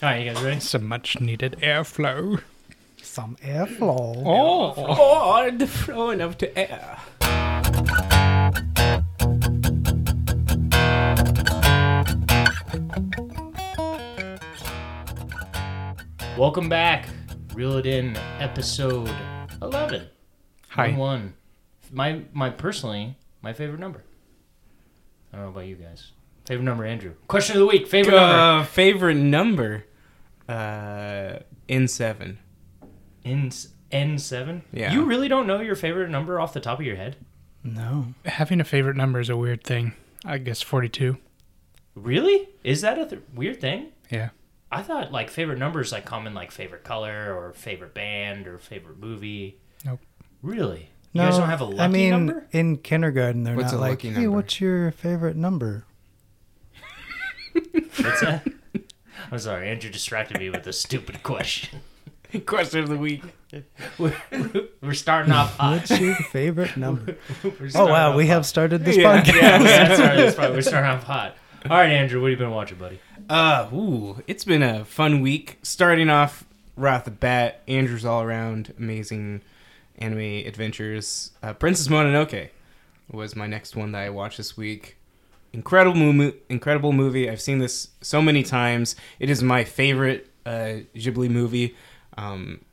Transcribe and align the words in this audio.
All 0.00 0.08
right, 0.10 0.24
you 0.26 0.32
guys 0.32 0.42
ready? 0.42 0.60
Some 0.60 0.86
much 0.86 1.20
needed 1.20 1.56
airflow. 1.60 2.40
Some 3.02 3.36
airflow. 3.44 4.22
Oh, 4.24 4.74
Oh, 4.76 5.50
the 5.50 5.66
flowing 5.66 6.20
of 6.20 6.38
the 6.38 6.56
air. 6.56 6.98
Welcome 16.36 16.68
back. 16.68 17.08
Reel 17.54 17.76
it 17.78 17.86
in, 17.86 18.16
episode 18.38 19.10
eleven. 19.60 20.06
hi. 20.68 20.88
One 20.90 20.98
one. 20.98 21.34
My 21.90 22.22
my 22.32 22.50
personally 22.50 23.16
my 23.42 23.52
favorite 23.52 23.80
number. 23.80 24.04
I 25.32 25.36
don't 25.36 25.46
know 25.46 25.50
about 25.52 25.66
you 25.66 25.76
guys. 25.76 26.12
Favorite 26.46 26.64
number, 26.64 26.84
Andrew. 26.84 27.14
Question 27.26 27.56
of 27.56 27.60
the 27.60 27.66
week. 27.66 27.86
Favorite 27.88 28.14
number. 28.14 28.34
Uh, 28.38 28.64
favorite 28.64 29.16
number? 29.16 29.84
Uh, 30.48 31.40
N7. 31.68 32.36
N 33.24 33.50
N 33.92 34.18
seven. 34.18 34.62
Yeah. 34.72 34.92
You 34.92 35.04
really 35.04 35.28
don't 35.28 35.46
know 35.46 35.60
your 35.60 35.76
favorite 35.76 36.10
number 36.10 36.40
off 36.40 36.52
the 36.52 36.60
top 36.60 36.78
of 36.80 36.86
your 36.86 36.96
head? 36.96 37.16
No. 37.64 38.14
Having 38.24 38.60
a 38.60 38.64
favorite 38.64 38.96
number 38.96 39.20
is 39.20 39.28
a 39.28 39.36
weird 39.36 39.62
thing. 39.64 39.94
I 40.24 40.38
guess 40.38 40.62
42. 40.62 41.16
Really? 41.94 42.48
Is 42.64 42.80
that 42.82 42.98
a 42.98 43.06
th- 43.06 43.22
weird 43.34 43.60
thing? 43.60 43.88
Yeah. 44.10 44.30
I 44.70 44.82
thought 44.82 45.12
like 45.12 45.30
favorite 45.30 45.58
numbers 45.58 45.92
like 45.92 46.04
common 46.04 46.34
like 46.34 46.50
favorite 46.50 46.84
color 46.84 47.34
or 47.34 47.52
favorite 47.54 47.94
band 47.94 48.46
or 48.46 48.58
favorite 48.58 48.98
movie. 48.98 49.58
Nope. 49.84 50.00
Really? 50.42 50.90
You 51.12 51.22
No, 51.22 51.28
guys 51.28 51.38
don't 51.38 51.48
have 51.48 51.60
a 51.62 51.64
lucky 51.64 51.80
I 51.80 51.88
mean, 51.88 52.10
number? 52.10 52.46
in 52.52 52.76
kindergarten, 52.76 53.42
they're 53.44 53.56
What's 53.56 53.72
not 53.72 53.78
a 53.78 53.80
like, 53.80 53.90
lucky 53.90 54.08
hey, 54.10 54.14
number?" 54.22 54.30
what's 54.32 54.60
your 54.60 54.90
favorite 54.92 55.36
number? 55.36 55.84
What's 57.52 58.20
that? 58.20 58.46
I'm 59.30 59.38
sorry, 59.38 59.68
Andrew 59.68 59.90
distracted 59.90 60.38
me 60.38 60.50
with 60.50 60.66
a 60.66 60.72
stupid 60.72 61.22
question. 61.22 61.80
Question 62.46 62.80
of 62.82 62.88
the 62.90 62.96
week. 62.98 63.22
We're, 63.98 64.14
we're 64.82 64.92
starting 64.92 65.32
off 65.32 65.56
hot. 65.56 65.78
What's 65.88 65.98
your 65.98 66.14
favorite 66.14 66.76
number? 66.76 67.16
Oh, 67.74 67.86
wow. 67.86 68.14
We 68.14 68.26
hot. 68.26 68.34
have 68.34 68.46
started 68.46 68.84
this 68.84 68.96
Yeah. 68.98 69.22
podcast. 69.22 69.34
Yeah, 69.34 69.58
that's 69.58 69.94
starting, 69.96 70.16
that's 70.24 70.36
fine. 70.36 70.52
We're 70.52 70.60
starting 70.60 70.90
off 70.90 71.04
hot. 71.04 71.36
All 71.64 71.76
right, 71.78 71.88
Andrew, 71.90 72.20
what 72.20 72.30
have 72.30 72.38
you 72.38 72.44
been 72.44 72.54
watching, 72.54 72.76
buddy? 72.78 73.00
Uh, 73.30 73.68
ooh, 73.72 74.22
it's 74.26 74.44
been 74.44 74.62
a 74.62 74.84
fun 74.84 75.22
week. 75.22 75.58
Starting 75.62 76.10
off 76.10 76.44
right 76.76 76.94
off 76.96 77.04
the 77.06 77.10
bat, 77.10 77.62
Andrew's 77.66 78.04
all 78.04 78.22
around 78.22 78.74
amazing 78.78 79.40
anime 79.98 80.18
adventures. 80.46 81.32
Uh, 81.42 81.54
Princess 81.54 81.88
Mononoke 81.88 82.50
was 83.10 83.34
my 83.34 83.46
next 83.46 83.74
one 83.74 83.92
that 83.92 84.00
I 84.02 84.10
watched 84.10 84.36
this 84.36 84.54
week. 84.56 84.97
Incredible 85.52 85.96
movie, 86.12 86.36
incredible 86.48 86.92
movie. 86.92 87.28
I've 87.30 87.40
seen 87.40 87.58
this 87.58 87.88
so 88.00 88.20
many 88.20 88.42
times. 88.42 88.96
It 89.18 89.30
is 89.30 89.42
my 89.42 89.64
favorite 89.64 90.30
uh, 90.44 90.80
Ghibli 90.94 91.30
movie. 91.30 91.74
Um, 92.16 92.64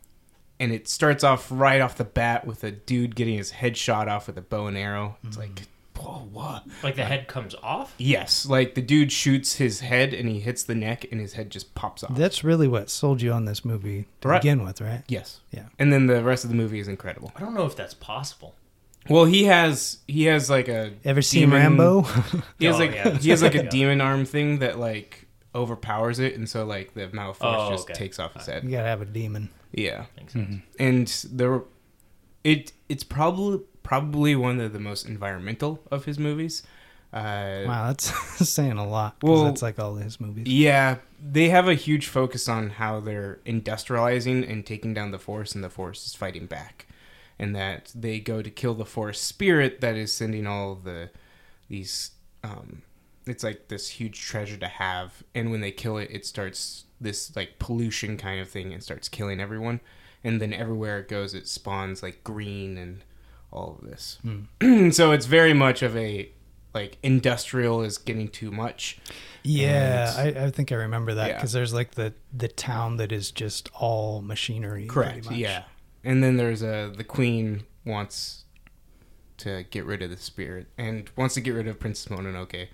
and 0.59 0.71
it 0.71 0.87
starts 0.87 1.23
off 1.23 1.47
right 1.51 1.81
off 1.81 1.95
the 1.97 2.03
bat 2.05 2.45
with 2.47 2.63
a 2.63 2.71
dude 2.71 3.15
getting 3.15 3.37
his 3.37 3.51
head 3.51 3.75
shot 3.77 4.07
off 4.07 4.27
with 4.27 4.37
a 4.37 4.41
bow 4.41 4.67
and 4.67 4.77
arrow. 4.77 5.17
It's 5.23 5.37
like, 5.37 5.63
whoa, 5.97 6.27
what? 6.31 6.63
Like 6.83 6.95
the 6.95 7.03
head 7.05 7.27
comes 7.27 7.55
off? 7.61 7.93
Yes, 7.97 8.45
like 8.45 8.73
the 8.75 8.81
dude 8.81 9.11
shoots 9.11 9.55
his 9.55 9.81
head 9.81 10.13
and 10.13 10.29
he 10.29 10.39
hits 10.39 10.63
the 10.63 10.75
neck 10.75 11.05
and 11.11 11.19
his 11.19 11.33
head 11.33 11.49
just 11.49 11.75
pops 11.75 12.03
off. 12.03 12.15
That's 12.15 12.43
really 12.43 12.67
what 12.67 12.89
sold 12.89 13.21
you 13.21 13.31
on 13.33 13.45
this 13.45 13.63
movie 13.65 14.07
to 14.21 14.27
Right. 14.29 14.41
begin 14.41 14.63
with, 14.63 14.79
right? 14.81 15.03
yes. 15.07 15.41
Yeah. 15.51 15.65
And 15.77 15.91
then 15.91 16.07
the 16.07 16.23
rest 16.23 16.43
of 16.45 16.49
the 16.49 16.55
movie 16.55 16.79
is 16.79 16.87
incredible. 16.87 17.31
I 17.35 17.39
don't 17.41 17.53
know 17.53 17.65
if 17.65 17.75
that's 17.75 17.93
possible. 17.93 18.55
Well, 19.09 19.25
he 19.25 19.43
has 19.45 19.99
he 20.07 20.23
has 20.25 20.49
like 20.49 20.67
a 20.67 20.93
Ever 21.03 21.21
seen 21.21 21.41
demon- 21.49 21.61
Rambo? 21.77 22.01
He 22.59 22.65
has 22.65 22.75
Oh, 22.75 22.79
like 22.79 22.93
yeah. 22.95 23.17
he 23.17 23.29
has 23.29 23.41
like 23.43 23.55
a 23.55 23.63
Yeah. 23.65 23.69
demon 23.69 24.01
arm 24.01 24.25
thing 24.25 24.59
that 24.59 24.79
like 24.79 25.27
overpowers 25.53 26.19
it 26.19 26.35
and 26.35 26.49
so 26.49 26.65
like 26.65 26.93
the 26.95 27.07
Malforce 27.07 27.37
Oh, 27.41 27.69
just 27.71 27.89
okay. 27.89 27.93
takes 27.93 28.19
off 28.19 28.33
his 28.33 28.45
head. 28.45 28.63
you 28.63 28.69
head. 28.71 28.77
gotta 28.79 28.89
have 28.89 29.01
a 29.01 29.05
demon. 29.05 29.49
Yeah. 29.71 30.05
Makes 30.17 30.33
sense. 30.33 30.61
And 30.79 31.07
there 31.31 31.61
it 32.43 32.71
it's 32.89 33.03
probably 33.03 33.61
probably 33.83 34.35
one 34.35 34.59
of 34.59 34.73
the 34.73 34.79
most 34.79 35.05
environmental 35.07 35.81
of 35.91 36.05
his 36.05 36.17
movies. 36.19 36.63
Uh 37.13 37.63
Wow, 37.67 37.87
that's 37.87 38.05
saying 38.49 38.77
a 38.77 38.87
lot. 38.87 39.19
'cause 39.19 39.29
Well, 39.29 39.43
that's 39.45 39.61
like 39.61 39.79
all 39.79 39.95
his 39.95 40.19
movies. 40.19 40.47
Yeah, 40.47 40.97
they 41.23 41.49
have 41.49 41.67
a 41.67 41.75
huge 41.75 42.07
focus 42.07 42.49
on 42.49 42.71
how 42.71 42.99
they're 42.99 43.39
industrializing 43.45 44.49
and 44.49 44.65
taking 44.65 44.93
down 44.93 45.11
the 45.11 45.19
forest, 45.19 45.55
and 45.55 45.63
the 45.63 45.69
forest 45.69 46.05
is 46.07 46.13
fighting 46.15 46.45
back, 46.47 46.87
and 47.39 47.55
that 47.55 47.91
they 47.95 48.19
go 48.19 48.41
to 48.41 48.49
kill 48.49 48.73
the 48.73 48.85
forest 48.85 49.23
spirit 49.23 49.81
that 49.81 49.95
is 49.95 50.11
sending 50.13 50.47
all 50.47 50.75
the 50.75 51.09
these. 51.69 52.11
Um, 52.43 52.83
it's 53.25 53.43
like 53.43 53.69
this 53.69 53.89
huge 53.89 54.21
treasure 54.21 54.57
to 54.57 54.67
have, 54.67 55.23
and 55.33 55.49
when 55.49 55.61
they 55.61 55.71
kill 55.71 55.97
it, 55.97 56.09
it 56.11 56.25
starts 56.25 56.85
this 57.01 57.35
like 57.35 57.57
pollution 57.59 58.17
kind 58.17 58.39
of 58.39 58.47
thing 58.49 58.71
and 58.71 58.83
starts 58.83 59.09
killing 59.09 59.39
everyone, 59.39 59.79
and 60.23 60.39
then 60.39 60.53
everywhere 60.53 60.99
it 60.99 61.07
goes, 61.07 61.33
it 61.33 61.47
spawns 61.47 62.03
like 62.03 62.23
green 62.23 62.77
and 62.77 63.03
all 63.51 63.79
of 63.81 63.89
this. 63.89 64.19
so 64.95 65.11
it's 65.11 65.25
very 65.25 65.53
much 65.53 65.81
of 65.81 65.97
a 65.97 66.29
like 66.75 66.97
industrial 67.01 67.81
is 67.81 67.97
getting 67.97 68.27
too 68.27 68.51
much. 68.51 68.99
Yeah, 69.43 70.13
And- 70.19 70.37
I, 70.37 70.45
I 70.45 70.51
think 70.51 70.71
I 70.71 70.75
remember 70.75 71.13
that 71.15 71.27
Yeah. 71.29 71.35
because 71.35 71.53
there's 71.53 71.73
like 71.73 71.91
the 71.91 72.13
the 72.31 72.47
town 72.49 72.97
that 72.97 73.11
is 73.11 73.31
just 73.31 73.69
all 73.73 74.21
machinery. 74.21 74.85
Correct. 74.85 75.31
Yeah. 75.31 75.63
And 76.05 76.23
then 76.23 76.37
there's 76.37 76.61
a 76.63 76.93
the 76.95 77.03
queen 77.03 77.63
wants 77.85 78.45
to 79.37 79.63
get 79.69 79.83
rid 79.85 80.01
of 80.01 80.09
the 80.09 80.17
spirit 80.17 80.67
and 80.77 81.09
wants 81.17 81.33
to 81.35 81.41
get 81.41 81.51
rid 81.51 81.67
of 81.67 81.79
Princess 81.79 82.07
Mononoke. 82.09 82.67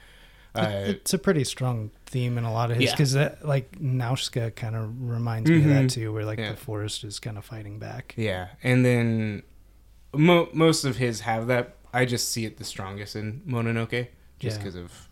Uh, 0.54 0.68
it's 0.86 1.14
a 1.14 1.18
pretty 1.18 1.46
strong 1.46 1.90
theme 2.06 2.38
in 2.38 2.44
a 2.44 2.52
lot 2.52 2.70
of 2.72 2.76
his 2.78 2.88
Yeah. 2.88 2.92
because 2.92 3.14
that 3.14 3.48
like 3.48 3.72
Nausicaä 3.80 4.54
kind 4.54 4.76
of 4.76 5.02
reminds 5.02 5.50
me 5.50 5.58
of 5.60 5.64
that 5.70 5.90
too, 5.90 6.12
where 6.14 6.26
like 6.26 6.38
Yeah. 6.40 6.52
the 6.52 6.58
forest 6.58 7.04
is 7.06 7.20
kind 7.20 7.38
of 7.38 7.46
fighting 7.46 7.80
back. 7.80 8.14
yeah. 8.18 8.50
And 8.62 8.86
then 8.86 9.44
mo- 10.14 10.50
most 10.54 10.84
of 10.84 10.98
his 10.98 11.22
have 11.22 11.48
that. 11.48 11.78
I 11.94 12.06
just 12.06 12.30
see 12.32 12.46
it 12.46 12.58
the 12.58 12.64
strongest 12.66 13.16
in 13.16 13.42
Mononoke, 13.48 14.08
just 14.40 14.58
Yeah. 14.58 14.64
because 14.64 14.76
of 14.76 15.08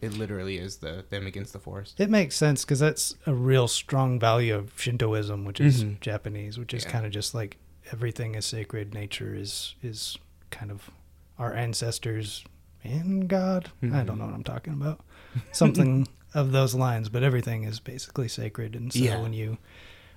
it. 0.00 0.12
Literally 0.12 0.58
is 0.58 0.78
the 0.78 1.04
them 1.10 1.26
against 1.26 1.52
the 1.52 1.58
forest. 1.58 1.98
It 2.00 2.10
makes 2.10 2.36
sense 2.36 2.64
because 2.64 2.78
that's 2.80 3.16
a 3.26 3.34
real 3.34 3.68
strong 3.68 4.18
value 4.18 4.54
of 4.54 4.72
Shintoism, 4.76 5.44
which 5.44 5.60
is 5.60 5.84
Mhm. 5.84 6.00
Japanese, 6.00 6.58
which 6.58 6.72
is 6.74 6.84
Yeah. 6.84 6.90
kind 6.90 7.06
of 7.06 7.12
just 7.12 7.34
like 7.34 7.56
everything 7.92 8.34
is 8.34 8.44
sacred. 8.46 8.94
Nature 8.94 9.34
is 9.34 9.74
is 9.82 10.16
kind 10.50 10.70
of 10.70 10.90
our 11.38 11.54
ancestors 11.54 12.44
and 12.84 13.28
God. 13.28 13.70
I 13.82 13.86
Mm-hmm. 13.86 14.06
don't 14.06 14.18
know 14.18 14.26
what 14.26 14.34
I'm 14.34 14.44
talking 14.44 14.72
about. 14.72 15.04
Something 15.52 16.06
of 16.34 16.52
those 16.52 16.74
lines, 16.74 17.08
but 17.08 17.22
everything 17.22 17.64
is 17.64 17.80
basically 17.80 18.28
sacred. 18.28 18.74
And 18.76 18.92
so 18.92 18.98
Yeah. 18.98 19.20
when 19.20 19.32
you 19.32 19.58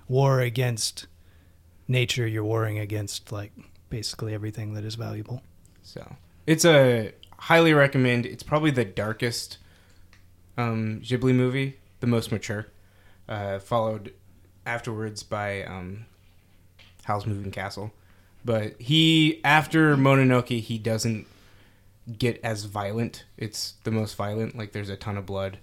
war 0.08 0.40
against 0.40 1.06
nature, 1.88 2.26
you're 2.26 2.44
warring 2.44 2.78
against 2.78 3.32
like 3.32 3.52
basically 3.90 4.34
everything 4.34 4.74
that 4.74 4.84
is 4.84 4.94
valuable. 4.94 5.42
So 5.82 6.16
it's 6.46 6.64
a 6.64 7.12
highly 7.38 7.72
recommend. 7.74 8.24
It's 8.26 8.42
probably 8.42 8.70
the 8.70 8.84
darkest 8.84 9.58
um, 10.56 11.00
Ghibli 11.02 11.34
movie, 11.34 11.76
the 12.00 12.06
most 12.06 12.30
mature. 12.32 12.66
Uh, 13.28 13.58
followed 13.58 14.12
afterwards 14.66 15.22
by 15.22 15.62
um, 15.64 16.06
Howl's 17.04 17.26
Moving 17.26 17.50
Castle, 17.52 17.92
but 18.44 18.80
he 18.80 19.40
after 19.44 19.96
Mononoke 19.96 20.60
he 20.60 20.78
doesn't 20.78 21.26
get 22.18 22.40
as 22.44 22.64
violent. 22.64 23.24
It's 23.38 23.74
the 23.84 23.90
most 23.90 24.16
violent. 24.16 24.56
Like 24.58 24.72
there's 24.72 24.88
a 24.88 24.96
ton 24.96 25.16
of 25.16 25.24
blood 25.24 25.58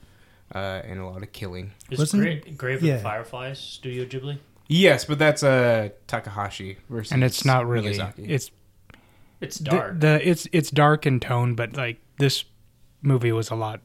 uh, 0.55 0.57
and 0.85 0.99
a 0.99 1.05
lot 1.05 1.21
of 1.21 1.31
killing. 1.33 1.71
Is 1.91 1.99
Wasn't- 1.99 2.23
Gra- 2.43 2.51
Grave 2.53 2.81
yeah. 2.81 2.93
of 2.95 2.99
the 2.99 3.03
Fireflies 3.03 3.59
Studio 3.59 4.05
Ghibli? 4.05 4.37
Yes, 4.67 5.03
but 5.05 5.19
that's 5.19 5.43
uh, 5.43 5.89
Takahashi 6.07 6.77
versus 6.89 7.11
And 7.11 7.23
it's 7.23 7.43
not 7.43 7.67
really. 7.67 7.93
Miyazaki. 7.95 8.29
It's 8.29 8.51
It's 9.41 9.57
the, 9.57 9.69
dark. 9.69 9.99
the 9.99 10.27
it's 10.29 10.47
it's 10.51 10.69
dark 10.71 11.05
in 11.05 11.19
tone, 11.19 11.55
but 11.55 11.75
like 11.75 11.99
this 12.19 12.43
movie 13.01 13.31
was 13.31 13.49
a 13.49 13.55
lot 13.55 13.81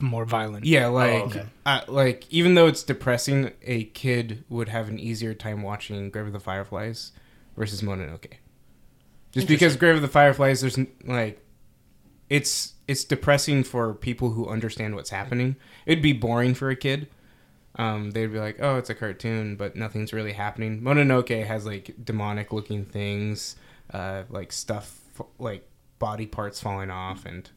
more 0.00 0.24
violent. 0.24 0.64
Yeah, 0.64 0.86
like 0.88 1.22
okay. 1.22 1.46
uh, 1.64 1.82
like 1.88 2.26
even 2.30 2.54
though 2.54 2.66
it's 2.66 2.82
depressing, 2.82 3.52
a 3.62 3.84
kid 3.84 4.44
would 4.48 4.68
have 4.68 4.88
an 4.88 4.98
easier 4.98 5.34
time 5.34 5.62
watching 5.62 6.10
Grave 6.10 6.26
of 6.26 6.32
the 6.32 6.40
Fireflies 6.40 7.12
versus 7.56 7.82
Mononoke. 7.82 8.34
Just 9.32 9.48
because 9.48 9.76
Grave 9.76 9.96
of 9.96 10.02
the 10.02 10.08
Fireflies, 10.08 10.62
there's 10.62 10.78
like, 11.04 11.44
it's 12.30 12.74
it's 12.88 13.04
depressing 13.04 13.64
for 13.64 13.94
people 13.94 14.30
who 14.30 14.48
understand 14.48 14.94
what's 14.94 15.10
happening. 15.10 15.56
It'd 15.84 16.02
be 16.02 16.12
boring 16.12 16.54
for 16.54 16.70
a 16.70 16.76
kid. 16.76 17.08
Um, 17.78 18.12
they'd 18.12 18.32
be 18.32 18.38
like, 18.38 18.56
"Oh, 18.60 18.76
it's 18.78 18.88
a 18.88 18.94
cartoon, 18.94 19.56
but 19.56 19.76
nothing's 19.76 20.12
really 20.12 20.32
happening." 20.32 20.80
Mononoke 20.80 21.46
has 21.46 21.66
like 21.66 21.94
demonic 22.02 22.52
looking 22.52 22.86
things, 22.86 23.56
uh, 23.92 24.22
like 24.30 24.52
stuff 24.52 24.98
like 25.38 25.68
body 25.98 26.26
parts 26.26 26.60
falling 26.60 26.90
off, 26.90 27.26
and 27.26 27.50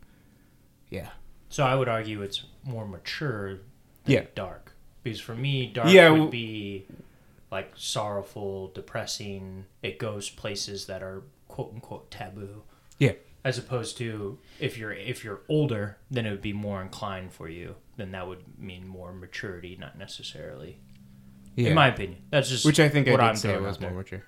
yeah, 0.90 1.10
So 1.50 1.64
I 1.64 1.76
would 1.76 1.90
argue 1.90 2.22
it's 2.22 2.44
more 2.64 2.88
mature 2.88 3.56
than 3.56 4.14
Yeah. 4.14 4.26
dark. 4.36 4.74
Because 5.04 5.20
for 5.20 5.34
me, 5.36 5.66
dark 5.68 5.90
Yeah, 5.90 6.10
would 6.10 6.30
be 6.32 6.86
like 7.52 7.72
sorrowful, 7.76 8.68
depressing. 8.74 9.66
It 9.82 9.98
goes 9.98 10.30
places 10.30 10.86
that 10.88 11.02
are 11.02 11.24
quote 11.48 11.74
unquote 11.74 12.12
taboo. 12.12 12.64
yeah. 13.00 13.14
As 13.44 13.58
opposed 13.58 13.98
to 14.00 14.38
if 14.60 14.78
you're 14.78 14.92
if 14.92 15.24
you're 15.24 15.42
older, 15.48 15.98
then 16.12 16.26
it 16.26 16.32
would 16.32 16.42
be 16.42 16.52
more 16.54 16.82
inclined 16.82 17.32
for 17.32 17.48
you. 17.48 17.76
Then 17.96 18.12
that 18.12 18.28
would 18.28 18.60
mean 18.60 18.86
more 18.88 19.14
maturity, 19.14 19.78
not 19.80 19.98
necessarily 19.98 20.80
Yeah. 21.56 21.70
in 21.70 21.76
my 21.76 21.88
opinion. 21.88 22.22
That's 22.30 22.50
just 22.50 22.66
Which 22.66 22.80
I 22.82 22.90
think 22.90 23.08
I 23.08 23.12
what 23.12 23.18
did 23.22 23.26
I'm 23.28 23.36
say 23.38 23.58
was 23.58 23.80
more 23.80 23.92
mature. 23.92 24.24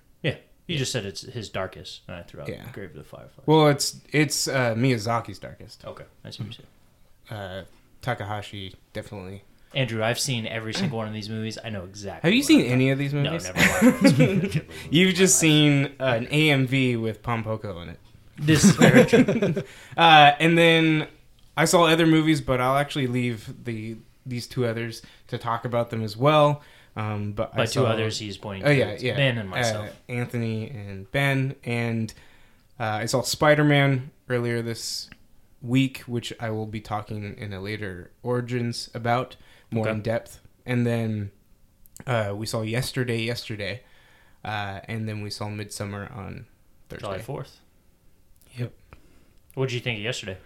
You 0.71 0.77
just 0.79 0.91
said 0.91 1.06
it's 1.06 1.21
his 1.21 1.50
darkest, 1.50 2.01
and 2.07 2.15
I 2.18 2.23
threw 2.23 2.41
out 2.41 2.50
Yeah. 2.50 2.65
Grave 2.71 2.91
of 2.91 2.95
the 2.95 3.03
Fireflies. 3.03 3.45
Well, 3.45 3.68
it's 3.68 4.00
it's 4.12 4.47
uh, 4.47 4.75
Miyazaki's 4.75 5.39
darkest. 5.39 5.83
okay, 5.85 6.06
I 6.23 6.29
see 6.29 6.44
what 6.44 6.57
you 6.57 6.63
said. 7.29 7.35
Uh, 7.35 7.63
Takahashi 8.01 8.75
definitely. 8.94 9.44
Andrew, 9.73 10.03
I've 10.03 10.19
seen 10.19 10.45
every 10.47 10.73
single 10.73 10.97
one 10.97 11.07
of 11.07 11.13
these 11.13 11.29
movies. 11.29 11.57
I 11.63 11.69
know 11.69 11.85
exactly. 11.85 12.27
Have 12.27 12.33
you 12.35 12.41
what 12.41 12.47
seen 12.47 12.65
I'm 12.65 12.71
any 12.73 12.89
of 12.89 12.97
these 13.00 13.13
movies? 13.13 13.45
No, 13.45 13.53
never 13.53 13.85
watched 13.91 14.03
this 14.03 14.18
movie. 14.18 14.62
You've 14.89 15.15
just 15.15 15.39
seen 15.39 15.94
uh, 15.97 16.03
an 16.19 16.25
AMV 16.27 17.01
with 17.01 17.24
Pompoko 17.24 17.81
in 17.81 17.89
it. 17.89 18.00
This 18.38 18.65
is 18.65 18.71
very 18.75 19.06
true. 19.06 19.63
Uh, 19.97 20.31
and 20.39 20.57
then 20.57 21.07
I 21.56 21.63
saw 21.65 21.85
other 21.85 22.06
movies, 22.06 22.41
but 22.41 22.59
I'll 22.59 22.77
actually 22.77 23.07
leave 23.07 23.63
the 23.63 23.97
these 24.25 24.45
two 24.45 24.65
others 24.65 25.01
to 25.27 25.38
talk 25.38 25.63
about 25.63 25.89
them 25.89 26.03
as 26.03 26.15
well. 26.17 26.62
Um, 26.95 27.31
but 27.31 27.51
I 27.53 27.57
But 27.57 27.65
two 27.67 27.81
saw- 27.81 27.85
others 27.85 28.19
he's 28.19 28.38
pointing. 28.38 28.67
Oh 28.67 28.71
yeah, 28.71 28.97
yeah. 28.99 29.15
Ben 29.15 29.38
and 29.38 29.49
myself. 29.49 29.88
Uh, 29.88 30.11
Anthony 30.11 30.69
and 30.69 31.09
Ben, 31.11 31.55
and 31.63 32.13
uh, 32.79 32.83
I 32.83 33.05
saw 33.05 33.21
Spider 33.21 33.63
Man 33.63 34.11
earlier 34.29 34.61
this 34.61 35.09
week, 35.61 35.99
which 35.99 36.33
I 36.39 36.49
will 36.49 36.65
be 36.65 36.81
talking 36.81 37.35
in 37.38 37.53
a 37.53 37.61
later 37.61 38.11
Origins 38.23 38.89
about 38.93 39.35
more 39.69 39.85
Okay. 39.88 39.95
in 39.95 40.01
depth. 40.01 40.39
And 40.65 40.85
then 40.85 41.31
uh, 42.05 42.33
we 42.35 42.45
saw 42.45 42.61
yesterday, 42.61 43.21
yesterday, 43.21 43.83
uh, 44.43 44.81
and 44.85 45.07
then 45.07 45.21
we 45.21 45.29
saw 45.29 45.49
Midsummer 45.49 46.11
on 46.13 46.45
July 46.89 47.13
Thursday. 47.13 47.23
fourth. 47.23 47.59
Yep. 48.57 48.73
What 49.53 49.69
did 49.69 49.75
you 49.75 49.81
think 49.81 49.99
of 49.99 50.03
yesterday? 50.03 50.38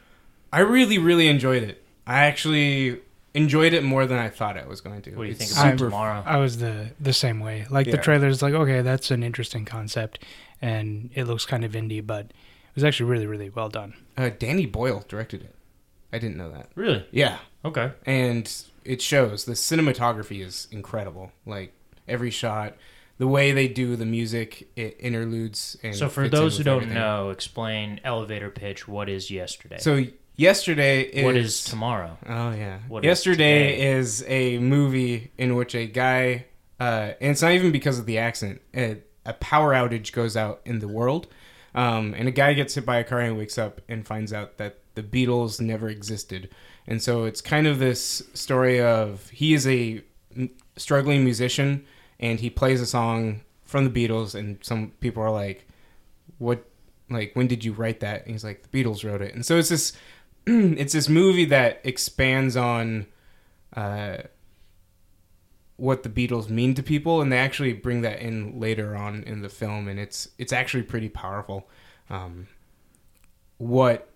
I 0.53 0.59
really, 0.59 0.97
really 0.99 1.27
enjoyed 1.27 1.63
it. 1.63 1.83
I 2.05 2.25
actually 2.25 2.99
enjoyed 3.35 3.73
it 3.73 3.83
more 3.83 4.05
than 4.07 4.17
I 4.17 4.29
thought 4.29 4.57
I 4.57 4.65
was 4.65 4.81
going 4.81 5.01
to. 5.03 5.11
Do. 5.11 5.17
What 5.17 5.23
do 5.23 5.27
you 5.29 5.31
It's 5.35 5.39
think 5.39 5.51
about 5.51 5.71
super- 5.79 5.89
tomorrow? 5.91 6.23
I 6.25 6.37
was 6.37 6.57
the 6.57 6.91
the 6.99 7.13
same 7.13 7.39
way. 7.39 7.65
Like 7.69 7.85
the 7.85 7.93
Yeah. 7.97 8.01
trailer's 8.01 8.41
like, 8.41 8.53
okay, 8.53 8.81
that's 8.81 9.11
an 9.11 9.21
interesting 9.23 9.65
concept, 9.65 10.23
and 10.61 11.09
it 11.13 11.25
looks 11.25 11.45
kind 11.45 11.63
of 11.65 11.73
indie, 11.73 12.05
but 12.05 12.25
it 12.27 12.75
was 12.75 12.83
actually 12.83 13.09
really, 13.11 13.27
really 13.27 13.49
well 13.49 13.69
done. 13.69 13.93
Uh, 14.17 14.29
Danny 14.37 14.65
Boyle 14.65 15.03
directed 15.07 15.41
it. 15.43 15.55
I 16.13 16.17
didn't 16.19 16.37
know 16.37 16.49
that. 16.51 16.69
really? 16.75 17.05
Yeah. 17.11 17.39
Okay. 17.65 17.91
and 18.05 18.51
it 18.83 19.01
shows 19.01 19.45
the 19.45 19.53
cinematography 19.53 20.45
is 20.45 20.67
incredible 20.71 21.31
like 21.47 21.73
every 22.07 22.29
shot 22.29 22.75
the 23.17 23.27
way 23.27 23.51
they 23.51 23.67
do 23.67 23.95
the 23.95 24.05
music 24.05 24.67
it 24.75 24.95
interludes 24.99 25.75
and 25.81 25.95
So 25.95 26.07
for 26.07 26.29
those 26.29 26.57
who 26.59 26.63
don't 26.63 26.83
everything. 26.83 26.93
know, 26.93 27.31
explain 27.31 27.99
elevator 28.03 28.51
pitch. 28.51 28.87
What 28.87 29.09
is 29.09 29.31
yesterday? 29.31 29.77
so 29.79 30.05
yesterday 30.35 31.01
is 31.01 31.23
what 31.23 31.35
is 31.35 31.63
tomorrow? 31.63 32.17
oh 32.27 32.51
yeah 32.51 32.79
What 32.87 33.03
is 33.03 33.07
yesterday 33.07 33.71
today? 33.71 33.91
is, 33.93 34.23
a 34.27 34.57
movie 34.59 35.31
in 35.37 35.55
which 35.55 35.75
a 35.75 35.85
guy 35.87 36.45
uh 36.79 37.11
and 37.21 37.31
it's 37.31 37.41
not 37.41 37.51
even 37.53 37.71
because 37.71 37.99
of 37.99 38.05
the 38.05 38.17
accent 38.17 38.61
a, 38.75 38.97
a 39.25 39.33
power 39.33 39.73
outage 39.73 40.11
goes 40.11 40.35
out 40.35 40.61
in 40.65 40.79
the 40.79 40.87
world 40.87 41.27
um 41.73 42.13
and 42.17 42.27
a 42.27 42.31
guy 42.31 42.53
gets 42.53 42.75
hit 42.75 42.85
by 42.85 42.97
a 42.97 43.03
car 43.03 43.19
and 43.21 43.37
wakes 43.37 43.57
up 43.57 43.81
and 43.87 44.05
finds 44.05 44.33
out 44.33 44.57
that 44.57 44.79
the 44.95 45.03
beatles 45.03 45.59
never 45.61 45.87
existed 45.89 46.49
and 46.87 47.01
so 47.01 47.23
it's 47.25 47.41
kind 47.41 47.65
of 47.67 47.79
this 47.79 48.21
story 48.33 48.81
of 48.81 49.29
he 49.29 49.53
is 49.53 49.65
a 49.67 50.01
m- 50.35 50.49
struggling 50.75 51.23
musician 51.23 51.85
and 52.19 52.39
he 52.39 52.49
plays 52.49 52.81
a 52.81 52.85
song 52.85 53.41
from 53.63 53.83
the 53.91 54.07
Beatles 54.07 54.35
and 54.35 54.57
some 54.61 54.91
people 54.99 55.21
are 55.23 55.31
like 55.31 55.67
what 56.37 56.65
like 57.09 57.35
when 57.35 57.47
did 57.47 57.63
you 57.65 57.73
write 57.73 57.99
that 58.01 58.21
and 58.23 58.31
he's 58.31 58.43
like 58.43 58.63
the 58.69 58.83
Beatles 58.83 59.03
wrote 59.03 59.21
it 59.21 59.33
and 59.33 59.45
so 59.45 59.57
it's 59.57 59.69
this 59.69 59.93
it's 60.77 60.93
this 60.93 61.09
movie 61.09 61.45
that 61.45 61.81
expands 61.83 62.55
on 62.55 63.07
uh 63.75 64.17
what 65.77 66.03
the 66.03 66.09
Beatles 66.09 66.49
mean 66.49 66.73
to 66.75 66.81
people 66.83 67.21
and 67.21 67.31
they 67.31 67.37
actually 67.37 67.73
bring 67.73 68.01
that 68.01 68.19
in 68.19 68.59
later 68.59 68.95
on 68.95 69.23
in 69.23 69.41
the 69.41 69.49
film 69.49 69.87
and 69.87 69.99
it's 69.99 70.29
it's 70.37 70.53
actually 70.53 70.83
pretty 70.83 71.09
powerful. 71.09 71.67
Um 72.09 72.47
what 73.57 74.09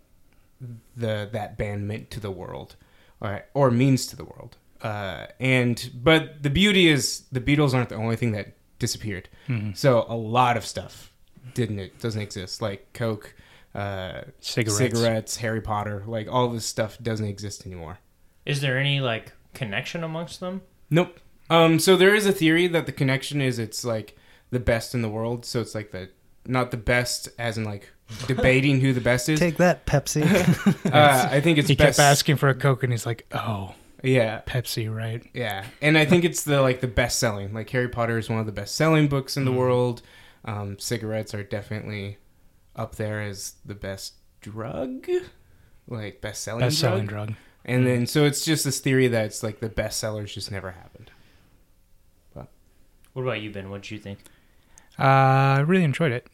the 0.95 1.27
that 1.31 1.57
band 1.57 1.87
meant 1.87 2.11
to 2.11 2.19
the 2.19 2.31
world 2.31 2.75
or, 3.21 3.43
or 3.53 3.71
means 3.71 4.05
to 4.07 4.15
the 4.15 4.23
world. 4.25 4.57
Uh 4.81 5.25
and 5.39 5.89
but 5.93 6.43
the 6.43 6.49
beauty 6.49 6.87
is 6.87 7.23
the 7.31 7.41
Beatles 7.41 7.73
aren't 7.73 7.89
the 7.89 7.95
only 7.95 8.15
thing 8.15 8.31
that 8.33 8.53
disappeared. 8.79 9.27
Mhm. 9.49 9.75
so 9.75 10.05
a 10.07 10.15
lot 10.15 10.55
of 10.55 10.65
stuff 10.65 11.11
didn't 11.53 11.79
it 11.79 11.99
doesn't 11.99 12.21
exist 12.21 12.61
like 12.61 12.93
coke 12.93 13.33
uh 13.79 14.21
Cigarettes. 14.39 14.77
cigarettes 14.77 15.37
harry 15.37 15.61
potter 15.61 16.03
like 16.07 16.27
all 16.29 16.49
this 16.49 16.65
stuff 16.65 16.97
doesn't 17.01 17.25
exist 17.27 17.65
anymore 17.65 17.99
Is 18.45 18.61
there 18.61 18.77
any 18.77 18.99
like 18.99 19.31
connection 19.53 20.03
amongst 20.03 20.39
them? 20.39 20.61
Nope. 20.89 21.19
Um, 21.51 21.79
so 21.79 21.95
there 21.97 22.13
is 22.15 22.25
a 22.25 22.31
theory 22.31 22.67
that 22.67 22.85
the 22.85 22.91
connection 22.91 23.41
is 23.41 23.57
it's 23.59 23.83
like 23.85 24.15
the 24.51 24.59
best 24.59 24.93
in 24.95 25.01
the 25.01 25.09
world. 25.09 25.45
So 25.45 25.61
it's 25.61 25.73
like 25.75 25.91
the 25.91 26.09
not 26.45 26.71
the 26.71 26.77
best 26.77 27.29
as 27.39 27.57
in 27.57 27.63
like 27.63 27.91
debating 28.27 28.79
who 28.81 28.93
the 28.93 29.01
best 29.01 29.29
is. 29.29 29.39
Take 29.39 29.57
that, 29.57 29.85
Pepsi. 29.85 30.21
Uh, 30.91 31.29
I 31.31 31.41
think 31.41 31.57
it's 31.59 31.67
he 31.67 31.75
best. 31.75 31.97
kept 31.97 32.07
asking 32.07 32.37
for 32.37 32.49
a 32.49 32.55
Coke, 32.55 32.83
and 32.83 32.91
he's 32.93 33.05
like, 33.05 33.25
"Oh, 33.31 33.73
Yeah, 34.03 34.41
Pepsi, 34.47 34.93
right?" 34.93 35.23
yeah, 35.33 35.65
and 35.81 35.97
I 35.97 36.05
think 36.05 36.23
it's 36.23 36.43
the 36.43 36.61
like 36.61 36.81
the 36.81 36.87
best 36.87 37.19
selling. 37.19 37.53
Like 37.53 37.69
Harry 37.71 37.89
Potter 37.89 38.17
is 38.17 38.29
one 38.29 38.39
of 38.39 38.45
the 38.45 38.51
best 38.61 38.75
selling 38.75 39.07
books 39.07 39.37
in 39.37 39.45
the 39.45 39.51
Mhm. 39.51 39.57
world. 39.57 40.01
Um, 40.45 40.79
cigarettes 40.79 41.33
are 41.35 41.43
definitely 41.43 42.17
up 42.75 42.95
there 42.95 43.21
as 43.21 43.55
the 43.65 43.75
best 43.75 44.15
drug, 44.41 45.07
like 45.87 46.21
best 46.21 46.43
selling 46.43 46.61
Best 46.61 46.79
selling 46.79 47.05
drug. 47.05 47.27
drug. 47.29 47.37
And 47.65 47.85
then 47.85 48.07
so 48.07 48.25
it's 48.25 48.45
just 48.45 48.63
this 48.63 48.79
theory 48.79 49.07
that 49.09 49.25
it's 49.25 49.43
like 49.43 49.59
the 49.59 49.69
best 49.69 49.99
sellers 49.99 50.33
just 50.33 50.51
never 50.51 50.71
happened. 50.71 51.11
But 52.33 52.47
What 53.13 53.23
about 53.23 53.41
you, 53.41 53.51
Ben? 53.51 53.69
What 53.69 53.81
did 53.83 53.91
you 53.91 53.99
think? 53.99 54.19
Uh, 54.97 55.03
I 55.03 55.59
really 55.59 55.83
enjoyed 55.83 56.11
it. 56.11 56.27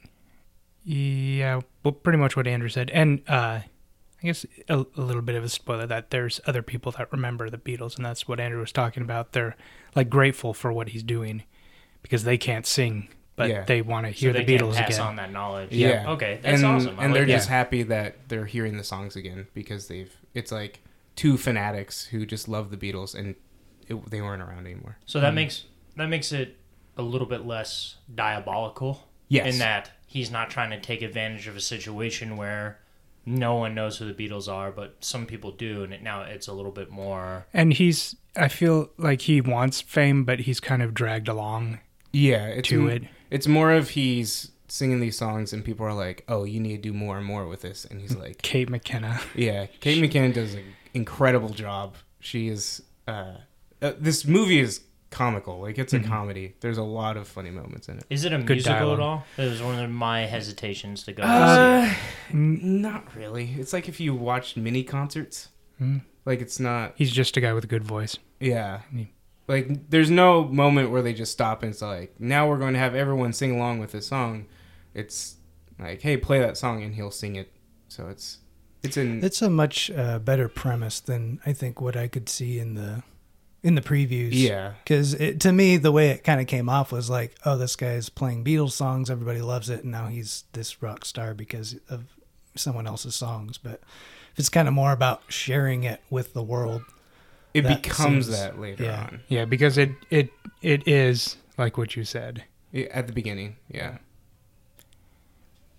Yeah, 0.83 1.61
well, 1.83 1.93
pretty 1.93 2.19
much 2.19 2.35
what 2.37 2.45
Andrew 2.47 2.69
said, 2.69 2.91
and 2.91 3.21
uh, 3.27 3.61
I 3.61 4.21
guess 4.21 4.45
a, 4.69 4.85
a 4.95 5.01
little 5.01 5.23
bit 5.23 5.33
of 5.35 5.43
a 5.43 5.49
spoiler 5.49 5.87
that 5.87 6.11
there's 6.11 6.39
other 6.45 6.61
people 6.61 6.91
that 6.93 7.11
remember 7.11 7.49
the 7.49 7.57
Beatles, 7.57 7.95
and 7.97 8.05
that's 8.05 8.27
what 8.27 8.39
Andrew 8.39 8.59
was 8.59 8.71
talking 8.71 9.01
about. 9.01 9.31
They're 9.31 9.55
like 9.95 10.09
grateful 10.11 10.53
for 10.53 10.71
what 10.71 10.89
he's 10.89 11.01
doing 11.01 11.43
because 12.03 12.23
they 12.23 12.37
can't 12.37 12.67
sing, 12.67 13.07
but 13.35 13.49
Yeah. 13.49 13.63
they 13.63 13.81
want 13.81 14.07
to 14.07 14.13
So 14.13 14.19
hear 14.19 14.33
they 14.33 14.43
the 14.43 14.57
can 14.57 14.67
Beatles 14.67 14.75
pass 14.75 14.95
again. 14.95 15.01
on 15.07 15.15
that 15.17 15.31
knowledge. 15.31 15.71
Yeah. 15.71 16.11
Okay, 16.11 16.39
that's 16.41 16.61
and, 16.61 16.65
awesome. 16.65 16.99
I 16.99 17.03
And 17.03 17.11
like 17.11 17.13
they're 17.13 17.25
that. 17.25 17.31
just 17.33 17.49
happy 17.49 17.83
that 17.83 18.29
they're 18.29 18.45
hearing 18.45 18.77
the 18.77 18.83
songs 18.83 19.15
again 19.15 19.47
because 19.53 19.87
they've. 19.87 20.15
It's 20.33 20.51
like 20.51 20.81
two 21.15 21.37
fanatics 21.37 22.05
who 22.05 22.25
just 22.25 22.47
love 22.47 22.71
the 22.71 22.77
Beatles 22.77 23.15
and 23.15 23.35
it, 23.87 24.09
they 24.09 24.21
weren't 24.21 24.41
around 24.41 24.65
anymore. 24.65 24.97
So 25.05 25.19
that 25.21 25.31
mm. 25.31 25.35
makes 25.35 25.63
that 25.95 26.07
makes 26.07 26.31
it 26.31 26.57
a 26.97 27.01
little 27.01 27.27
bit 27.27 27.45
less 27.45 27.97
diabolical. 28.13 29.07
Yes. 29.27 29.53
In 29.53 29.59
that 29.59 29.91
he's 30.07 30.29
not 30.31 30.49
trying 30.49 30.69
to 30.71 30.79
take 30.79 31.01
advantage 31.01 31.47
of 31.47 31.55
a 31.55 31.61
situation 31.61 32.37
where 32.37 32.79
no 33.25 33.55
one 33.55 33.73
knows 33.73 33.97
who 33.97 34.11
the 34.11 34.13
Beatles 34.13 34.51
are, 34.51 34.71
but 34.71 34.97
some 35.03 35.25
people 35.25 35.51
do, 35.51 35.83
and 35.83 35.91
it, 35.93 36.03
now 36.03 36.21
it's 36.21 36.47
a 36.47 36.53
little 36.53 36.71
bit 36.71 36.91
more. 36.91 37.47
And 37.53 37.73
he's, 37.73 38.15
I 38.35 38.47
feel 38.49 38.91
like 38.97 39.21
he 39.21 39.41
wants 39.41 39.81
fame, 39.81 40.25
but 40.25 40.41
he's 40.41 40.59
kind 40.59 40.83
of 40.83 40.93
dragged 40.93 41.27
along 41.27 41.79
Yeah, 42.13 42.45
it's 42.45 42.69
to 42.69 42.83
m- 42.83 42.89
it. 42.89 43.03
It's 43.29 43.47
more 43.47 43.71
of 43.71 43.91
he's 43.91 44.51
singing 44.67 44.99
these 44.99 45.17
songs 45.17 45.53
and 45.53 45.63
people 45.63 45.85
are 45.85 45.93
like, 45.93 46.23
"Oh, 46.27 46.43
you 46.43 46.59
need 46.59 46.77
to 46.77 46.81
do 46.81 46.93
more 46.93 47.17
and 47.17 47.25
more 47.25 47.45
with 47.47 47.61
this," 47.61 47.85
and 47.85 48.01
he's 48.01 48.15
like, 48.15 48.41
Kate 48.41 48.69
McKinnon. 48.69 49.21
"Yeah." 49.35 49.67
Kate 49.79 50.01
McKinnon 50.03 50.33
does 50.33 50.53
an 50.55 50.63
incredible 50.93 51.49
job. 51.49 51.95
She 52.19 52.47
is. 52.47 52.81
Uh, 53.07 53.35
uh, 53.81 53.93
this 53.99 54.25
movie 54.25 54.59
is 54.59 54.81
comical. 55.11 55.61
Like 55.61 55.77
it's 55.77 55.93
a 55.93 55.99
Mhm. 55.99 56.07
comedy. 56.07 56.55
There's 56.59 56.77
a 56.77 56.83
lot 56.83 57.15
of 57.17 57.27
funny 57.27 57.51
moments 57.51 57.87
in 57.87 57.97
it. 57.99 58.05
Is 58.09 58.25
it 58.25 58.33
a 58.33 58.37
Good 58.39 58.55
musical 58.57 58.73
dialogue. 58.79 58.99
at 58.99 59.03
all? 59.03 59.23
It 59.37 59.49
was 59.49 59.61
one 59.61 59.79
of 59.83 59.89
my 59.91 60.21
hesitations 60.21 61.03
to 61.03 61.13
go. 61.13 61.23
Uh, 61.23 61.87
see. 61.89 61.95
not 62.33 63.15
really. 63.15 63.51
It's 63.57 63.71
like 63.73 63.87
if 63.87 63.99
you 63.99 64.13
watched 64.15 64.57
mini 64.57 64.83
concerts. 64.83 65.49
Mm. 65.81 66.01
Like 66.25 66.41
it's 66.41 66.59
not. 66.59 66.93
He's 66.97 67.11
just 67.11 67.37
a 67.37 67.41
guy 67.41 67.53
with 67.53 67.63
a 67.63 67.67
good 67.67 67.83
voice. 67.83 68.17
Yeah. 68.39 68.81
Like 69.47 69.89
there's 69.89 70.09
no 70.09 70.45
moment 70.45 70.89
where 70.91 71.01
they 71.01 71.13
just 71.13 71.31
stop 71.31 71.63
and 71.63 71.71
it's 71.71 71.81
like, 71.81 72.19
now 72.19 72.47
we're 72.47 72.57
going 72.57 72.73
to 72.73 72.79
have 72.79 72.95
everyone 72.95 73.33
sing 73.33 73.55
along 73.55 73.79
with 73.79 73.91
this 73.91 74.07
song. 74.07 74.47
It's 74.93 75.35
like, 75.79 76.01
hey, 76.01 76.17
play 76.17 76.39
that 76.39 76.57
song 76.57 76.83
and 76.83 76.95
he'll 76.95 77.11
sing 77.11 77.35
it. 77.35 77.51
So 77.87 78.07
it's 78.07 78.39
it's 78.83 78.97
in 78.97 79.23
it's 79.23 79.41
a 79.41 79.49
much 79.49 79.91
uh, 79.91 80.19
better 80.19 80.49
premise 80.49 80.99
than 80.99 81.39
I 81.45 81.53
think 81.53 81.81
what 81.81 81.95
I 81.95 82.07
could 82.07 82.29
see 82.29 82.59
in 82.59 82.75
the 82.75 83.03
in 83.63 83.73
the 83.73 83.81
previews. 83.81 84.29
yeah. 84.31 84.73
Because 84.83 85.15
to 85.39 85.51
me, 85.51 85.77
the 85.77 85.91
way 85.91 86.09
it 86.09 86.23
kind 86.23 86.39
of 86.39 86.45
came 86.45 86.69
off 86.69 86.91
was 86.91 87.09
like, 87.09 87.35
oh, 87.45 87.57
this 87.57 87.75
guy's 87.75 88.09
playing 88.09 88.43
Beatles 88.43 88.73
songs, 88.73 89.09
everybody 89.09 89.41
loves 89.41 89.71
it, 89.71 89.81
and 89.81 89.91
now 89.91 90.05
he's 90.05 90.43
this 90.53 90.83
rock 90.83 91.03
star 91.03 91.33
because 91.33 91.75
of 91.89 92.03
someone 92.55 92.85
else's 92.85 93.15
songs. 93.15 93.57
But 93.57 93.81
if 94.33 94.39
it's 94.39 94.49
kind 94.49 94.67
of 94.67 94.73
more 94.75 94.91
about 94.91 95.23
sharing 95.29 95.83
it 95.83 96.01
with 96.11 96.33
the 96.33 96.43
world, 96.43 96.83
It 97.55 97.61
That 97.63 97.81
becomes 97.83 98.25
seems- 98.25 98.37
that 98.39 98.59
later 98.59 98.83
yeah. 98.83 99.03
on. 99.03 99.21
Yeah, 99.29 99.45
because 99.45 99.77
it 99.77 99.91
it 100.09 100.29
it 100.61 100.85
is 100.87 101.37
like 101.57 101.77
what 101.77 101.95
you 101.95 102.03
said. 102.03 102.43
Yeah, 102.71 102.87
at 102.91 103.07
the 103.07 103.13
beginning. 103.13 103.55
Yeah. 103.71 103.97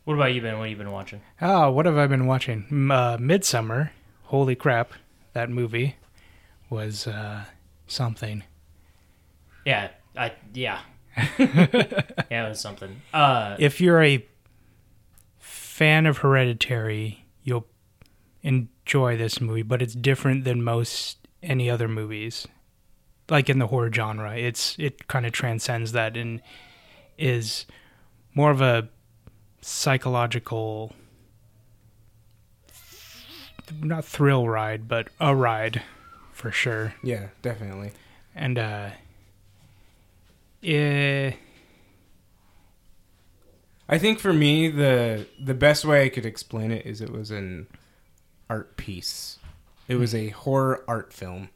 What 0.04 0.14
about 0.14 0.32
you, 0.34 0.40
Ben? 0.40 0.56
What 0.58 0.64
have 0.64 0.70
you 0.70 0.76
been 0.76 0.92
watching? 0.92 1.20
Oh, 1.42 1.70
what 1.72 1.84
have 1.84 1.98
I 1.98 2.06
been 2.06 2.26
watching? 2.26 2.90
Uh, 2.90 3.18
Midsummer. 3.20 3.92
Holy 4.24 4.54
crap, 4.54 4.92
that 5.34 5.50
movie 5.50 5.96
was 6.70 7.06
uh, 7.06 7.44
something. 7.86 8.42
Yeah, 9.64 9.90
I 10.16 10.32
yeah. 10.54 10.80
yeah, 11.38 12.46
it 12.46 12.48
was 12.48 12.60
something. 12.60 13.02
Uh, 13.12 13.56
If 13.58 13.80
you're 13.80 14.02
a 14.02 14.24
fan 15.38 16.06
of 16.06 16.18
Hereditary, 16.18 17.24
you'll 17.44 17.66
enjoy 18.42 19.16
this 19.16 19.40
movie, 19.40 19.62
but 19.62 19.82
it's 19.82 19.94
different 19.94 20.44
than 20.44 20.62
most 20.62 21.25
any 21.42 21.70
other 21.70 21.88
movies. 21.88 22.46
Like 23.28 23.48
in 23.48 23.58
the 23.58 23.66
horror 23.66 23.92
genre, 23.92 24.36
it's 24.36 24.76
it 24.78 25.08
kind 25.08 25.26
of 25.26 25.32
transcends 25.32 25.92
that 25.92 26.16
and 26.16 26.40
is 27.18 27.66
more 28.34 28.50
of 28.50 28.60
a 28.60 28.88
psychological 29.60 30.94
not 33.82 34.04
thrill 34.04 34.48
ride, 34.48 34.86
but 34.86 35.08
a 35.18 35.34
ride 35.34 35.82
for 36.32 36.52
sure. 36.52 36.94
Yeah, 37.02 37.28
definitely. 37.42 37.92
And 38.34 38.58
uh 38.58 38.90
eh, 40.62 41.32
I 43.88 43.98
think 43.98 44.18
for 44.18 44.32
me 44.32 44.68
the 44.68 45.26
the 45.42 45.54
best 45.54 45.84
way 45.84 46.04
I 46.04 46.08
could 46.08 46.26
explain 46.26 46.70
it 46.70 46.86
is 46.86 47.00
it 47.00 47.10
was 47.10 47.30
an 47.30 47.66
art 48.48 48.76
piece. 48.76 49.35
It 49.88 49.96
was 49.96 50.14
a 50.14 50.28
horror 50.28 50.84
art 50.88 51.12
film. 51.12 51.48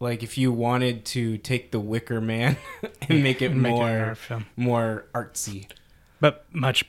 Like 0.00 0.22
if 0.22 0.36
you 0.38 0.52
wanted 0.52 1.04
to 1.06 1.38
take 1.38 1.70
the 1.70 1.80
Wicker 1.80 2.20
Man 2.20 2.56
and 3.08 3.22
make 3.22 3.40
it 3.42 3.50
make 3.54 3.72
more 3.72 3.88
an 3.88 4.00
art 4.10 4.18
film. 4.18 4.46
more 4.56 5.06
artsy. 5.14 5.66
but 6.20 6.44
much 6.52 6.84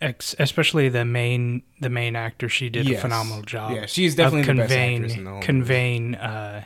ex- 0.00 0.34
especially 0.38 0.88
the 0.88 1.04
main 1.04 1.62
the 1.80 1.90
main 1.90 2.16
actor 2.16 2.48
she 2.48 2.68
did 2.70 2.88
Yes. 2.88 2.98
a 2.98 3.02
phenomenal 3.02 3.42
job 3.42 3.72
Yeah, 3.72 3.86
she's 3.86 4.14
of 4.14 4.16
definitely 4.16 4.42
the 4.42 4.54
best 4.60 4.68
conveying 4.70 4.94
actress 5.02 5.16
in 5.18 5.24
the 5.24 5.30
whole 5.30 5.42
conveying 5.42 6.14
uh 6.14 6.64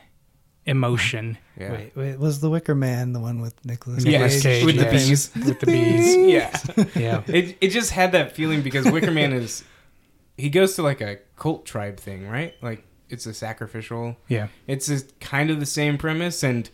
emotion 0.67 1.39
Yeah. 1.59 1.73
Wait, 1.73 1.97
wait, 1.97 2.19
was 2.19 2.41
the 2.41 2.51
Wicker 2.51 2.75
Man 2.75 3.13
the 3.13 3.21
one 3.21 3.41
with 3.41 3.55
Nicholas 3.65 4.05
Nicolas 4.05 4.43
Cage? 4.43 4.43
Cage, 4.43 4.65
with 4.67 4.77
the 4.77 4.85
yes. 4.85 5.09
bees. 5.09 5.31
with 5.47 5.61
the 5.61 5.67
bees 5.67 6.17
yeah. 6.17 6.61
yeah 6.97 7.23
It 7.27 7.57
it 7.61 7.69
just 7.71 7.91
had 7.91 8.13
that 8.13 8.33
feeling 8.37 8.63
because 8.63 8.85
Wicker 8.87 9.11
Man 9.13 9.33
is 9.33 9.65
he 10.37 10.49
goes 10.49 10.75
to 10.77 10.83
like 10.83 11.01
a 11.01 11.19
cult 11.37 11.65
tribe 11.67 11.99
thing, 11.99 12.29
right? 12.29 12.55
Like 12.63 12.85
it's 13.09 13.27
a 13.27 13.35
sacrificial. 13.35 14.17
yeah 14.29 14.49
It's 14.67 14.89
a, 14.89 15.03
kind 15.21 15.51
of 15.51 15.61
the 15.61 15.67
same 15.67 15.99
premise, 15.99 16.43
and 16.43 16.69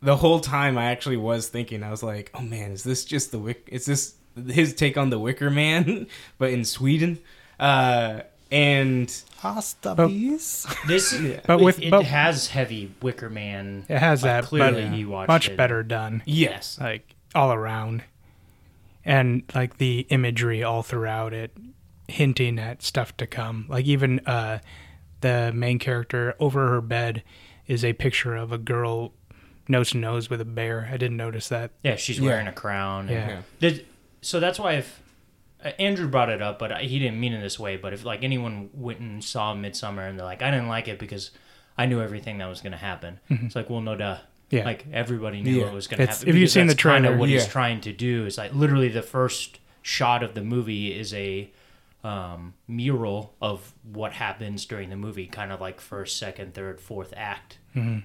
the 0.00 0.16
whole 0.16 0.40
time 0.40 0.76
I 0.78 0.86
actually 0.86 1.16
was 1.16 1.48
thinking, 1.48 1.82
I 1.82 1.90
was 1.90 2.02
like, 2.02 2.30
"Oh 2.34 2.40
man, 2.42 2.72
is 2.72 2.82
this 2.84 3.04
just 3.04 3.30
the 3.32 3.38
Wick? 3.38 3.68
Is 3.70 3.84
this 3.86 4.14
his 4.48 4.74
take 4.74 4.96
on 4.96 5.10
the 5.10 5.18
Wicker 5.18 5.50
Man, 5.50 6.06
but 6.38 6.50
in 6.50 6.64
Sweden?" 6.64 7.18
Uh, 7.60 8.22
and 8.50 9.22
Hasta 9.38 9.94
But- 9.94 10.08
bees. 10.08 10.66
this, 10.86 11.14
But 11.46 11.60
with- 11.60 11.80
it 11.80 11.90
but- 11.90 12.04
has 12.04 12.48
heavy 12.48 12.92
Wicker 13.00 13.30
Man. 13.30 13.84
it 13.88 13.98
has 13.98 14.22
Like, 14.22 14.28
that 14.42 14.44
clearly 14.48 14.82
but 14.84 14.92
he 14.92 15.04
watched 15.04 15.28
much 15.28 15.48
it. 15.50 15.56
better 15.56 15.82
done 15.82 16.22
yes, 16.26 16.78
like 16.80 17.14
all 17.34 17.52
around 17.52 18.02
and 19.04 19.42
like 19.54 19.78
the 19.78 20.06
imagery 20.10 20.62
all 20.62 20.82
throughout 20.82 21.32
it 21.32 21.56
hinting 22.08 22.58
at 22.58 22.82
stuff 22.82 23.16
to 23.16 23.26
come 23.26 23.64
like 23.68 23.86
even 23.86 24.20
uh 24.26 24.58
the 25.22 25.50
main 25.54 25.78
character 25.78 26.34
over 26.38 26.68
her 26.68 26.80
bed 26.80 27.22
is 27.66 27.84
a 27.84 27.92
picture 27.94 28.36
of 28.36 28.52
a 28.52 28.58
girl 28.58 29.12
nose 29.68 29.90
to 29.90 29.96
nose 29.98 30.28
with 30.28 30.40
a 30.40 30.44
bear 30.44 30.88
i 30.92 30.96
didn't 30.96 31.16
notice 31.16 31.48
that 31.48 31.70
Yeah, 31.82 31.96
she's 31.96 32.18
Yeah. 32.18 32.26
wearing 32.26 32.46
a 32.48 32.52
crown. 32.52 33.08
and- 33.08 33.10
Yeah. 33.10 33.28
yeah, 33.28 33.42
The- 33.70 33.84
so 34.20 34.38
that's 34.40 34.58
why 34.58 34.74
if 34.74 35.00
uh, 35.64 35.70
Andrew 35.78 36.08
brought 36.08 36.28
it 36.28 36.42
up, 36.42 36.58
but 36.58 36.76
he 36.80 36.98
didn't 36.98 37.20
mean 37.20 37.32
it 37.32 37.40
this 37.40 37.56
way. 37.56 37.76
But 37.76 37.92
if 37.92 38.04
like 38.04 38.24
anyone 38.24 38.68
went 38.74 38.98
and 38.98 39.22
saw 39.22 39.54
Midsummer 39.54 40.04
and 40.04 40.18
they're 40.18 40.26
like, 40.26 40.42
I 40.42 40.50
didn't 40.50 40.66
like 40.66 40.88
it 40.88 40.98
because 40.98 41.30
I 41.78 41.86
knew 41.86 42.00
everything 42.02 42.38
that 42.38 42.46
was 42.48 42.60
going 42.60 42.72
to 42.72 42.78
happen. 42.78 43.20
It's 43.30 43.54
like, 43.54 43.70
well, 43.70 43.80
no 43.80 43.94
duh. 43.94 44.14
Mm-hmm. 44.16 44.56
Yeah. 44.56 44.64
Like 44.64 44.86
everybody 44.92 45.40
knew 45.40 45.58
Yeah. 45.60 45.64
what 45.66 45.74
was 45.74 45.86
going 45.86 46.00
to 46.00 46.06
happen. 46.06 46.28
if 46.28 46.34
you've 46.34 46.50
seen 46.50 46.66
that's 46.66 46.74
the 46.76 46.80
trailer- 46.80 47.16
what 47.16 47.28
he's 47.28 47.46
trying 47.46 47.80
to 47.82 47.92
do 47.92 48.26
is 48.26 48.36
like 48.38 48.52
literally 48.52 48.88
the 48.88 49.02
first 49.02 49.60
shot 49.82 50.24
of 50.24 50.34
the 50.34 50.42
movie 50.42 50.92
is 50.92 51.14
a 51.14 51.48
um, 52.04 52.54
mural 52.66 53.34
of 53.40 53.72
what 53.84 54.12
happens 54.12 54.66
during 54.66 54.90
the 54.90 54.96
movie, 54.96 55.26
kind 55.26 55.52
of 55.52 55.60
like 55.60 55.80
first, 55.80 56.18
second, 56.18 56.54
third, 56.54 56.80
fourth 56.80 57.14
act, 57.16 57.58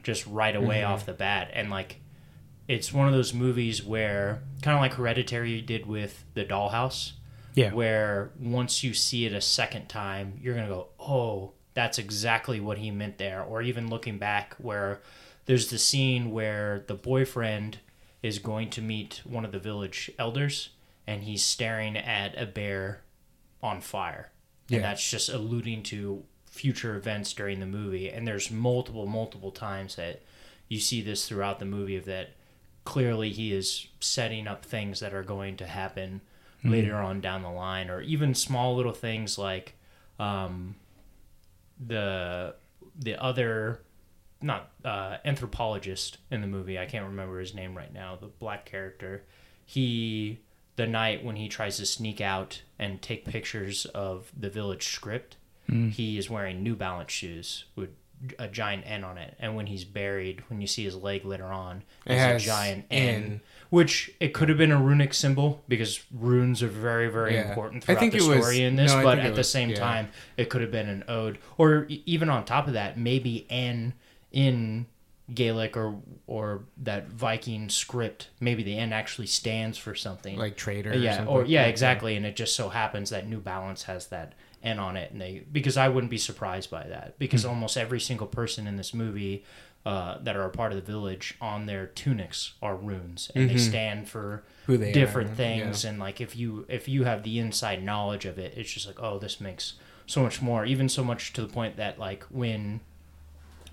just 0.04 0.26
right 0.28 0.56
away 0.56 0.84
off 0.84 1.06
the 1.06 1.14
bat, 1.14 1.50
and 1.54 1.70
like 1.70 1.98
it's 2.68 2.94
one 2.94 3.08
of 3.08 3.14
those 3.14 3.34
movies 3.34 3.84
where 3.84 4.42
kind 4.62 4.76
of 4.76 4.82
like 4.82 4.94
Hereditary 4.94 5.62
did 5.62 5.86
with 5.86 6.26
the 6.34 6.46
Dollhouse, 6.46 7.14
yeah. 7.56 7.74
where 7.74 8.32
once 8.40 8.84
you 8.84 8.94
see 8.94 9.26
it 9.26 9.34
a 9.34 9.42
second 9.42 9.88
time, 9.88 10.40
you're 10.42 10.54
gonna 10.56 10.68
go, 10.68 10.90
"Oh, 11.00 11.54
that's 11.74 11.98
exactly 11.98 12.60
what 12.60 12.78
he 12.78 12.92
meant 12.92 13.18
there." 13.18 13.42
Or 13.42 13.62
even 13.62 13.90
looking 13.90 14.18
back, 14.18 14.56
where 14.58 15.02
there's 15.46 15.70
the 15.70 15.80
scene 15.80 16.32
where 16.32 16.84
the 16.88 16.94
boyfriend 16.94 17.80
is 18.22 18.40
going 18.40 18.70
to 18.72 18.82
meet 18.82 19.22
one 19.24 19.46
of 19.46 19.52
the 19.52 19.60
village 19.60 20.12
elders, 20.20 20.70
and 21.08 21.24
he's 21.24 21.44
staring 21.44 21.96
at 21.98 22.40
a 22.40 22.46
bear 22.46 23.02
on 23.68 23.82
fire, 23.82 24.32
and 24.70 24.78
Yeah. 24.78 24.82
that's 24.82 25.10
just 25.10 25.30
alluding 25.30 25.84
to 25.84 26.24
future 26.50 26.96
events 26.96 27.34
during 27.34 27.60
the 27.60 27.66
movie. 27.68 28.10
And 28.10 28.28
there's 28.28 28.50
multiple, 28.50 29.06
multiple 29.06 29.52
times 29.52 29.96
that 29.98 30.24
you 30.68 30.80
see 30.80 31.02
this 31.02 31.28
throughout 31.28 31.60
the 31.60 31.66
movie 31.66 31.96
of 31.96 32.06
that 32.06 32.32
clearly 32.84 33.30
he 33.32 33.54
is 33.54 33.88
setting 34.00 34.48
up 34.48 34.66
things 34.66 35.00
that 35.02 35.14
are 35.14 35.24
going 35.24 35.56
to 35.58 35.68
happen 35.68 36.22
later 36.64 36.96
on 36.96 37.22
down 37.22 37.44
the 37.44 37.50
line 37.52 37.90
or 37.90 38.02
even 38.02 38.34
small 38.34 38.76
little 38.76 38.92
things 38.94 39.38
like 39.38 39.76
um, 40.20 40.76
the 41.86 42.56
the 43.00 43.22
other 43.22 43.82
not 44.42 44.72
uh, 44.86 45.18
anthropologist 45.26 46.18
in 46.32 46.42
the 46.42 46.48
movie 46.48 46.78
i 46.80 46.86
can't 46.86 47.06
remember 47.06 47.40
his 47.40 47.54
name 47.54 47.76
right 47.76 47.94
now 47.94 48.16
the 48.20 48.28
black 48.28 48.66
character 48.66 49.24
he 49.66 50.40
the 50.78 50.88
night 50.88 51.24
when 51.26 51.36
he 51.36 51.48
tries 51.50 51.78
to 51.78 51.86
sneak 51.86 52.22
out 52.22 52.62
and 52.80 53.02
take 53.02 53.26
pictures 53.26 53.86
of 53.88 54.32
the 54.40 54.50
village 54.50 54.88
script 54.88 55.36
mm. 55.70 55.92
he 55.92 56.18
is 56.18 56.30
wearing 56.30 56.64
new 56.64 56.76
balance 56.76 57.12
shoes 57.12 57.66
with 57.76 57.90
a 58.40 58.48
giant 58.48 58.84
n 58.88 59.04
on 59.04 59.16
it 59.18 59.36
and 59.40 59.56
when 59.56 59.68
he's 59.68 59.84
buried 59.84 60.42
when 60.50 60.60
you 60.60 60.66
see 60.66 60.84
his 60.84 60.96
leg 60.96 61.24
later 61.24 61.46
on 61.46 61.84
It 62.06 62.14
it's 62.14 62.22
has 62.22 62.42
a 62.44 62.46
giant 62.46 62.86
N. 62.90 63.14
n 63.24 63.42
which 63.70 64.10
it 64.20 64.34
could 64.34 64.50
have 64.50 64.58
been 64.58 64.72
a 64.72 64.82
runic 64.82 65.14
symbol 65.14 65.64
because 65.68 66.04
runes 66.12 66.64
are 66.64 66.68
very 66.68 67.10
very 67.12 67.36
Yeah. 67.36 67.50
important 67.50 67.84
throughout 67.84 68.12
the 68.12 68.20
story 68.20 68.38
was- 68.40 68.58
in 68.58 68.76
this 68.76 68.92
no, 68.92 69.04
but 69.04 69.20
at 69.20 69.34
the 69.34 69.40
was- 69.42 69.52
same 69.52 69.70
yeah. 69.70 69.76
time 69.76 70.10
it 70.36 70.50
could 70.50 70.62
have 70.62 70.72
been 70.72 70.90
an 70.90 71.04
ode 71.08 71.38
or 71.60 71.86
even 71.90 72.28
on 72.30 72.44
top 72.46 72.66
of 72.68 72.74
that 72.74 72.98
maybe 72.98 73.46
n 73.52 73.94
in 74.32 74.88
gaelic 75.34 75.76
or 75.76 76.00
or 76.26 76.64
that 76.78 77.10
viking 77.10 77.68
script 77.70 78.30
maybe 78.40 78.64
the 78.64 78.78
n 78.78 78.94
actually 78.94 79.28
stands 79.28 79.78
for 79.78 79.94
something 79.94 80.38
like 80.38 80.56
trader. 80.56 80.94
yeah, 80.96 81.18
something 81.18 81.34
or 81.36 81.42
like 81.42 81.50
yeah, 81.50 81.64
that. 81.64 81.70
exactly. 81.70 82.16
And 82.16 82.26
it 82.26 82.36
just 82.36 82.56
so 82.56 82.70
happens 82.70 83.10
that 83.10 83.28
New 83.28 83.40
Balance 83.40 83.84
has 83.84 84.08
that 84.08 84.34
N 84.64 84.80
on 84.80 84.96
it, 84.98 85.12
and 85.12 85.20
they 85.22 85.44
because 85.52 85.76
I 85.78 85.90
wouldn't 85.90 86.10
be 86.12 86.18
surprised 86.18 86.72
by 86.72 86.88
that 86.88 87.20
because 87.20 87.44
Hmm. 87.44 87.50
almost 87.50 87.78
every 87.78 88.00
single 88.00 88.28
person 88.28 88.68
in 88.68 88.78
this 88.78 88.94
movie 88.94 89.44
uh, 89.86 90.18
that 90.20 90.36
are 90.36 90.44
a 90.46 90.50
part 90.50 90.72
of 90.74 90.76
the 90.78 90.92
village 90.92 91.36
on 91.40 91.66
their 91.66 91.86
tunics 91.88 92.54
are 92.62 92.76
runes, 92.76 93.30
and 93.36 93.50
they 93.50 93.58
stand 93.58 94.08
for 94.10 94.44
Mm-hmm. 94.68 94.72
Who 94.72 94.78
they 94.78 94.92
different 94.92 95.32
are, 95.32 95.36
things. 95.36 95.86
And 95.86 95.98
like 96.00 96.20
if 96.20 96.36
you 96.36 96.66
if 96.70 96.88
you 96.90 97.04
have 97.06 97.24
the 97.24 97.38
inside 97.40 97.84
knowledge 97.84 98.26
of 98.26 98.38
it, 98.40 98.54
it's 98.58 98.72
just 98.72 98.88
like 98.88 99.00
oh, 99.02 99.18
this 99.20 99.40
makes 99.40 99.74
so 100.06 100.22
much 100.24 100.42
more. 100.42 100.66
Even 100.66 100.90
so 100.90 101.04
much 101.04 101.32
to 101.34 101.42
the 101.42 101.48
point 101.48 101.78
that 101.78 101.98
like 102.00 102.24
when 102.30 102.82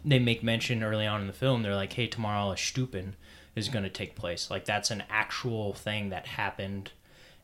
they 0.05 0.19
make 0.19 0.43
mention 0.43 0.83
early 0.83 1.07
on 1.07 1.21
in 1.21 1.27
the 1.27 1.33
film, 1.33 1.63
they're 1.63 1.75
like, 1.75 1.93
"Hey, 1.95 2.07
tomorrow 2.07 2.51
a 2.51 2.55
Stupen 2.55 3.15
is 3.55 3.69
going 3.69 3.85
to 3.85 3.91
take 3.91 4.15
place." 4.15 4.51
Like 4.51 4.65
that's 4.65 4.91
an 4.91 5.05
actual 5.09 5.75
thing 5.75 6.11
that 6.11 6.27
happened 6.27 6.93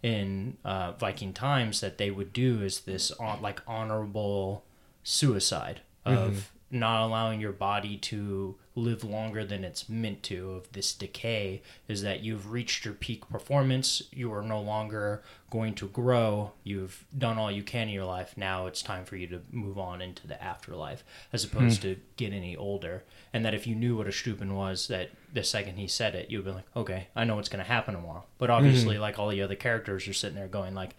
in 0.02 0.56
uh, 0.64 0.92
Viking 0.92 1.32
times 1.32 1.80
that 1.80 1.98
they 1.98 2.10
would 2.10 2.32
do 2.32 2.62
is 2.62 2.80
this 2.80 3.10
on, 3.12 3.42
like 3.42 3.62
honorable 3.66 4.64
suicide 5.02 5.80
of 6.04 6.50
not 6.70 7.02
allowing 7.02 7.40
your 7.40 7.52
body 7.52 7.96
to 7.96 8.54
live 8.76 9.02
longer 9.02 9.44
than 9.44 9.64
it's 9.64 9.88
meant 9.88 10.22
to 10.22 10.52
of 10.52 10.72
this 10.72 10.92
decay 10.92 11.60
is 11.88 12.02
that 12.02 12.20
you've 12.20 12.52
reached 12.52 12.84
your 12.84 12.94
peak 12.94 13.28
performance. 13.28 14.02
You 14.12 14.32
are 14.32 14.42
no 14.42 14.60
longer 14.60 15.22
going 15.50 15.74
to 15.74 15.88
grow. 15.88 16.52
You've 16.62 17.04
done 17.16 17.38
all 17.38 17.50
you 17.50 17.64
can 17.64 17.88
in 17.88 17.94
your 17.94 18.04
life. 18.04 18.36
Now 18.36 18.66
it's 18.66 18.82
time 18.82 19.04
for 19.04 19.16
you 19.16 19.26
to 19.28 19.40
move 19.50 19.78
on 19.78 20.00
into 20.00 20.26
the 20.26 20.42
afterlife 20.42 21.02
as 21.32 21.44
opposed 21.44 21.82
hmm. 21.82 21.88
to 21.88 21.96
get 22.16 22.32
any 22.32 22.56
older. 22.56 23.02
And 23.32 23.44
that 23.44 23.54
if 23.54 23.66
you 23.66 23.74
knew 23.74 23.96
what 23.96 24.06
a 24.06 24.10
Stupen 24.10 24.52
was 24.52 24.86
that 24.88 25.10
the 25.32 25.42
second 25.42 25.76
he 25.76 25.86
said 25.86 26.14
it 26.16 26.28
you'd 26.28 26.44
be 26.44 26.50
like 26.50 26.66
okay 26.74 27.06
i 27.14 27.22
know 27.22 27.36
what's 27.36 27.48
going 27.48 27.64
to 27.64 27.70
happen 27.70 27.94
tomorrow. 27.94 28.24
But 28.38 28.50
obviously 28.50 28.96
hmm. 28.96 29.02
like 29.02 29.18
all 29.18 29.28
the 29.28 29.42
other 29.42 29.56
characters 29.56 30.06
are 30.06 30.12
sitting 30.12 30.36
there 30.36 30.48
going 30.48 30.74
like 30.74 30.94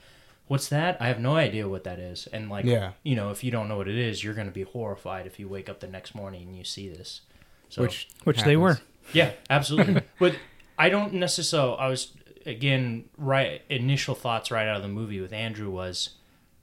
what's 0.51 0.67
that 0.67 0.97
i 1.01 1.07
have 1.07 1.19
no 1.19 1.35
idea 1.35 1.67
what 1.67 1.83
that 1.85 1.97
is 1.97 2.27
and 2.33 2.49
like 2.49 2.65
Yeah. 2.65 2.91
you 3.03 3.15
know 3.15 3.29
if 3.31 3.43
you 3.43 3.51
don't 3.51 3.67
know 3.69 3.77
what 3.77 3.87
it 3.87 3.97
is 3.97 4.23
you're 4.23 4.33
going 4.33 4.47
to 4.47 4.53
be 4.53 4.63
horrified 4.63 5.25
if 5.25 5.39
you 5.39 5.47
wake 5.47 5.69
up 5.69 5.79
the 5.79 5.87
next 5.87 6.13
morning 6.13 6.43
and 6.47 6.57
you 6.57 6.63
see 6.63 6.89
this 6.89 7.21
so 7.69 7.81
Which 7.83 8.09
which 8.25 8.43
they 8.43 8.57
were 8.57 8.79
yeah, 9.13 9.31
absolutely. 9.49 10.01
but 10.19 10.35
I 10.77 10.89
don't 10.89 11.13
necessarily. 11.13 11.77
I 11.77 11.87
was 11.87 12.11
again 12.45 13.05
right. 13.17 13.61
Initial 13.69 14.15
thoughts 14.15 14.51
right 14.51 14.67
out 14.67 14.77
of 14.77 14.81
the 14.81 14.87
movie 14.87 15.19
with 15.19 15.33
Andrew 15.33 15.69
was, 15.69 16.11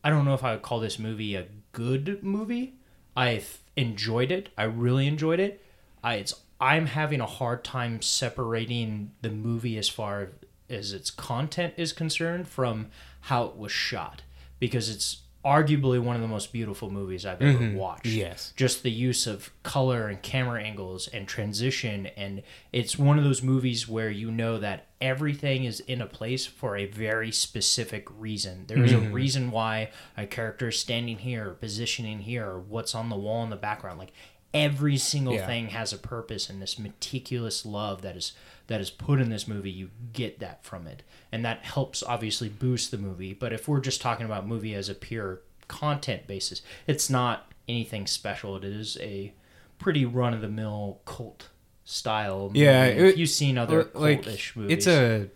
I 0.03 0.11
don't 0.11 0.25
know 0.25 0.35
if 0.35 0.45
I 0.45 0.53
would 0.53 0.63
call 0.63 0.81
this 0.81 0.99
movie 0.99 1.35
a 1.35 1.47
good 1.73 2.23
movie. 2.23 2.75
I 3.17 3.43
enjoyed 3.77 4.31
it. 4.31 4.51
I 4.57 4.65
really 4.65 5.07
enjoyed 5.07 5.41
it. 5.41 5.65
I 6.03 6.15
it's 6.15 6.35
I'm 6.61 6.87
having 6.87 7.21
a 7.21 7.27
hard 7.27 7.65
time 7.65 8.03
separating 8.03 9.13
the 9.23 9.31
movie 9.31 9.79
as 9.79 9.89
far 9.89 10.31
as 10.69 10.93
its 10.93 11.11
content 11.11 11.75
is 11.77 11.93
concerned 11.93 12.49
from 12.49 12.89
how 13.21 13.45
it 13.45 13.57
was 13.57 13.73
shot 13.73 14.23
because 14.59 14.89
it's 14.89 15.23
arguably 15.45 16.01
one 16.01 16.17
of 16.17 16.21
the 16.21 16.29
most 16.29 16.53
beautiful 16.53 16.91
movies 16.91 17.25
I've 17.25 17.41
ever 17.41 17.59
mm-hmm. 17.59 17.77
watched. 17.77 18.07
Yes. 18.07 18.53
Just 18.57 18.83
the 18.83 18.91
use 18.91 19.27
of 19.27 19.51
color 19.63 20.09
and 20.09 20.21
camera 20.21 20.63
angles 20.63 21.09
and 21.09 21.29
transition 21.29 22.07
and 22.17 22.43
it's 22.73 22.99
one 22.99 23.19
of 23.19 23.25
those 23.25 23.43
movies 23.43 23.89
where 23.89 24.11
you 24.11 24.31
know 24.31 24.59
that 24.59 24.89
everything 25.01 25.65
is 25.65 25.81
in 25.81 26.03
a 26.03 26.07
place 26.07 26.45
for 26.45 26.77
a 26.77 26.87
very 26.87 27.31
specific 27.31 28.09
reason. 28.19 28.65
There 28.67 28.83
is 28.83 28.93
a 28.93 28.97
mm-hmm. 28.97 29.13
reason 29.13 29.51
why 29.51 29.91
a 30.17 30.27
character 30.27 30.69
is 30.69 30.79
standing 30.79 31.19
here 31.19 31.51
or 31.51 31.55
positioning 31.55 32.21
here 32.21 32.47
or 32.47 32.59
what's 32.59 32.95
on 32.95 33.09
the 33.09 33.17
wall 33.17 33.45
in 33.45 33.51
the 33.51 33.57
background. 33.57 33.99
Like 33.99 34.13
every 34.53 34.97
single 34.97 35.35
Yeah. 35.35 35.47
thing 35.47 35.69
has 35.69 35.93
a 35.93 35.99
purpose 35.99 36.51
and 36.51 36.61
this 36.61 36.79
meticulous 36.79 37.65
love 37.65 38.03
that 38.03 38.17
is 38.17 38.33
that 38.69 38.81
is 38.81 38.91
put 38.91 39.21
in 39.21 39.29
this 39.31 39.47
movie 39.49 39.71
you 39.71 39.91
get 40.13 40.39
that 40.41 40.63
from 40.65 40.87
it. 40.87 41.03
And 41.33 41.45
that 41.45 41.65
helps 41.65 42.03
obviously 42.03 42.49
boost 42.49 42.91
the 42.91 42.99
movie. 42.99 43.35
But 43.35 43.53
if 43.53 43.67
we're 43.69 43.81
just 43.81 44.01
talking 44.01 44.25
about 44.27 44.47
movie 44.47 44.75
as 44.75 44.89
a 44.89 44.95
pure 44.95 45.41
content 45.67 46.27
basis 46.27 46.63
it's 46.87 47.11
not 47.11 47.53
anything 47.69 48.07
special. 48.07 48.57
It 48.57 48.65
is 48.65 48.97
a 49.01 49.35
pretty 49.79 50.05
run-of-the-mill 50.07 51.01
cult 51.05 51.49
style 51.85 52.47
movie. 52.49 52.61
Yeah, 52.61 52.85
if 52.85 52.99
it- 53.15 53.17
you've 53.19 53.29
seen 53.29 53.59
other 53.59 53.91
like 53.95 54.23
cultish 54.23 54.57
movies. 54.57 54.73
it's 54.79 54.87
a 54.87 55.29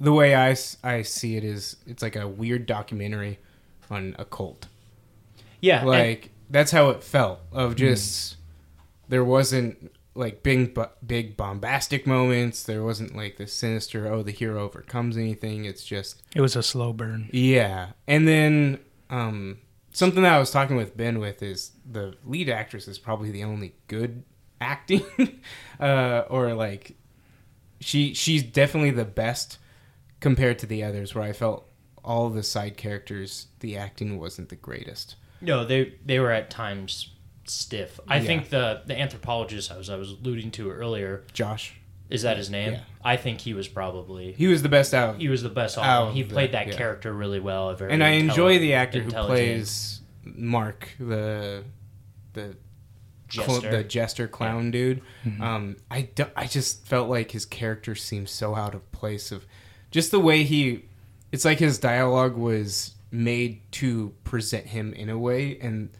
the 0.00 0.12
way 0.12 0.34
I, 0.34 0.54
I 0.82 1.02
see 1.02 1.36
it 1.36 1.44
is 1.44 1.76
it's 1.86 2.02
like 2.02 2.16
a 2.16 2.26
weird 2.28 2.66
documentary 2.66 3.38
on 3.90 4.14
a 4.18 4.24
cult. 4.24 4.66
Yeah 5.60 5.80
and- 5.80 5.88
like 5.88 6.30
that's 6.50 6.70
how 6.72 6.90
it 6.90 7.02
felt 7.02 7.40
of 7.52 7.76
just 7.76 8.36
there 9.08 9.24
wasn't 9.24 9.90
like 10.14 10.42
big 10.42 10.78
big 11.06 11.36
bombastic 11.36 12.06
moments. 12.06 12.62
There 12.62 12.82
wasn't 12.84 13.16
like 13.16 13.36
the 13.36 13.46
sinister 13.46 14.06
oh 14.12 14.22
the 14.22 14.30
hero 14.32 14.62
overcomes 14.62 15.16
anything. 15.16 15.64
It's 15.64 15.84
just 15.84 16.22
It 16.34 16.40
was 16.40 16.56
a 16.56 16.62
slow 16.62 16.92
burn. 16.92 17.28
yeah. 17.32 17.88
And 18.06 18.26
then 18.28 18.78
um 19.10 19.58
something 19.92 20.22
that 20.24 20.32
i 20.32 20.38
was 20.40 20.50
talking 20.50 20.76
with 20.76 20.96
ben 20.96 21.20
with 21.20 21.40
is 21.42 21.70
the 21.88 22.14
lead 22.24 22.48
actress 22.48 22.88
is 22.88 22.98
probably 22.98 23.30
the 23.30 23.44
only 23.44 23.74
good 23.86 24.24
acting 24.60 25.04
uh 25.78 26.22
or 26.30 26.52
like 26.54 26.96
she 27.80 28.12
she's 28.14 28.42
definitely 28.42 28.90
the 28.90 29.04
best 29.04 29.58
compared 30.20 30.58
to 30.58 30.66
the 30.66 30.82
others 30.82 31.14
where 31.14 31.22
i 31.22 31.32
felt 31.32 31.68
all 32.02 32.28
the 32.30 32.42
side 32.42 32.76
characters 32.76 33.48
the 33.60 33.76
acting 33.76 34.18
wasn't 34.18 34.48
the 34.48 34.56
greatest. 34.56 35.16
No, 35.40 35.64
they 35.64 35.94
they 36.04 36.18
were 36.18 36.30
at 36.30 36.50
times 36.50 37.10
stiff. 37.50 37.98
I 38.08 38.16
Yeah. 38.18 38.22
think 38.24 38.48
the 38.50 38.82
the 38.86 38.98
anthropologist 38.98 39.70
I 39.72 39.76
was 39.76 39.90
I 39.90 39.96
was 39.96 40.10
alluding 40.10 40.50
to 40.52 40.70
earlier 40.70 41.24
josh 41.32 41.74
is 42.10 42.22
that 42.22 42.36
his 42.36 42.50
name. 42.50 42.72
Yeah. 42.74 42.80
I 43.02 43.16
think 43.16 43.40
he 43.40 43.54
was 43.54 43.66
probably 43.68 44.32
He 44.32 44.46
was 44.46 44.62
the 44.62 44.68
best 44.68 44.92
out. 44.94 45.18
he 45.20 45.28
was 45.28 45.42
the 45.42 45.48
best. 45.48 45.78
All 45.78 45.84
Out 45.84 46.12
he 46.14 46.22
played 46.24 46.50
the- 46.50 46.58
that 46.58 46.68
yeah. 46.68 46.76
character 46.76 47.12
really 47.12 47.40
well. 47.40 47.70
a 47.70 47.76
Very 47.76 47.92
and 47.92 48.04
I 48.04 48.10
enjoy 48.10 48.58
the 48.58 48.74
actor 48.74 48.98
who 49.00 49.06
intelligent 49.06 49.36
plays 49.38 50.00
Mark, 50.24 50.88
the 50.98 51.64
the 52.34 52.56
cl- 53.30 53.46
jester. 53.60 53.70
the 53.76 53.84
jester 53.84 54.28
clown 54.28 54.70
dude. 54.70 55.00
Um, 55.40 55.76
I 55.90 56.02
do, 56.02 56.26
I 56.36 56.46
just 56.46 56.86
felt 56.86 57.08
like 57.08 57.30
his 57.32 57.44
character 57.46 57.94
seemed 57.94 58.28
so 58.28 58.54
out 58.54 58.74
of 58.74 58.90
place. 58.92 59.30
Of 59.32 59.46
just 59.90 60.10
the 60.10 60.20
way 60.20 60.42
he, 60.44 60.86
it's 61.32 61.44
like 61.44 61.58
his 61.58 61.78
dialogue 61.78 62.36
was 62.36 62.94
made 63.10 63.60
to 63.72 64.12
present 64.24 64.66
him 64.68 64.92
in 64.94 65.08
a 65.08 65.18
way, 65.18 65.58
and 65.60 65.90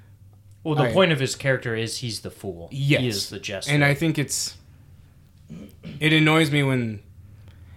well, 0.64 0.74
the 0.74 0.84
I- 0.88 0.92
point 0.92 1.12
of 1.12 1.20
his 1.20 1.36
character 1.36 1.74
is 1.76 1.98
he's 1.98 2.20
the 2.20 2.30
fool. 2.30 2.68
yes, 2.72 3.00
he 3.00 3.08
is 3.08 3.30
the 3.30 3.38
jester. 3.38 3.72
and 3.72 3.84
I 3.84 3.94
think 3.94 4.18
it's 4.18 4.56
it 6.00 6.12
annoys 6.12 6.50
me 6.50 6.62
when 6.62 7.00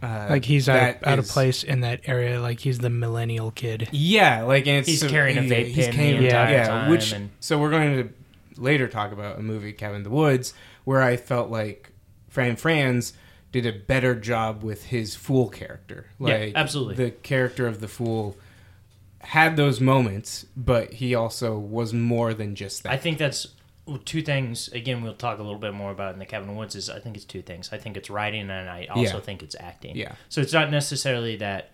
uh, 0.01 0.27
Like 0.29 0.45
he's 0.45 0.69
out, 0.69 0.75
that 1.01 1.07
out 1.07 1.19
of 1.19 1.27
place 1.27 1.63
in 1.63 1.81
that 1.81 2.01
area. 2.05 2.39
Like 2.41 2.59
he's 2.59 2.79
the 2.79 2.89
millennial 2.89 3.51
kid. 3.51 3.89
Yeah, 3.91 4.43
like 4.43 4.67
and 4.67 4.77
it's 4.77 4.87
He's 4.87 5.03
carrying 5.03 5.37
a 5.37 5.41
yeah, 5.41 5.49
vape 5.55 5.65
he's 5.67 5.87
pen 5.87 5.97
the 5.97 6.25
entire 6.25 6.53
yeah, 6.53 6.67
time 6.67 6.89
which 6.91 7.11
and- 7.11 7.29
so 7.39 7.59
we're 7.59 7.69
going 7.71 8.07
to 8.07 8.61
later 8.61 8.87
talk 8.87 9.11
about 9.11 9.37
a 9.37 9.41
movie 9.41 9.73
Cabin 9.73 9.97
in 9.97 10.03
the 10.03 10.09
Woods 10.09 10.53
where 10.83 11.01
I 11.01 11.17
felt 11.17 11.49
like 11.49 11.91
Fran 12.29 12.55
Kranz 12.55 13.13
did 13.51 13.65
a 13.65 13.71
better 13.71 14.13
job 14.15 14.63
with 14.63 14.85
his 14.85 15.15
fool 15.15 15.49
character. 15.49 16.07
Yeah, 16.19 16.25
Like 16.37 16.53
absolutely. 16.55 16.95
the 16.95 17.11
character 17.11 17.67
of 17.67 17.79
the 17.81 17.87
fool 17.87 18.37
had 19.27 19.57
those 19.57 19.81
moments, 19.81 20.45
but 20.55 20.93
he 20.93 21.13
also 21.13 21.57
was 21.59 21.93
more 21.93 22.33
than 22.33 22.55
just 22.55 22.83
that. 22.83 22.93
I 22.93 22.97
think 22.97 23.17
that's 23.17 23.47
two 24.05 24.21
things. 24.21 24.69
Again, 24.69 25.01
we'll 25.01 25.15
talk 25.15 25.39
a 25.39 25.43
little 25.43 25.59
bit 25.59 25.73
more 25.73 25.91
about 25.91 26.13
in 26.13 26.19
the 26.19 26.25
Cabin 26.25 26.55
Woods. 26.55 26.75
Is 26.75 26.89
I 26.89 26.99
think 26.99 27.15
it's 27.17 27.25
two 27.25 27.41
things. 27.41 27.69
I 27.73 27.77
think 27.77 27.97
it's 27.97 28.09
writing, 28.09 28.49
and 28.49 28.69
I 28.69 28.87
also 28.89 29.17
Yeah. 29.17 29.19
think 29.19 29.43
it's 29.43 29.55
acting. 29.59 29.97
Yeah. 29.97 30.13
So 30.29 30.39
it's 30.39 30.53
not 30.53 30.71
necessarily 30.71 31.35
that 31.37 31.71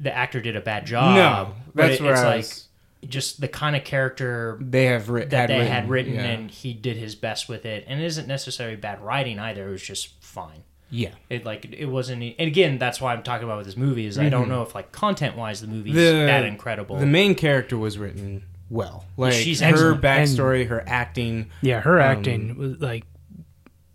the 0.00 0.14
actor 0.16 0.40
did 0.40 0.56
a 0.56 0.60
bad 0.60 0.86
job. 0.86 1.14
no, 1.16 1.54
but 1.74 1.88
that's 1.88 2.00
it- 2.00 2.02
where 2.02 2.12
it's 2.12 2.22
I 2.22 2.26
like 2.28 2.36
was, 2.38 2.68
just 3.06 3.40
the 3.42 3.48
kind 3.48 3.76
of 3.76 3.84
character 3.84 4.58
they 4.60 4.86
have 4.86 5.06
that 5.06 5.30
had 5.32 5.48
they 5.50 5.58
written, 5.58 5.66
had 5.72 5.88
written, 5.90 6.14
yeah. 6.14 6.22
and 6.24 6.50
he 6.50 6.72
did 6.72 6.96
his 6.96 7.14
best 7.14 7.46
with 7.48 7.66
it. 7.66 7.84
And 7.86 8.00
it 8.00 8.04
isn't 8.06 8.26
necessarily 8.26 8.76
bad 8.76 9.00
writing 9.02 9.38
either. 9.38 9.68
It 9.68 9.72
was 9.72 9.82
just 9.82 10.14
fine. 10.24 10.62
Yeah. 10.90 11.10
It 11.28 11.44
like 11.44 11.64
it 11.72 11.86
wasn't. 11.86 12.22
And 12.22 12.48
again, 12.48 12.78
that's 12.78 13.00
why 13.00 13.12
I'm 13.12 13.22
talking 13.22 13.44
about 13.44 13.58
with 13.58 13.66
this 13.66 13.76
movie 13.76 14.06
is 14.06 14.18
I 14.18 14.28
don't 14.28 14.48
know 14.48 14.62
if 14.62 14.74
like 14.74 14.92
content 14.92 15.36
wise 15.36 15.60
the 15.60 15.66
movie's 15.66 15.94
Mm-hmm. 15.94 16.18
The- 16.20 16.26
that 16.26 16.44
incredible. 16.44 16.96
The 16.96 17.06
main 17.06 17.34
character 17.34 17.76
was 17.76 17.98
written 17.98 18.44
well. 18.70 19.04
Like 19.16 19.32
She's 19.32 19.60
her 19.60 19.66
excellent. 19.68 20.02
backstory, 20.02 20.66
her 20.68 20.84
acting. 20.86 21.50
Yeah, 21.62 21.80
her 21.80 22.00
Um, 22.00 22.06
acting 22.18 22.56
was 22.56 22.80
like 22.80 23.04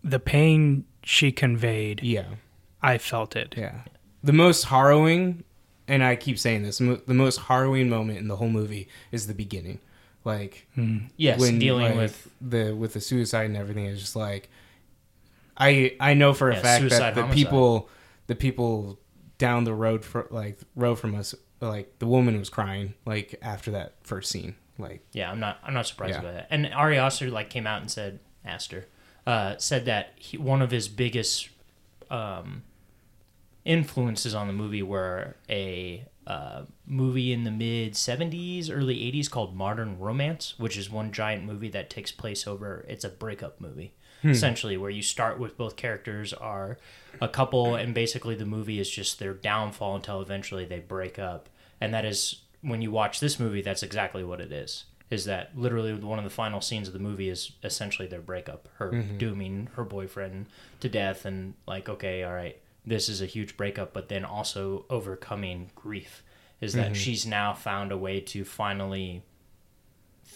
the 0.04 0.20
pain 0.20 0.86
she 1.04 1.32
conveyed. 1.32 2.02
Yeah. 2.04 2.26
I 2.82 2.98
felt 2.98 3.36
it. 3.36 3.54
Yeah. 3.58 3.82
The 4.24 4.34
most 4.34 4.66
harrowing, 4.66 5.44
and 5.88 6.04
I 6.04 6.16
keep 6.16 6.38
saying 6.40 6.64
this, 6.64 6.80
mo- 6.82 7.02
the 7.08 7.14
most 7.14 7.42
harrowing 7.42 7.90
moment 7.90 8.18
in 8.20 8.28
the 8.28 8.36
whole 8.38 8.50
movie 8.50 8.88
is 9.12 9.28
the 9.28 9.34
beginning. 9.34 9.80
Like 10.24 10.68
yes, 11.18 11.40
when 11.40 11.58
dealing 11.58 11.86
like, 11.86 11.96
with 11.96 12.30
the 12.40 12.74
with 12.74 12.94
the 12.94 13.02
suicide 13.02 13.46
and 13.46 13.58
everything 13.58 13.86
is 13.86 14.00
just 14.00 14.16
like 14.16 14.50
I 15.62 15.96
I 16.00 16.14
know 16.16 16.34
for 16.34 16.50
a 16.50 16.56
Yeah, 16.56 16.62
fact 16.62 16.90
that 16.90 17.16
the 17.16 17.22
homicide. 17.22 17.36
people 17.38 17.90
the 18.28 18.36
people 18.36 19.00
down 19.38 19.64
the 19.64 19.74
road 19.74 20.04
for 20.04 20.28
like 20.32 20.60
road 20.76 20.96
from 20.96 21.16
us 21.16 21.34
like 21.60 22.00
the 22.00 22.08
woman 22.08 22.38
was 22.40 22.50
crying 22.50 22.94
like 23.06 23.36
after 23.42 23.72
that 23.72 23.94
first 24.04 24.32
scene. 24.32 24.56
Like 24.78 25.06
Yeah, 25.14 25.30
I'm 25.32 25.40
not. 25.40 25.60
I'm 25.64 25.74
not 25.74 25.86
surprised 25.88 26.16
Yeah. 26.16 26.22
by 26.22 26.32
that. 26.32 26.48
And 26.50 26.66
Ari 26.74 26.98
Aster 26.98 27.30
like 27.30 27.50
came 27.52 27.68
out 27.68 27.82
and 27.82 27.92
said, 27.92 28.20
Aster, 28.44 28.88
uh, 29.28 29.56
said 29.58 29.86
that 29.86 30.14
he, 30.16 30.38
one 30.38 30.62
of 30.64 30.72
his 30.72 30.88
biggest 30.88 31.50
um, 32.10 32.64
influences 33.66 34.34
on 34.34 34.48
the 34.48 34.54
movie 34.54 34.82
were 34.82 35.36
a 35.50 36.06
uh, 36.28 36.64
movie 36.86 37.32
in 37.32 37.44
the 37.44 37.52
mid 37.52 37.94
'70s, 37.94 38.70
early 38.72 38.96
'80s 39.12 39.30
called 39.30 39.56
Modern 39.56 40.00
Romance, 40.00 40.58
which 40.58 40.78
is 40.78 40.90
one 40.90 41.12
giant 41.12 41.44
movie 41.46 41.70
that 41.70 41.90
takes 41.90 42.12
place 42.12 42.48
over. 42.48 42.86
It's 42.88 43.04
a 43.04 43.10
breakup 43.10 43.60
movie. 43.62 43.94
Hmm. 44.22 44.30
Essentially, 44.30 44.78
where 44.78 44.90
you 44.90 45.02
start 45.02 45.40
with 45.40 45.58
both 45.58 45.76
characters 45.76 46.32
are 46.34 46.78
a 47.20 47.28
couple, 47.28 47.76
and 47.76 47.94
basically 47.94 48.36
the 48.36 48.46
movie 48.46 48.80
is 48.80 48.90
just 48.90 49.20
their 49.20 49.34
downfall 49.34 49.96
until 49.96 50.22
eventually 50.22 50.66
they 50.66 50.80
break 50.80 51.18
up. 51.18 51.50
And 51.80 51.94
that 51.94 52.06
is 52.06 52.42
when 52.62 52.82
you 52.82 52.92
watch 52.92 53.20
this 53.20 53.40
movie, 53.40 53.62
that's 53.62 53.84
exactly 53.84 54.24
what 54.24 54.40
it 54.40 54.52
is. 54.52 54.86
Is 55.10 55.26
that 55.26 55.58
literally 55.58 55.94
one 55.94 56.20
of 56.20 56.24
the 56.24 56.30
final 56.30 56.62
scenes 56.62 56.88
of 56.88 56.94
the 56.94 57.00
movie 57.00 57.30
is 57.30 57.52
essentially 57.64 58.08
their 58.08 58.22
breakup, 58.22 58.70
her 58.76 58.92
hmm. 58.92 59.18
dooming 59.18 59.70
her 59.76 59.84
boyfriend 59.84 60.46
to 60.80 60.88
death, 60.88 61.26
and 61.26 61.56
like, 61.68 61.90
okay, 61.90 62.24
all 62.24 62.34
right, 62.34 62.58
this 62.86 63.10
is 63.10 63.22
a 63.22 63.26
huge 63.26 63.58
breakup, 63.58 63.92
but 63.92 64.08
then 64.08 64.24
also 64.24 64.86
overcoming 64.90 65.72
grief. 65.76 66.24
Is 66.62 66.74
that 66.74 66.90
hmm. 66.90 66.94
she's 66.94 67.26
now 67.26 67.54
found 67.54 67.92
a 67.92 67.98
way 67.98 68.22
to 68.22 68.46
finally 68.46 69.24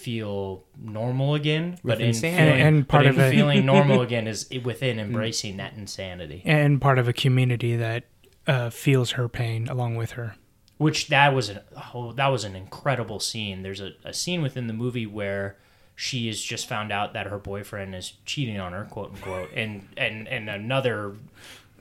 feel 0.05 0.63
normal 0.79 1.33
again, 1.35 1.77
but 1.83 1.97
With 1.97 2.01
in 2.01 2.13
feeling, 2.13 2.37
And- 2.37 2.61
and 2.77 2.87
part 2.87 3.03
but 3.05 3.09
of 3.09 3.17
in 3.17 3.23
it- 3.25 3.31
feeling 3.31 3.65
normal 3.65 4.01
again 4.07 4.27
is 4.27 4.47
within 4.63 4.99
embracing 4.99 5.57
that 5.57 5.73
insanity. 5.73 6.41
And 6.45 6.79
part 6.79 6.99
of 6.99 7.07
a 7.07 7.13
community 7.13 7.75
that 7.75 8.03
uh, 8.47 8.69
feels 8.69 9.11
her 9.11 9.27
pain 9.27 9.67
along 9.67 9.95
with 9.95 10.11
her. 10.11 10.35
which 10.77 11.07
that 11.07 11.33
was 11.33 11.49
an 11.49 11.59
oh, 11.95 12.11
that 12.13 12.27
was 12.27 12.43
an 12.43 12.55
incredible 12.55 13.19
scene. 13.19 13.63
There's 13.63 13.81
a, 13.81 13.91
a 14.03 14.13
scene 14.13 14.41
within 14.43 14.67
the 14.67 14.73
movie 14.73 15.07
where 15.07 15.57
she 15.95 16.27
has 16.27 16.39
just 16.41 16.67
found 16.67 16.91
out 16.91 17.13
that 17.13 17.25
her 17.27 17.39
boyfriend 17.39 17.95
is 17.95 18.13
cheating 18.25 18.59
on 18.59 18.73
her, 18.73 18.83
quote 18.85 19.11
unquote, 19.15 19.49
and 19.55 19.87
and 19.97 20.27
and 20.27 20.49
another 20.49 21.15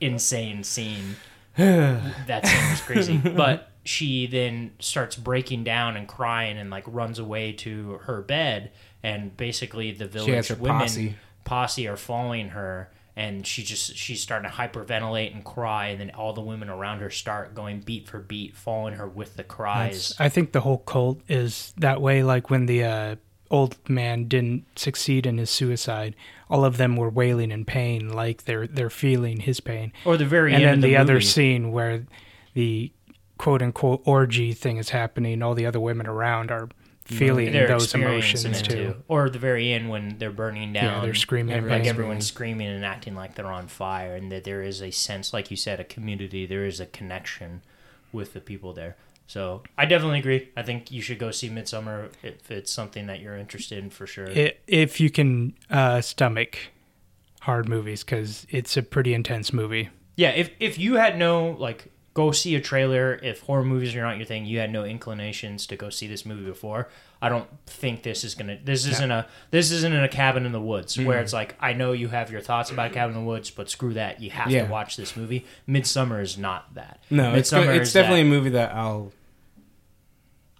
insane 0.01 0.63
scene. 0.63 1.17
that 1.57 2.41
scene 2.47 2.69
was 2.71 2.81
crazy, 2.81 3.17
but 3.17 3.69
she 3.85 4.27
then 4.27 4.71
starts 4.79 5.15
breaking 5.15 5.63
down 5.63 5.95
and 5.95 6.07
crying 6.07 6.57
and 6.57 6.69
like 6.69 6.83
runs 6.87 7.19
away 7.19 7.53
to 7.53 7.99
her 8.03 8.21
bed, 8.21 8.71
and 9.03 9.35
basically 9.37 9.91
the 9.91 10.07
village 10.07 10.49
women 10.51 10.79
posse. 10.79 11.15
posse 11.43 11.87
are 11.87 11.97
following 11.97 12.49
her 12.49 12.89
and 13.15 13.47
she 13.47 13.63
just 13.63 13.95
she's 13.95 14.21
starting 14.21 14.49
to 14.49 14.55
hyperventilate 14.55 15.33
and 15.33 15.45
cry 15.45 15.87
and 15.87 16.01
then 16.01 16.11
all 16.11 16.33
the 16.33 16.41
women 16.41 16.69
around 16.69 16.99
her 16.99 17.09
start 17.09 17.55
going 17.55 17.79
beat 17.79 18.07
for 18.07 18.19
beat 18.19 18.55
following 18.55 18.95
her 18.95 19.07
with 19.07 19.37
the 19.37 19.43
cries 19.43 20.09
That's- 20.09 20.15
I 20.19 20.29
think 20.29 20.51
the 20.51 20.61
whole 20.61 20.79
cult 20.79 21.21
is 21.27 21.73
that 21.77 22.01
way. 22.01 22.23
Like 22.23 22.49
when 22.49 22.65
the 22.65 22.83
uh, 22.83 23.15
old 23.49 23.77
man 23.89 24.27
didn't 24.27 24.65
succeed 24.77 25.25
in 25.25 25.37
his 25.37 25.49
suicide, 25.49 26.15
all 26.49 26.65
of 26.65 26.77
them 26.77 26.95
were 26.95 27.09
wailing 27.09 27.51
in 27.51 27.65
pain, 27.65 28.09
like 28.09 28.45
they're 28.45 28.67
they're 28.67 28.89
feeling 28.89 29.39
his 29.39 29.59
pain. 29.59 29.93
Or 30.03 30.17
the 30.17 30.25
very 30.25 30.53
and 30.53 30.63
end 30.63 30.65
then 30.65 30.73
of 30.77 30.81
the, 30.81 30.87
the, 30.89 30.97
other 30.97 31.21
scene 31.21 31.71
where 31.71 32.05
the 32.53 32.91
quote 33.37 33.61
unquote 33.61 34.01
orgy 34.05 34.53
thing 34.53 34.77
is 34.77 34.89
happening, 34.89 35.41
all 35.43 35.53
the 35.55 35.65
other 35.65 35.79
women 35.79 36.07
around 36.07 36.51
are 36.51 36.69
feeling 37.03 37.51
they're 37.51 37.67
those 37.67 37.93
emotions 37.93 38.45
it 38.45 38.63
too. 38.65 38.95
Or 39.07 39.25
at 39.27 39.33
the 39.33 39.39
very 39.39 39.71
end 39.71 39.89
when 39.89 40.17
they're 40.17 40.31
burning 40.31 40.73
down. 40.73 40.83
Yeah, 40.85 41.01
they're 41.01 41.13
screaming. 41.13 41.51
in 41.51 41.57
everyone's 41.59 41.79
like 41.85 41.87
everyone's 41.89 42.25
screaming 42.27 42.67
and 42.67 42.83
acting 42.83 43.13
like 43.15 43.35
they're 43.35 43.45
on 43.51 43.67
fire, 43.67 44.15
and 44.15 44.31
that 44.31 44.43
there 44.43 44.61
is 44.63 44.81
a 44.81 44.89
sense, 44.91 45.31
like 45.33 45.51
you 45.51 45.57
said, 45.57 45.79
a 45.79 45.83
community. 45.83 46.45
There 46.45 46.65
is 46.65 46.79
a 46.79 46.85
connection 46.87 47.61
with 48.11 48.33
the 48.33 48.41
people 48.41 48.73
there. 48.73 48.95
So 49.27 49.63
I 49.77 49.85
definitely 49.85 50.19
agree. 50.19 50.49
I 50.55 50.61
think 50.63 50.91
you 50.91 51.01
should 51.01 51.17
go 51.19 51.31
see 51.31 51.49
Midsummer 51.49 52.09
if 52.23 52.49
it's 52.51 52.71
something 52.71 53.07
that 53.07 53.19
you're 53.21 53.35
interested 53.37 53.79
in 53.83 53.89
for 53.89 54.05
sure. 54.07 54.29
I- 54.29 54.53
if 54.67 54.99
you 54.99 55.09
can 55.09 55.55
uh, 55.69 56.01
stomach 56.01 56.57
hard 57.41 57.67
movies, 57.69 58.03
because 58.03 58.47
it's 58.49 58.77
a 58.77 58.81
pretty 58.83 59.13
intense 59.13 59.51
movie. 59.53 59.89
yeah, 60.15 60.29
if 60.29 60.49
if 60.59 60.79
you 60.79 60.95
had 60.95 61.17
no 61.19 61.51
like 61.59 61.91
go 62.15 62.31
see 62.31 62.55
a 62.55 62.61
trailer, 62.61 63.19
if 63.21 63.41
horror 63.41 63.63
movies 63.63 63.95
are 63.95 64.01
not 64.01 64.17
your 64.17 64.25
thing, 64.25 64.45
you 64.47 64.57
had 64.57 64.71
no 64.71 64.83
inclinations 64.85 65.67
to 65.67 65.75
go 65.75 65.91
see 65.91 66.07
this 66.07 66.25
movie 66.25 66.45
before. 66.45 66.89
I 67.21 67.29
don't 67.29 67.47
think 67.67 68.01
this 68.03 68.23
is 68.23 68.33
gonna. 68.33 68.57
This 68.63 68.87
isn't 68.87 69.11
a. 69.11 69.27
This 69.51 69.69
isn't 69.71 69.93
in 69.93 70.03
a 70.03 70.09
cabin 70.09 70.45
in 70.47 70.51
the 70.51 70.61
woods 70.61 70.97
where 70.99 71.19
it's 71.19 71.33
like 71.33 71.55
I 71.59 71.73
know 71.73 71.91
you 71.91 72.07
have 72.07 72.31
your 72.31 72.41
thoughts 72.41 72.71
about 72.71 72.91
cabin 72.93 73.15
in 73.15 73.21
the 73.21 73.27
woods, 73.27 73.51
but 73.51 73.69
screw 73.69 73.93
that. 73.93 74.19
You 74.21 74.31
have 74.31 74.49
Yeah. 74.49 74.65
to 74.65 74.71
watch 74.71 74.97
this 74.97 75.15
movie. 75.15 75.45
Midsummer 75.67 76.21
is 76.21 76.37
not 76.37 76.73
that. 76.73 76.99
No, 77.11 77.29
it's, 77.35 77.51
Midsummer 77.51 77.71
it's 77.73 77.89
is 77.89 77.93
definitely 77.93 78.23
that. 78.23 78.27
a 78.27 78.31
movie 78.31 78.49
that 78.51 78.73
I'll 78.73 79.11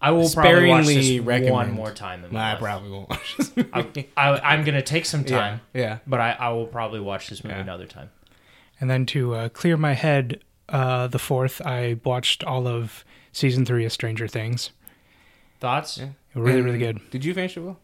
I 0.01 0.11
will 0.11 0.29
probably 0.29 0.67
watch 0.69 0.85
this 0.87 1.19
recommend. 1.19 1.53
one 1.53 1.71
more 1.71 1.91
time 1.91 2.23
in 2.25 2.31
Nah, 2.31 2.39
my 2.39 2.53
I 2.53 2.55
probably 2.55 2.91
won't 2.91 3.09
watch 3.09 3.37
this 3.37 3.55
movie. 3.75 4.09
I, 4.17 4.29
I'm 4.39 4.63
gonna 4.63 4.81
take 4.81 5.05
some 5.05 5.23
time, 5.23 5.61
Yeah, 5.73 5.81
yeah. 5.81 5.97
but 6.05 6.19
I, 6.19 6.31
I 6.31 6.49
will 6.49 6.67
probably 6.67 6.99
watch 6.99 7.29
this 7.29 7.43
movie 7.43 7.55
Yeah. 7.55 7.61
another 7.61 7.85
time. 7.87 8.09
And 8.79 8.89
then 8.89 9.05
to 9.07 9.33
uh, 9.35 9.49
clear 9.49 9.77
my 9.77 9.93
head, 9.93 10.41
uh, 10.69 11.08
the 11.08 11.19
fourth, 11.19 11.62
I 11.65 11.99
watched 12.04 12.43
all 12.43 12.67
of 12.67 13.04
season 13.32 13.65
three 13.65 13.86
of 13.86 13.91
Stranger 13.91 14.28
Things. 14.28 14.71
Thoughts? 15.60 15.97
Yeah. 15.97 16.10
Really, 16.34 16.58
And 16.58 16.65
really 16.65 16.78
good. 16.80 16.99
Did 17.12 17.23
you 17.23 17.34
finish 17.34 17.56
it, 17.56 17.62
Will? 17.62 17.78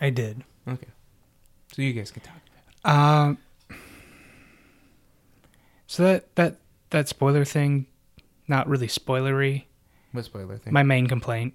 I 0.00 0.10
did. 0.10 0.44
Okay. 0.68 0.88
So 1.72 1.82
you 1.82 1.92
guys 1.92 2.10
can 2.10 2.22
talk. 2.22 2.36
Um, 2.84 3.38
so 5.86 6.02
that 6.04 6.34
that 6.36 6.56
that 6.90 7.08
spoiler 7.08 7.44
thing, 7.44 7.86
not 8.48 8.68
really 8.68 8.88
spoilery. 8.88 9.64
What 10.12 10.24
spoiler 10.24 10.58
thing? 10.58 10.72
My 10.72 10.82
main 10.82 11.06
complaint. 11.06 11.54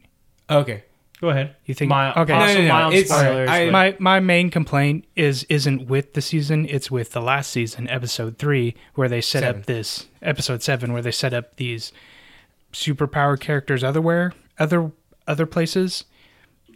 Okay. 0.50 0.84
Go 1.20 1.30
ahead. 1.30 1.56
You 1.66 1.74
think? 1.74 1.90
Mild, 1.90 2.16
okay. 2.18 2.34
also 2.34 2.46
No, 2.54 2.54
no, 2.62 2.68
no, 2.68 2.74
mild 2.74 2.94
it's- 2.94 3.10
spoilers. 3.10 3.50
I- 3.50 3.66
but- 3.66 3.72
my 3.72 3.96
my 4.00 4.20
main 4.20 4.50
complaint 4.52 5.06
is 5.16 5.44
isn't 5.50 5.88
with 5.88 6.14
the 6.14 6.22
season 6.22 6.68
it's 6.70 6.92
with 6.92 7.12
the 7.12 7.22
last 7.22 7.50
season 7.52 7.90
episode 7.90 8.38
3 8.38 8.76
where 8.94 9.10
they 9.10 9.22
set 9.22 9.42
Seven. 9.42 9.62
up 9.62 9.66
this 9.66 10.08
episode 10.22 10.62
7 10.62 10.94
where 10.94 11.02
they 11.02 11.12
set 11.12 11.34
up 11.34 11.56
these 11.56 11.92
superpower 12.74 13.40
characters 13.40 13.84
otherwhere 13.84 14.34
other 14.60 14.92
other 15.28 15.46
places 15.46 16.04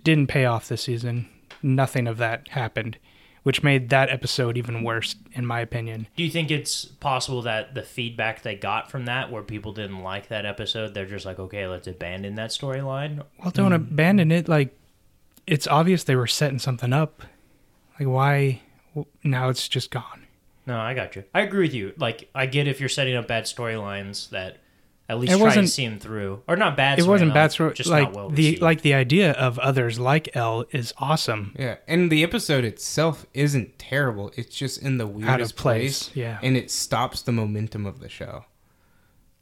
didn't 0.04 0.28
pay 0.28 0.46
off 0.46 0.68
this 0.68 0.84
season 0.84 1.28
nothing 1.62 2.08
of 2.08 2.18
that 2.18 2.48
happened 2.50 2.98
which 3.44 3.64
made 3.64 3.90
that 3.90 4.10
episode 4.10 4.58
even 4.58 4.84
worse 4.84 5.16
in 5.34 5.46
my 5.46 5.60
opinion 5.60 6.08
Do 6.16 6.24
you 6.24 6.30
think 6.30 6.52
it's 6.52 6.86
possible 6.86 7.42
that 7.44 7.74
the 7.74 7.84
feedback 7.84 8.44
they 8.44 8.56
got 8.56 8.92
from 8.92 9.06
that, 9.06 9.32
where 9.32 9.44
people 9.44 9.74
didn't 9.74 10.02
like 10.02 10.28
that 10.28 10.46
episode, 10.46 10.94
they're 10.94 11.06
just 11.06 11.26
like, 11.26 11.40
okay, 11.40 11.68
let's 11.68 11.88
abandon 11.88 12.36
that 12.36 12.52
storyline? 12.52 13.24
well 13.40 13.52
don't 13.52 13.72
hmm. 13.72 13.76
abandon 13.76 14.32
it 14.32 14.48
like 14.48 14.78
it's 15.48 15.68
obvious 15.68 16.04
they 16.04 16.16
were 16.16 16.28
setting 16.28 16.60
something 16.60 16.94
up 16.94 17.24
like 18.00 18.08
why 18.08 18.62
now 19.24 19.50
it's 19.50 19.68
just 19.68 19.92
gone 19.92 20.22
No, 20.68 20.80
I 20.80 20.94
got 20.94 21.16
you. 21.16 21.24
I 21.34 21.42
agree 21.42 21.66
with 21.66 21.74
you. 21.74 21.94
Like, 21.98 22.30
I 22.36 22.46
get 22.46 22.68
if 22.68 22.80
you're 22.80 22.90
setting 22.90 23.16
up 23.16 23.28
bad 23.28 23.46
storylines 23.46 24.30
that 24.30 24.58
at 25.12 25.20
least 25.20 25.34
It 25.34 25.36
try 25.36 25.40
to 25.40 25.46
wasn't- 25.46 25.70
see 25.70 25.86
them 25.88 26.00
through, 26.00 26.42
or 26.48 26.56
not 26.56 26.76
bad. 26.78 26.98
it 27.00 27.06
wasn't 27.06 27.32
storylines, 27.32 27.34
bad 27.34 27.52
story 27.52 27.74
just 27.74 27.90
like 27.90 28.04
not 28.08 28.14
well 28.16 28.30
the 28.30 28.36
received. 28.46 28.62
like 28.62 28.82
the 28.82 28.94
idea 28.94 29.32
of 29.34 29.60
others 29.60 30.00
like 30.00 30.30
l 30.36 30.66
is 30.72 30.94
awesome 30.98 31.54
Yeah, 31.60 31.76
and 31.88 32.10
the 32.12 32.24
episode 32.24 32.64
itself 32.64 33.26
isn't 33.34 33.78
terrible. 33.78 34.32
It's 34.36 34.56
just 34.56 34.82
in 34.82 34.98
the 34.98 35.06
weirdest 35.08 35.30
out 35.30 35.42
of 35.42 35.56
place, 35.56 36.04
place, 36.10 36.16
yeah 36.16 36.40
and 36.42 36.56
it 36.58 36.72
stops 36.72 37.22
the 37.22 37.32
momentum 37.32 37.86
of 37.86 38.00
the 38.00 38.10
show. 38.10 38.46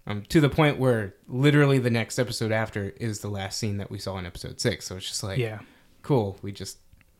Um, 0.08 0.23
to 0.29 0.41
the 0.41 0.49
point 0.49 0.79
where 0.79 1.13
literally 1.27 1.77
the 1.77 1.91
next 1.91 2.17
episode 2.17 2.51
after 2.51 2.89
is 2.99 3.19
the 3.19 3.29
last 3.29 3.60
scene 3.60 3.77
that 3.77 3.91
we 3.91 3.99
saw 3.99 4.17
in 4.17 4.25
episode 4.25 4.60
six. 4.60 4.88
So 4.88 4.97
it's 4.97 5.08
just 5.08 5.21
like, 5.23 5.38
yeah 5.38 5.60
cool. 6.01 6.39
We 6.41 6.51
just 6.51 6.79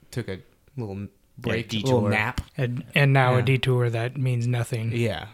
took 0.10 0.28
a 0.28 0.40
little 0.76 1.08
break, 1.38 1.68
a 1.68 1.70
detour. 1.70 1.94
little 1.96 2.10
nap. 2.10 2.42
and 2.58 2.84
and 2.96 3.14
now 3.14 3.34
Yeah. 3.34 3.40
a 3.40 3.42
detour 3.44 3.90
that 3.92 4.18
means 4.18 4.48
nothing 4.48 4.92
Yeah, 4.94 5.28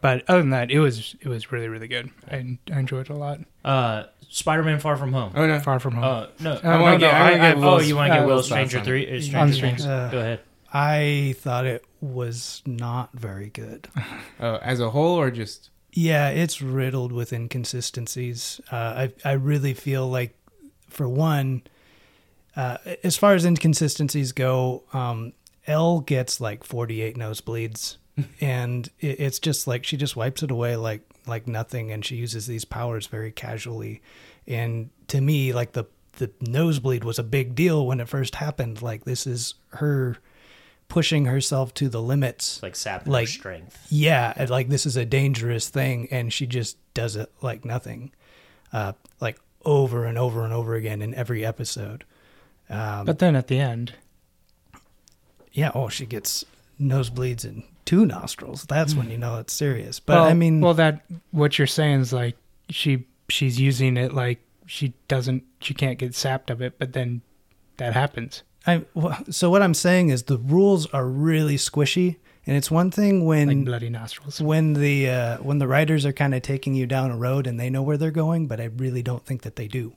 but 0.00 0.24
other 0.28 0.40
than 0.40 0.50
that 0.50 0.70
it 0.70 0.78
was 0.80 1.14
it 1.20 1.28
was 1.28 1.50
really 1.52 1.68
really 1.68 1.88
good 1.88 2.10
i, 2.30 2.58
I 2.72 2.78
enjoyed 2.78 3.06
it 3.08 3.12
a 3.12 3.14
lot 3.16 3.40
uh, 3.64 4.04
Spider-Man: 4.30 4.78
Far 4.80 4.96
From 4.98 5.12
Home. 5.14 5.32
Oh 5.34 5.46
no, 5.46 5.58
far 5.60 5.78
from 5.80 5.94
home 5.94 6.04
Uh, 6.04 6.26
no, 6.40 6.60
I 6.62 6.76
no, 6.76 6.82
wanna 6.82 6.92
no, 6.92 6.98
get- 6.98 7.14
I 7.14 7.18
I, 7.18 7.22
wanna 7.22 7.34
I, 7.34 7.48
get 7.48 7.56
oh, 7.56 7.60
Will's- 7.60 7.88
you 7.88 7.96
want 7.96 8.08
to 8.10 8.14
get 8.16 8.22
uh, 8.22 8.26
Will 8.26 8.34
Will's 8.34 8.46
Stranger 8.46 8.76
thoughts 8.78 8.88
Three? 8.88 9.02
it. 9.06 9.18
uh, 9.18 9.22
Stranger 9.22 9.54
Stranger 9.54 9.66
Things. 9.66 9.84
Things. 9.84 10.12
Go 10.12 10.18
ahead. 10.18 10.40
I 10.72 11.34
thought 11.38 11.64
it 11.64 11.84
was 12.02 12.62
not 12.66 13.10
very 13.14 13.48
good. 13.48 13.88
oh, 14.40 14.56
as 14.56 14.80
a 14.80 14.90
whole 14.90 15.16
or 15.18 15.30
just 15.30 15.70
Yeah, 15.92 16.28
it's 16.28 16.60
riddled 16.60 17.10
with 17.10 17.32
inconsistencies. 17.32 18.60
Uh, 18.70 18.76
I 18.76 19.12
I 19.24 19.32
really 19.32 19.72
feel 19.74 20.06
like, 20.08 20.36
for 20.90 21.08
one, 21.08 21.62
uh, 22.56 22.76
as 23.02 23.16
far 23.16 23.32
as 23.34 23.44
inconsistencies 23.46 24.32
go, 24.32 24.82
um, 24.92 25.32
El 25.66 26.00
gets 26.00 26.38
like 26.40 26.64
forty 26.64 27.00
eight 27.00 27.16
nosebleeds, 27.16 27.96
and 28.40 28.88
it, 29.00 29.20
it's 29.20 29.38
just 29.38 29.66
like 29.66 29.84
she 29.84 29.96
just 29.96 30.16
wipes 30.16 30.42
it 30.42 30.50
away 30.50 30.76
like 30.76 31.02
like 31.26 31.46
nothing, 31.46 31.90
and 31.92 32.04
she 32.04 32.16
uses 32.16 32.46
these 32.46 32.64
powers 32.64 33.06
very 33.06 33.30
casually. 33.32 34.00
And 34.46 34.90
to 35.08 35.20
me, 35.20 35.52
like 35.52 35.72
the 35.72 35.84
the 36.18 36.30
nosebleed 36.40 37.04
was 37.04 37.18
a 37.18 37.22
big 37.22 37.54
deal 37.54 37.86
when 37.86 38.00
it 38.00 38.08
first 38.08 38.36
happened. 38.36 38.82
Like 38.82 39.04
this 39.04 39.26
is 39.26 39.54
her 39.74 40.16
pushing 40.88 41.26
herself 41.26 41.74
to 41.74 41.90
the 41.90 42.00
limits 42.00 42.62
like 42.62 42.74
sapping 42.74 43.12
Like- 43.12 43.26
her 43.28 43.32
strength. 43.32 43.86
yeah 43.90 44.46
like 44.48 44.70
this 44.70 44.86
is 44.86 44.96
a 44.96 45.04
dangerous 45.04 45.68
thing 45.68 46.08
and 46.10 46.32
she 46.32 46.46
just 46.46 46.78
does 46.94 47.14
it 47.14 47.30
like 47.42 47.62
nothing 47.62 48.10
uh 48.72 48.94
like 49.20 49.38
over 49.66 50.06
and 50.06 50.16
over 50.16 50.44
and 50.44 50.52
over 50.54 50.74
again 50.76 51.02
in 51.02 51.12
every 51.14 51.44
episode 51.44 52.04
um 52.70 53.04
but 53.04 53.18
then 53.18 53.36
at 53.36 53.48
the 53.48 53.58
end 53.60 53.92
yeah 55.52 55.70
oh 55.74 55.90
she 55.90 56.06
gets 56.06 56.42
nosebleeds 56.80 57.44
in 57.44 57.62
two 57.88 58.04
nostrils. 58.04 58.64
That's 58.64 58.94
when 58.94 59.10
you 59.10 59.16
know 59.16 59.38
it's 59.38 59.54
serious. 59.54 59.98
But 59.98 60.16
well, 60.16 60.24
i 60.24 60.34
mean 60.34 60.60
well 60.60 60.74
that 60.74 61.06
what 61.30 61.58
you're 61.58 61.66
saying 61.66 62.00
is 62.02 62.12
like 62.12 62.36
she 62.68 63.06
she's 63.30 63.58
using 63.58 63.96
it 63.96 64.12
like 64.12 64.40
she 64.66 64.92
doesn't 65.08 65.42
she 65.62 65.72
can't 65.72 65.98
get 65.98 66.14
sapped 66.14 66.50
of 66.50 66.60
it 66.60 66.78
but 66.78 66.92
then 66.92 67.22
that 67.78 67.94
happens. 67.94 68.42
I, 68.66 68.84
so 69.30 69.48
what 69.48 69.62
i'm 69.62 69.72
saying 69.72 70.10
is 70.10 70.24
the 70.24 70.36
rules 70.36 70.86
are 70.92 71.06
really 71.06 71.56
squishy 71.56 72.16
and 72.46 72.56
it's 72.56 72.70
one 72.70 72.90
thing 72.90 73.24
when 73.24 73.48
like 73.48 73.64
bloody 73.64 73.88
nostrils. 73.88 74.38
when 74.38 74.74
the 74.74 75.08
uh, 75.08 75.36
when 75.38 75.58
the 75.58 75.66
writers 75.66 76.04
are 76.04 76.12
kind 76.12 76.34
of 76.34 76.42
taking 76.42 76.74
you 76.74 76.86
down 76.86 77.10
a 77.10 77.16
road 77.16 77.46
and 77.46 77.58
they 77.58 77.70
know 77.70 77.82
where 77.82 77.96
they're 77.96 78.10
going, 78.10 78.46
but 78.46 78.58
I 78.58 78.64
really 78.64 79.02
don't 79.02 79.24
think 79.24 79.42
that 79.42 79.56
they 79.56 79.68
do. 79.68 79.94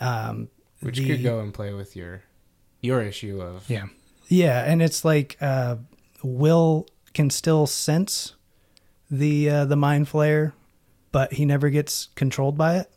Um, 0.00 0.48
which 0.80 0.98
the- 0.98 1.06
could 1.06 1.22
go 1.22 1.40
and 1.40 1.52
play 1.52 1.72
with 1.74 1.96
your 1.96 2.22
your 2.80 3.02
issue 3.02 3.40
of 3.40 3.68
yeah. 3.68 3.86
Yeah, 4.28 4.64
and 4.64 4.82
it's 4.82 5.04
like 5.04 5.36
uh, 5.40 5.76
Will 6.22 6.86
can 7.14 7.30
still 7.30 7.66
sense 7.66 8.34
the 9.10 9.48
uh, 9.48 9.64
the 9.64 9.76
mind 9.76 10.08
flayer, 10.08 10.52
but 11.12 11.34
he 11.34 11.44
never 11.44 11.70
gets 11.70 12.08
controlled 12.14 12.58
by 12.58 12.76
it. 12.76 12.90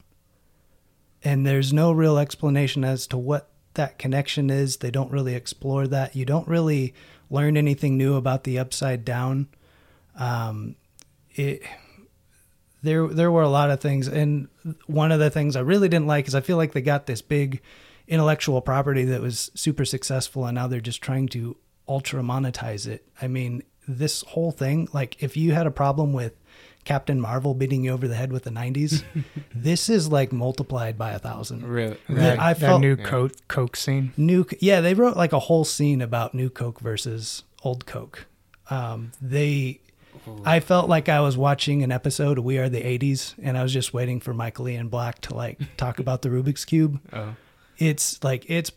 And 1.23 1.45
there's 1.45 1.71
no 1.71 1.91
real 1.91 2.17
explanation 2.17 2.83
as 2.83 3.07
to 3.07 3.17
what 3.17 3.49
that 3.75 3.97
connection 3.97 4.49
is. 4.49 4.77
They 4.77 4.91
don't 4.91 5.11
really 5.11 5.35
explore 5.35 5.87
that. 5.87 6.15
You 6.15 6.25
don't 6.25 6.47
really 6.47 6.93
learn 7.29 7.57
anything 7.57 7.97
new 7.97 8.15
about 8.15 8.43
the 8.43 8.59
upside 8.59 9.05
down. 9.05 9.47
Um, 10.15 10.75
it 11.35 11.61
there 12.83 13.07
there 13.07 13.31
were 13.31 13.43
a 13.43 13.49
lot 13.49 13.69
of 13.69 13.79
things, 13.79 14.07
and 14.07 14.47
one 14.85 15.11
of 15.11 15.19
the 15.19 15.29
things 15.29 15.55
I 15.55 15.61
really 15.61 15.89
didn't 15.89 16.07
like 16.07 16.27
is 16.27 16.35
I 16.35 16.41
feel 16.41 16.57
like 16.57 16.73
they 16.73 16.81
got 16.81 17.05
this 17.05 17.21
big 17.21 17.61
intellectual 18.07 18.61
property 18.61 19.03
that 19.05 19.21
was 19.21 19.51
super 19.53 19.85
successful, 19.85 20.45
and 20.45 20.55
now 20.55 20.67
they're 20.67 20.79
just 20.79 21.01
trying 21.01 21.27
to 21.29 21.57
ultra 21.87 22.21
monetize 22.21 22.87
it. 22.87 23.05
I 23.21 23.27
mean, 23.27 23.63
this 23.87 24.21
whole 24.23 24.51
thing, 24.51 24.87
like 24.93 25.21
if 25.23 25.37
you 25.37 25.53
had 25.53 25.67
a 25.67 25.71
problem 25.71 26.13
with 26.13 26.33
Captain 26.83 27.19
Marvel 27.19 27.53
beating 27.53 27.83
you 27.83 27.91
over 27.91 28.07
the 28.07 28.15
head 28.15 28.31
with 28.31 28.43
the 28.43 28.49
90s, 28.49 29.03
this 29.55 29.89
is 29.89 30.09
like 30.11 30.31
multiplied 30.31 30.97
by 30.97 31.11
a 31.11 31.19
thousand. 31.19 31.65
really. 31.65 31.97
that, 32.09 32.39
I 32.39 32.53
that 32.53 32.59
felt- 32.59 32.81
new 32.81 32.95
Yeah. 32.95 33.03
coke 33.05 33.31
coke 33.47 33.75
scene 33.75 34.13
New, 34.17 34.45
yeah, 34.59 34.81
they 34.81 34.93
wrote 34.93 35.17
like 35.17 35.33
a 35.33 35.39
whole 35.39 35.65
scene 35.65 36.01
about 36.01 36.33
new 36.33 36.49
Coke 36.49 36.79
versus 36.79 37.43
old 37.63 37.85
Coke. 37.85 38.25
Um, 38.69 39.11
they, 39.21 39.79
I 40.45 40.59
felt 40.59 40.89
like 40.89 41.07
I 41.09 41.19
was 41.21 41.37
watching 41.37 41.83
an 41.83 41.91
episode 41.91 42.37
of 42.37 42.43
We 42.43 42.57
Are 42.57 42.67
the 42.69 42.81
'80s, 42.81 43.33
and 43.41 43.57
I 43.57 43.63
was 43.63 43.71
just 43.73 43.93
waiting 43.93 44.19
for 44.19 44.33
Michael 44.33 44.67
Ian 44.67 44.89
Black 44.89 45.19
to 45.21 45.33
like 45.35 45.59
talk 45.77 45.99
about 45.99 46.21
the 46.21 46.29
Rubik's 46.29 46.65
cube. 46.65 46.99
Oh. 47.13 47.35
It's 47.77 48.21
like 48.23 48.45
it's 48.49 48.71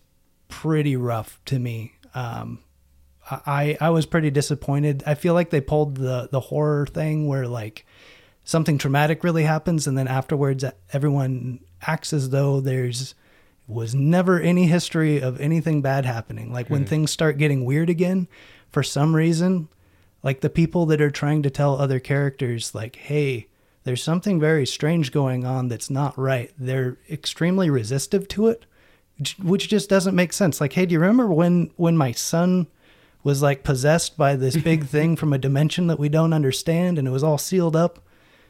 pretty 0.48 0.94
rough 0.96 1.40
to 1.46 1.58
me. 1.58 1.94
Um, 2.14 2.58
I 3.30 3.76
I 3.80 3.90
was 3.90 4.06
pretty 4.06 4.30
disappointed. 4.30 5.02
I 5.06 5.14
feel 5.14 5.34
like 5.34 5.50
they 5.50 5.60
pulled 5.60 5.96
the 5.96 6.28
the 6.30 6.40
horror 6.40 6.86
thing 6.86 7.26
where 7.28 7.46
like 7.46 7.86
something 8.44 8.78
traumatic 8.78 9.22
really 9.22 9.44
happens 9.44 9.86
and 9.86 9.96
then 9.96 10.08
afterwards 10.08 10.64
everyone 10.92 11.60
acts 11.82 12.12
as 12.12 12.30
though 12.30 12.60
there's 12.60 13.14
was 13.68 13.94
never 13.94 14.40
any 14.40 14.66
history 14.66 15.20
of 15.20 15.40
anything 15.40 15.80
bad 15.80 16.04
happening. 16.04 16.52
Like 16.52 16.68
when 16.68 16.82
hmm. 16.82 16.88
things 16.88 17.10
start 17.10 17.38
getting 17.38 17.64
weird 17.64 17.88
again, 17.88 18.26
for 18.70 18.82
some 18.82 19.14
reason, 19.14 19.68
like 20.22 20.40
the 20.40 20.50
people 20.50 20.86
that 20.86 21.00
are 21.00 21.10
trying 21.10 21.42
to 21.44 21.50
tell 21.50 21.76
other 21.80 22.00
characters 22.00 22.74
like, 22.74 22.96
"Hey, 22.96 23.46
there's 23.84 24.02
something 24.02 24.40
very 24.40 24.66
strange 24.66 25.12
going 25.12 25.44
on 25.44 25.68
that's 25.68 25.88
not 25.88 26.18
right." 26.18 26.50
They're 26.58 26.98
extremely 27.08 27.70
resistive 27.70 28.26
to 28.28 28.48
it, 28.48 28.66
which- 29.18 29.38
which 29.38 29.68
just 29.68 29.88
doesn't 29.88 30.16
make 30.16 30.32
sense. 30.32 30.60
Like, 30.60 30.72
"Hey, 30.72 30.86
do 30.86 30.92
you 30.92 31.00
remember 31.00 31.28
when 31.28 31.70
when 31.76 31.96
my 31.96 32.12
son 32.12 32.66
was 33.22 33.42
like 33.42 33.62
possessed 33.62 34.16
by 34.16 34.36
this 34.36 34.56
big 34.70 34.86
thing 34.86 35.16
from 35.16 35.32
a 35.32 35.38
dimension 35.38 35.86
that 35.88 35.98
we 35.98 36.08
don't 36.08 36.32
understand 36.32 36.98
and 36.98 37.06
it 37.06 37.10
was 37.10 37.24
all 37.24 37.38
sealed 37.38 37.76
up?" 37.76 38.00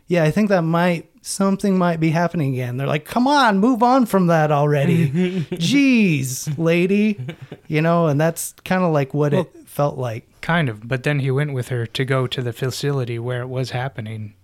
Yeah, 0.06 0.24
I 0.24 0.32
think 0.32 0.48
that 0.48 0.62
might 0.62 1.08
something 1.22 1.78
might 1.78 2.00
be 2.00 2.10
happening 2.10 2.52
again. 2.54 2.76
They're 2.76 2.86
like, 2.86 3.04
"Come 3.04 3.28
on, 3.28 3.58
move 3.58 3.82
on 3.82 4.06
from 4.06 4.26
that 4.26 4.50
already." 4.50 5.08
Jeez, 5.52 6.58
lady. 6.58 7.20
You 7.68 7.80
know, 7.80 8.08
and 8.08 8.20
that's 8.20 8.54
kind 8.64 8.82
of 8.82 8.92
like 8.92 9.14
what 9.14 9.32
it 9.32 9.48
felt 9.68 9.98
like. 9.98 10.26
Kind 10.40 10.68
of, 10.68 10.88
but 10.88 11.04
then 11.04 11.20
he 11.20 11.30
went 11.30 11.52
with 11.52 11.68
her 11.68 11.86
to 11.86 12.04
go 12.04 12.26
to 12.26 12.42
the 12.42 12.52
facility 12.52 13.18
where 13.18 13.42
it 13.42 13.48
was 13.48 13.70
happening. 13.70 14.34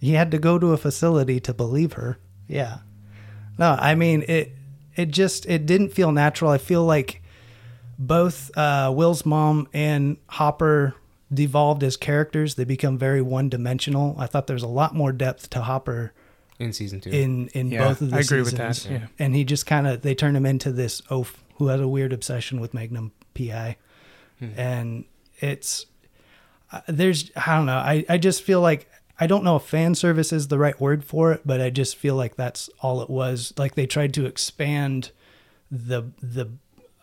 He 0.00 0.12
had 0.12 0.30
to 0.30 0.38
go 0.38 0.58
to 0.60 0.72
a 0.72 0.76
facility 0.76 1.40
to 1.40 1.52
believe 1.52 1.94
her. 1.94 2.18
Yeah. 2.46 2.78
No, 3.58 3.76
I 3.80 3.94
mean 3.94 4.24
it. 4.28 4.52
It 4.94 5.10
just 5.10 5.44
it 5.46 5.66
didn't 5.66 5.90
feel 5.90 6.12
natural. 6.12 6.50
I 6.50 6.58
feel 6.58 6.84
like 6.84 7.20
both 7.98 8.56
uh, 8.56 8.92
Will's 8.94 9.26
mom 9.26 9.68
and 9.72 10.16
Hopper 10.28 10.94
devolved 11.32 11.82
as 11.82 11.96
characters. 11.96 12.54
They 12.54 12.64
become 12.64 12.96
very 12.98 13.20
one 13.20 13.48
dimensional. 13.48 14.14
I 14.18 14.26
thought 14.26 14.46
there 14.46 14.54
was 14.54 14.62
a 14.62 14.68
lot 14.68 14.94
more 14.94 15.12
depth 15.12 15.50
to 15.50 15.62
Hopper 15.62 16.12
in 16.58 16.72
season 16.72 17.00
two. 17.00 17.10
in 17.10 17.48
in 17.48 17.70
Yeah, 17.70 17.88
both 17.88 18.00
of 18.00 18.10
the 18.10 18.16
I 18.16 18.20
agree 18.20 18.40
with 18.40 18.50
seasons. 18.50 18.84
that. 18.84 18.90
Yeah. 18.92 19.06
and 19.18 19.34
he 19.34 19.44
just 19.44 19.66
kind 19.66 19.86
of 19.86 20.02
they 20.02 20.14
turn 20.14 20.34
him 20.36 20.46
into 20.46 20.70
this 20.72 21.02
oaf 21.10 21.42
who 21.56 21.66
has 21.68 21.80
a 21.80 21.88
weird 21.88 22.12
obsession 22.12 22.60
with 22.60 22.72
Magnum 22.72 23.12
PI, 23.34 23.76
and 24.56 25.04
it's 25.40 25.86
uh, 26.72 26.80
there's 26.86 27.30
I 27.36 27.56
don't 27.56 27.66
know 27.66 27.76
I 27.78 28.04
I 28.08 28.18
just 28.18 28.42
feel 28.42 28.60
like 28.60 28.88
I 29.20 29.26
don't 29.26 29.42
know 29.42 29.56
if 29.56 29.64
fan 29.64 29.94
service 29.96 30.32
is 30.32 30.46
the 30.48 30.58
right 30.58 30.80
word 30.80 31.04
for 31.04 31.32
it, 31.32 31.42
but 31.44 31.60
I 31.60 31.70
just 31.70 31.96
feel 31.96 32.14
like 32.14 32.36
that's 32.36 32.70
all 32.80 33.02
it 33.02 33.10
was. 33.10 33.52
Like 33.56 33.74
they 33.74 33.86
tried 33.86 34.14
to 34.14 34.26
expand 34.26 35.10
the 35.70 36.04
the 36.22 36.50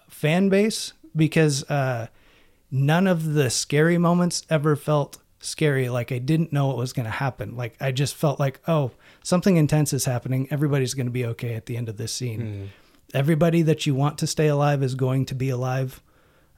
fan 0.10 0.50
base 0.50 0.94
because 1.15 1.63
uh, 1.70 2.08
none 2.72 3.08
of 3.08 3.34
the 3.34 3.50
scary 3.50 3.98
moments 3.98 4.46
ever 4.50 4.76
felt 4.76 5.18
scary. 5.39 5.89
Like 5.89 6.12
I 6.12 6.18
didn't 6.18 6.52
know 6.52 6.68
what 6.68 6.78
was 6.78 6.94
going 6.94 7.06
to 7.06 7.12
happen. 7.12 7.56
Like 7.56 7.76
I 7.80 7.91
just 7.91 8.15
felt 8.15 8.39
like, 8.39 8.60
oh, 8.68 8.91
something 9.24 9.58
intense 9.58 9.94
is 9.94 10.06
happening. 10.06 10.48
Everybody's 10.52 10.94
going 10.94 11.08
to 11.08 11.12
be 11.12 11.26
okay 11.26 11.54
at 11.56 11.65
the 11.68 11.78
end 11.78 11.89
of 11.89 11.98
this 11.98 12.12
scene. 12.12 12.72
Everybody 13.13 13.62
that 13.62 13.86
you 13.86 13.96
want 13.96 14.18
to 14.20 14.28
stay 14.28 14.48
alive 14.48 14.84
is 14.84 14.96
going 14.96 15.26
to 15.28 15.36
be 15.36 15.50
alive. 15.50 16.02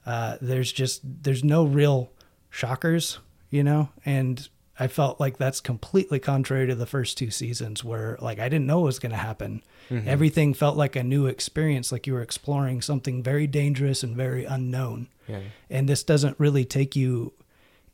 Uh, 0.06 0.38
there's 0.40 0.72
just 0.72 1.02
there's 1.22 1.44
no 1.44 1.64
real 1.64 2.10
shockers, 2.50 3.18
you 3.50 3.62
know, 3.62 3.90
and 4.04 4.48
I 4.80 4.86
felt 4.86 5.18
like 5.18 5.38
that's 5.38 5.60
completely 5.60 6.18
contrary 6.20 6.66
to 6.68 6.74
the 6.74 6.86
first 6.86 7.18
two 7.18 7.30
seasons 7.30 7.82
where 7.82 8.16
like 8.20 8.38
I 8.38 8.48
didn't 8.48 8.66
know 8.66 8.78
what 8.80 8.86
was 8.86 8.98
going 8.98 9.12
to 9.12 9.18
happen. 9.18 9.62
Everything 9.90 10.52
felt 10.54 10.76
like 10.76 10.96
a 10.96 11.02
new 11.02 11.26
experience, 11.26 11.90
like 11.90 12.06
you 12.06 12.12
were 12.12 12.22
exploring 12.22 12.82
something 12.82 13.22
very 13.22 13.46
dangerous 13.46 14.02
and 14.02 14.14
very 14.14 14.44
unknown. 14.44 15.08
yeah. 15.26 15.40
And 15.70 15.88
this 15.88 16.02
doesn't 16.02 16.38
really 16.38 16.64
take 16.64 16.94
you 16.94 17.32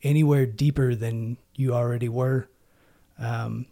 anywhere 0.03 0.45
deeper 0.45 0.93
than 0.93 1.37
you 1.55 1.73
already 1.73 2.09
were. 2.09 2.47
Um, 3.17 3.65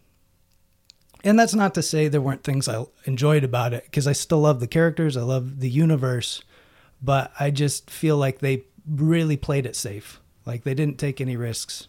and 1.22 1.38
that's 1.38 1.54
not 1.54 1.74
to 1.74 1.82
say 1.82 2.08
there 2.08 2.20
weren't 2.20 2.44
things 2.44 2.68
I 2.68 2.84
enjoyed 3.04 3.44
about 3.44 3.72
it 3.72 3.84
because 3.84 4.06
I 4.06 4.12
still 4.12 4.40
love 4.40 4.60
the 4.60 4.66
characters, 4.66 5.16
I 5.16 5.22
love 5.22 5.60
the 5.60 5.70
universe, 5.70 6.42
but 7.02 7.32
I 7.38 7.50
just 7.50 7.90
feel 7.90 8.16
like 8.16 8.38
they 8.38 8.64
really 8.88 9.36
played 9.36 9.66
it 9.66 9.76
safe. 9.76 10.20
Like 10.44 10.64
they 10.64 10.74
didn't 10.74 10.98
take 10.98 11.20
any 11.20 11.36
risks, 11.36 11.88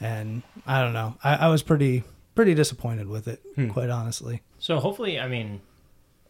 and 0.00 0.42
I 0.66 0.82
don't 0.82 0.92
know. 0.92 1.16
I, 1.22 1.36
I 1.36 1.48
was 1.48 1.62
pretty 1.62 2.04
pretty 2.34 2.54
disappointed 2.54 3.08
with 3.08 3.28
it, 3.28 3.42
quite 3.72 3.90
honestly. 3.90 4.42
So 4.58 4.78
hopefully, 4.78 5.18
I 5.18 5.26
mean, 5.28 5.60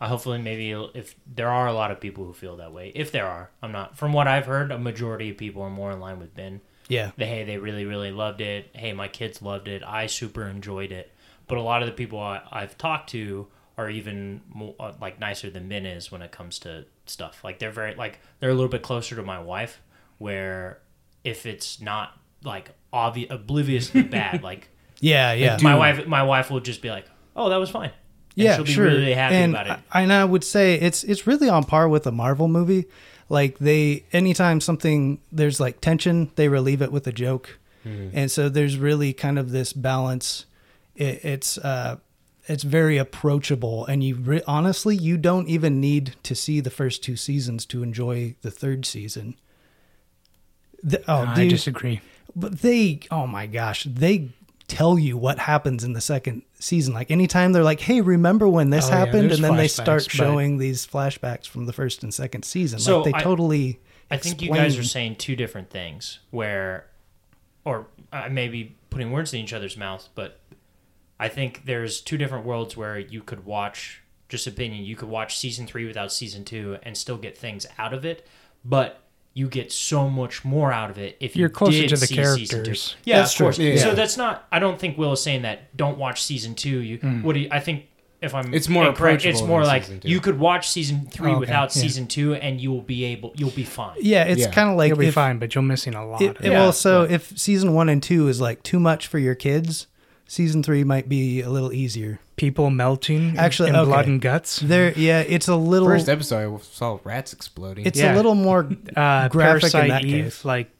hopefully 0.01 0.39
maybe 0.39 0.71
if 0.95 1.15
there 1.27 1.49
are 1.49 1.67
a 1.67 1.73
lot 1.73 1.91
of 1.91 2.01
people 2.01 2.25
who 2.25 2.33
feel 2.33 2.57
that 2.59 2.73
way, 2.73 2.93
if 2.95 3.13
there 3.13 3.27
are, 3.27 3.51
I'm 3.63 3.73
not. 3.73 3.97
From 3.99 4.13
what 4.13 4.29
I've 4.29 4.47
heard, 4.47 4.71
a 4.71 4.79
majority 4.79 5.31
of 5.31 5.37
people 5.37 5.63
are 5.63 5.71
more 5.71 5.91
in 5.91 6.01
line 6.01 6.19
with 6.19 6.35
Ben. 6.35 6.61
Yeah, 6.89 7.11
They, 7.17 7.27
hey, 7.27 7.43
they 7.43 7.59
really, 7.59 7.85
really 7.85 8.13
loved 8.13 8.41
it. 8.41 8.71
Hey, 8.73 8.93
my 8.93 9.09
kids 9.09 9.43
loved 9.43 9.67
it. 9.67 9.83
I 9.85 10.07
super 10.07 10.47
enjoyed 10.47 10.93
it. 10.93 11.11
But 11.49 11.59
a 11.59 11.61
lot 11.63 11.83
of 11.83 11.87
the 11.87 11.93
people 11.93 12.21
I, 12.21 12.43
I've 12.53 12.79
talked 12.79 13.11
to 13.11 13.49
are 13.77 13.91
even 13.91 14.41
more, 14.49 14.77
uh, 14.79 14.93
like 15.01 15.19
nicer 15.19 15.51
than 15.51 15.69
Ben 15.69 15.85
is 15.85 16.13
when 16.13 16.23
it 16.23 16.31
comes 16.31 16.61
to 16.61 16.85
stuff. 17.07 17.43
Like 17.43 17.59
they're 17.59 17.73
very 17.73 17.97
like 17.97 18.21
they're 18.39 18.51
a 18.51 18.55
little 18.55 18.71
bit 18.71 18.83
closer 18.83 19.17
to 19.17 19.23
my 19.23 19.41
wife. 19.41 19.83
Where 20.19 20.79
if 21.25 21.45
it's 21.45 21.81
not 21.81 22.19
like 22.47 22.71
obvious, 22.93 23.31
obliviously 23.31 24.03
bad, 24.03 24.43
like 24.51 24.69
yeah, 25.01 25.33
yeah. 25.33 25.59
my 25.63 25.75
wife, 25.75 26.07
my 26.07 26.23
wife 26.23 26.51
will 26.51 26.61
just 26.61 26.81
be 26.81 26.91
like, 26.91 27.07
"Oh, 27.35 27.51
that 27.51 27.57
was 27.57 27.71
fine." 27.71 27.91
And 27.91 28.45
yeah, 28.45 28.57
she'll 28.57 28.65
be 28.65 28.73
sure. 28.73 28.85
really 28.87 29.15
happy 29.15 29.35
and 29.35 29.53
about 29.53 29.67
it. 29.67 29.85
I, 29.93 30.03
and 30.03 30.13
I 30.13 30.25
would 30.25 30.45
say 30.45 30.75
it's 30.75 31.05
it's 31.05 31.27
really 31.27 31.49
on 31.49 31.65
par 31.65 31.89
with 31.89 32.07
a 32.07 32.13
Marvel 32.13 32.49
movie. 32.49 32.87
Like 33.29 33.59
they, 33.59 34.05
anytime 34.13 34.61
something 34.61 35.21
there's 35.33 35.59
like 35.59 35.81
tension, 35.81 36.31
they 36.37 36.49
relieve 36.49 36.81
it 36.81 36.93
with 36.93 37.07
a 37.07 37.13
joke, 37.13 37.59
and 37.85 38.31
so 38.31 38.49
there's 38.49 38.79
really 38.79 39.13
kind 39.13 39.39
of 39.39 39.51
this 39.51 39.73
balance. 39.73 40.47
It, 40.95 41.25
it's 41.25 41.59
uh, 41.59 41.97
it's 42.47 42.63
very 42.63 42.99
approachable, 42.99 43.85
and 43.87 44.05
you 44.05 44.17
re- 44.17 44.43
honestly 44.47 44.97
you 44.97 45.17
don't 45.17 45.49
even 45.49 45.81
need 45.81 46.15
to 46.23 46.35
see 46.35 46.61
the 46.61 46.71
first 46.71 47.03
two 47.03 47.17
seasons 47.17 47.67
to 47.67 47.83
enjoy 47.83 48.37
the 48.43 48.51
third 48.51 48.87
season. 48.87 49.37
The, 50.83 51.03
oh, 51.09 51.25
I 51.27 51.35
dude, 51.35 51.51
disagree. 51.51 52.01
But 52.35 52.61
they 52.61 53.01
oh 53.11 53.27
my 53.27 53.47
gosh 53.47 53.85
they 53.85 54.31
tell 54.69 54.99
you 54.99 55.17
what 55.17 55.39
happens 55.39 55.85
in 55.85 55.93
the 55.93 56.01
second 56.01 56.43
season 56.59 56.93
like 56.93 57.11
anytime 57.11 57.53
they're 57.53 57.63
like 57.63 57.81
hey 57.81 58.01
remember 58.01 58.49
when 58.49 58.71
this 58.71 58.89
Oh, 58.89 58.91
happened 58.91 59.31
there's 59.31 59.37
and 59.39 59.45
then 59.45 59.57
they 59.57 59.67
flashbacks, 59.67 59.71
start 59.83 60.03
but- 60.05 60.11
showing 60.11 60.59
these 60.59 60.87
flashbacks 60.87 61.47
from 61.47 61.67
the 61.67 61.73
first 61.73 62.03
and 62.03 62.13
second 62.13 62.45
season 62.45 62.79
So 62.81 63.01
like 63.03 63.13
they 63.13 63.19
I- 63.19 63.23
totally 63.23 63.81
I 64.11 64.17
think 64.19 64.41
you 64.41 64.51
guys 64.53 64.79
are 64.79 64.85
saying 64.85 65.17
two 65.17 65.35
different 65.35 65.69
things. 65.69 66.21
Where, 66.31 66.87
or 67.65 67.89
I 68.13 68.29
may 68.29 68.47
be 68.47 68.77
putting 68.89 69.11
words 69.11 69.35
in 69.35 69.41
each 69.41 69.53
other's 69.53 69.77
mouth, 69.77 70.09
but 70.15 70.39
I 71.19 71.27
think 71.29 71.65
there's 71.65 72.01
two 72.01 72.17
different 72.17 72.47
worlds 72.47 72.77
where 72.77 73.01
you 73.01 73.21
could 73.21 73.45
watch. 73.45 74.03
Just 74.29 74.47
opinion, 74.47 74.85
you 74.85 74.95
could 74.95 75.09
watch 75.09 75.37
season 75.37 75.67
three 75.67 75.87
without 75.87 76.13
season 76.13 76.45
two 76.45 76.79
and 76.85 76.97
still 76.97 77.17
get 77.17 77.37
things 77.37 77.67
out 77.79 77.93
of 77.93 78.05
it, 78.05 78.25
but 78.65 79.01
you 79.37 79.49
get 79.49 79.71
so 79.71 80.09
much 80.09 80.47
more 80.47 80.73
out 80.73 80.89
of 80.89 80.97
it 80.97 81.15
if 81.21 81.37
you 81.37 81.41
You're 81.41 81.51
closer 81.51 81.73
did 81.83 81.91
to 81.91 81.97
the 81.97 82.07
see 82.07 82.15
season 82.15 82.37
two. 82.39 82.47
characters. 82.49 82.97
Yeah, 83.05 83.19
That's 83.19 83.33
of 83.35 83.39
course. 83.39 83.59
Yeah. 83.59 83.77
So 83.77 83.95
that's 83.95 84.17
not. 84.17 84.47
I 84.51 84.59
don't 84.59 84.79
think 84.79 84.97
Will 84.97 85.13
is 85.13 85.23
saying 85.23 85.43
that. 85.43 85.77
Don't 85.77 85.99
watch 85.99 86.23
season 86.23 86.55
two. 86.55 86.79
You. 86.81 86.97
Hmm. 86.97 87.23
What 87.23 87.35
do 87.35 87.41
you? 87.41 87.49
I 87.53 87.61
think 87.61 87.85
if 88.23 88.35
I'm. 88.35 88.55
It's 88.55 88.67
more 88.67 88.87
incorrect, 88.89 89.27
It's 89.27 89.43
more 89.43 89.63
like 89.63 90.05
you 90.07 90.21
could 90.21 90.39
watch 90.39 90.71
season 90.71 91.07
three 91.11 91.33
Okay, 91.33 91.39
without 91.39 91.77
yeah. 91.77 91.83
season 91.83 92.07
two, 92.07 92.35
and 92.35 92.59
you 92.59 92.71
will 92.73 92.81
be 92.81 93.05
able. 93.05 93.33
You'll 93.37 93.51
be 93.51 93.65
fine. 93.65 93.99
yeah 94.01 94.25
it's 94.25 94.41
Yeah. 94.41 94.51
kind 94.53 94.71
of 94.71 94.77
like 94.79 94.89
You'll 94.89 94.99
be 94.99 95.09
if, 95.09 95.15
fine, 95.15 95.39
but 95.39 95.55
you're 95.55 95.61
missing 95.63 95.95
a 95.95 96.07
lot. 96.09 96.23
it, 96.23 96.31
of 96.31 96.37
it- 96.37 96.45
it. 96.47 96.53
Yeah, 96.53 96.59
well 96.61 96.73
so 96.73 97.03
but- 97.03 97.11
if 97.13 97.39
season 97.39 97.75
one 97.75 97.91
and 97.91 98.03
two 98.03 98.29
is 98.29 98.41
like 98.41 98.63
too 98.63 98.81
much 98.81 99.07
for 99.07 99.19
your 99.19 99.35
kids 99.35 99.87
season 100.27 100.63
three 100.63 100.85
might 100.85 101.09
be 101.09 101.41
a 101.41 101.49
little 101.51 101.73
easier 101.73 102.21
People 102.37 102.69
melting, 102.69 103.39
Actually, 103.39 103.71
in 103.71 103.77
okay. 103.77 103.87
blood 103.89 104.07
and 104.07 104.21
guts. 104.21 104.59
there 104.61 104.93
yeah 104.93 105.21
it's 105.21 105.49
a 105.49 105.57
little 105.57 105.89
First 105.89 106.09
episode, 106.09 106.55
I 106.55 106.63
saw 106.63 106.99
rats 107.05 107.33
exploding. 107.33 107.87
it's 107.87 107.99
Yeah. 107.99 108.15
a 108.15 108.17
little 108.17 108.35
more 108.35 108.61
uh, 108.97 109.29
graphic 109.29 109.65
in 109.65 109.71
Parasite 109.71 109.89
that 109.91 110.05
Eve, 110.05 110.25
case. 110.25 110.45
like 110.45 110.71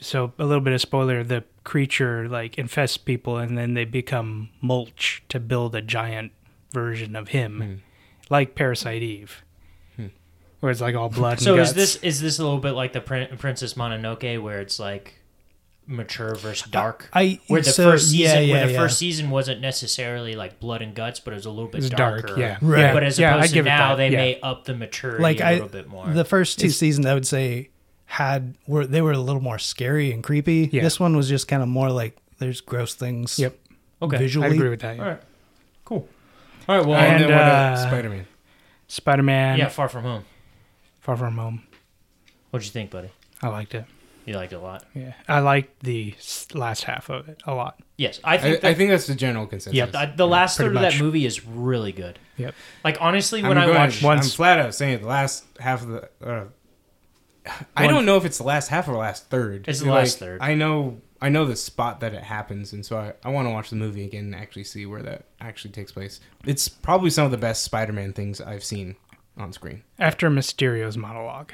so 0.00 0.32
a 0.38 0.44
little 0.44 0.60
bit 0.62 0.72
of 0.72 0.80
spoiler 0.80 1.24
the 1.24 1.44
creature 1.64 2.28
like 2.28 2.56
infests 2.56 2.96
people 2.96 3.36
and 3.36 3.58
then 3.58 3.74
they 3.74 3.84
become 3.84 4.48
mulch 4.62 5.22
to 5.28 5.38
build 5.40 5.74
a 5.74 5.82
giant 5.82 6.32
version 6.72 7.14
of 7.16 7.28
him 7.28 7.82
like 8.30 8.54
Parasite 8.54 9.02
Eve 9.02 9.42
where 10.60 10.72
it's 10.72 10.80
like 10.80 10.94
all 10.96 11.08
blood 11.08 11.38
So 11.40 11.52
and 11.52 11.62
is 11.62 11.68
guts. 11.68 11.76
this 11.76 11.96
is 12.02 12.20
this 12.20 12.38
a 12.38 12.42
little 12.44 12.58
bit 12.58 12.72
like 12.72 12.92
the 12.92 13.00
Prin- 13.00 13.36
Princess 13.38 13.74
Mononoke, 13.74 14.42
where 14.42 14.60
it's 14.60 14.80
like 14.80 15.14
mature 15.88 16.34
versus 16.36 16.70
dark? 16.70 17.08
I 17.12 17.40
where 17.48 17.62
the 17.62 17.70
so, 17.70 17.90
first 17.90 18.10
season, 18.10 18.20
yeah, 18.24 18.38
yeah, 18.40 18.52
where 18.54 18.66
the 18.66 18.72
yeah. 18.74 18.78
first 18.78 18.98
season 18.98 19.30
wasn't 19.30 19.60
necessarily 19.60 20.34
like 20.36 20.60
blood 20.60 20.82
and 20.82 20.94
guts, 20.94 21.18
but 21.18 21.32
it 21.32 21.36
was 21.36 21.46
a 21.46 21.50
little 21.50 21.66
bit 21.70 21.82
It 21.84 21.90
darker. 21.96 22.26
dark, 22.28 22.38
yeah. 22.38 22.58
Right. 22.60 22.80
Yeah, 22.80 22.92
But 22.92 23.02
as 23.02 23.18
yeah, 23.18 23.30
I 23.34 23.38
opposed 23.38 23.48
to 23.48 23.54
give 23.54 23.66
it 23.66 23.70
now, 23.70 23.96
they 23.96 24.10
yeah. 24.10 24.16
may 24.16 24.40
up 24.40 24.64
the 24.66 24.74
maturity 24.74 25.22
like 25.22 25.40
a 25.40 25.46
I, 25.46 25.52
little 25.54 25.68
bit 25.68 25.88
more. 25.88 26.06
the 26.06 26.24
first 26.24 26.58
two 26.60 26.66
It's- 26.66 26.76
seasons, 26.78 27.06
I 27.06 27.14
would 27.14 27.26
say, 27.26 27.70
had 28.04 28.54
were 28.66 28.86
they 28.86 29.02
were 29.02 29.12
a 29.12 29.18
little 29.18 29.42
more 29.42 29.58
scary 29.58 30.12
and 30.12 30.22
creepy. 30.22 30.68
Yeah. 30.72 30.82
This 30.82 31.00
one 31.00 31.16
was 31.16 31.28
just 31.28 31.48
kind 31.48 31.62
of 31.62 31.68
more 31.68 31.90
like 31.90 32.16
there's 32.38 32.60
gross 32.60 32.94
things. 32.94 33.38
Yep. 33.38 33.58
okay, 34.02 34.16
visually. 34.18 34.46
I 34.46 34.50
agree 34.50 34.68
with 34.70 34.80
that. 34.80 34.96
yeah. 34.96 35.02
all 35.02 35.08
right, 35.10 35.20
cool. 35.84 36.08
All 36.68 36.76
right, 36.78 36.86
well, 36.86 36.98
and 36.98 37.24
And, 37.24 37.32
uh, 37.32 37.76
Spider 37.88 38.10
Man? 38.10 38.26
Spider 38.88 39.22
Man, 39.22 39.58
yeah, 39.58 39.68
Far 39.68 39.88
From 39.88 40.02
Home. 40.04 40.24
Far 41.00 41.16
From 41.16 41.36
Home. 41.36 41.62
What'd 42.50 42.66
you 42.66 42.72
think, 42.72 42.90
buddy? 42.90 43.08
I 43.42 43.48
liked 43.48 43.74
it. 43.74 43.84
You 44.28 44.36
liked 44.36 44.52
it 44.52 44.56
a 44.56 44.60
lot. 44.60 44.84
Yeah, 44.94 45.14
I 45.26 45.40
liked 45.40 45.82
the 45.82 46.14
s- 46.18 46.46
last 46.54 46.84
half 46.84 47.08
of 47.08 47.28
it 47.28 47.40
a 47.46 47.54
lot. 47.54 47.80
Yes, 47.96 48.20
I 48.22 48.34
I, 48.34 48.38
think. 48.38 48.56
I 48.64 48.68
that, 48.68 48.76
think 48.76 48.90
that's 48.90 49.06
the 49.06 49.14
general 49.14 49.46
consensus. 49.46 49.76
yeah, 49.76 49.86
the, 49.86 50.12
the 50.16 50.26
last 50.26 50.56
pretty 50.56 50.68
third 50.68 50.76
of 50.76 50.82
much. 50.82 50.94
that 50.98 51.02
movie 51.02 51.24
is 51.26 51.46
really 51.46 51.92
good. 51.92 52.18
Yep. 52.36 52.54
Like 52.84 52.98
honestly, 53.00 53.40
I'm 53.42 53.48
when 53.48 53.58
I 53.58 53.64
going- 53.66 53.76
watched, 53.78 54.02
Once- 54.02 54.26
I'm 54.26 54.36
flat 54.36 54.58
out 54.58 54.74
saying 54.74 54.94
it, 54.94 55.00
the 55.02 55.08
last 55.08 55.44
half 55.58 55.82
of 55.82 55.88
the. 55.88 56.08
Uh, 56.22 56.44
I 57.76 57.84
Once- 57.84 57.94
don't 57.94 58.04
know 58.06 58.16
if 58.18 58.24
it's 58.24 58.38
the 58.38 58.44
last 58.44 58.68
half 58.68 58.86
or 58.88 58.92
the 58.92 58.98
last 58.98 59.30
third. 59.30 59.66
It's 59.68 59.80
the 59.80 59.90
last 59.90 60.18
third. 60.18 60.40
I 60.42 60.54
know. 60.54 61.00
I 61.20 61.30
know 61.30 61.46
the 61.46 61.56
spot 61.56 61.98
that 62.00 62.14
it 62.14 62.22
happens, 62.22 62.72
and 62.72 62.86
so 62.86 62.96
I, 62.96 63.12
I 63.24 63.30
want 63.30 63.48
to 63.48 63.50
watch 63.50 63.70
the 63.70 63.76
movie 63.76 64.04
again 64.04 64.26
and 64.26 64.34
actually 64.36 64.62
see 64.62 64.86
where 64.86 65.02
that 65.02 65.24
actually 65.40 65.72
takes 65.72 65.90
place. 65.90 66.20
It's 66.44 66.68
probably 66.68 67.10
some 67.10 67.24
of 67.24 67.32
the 67.32 67.38
best 67.38 67.64
Spider-Man 67.64 68.12
things 68.12 68.40
I've 68.40 68.62
seen 68.62 68.94
on 69.36 69.52
screen. 69.52 69.82
After 69.98 70.30
Mysterio's 70.30 70.96
monologue, 70.96 71.52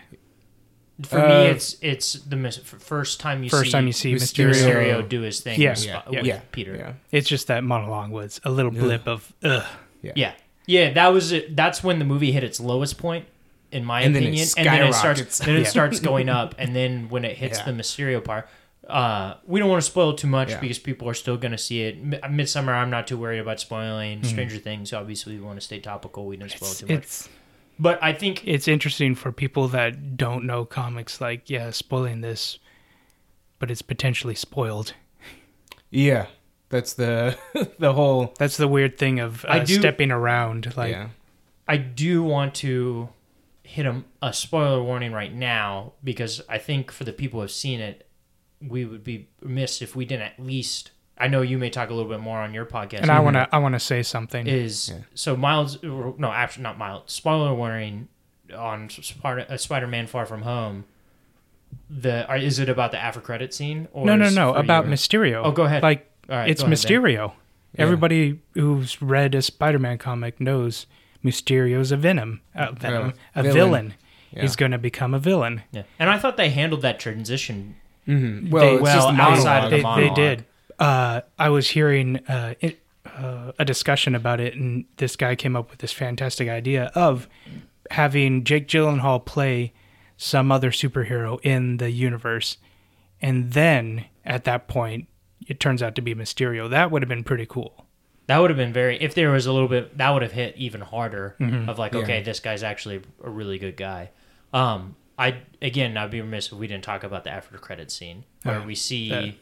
for 1.02 1.18
Uh, 1.20 1.28
me, 1.28 1.34
it's 1.50 1.76
it's 1.82 2.12
the 2.14 2.36
mis- 2.36 2.58
first 2.58 3.20
time 3.20 3.42
you 3.42 3.50
first 3.50 3.66
see 3.66 3.70
time 3.72 3.86
you 3.86 3.92
see 3.92 4.14
Mysterio- 4.14 4.50
Mysterio, 4.50 4.94
Mysterio 5.02 5.08
do 5.08 5.20
his 5.22 5.40
thing. 5.40 5.60
Yeah, 5.60 5.70
with, 5.70 5.84
yeah, 5.86 6.02
yeah. 6.10 6.18
with 6.20 6.26
Yeah. 6.26 6.40
Peter. 6.52 6.76
Yeah, 6.76 6.92
it's 7.10 7.28
just 7.28 7.46
that 7.48 7.64
monologue 7.64 8.10
was 8.10 8.40
a 8.44 8.50
little 8.50 8.70
blip 8.70 9.06
of 9.08 9.32
ugh. 9.42 9.64
Yeah, 10.02 10.32
yeah, 10.66 10.92
that 10.92 11.08
was 11.08 11.32
it. 11.32 11.56
That's 11.56 11.82
when 11.82 11.98
the 11.98 12.04
movie 12.04 12.30
hit 12.32 12.44
its 12.44 12.60
lowest 12.60 12.98
point, 12.98 13.24
in 13.72 13.84
my 13.84 14.02
And 14.02 14.14
then 14.14 14.22
opinion. 14.22 14.46
and 14.56 14.66
then 14.66 14.86
it 14.86 14.92
starts, 14.94 15.38
then 15.38 15.56
it 15.56 15.66
starts 15.76 15.98
going 16.00 16.28
up, 16.28 16.54
and 16.58 16.76
then 16.76 17.08
when 17.08 17.24
it 17.24 17.36
hits 17.38 17.58
Yeah. 17.58 17.64
the 17.64 17.72
Mysterio 17.72 18.22
part, 18.22 18.48
uh, 18.88 19.34
we 19.46 19.58
don't 19.60 19.70
want 19.70 19.82
to 19.82 19.90
spoil 19.90 20.12
too 20.14 20.26
much 20.26 20.50
Yeah. 20.50 20.60
because 20.60 20.78
people 20.78 21.08
are 21.08 21.14
still 21.14 21.38
going 21.38 21.52
to 21.52 21.58
see 21.58 21.82
it. 21.84 22.04
Mi- 22.04 22.18
Midsommar, 22.18 22.74
I'm 22.74 22.90
not 22.90 23.06
too 23.06 23.16
worried 23.16 23.38
about 23.40 23.58
spoiling. 23.60 24.18
Mm-hmm. 24.20 24.28
Stranger 24.28 24.58
Things, 24.58 24.92
obviously, 24.92 25.36
we 25.36 25.40
want 25.40 25.58
to 25.58 25.64
stay 25.64 25.80
topical. 25.80 26.26
We 26.26 26.36
didn't 26.36 26.50
spoil 26.52 26.70
It's, 26.70 26.80
too 26.80 26.86
much, 26.86 26.96
it's 26.98 27.28
but 27.78 28.02
I 28.02 28.12
think 28.12 28.46
it's 28.46 28.68
interesting 28.68 29.14
for 29.14 29.32
people 29.32 29.68
that 29.68 30.16
don't 30.16 30.44
know 30.44 30.64
comics. 30.64 31.20
Like, 31.20 31.48
yeah, 31.50 31.70
spoiling 31.70 32.20
this, 32.20 32.58
but 33.58 33.70
it's 33.70 33.82
potentially 33.82 34.34
spoiled. 34.34 34.94
yeah. 35.90 36.26
That's 36.70 36.94
the 36.94 37.38
the 37.78 37.92
whole. 37.92 38.34
That's 38.38 38.56
the 38.56 38.66
weird 38.66 38.98
thing 38.98 39.20
of 39.20 39.44
uh, 39.44 39.48
I 39.48 39.58
do- 39.60 39.74
stepping 39.78 40.10
around. 40.10 40.76
Like, 40.76 40.90
yeah, 40.92 41.08
I 41.68 41.76
do 41.76 42.24
want 42.24 42.54
to 42.56 43.10
hit 43.62 43.86
a, 43.86 44.02
a 44.20 44.32
spoiler 44.32 44.82
warning 44.82 45.12
right 45.12 45.32
now 45.32 45.92
because 46.02 46.40
I 46.48 46.58
think 46.58 46.90
for 46.90 47.04
the 47.04 47.12
people 47.12 47.38
who 47.38 47.42
have 47.42 47.50
seen 47.52 47.80
it, 47.80 48.08
we 48.60 48.84
would 48.84 49.04
be 49.04 49.28
remiss 49.40 49.82
if 49.82 49.94
we 49.94 50.04
didn't 50.04 50.26
at 50.26 50.40
least. 50.40 50.90
I 51.16 51.28
know 51.28 51.42
you 51.42 51.58
may 51.58 51.70
talk 51.70 51.90
a 51.90 51.94
little 51.94 52.10
bit 52.10 52.20
more 52.20 52.38
on 52.38 52.52
your 52.54 52.66
podcast. 52.66 53.02
and 53.02 53.10
I 53.10 53.20
want 53.20 53.34
to 53.34 53.48
I 53.52 53.58
want 53.58 53.74
to 53.74 53.80
say 53.80 54.02
something. 54.02 54.46
is 54.46 54.88
Yeah. 54.88 54.98
so 55.14 55.36
Miles. 55.36 55.82
No, 55.82 56.30
actually 56.32 56.64
not 56.64 56.76
Miles. 56.78 57.04
Spoiler 57.12 57.54
warning 57.54 58.08
on 58.56 58.90
Spider 58.90 59.46
uh, 59.48 59.56
Spider-Man: 59.56 60.06
Far 60.06 60.26
From 60.26 60.42
Home. 60.42 60.84
The 61.90 62.26
are, 62.26 62.36
is 62.36 62.58
it 62.58 62.68
about 62.68 62.90
the 62.92 62.98
after 62.98 63.20
credit 63.20 63.52
scene? 63.54 63.88
Or 63.92 64.06
no, 64.06 64.16
no, 64.16 64.28
no. 64.30 64.54
About 64.54 64.86
you? 64.86 64.92
Mysterio. 64.92 65.42
Oh, 65.44 65.52
go 65.52 65.64
ahead. 65.64 65.82
Like, 65.82 66.10
All 66.28 66.36
right, 66.36 66.48
it's 66.50 66.62
go 66.62 66.66
ahead, 66.66 66.82
Ben. 66.82 66.92
Mysterio. 67.02 67.32
Everybody 67.76 68.40
who's 68.54 69.02
read 69.02 69.34
a 69.34 69.42
Spider-Man 69.42 69.98
comic 69.98 70.40
knows 70.40 70.86
Mysterio's 71.24 71.90
a 71.90 71.96
Venom, 71.96 72.40
uh, 72.54 72.70
Venom, 72.72 73.14
a 73.34 73.42
villain. 73.42 73.54
villain. 73.54 73.94
Yeah. 74.30 74.42
He's 74.42 74.54
going 74.56 74.70
to 74.72 74.78
become 74.78 75.12
a 75.14 75.18
villain. 75.18 75.62
Yeah, 75.72 75.82
and 75.98 76.08
I 76.08 76.18
thought 76.18 76.36
they 76.36 76.50
handled 76.50 76.82
that 76.82 77.00
transition. 77.00 77.74
Mhm. 78.06 78.50
Well, 78.50 78.76
They- 78.76 78.82
well, 78.82 79.08
outside 79.20 79.64
of 79.64 79.70
the 79.70 79.76
they, 79.78 79.82
monologue. 79.82 80.16
they 80.16 80.22
did. 80.22 80.44
Uh, 80.78 81.20
I 81.38 81.48
was 81.50 81.68
hearing 81.70 82.18
uh, 82.26 82.54
it, 82.60 82.80
uh, 83.06 83.52
a 83.58 83.64
discussion 83.64 84.14
about 84.14 84.40
it, 84.40 84.54
and 84.54 84.84
this 84.96 85.16
guy 85.16 85.34
came 85.36 85.56
up 85.56 85.70
with 85.70 85.78
this 85.80 85.92
fantastic 85.92 86.48
idea 86.48 86.90
of 86.94 87.28
having 87.90 88.44
Jake 88.44 88.66
Gyllenhaal 88.68 89.24
play 89.24 89.72
some 90.16 90.50
other 90.52 90.70
superhero 90.70 91.38
in 91.42 91.76
the 91.78 91.90
universe, 91.90 92.56
and 93.20 93.52
then 93.52 94.06
at 94.24 94.44
that 94.44 94.68
point, 94.68 95.06
it 95.46 95.60
turns 95.60 95.82
out 95.82 95.94
to 95.96 96.02
be 96.02 96.14
Mysterio. 96.14 96.68
That 96.70 96.90
would 96.90 97.02
have 97.02 97.08
been 97.08 97.24
pretty 97.24 97.46
cool. 97.46 97.86
That 98.26 98.38
would 98.38 98.48
have 98.50 98.56
been 98.56 98.72
very. 98.72 98.96
If 99.02 99.14
there 99.14 99.30
was 99.30 99.44
a 99.44 99.52
little 99.52 99.68
bit, 99.68 99.98
that 99.98 100.10
would 100.10 100.22
have 100.22 100.32
hit 100.32 100.56
even 100.56 100.80
harder. 100.80 101.36
Mm-hmm. 101.38 101.68
Of 101.68 101.78
like, 101.78 101.92
Yeah. 101.92 102.00
okay, 102.00 102.22
this 102.22 102.40
guy's 102.40 102.62
actually 102.62 103.02
a 103.22 103.28
really 103.28 103.58
good 103.58 103.76
guy. 103.76 104.10
Um, 104.52 104.96
I 105.18 105.42
again, 105.60 105.96
I'd 105.96 106.10
be 106.10 106.20
remiss 106.22 106.46
if 106.46 106.54
we 106.54 106.66
didn't 106.66 106.84
talk 106.84 107.04
about 107.04 107.24
the 107.24 107.30
after 107.30 107.58
credit 107.58 107.90
scene 107.90 108.24
where 108.42 108.62
we 108.62 108.74
see 108.74 109.10
that- 109.10 109.34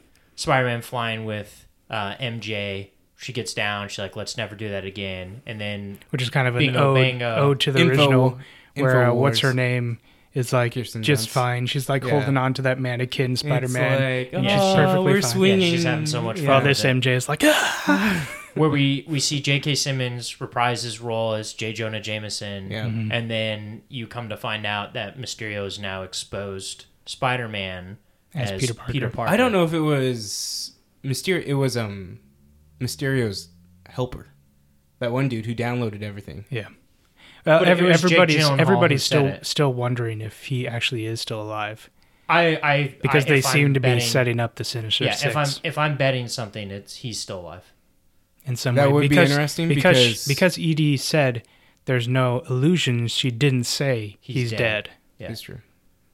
Spider-Man 0.43 0.83
flying 0.83 1.25
with 1.25 1.67
uh, 1.91 2.15
MJ. 2.17 2.91
She 3.17 3.33
gets 3.33 3.55
down. 3.55 3.89
She's 3.89 3.99
like, 4.01 4.17
"Let's 4.17 4.37
never 4.37 4.55
do 4.57 4.69
that 4.71 4.85
again." 4.85 5.43
And 5.47 5.61
then 5.61 5.99
Which 6.11 6.23
is 6.23 6.31
kind 6.31 6.49
of 6.49 6.57
an 6.57 6.77
ode, 6.77 6.97
bango. 6.97 7.37
ode 7.37 7.61
to 7.61 7.73
the 7.73 7.81
Info- 7.81 7.91
original, 7.93 8.39
where 8.75 9.11
uh, 9.11 9.15
what's 9.15 9.41
her 9.41 9.55
name 9.55 9.99
is 10.35 10.53
like 10.53 10.75
Kirsten 10.75 11.03
just 11.03 11.29
Dunst. 11.29 11.33
fine. 11.33 11.67
She's 11.67 11.89
like 11.89 12.03
Yeah. 12.05 12.11
holding 12.11 12.37
on 12.37 12.55
to 12.55 12.63
that 12.63 12.81
mannequin 12.81 13.37
Spider-Man. 13.37 14.03
It's 14.03 14.33
like, 14.33 14.43
Yeah, 14.45 14.51
she's 14.57 14.61
oh, 14.63 14.75
perfectly 14.75 15.05
we're 15.13 15.21
fine. 15.23 15.31
swinging. 15.31 15.61
Yeah, 15.61 15.69
she's 15.71 15.85
having 15.85 16.07
so 16.07 16.23
much 16.23 16.39
fun. 16.39 16.47
While 16.49 16.61
this 16.63 16.85
it. 16.85 16.89
MJ 16.89 17.07
is 17.15 17.29
like, 17.29 17.43
ah! 17.45 18.29
where 18.55 18.69
we 18.71 19.05
we 19.07 19.21
see 19.21 19.41
J.K. 19.41 19.75
Simmons 19.77 20.41
reprise 20.41 20.83
his 20.83 21.01
role 21.01 21.35
as 21.35 21.53
J. 21.55 21.73
Jonah 21.73 22.01
Jameson. 22.01 22.71
Yeah. 22.71 22.87
Mm-hmm. 22.87 23.13
and 23.13 23.31
then 23.31 23.83
you 23.89 24.07
come 24.09 24.29
to 24.31 24.37
find 24.37 24.67
out 24.67 24.95
that 24.95 25.17
Mysterio 25.19 25.65
is 25.67 25.79
now 25.79 26.03
exposed 26.03 26.87
Spider-Man 27.07 27.99
As 28.35 28.51
as, 28.53 28.61
Peter 28.61 28.75
Parker. 28.75 28.93
Peter 28.93 29.11
Parker. 29.11 29.33
I 29.33 29.37
don't 29.37 29.53
know 29.53 29.65
if 29.65 29.73
it 29.75 29.81
was 29.81 30.73
Mysterio. 31.05 31.43
It 31.45 31.55
was 31.55 31.77
um 31.77 32.19
Mysterio's 32.81 33.49
helper, 33.89 34.29
that 34.99 35.13
one 35.13 35.29
dude 35.29 35.47
who 35.47 35.55
downloaded 35.55 36.03
everything. 36.03 36.45
yeah. 36.51 36.69
Well, 37.45 37.59
But 37.59 37.69
every, 37.69 37.87
it 37.89 37.93
was 37.93 38.03
Jake 38.03 38.13
everybody's 38.13 38.49
everybody's 38.49 39.03
still 39.03 39.37
still 39.43 39.73
wondering 39.75 40.21
if 40.21 40.45
he 40.45 40.69
actually 40.69 41.07
is 41.07 41.21
still 41.21 41.43
alive 41.43 41.91
I, 42.29 42.57
I 42.63 42.95
because 43.03 43.25
I- 43.25 43.29
they 43.31 43.39
if 43.39 43.47
I'm 43.47 43.53
seem 43.53 43.75
to 43.75 43.81
be 43.81 43.99
setting 43.99 44.39
up 44.39 44.55
the 44.55 44.63
Sinister 44.65 45.05
Yeah, 45.05 45.15
Six 45.15 45.25
if 45.31 45.37
I'm 45.37 45.49
if 45.65 45.77
I'm 45.79 45.97
betting 45.97 46.29
something, 46.29 46.71
it's 46.71 46.97
he's 46.97 47.19
still 47.19 47.41
alive. 47.41 47.73
in 48.47 48.55
some 48.57 48.77
That 48.77 48.87
way. 48.89 48.93
would 48.95 49.01
be 49.03 49.09
because, 49.09 49.31
interesting 49.31 49.69
because 49.69 49.83
because- 49.99 50.27
because 50.29 50.59
Edie 50.59 50.97
said 50.97 51.43
there's 51.87 52.07
no 52.07 52.45
illusions. 52.49 53.11
She 53.11 53.33
didn't 53.33 53.65
say 53.65 54.19
he's, 54.21 54.37
He's 54.37 54.51
dead. 54.53 54.59
dead. 54.59 54.91
Yeah. 55.19 55.29
that's 55.29 55.41
true. 55.41 55.59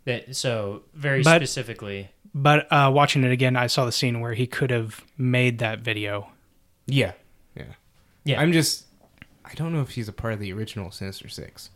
That 0.08 0.34
so 0.34 0.82
very 0.94 1.22
But- 1.22 1.36
specifically. 1.36 2.08
But 2.34 2.66
uh, 2.72 2.90
watching 2.94 3.24
it 3.24 3.32
again, 3.32 3.56
I 3.56 3.66
saw 3.68 3.84
the 3.84 3.92
scene 3.92 4.20
where 4.20 4.34
he 4.34 4.46
could 4.46 4.70
have 4.70 5.02
made 5.16 5.58
that 5.58 5.80
video. 5.80 6.30
Yeah, 6.86 7.12
yeah, 7.56 7.64
Yeah. 8.24 8.40
I'm 8.40 8.52
just. 8.52 8.86
I 9.44 9.54
don't 9.54 9.72
know 9.72 9.80
if 9.80 9.90
he's 9.90 10.08
a 10.08 10.12
part 10.12 10.34
of 10.34 10.40
the 10.40 10.52
original 10.52 10.90
Sinister 10.90 11.28
Six, 11.28 11.70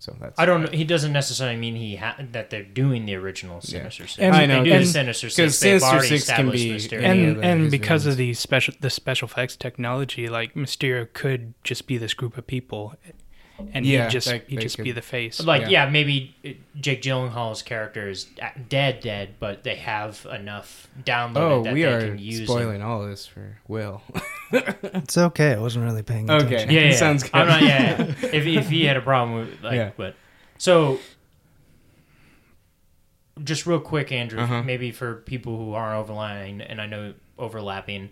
so 0.00 0.14
that's. 0.20 0.38
I 0.38 0.44
don't 0.44 0.62
know. 0.64 0.70
He 0.72 0.84
doesn't 0.84 1.12
necessarily 1.12 1.56
mean 1.56 1.76
he 1.76 1.96
ha- 1.96 2.16
that 2.32 2.50
they're 2.50 2.64
doing 2.64 3.06
the 3.06 3.14
original 3.14 3.60
Sinister 3.60 4.06
Six. 4.08 4.18
And- 4.18 4.34
I 4.34 4.44
know, 4.46 4.58
they 4.58 4.64
do 4.64 4.70
the 4.70 4.76
and- 4.78 4.86
Sinister 4.88 5.30
Six. 5.30 5.36
because 5.36 5.60
they've 5.60 5.80
Sinister 5.80 6.08
Six 6.18 6.30
can 6.36 6.50
be 6.50 6.70
Mysterio. 6.74 7.02
and 7.02 7.28
of 7.38 7.44
and 7.44 7.60
his 7.62 7.70
because 7.70 8.06
of 8.06 8.16
the 8.16 8.34
special 8.34 8.74
the 8.80 8.90
special 8.90 9.26
effects 9.26 9.56
technology, 9.56 10.28
like 10.28 10.54
Mysterio 10.54 11.10
could 11.12 11.54
just 11.64 11.86
be 11.86 11.96
this 11.96 12.12
group 12.12 12.36
of 12.36 12.46
people, 12.46 12.94
and 13.72 13.86
Yeah, 13.86 14.04
he'd 14.04 14.10
just 14.12 14.26
that- 14.28 14.44
he'd 14.48 14.58
they 14.58 14.62
just 14.62 14.76
could- 14.76 14.84
be 14.84 14.92
the 14.92 15.02
face. 15.02 15.40
like 15.44 15.62
Yeah. 15.62 15.84
yeah. 15.84 15.90
maybe 15.90 16.34
uh, 16.44 16.48
Jake 16.80 17.02
Gyllenhaal's 17.02 17.62
character 17.62 18.08
is 18.08 18.26
dead, 18.68 19.00
dead, 19.00 19.34
but 19.38 19.64
they 19.64 19.76
have 19.76 20.26
enough 20.32 20.88
downloaded 21.02 21.36
Oh, 21.36 21.62
that 21.64 21.74
we 21.74 21.82
they 21.82 21.92
are 21.92 22.00
can 22.08 22.18
use. 22.18 22.48
spoiling 22.48 22.82
all 22.82 23.06
this 23.06 23.26
for 23.26 23.58
Will. 23.68 24.02
It's 24.54 25.16
okay. 25.16 25.54
I 25.54 25.58
wasn't 25.58 25.86
really 25.86 26.02
paying 26.02 26.30
Okay. 26.30 26.44
attention. 26.44 26.70
Yeah, 26.70 26.80
yeah. 26.82 26.94
Sounds 26.96 27.22
good. 27.22 27.34
I'm 27.34 27.48
not. 27.48 27.62
Yeah, 27.62 27.96
yeah. 27.98 28.04
if 28.34 28.46
if 28.46 28.68
he 28.68 28.84
had 28.84 28.98
a 28.98 29.00
problem 29.00 29.38
with 29.38 29.62
like, 29.62 29.76
Yeah. 29.76 29.90
but 29.96 30.14
so 30.58 30.98
just 33.42 33.66
real 33.66 33.80
quick, 33.80 34.12
Andrew, 34.12 34.40
Uh-huh. 34.40 34.62
maybe 34.62 34.90
for 34.90 35.16
people 35.16 35.56
who 35.56 35.72
aren't 35.74 35.98
overlying, 35.98 36.60
and 36.60 36.80
I 36.80 36.86
know 36.86 37.14
overlapping. 37.38 38.10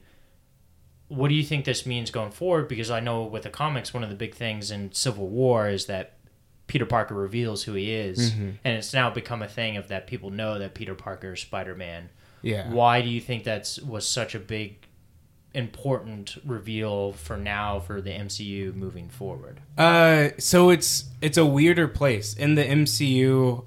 What 1.11 1.29
do 1.29 1.35
you 1.35 1.43
think 1.45 1.65
this 1.67 1.85
means 1.85 2.11
going 2.11 2.31
forward? 2.31 2.67
Because 2.69 2.91
I 2.91 3.01
know 3.01 3.25
with 3.25 3.43
the 3.43 3.51
comics, 3.51 3.93
one 3.93 4.03
of 4.03 4.09
the 4.11 4.17
big 4.17 4.35
things 4.35 4.71
in 4.71 4.93
Civil 4.93 5.29
War 5.29 5.69
is 5.69 5.87
that 5.87 6.15
Peter 6.67 6.87
Parker 6.87 7.15
reveals 7.15 7.65
who 7.65 7.75
he 7.75 7.93
is, 7.93 8.31
Mm-hmm. 8.33 8.51
and 8.65 8.77
it's 8.79 8.95
now 8.95 9.11
become 9.11 9.43
a 9.43 9.49
thing 9.49 9.77
of 9.77 9.89
that 9.89 10.07
people 10.07 10.31
know 10.31 10.59
that 10.59 10.73
Peter 10.75 10.95
Parker 10.95 11.33
is 11.35 11.41
Spider 11.41 11.75
Man. 11.75 12.11
Yeah. 12.43 12.71
Why 12.73 13.03
do 13.03 13.09
you 13.09 13.21
think 13.21 13.45
that's 13.45 13.79
was 13.81 14.07
such 14.09 14.35
a 14.35 14.39
big, 14.39 14.87
important 15.53 16.39
reveal 16.45 17.13
for 17.13 17.37
now 17.37 17.81
for 17.81 18.01
the 18.01 18.11
MCU 18.11 18.73
moving 18.75 19.09
forward? 19.09 19.61
Uh, 19.77 20.29
so 20.39 20.71
it's 20.71 21.05
it's 21.21 21.37
a 21.37 21.45
weirder 21.45 21.89
place 21.89 22.35
in 22.35 22.55
the 22.55 22.63
MCU. 22.65 23.65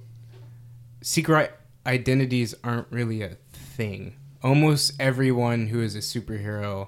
Secret 1.02 1.52
identities 1.86 2.56
aren't 2.64 2.88
really 2.89 3.22
a 3.22 3.36
thing. 3.52 4.16
Almost 4.41 4.94
everyone 5.00 5.68
who 5.68 5.82
is 5.82 5.96
a 5.96 6.00
superhero 6.00 6.88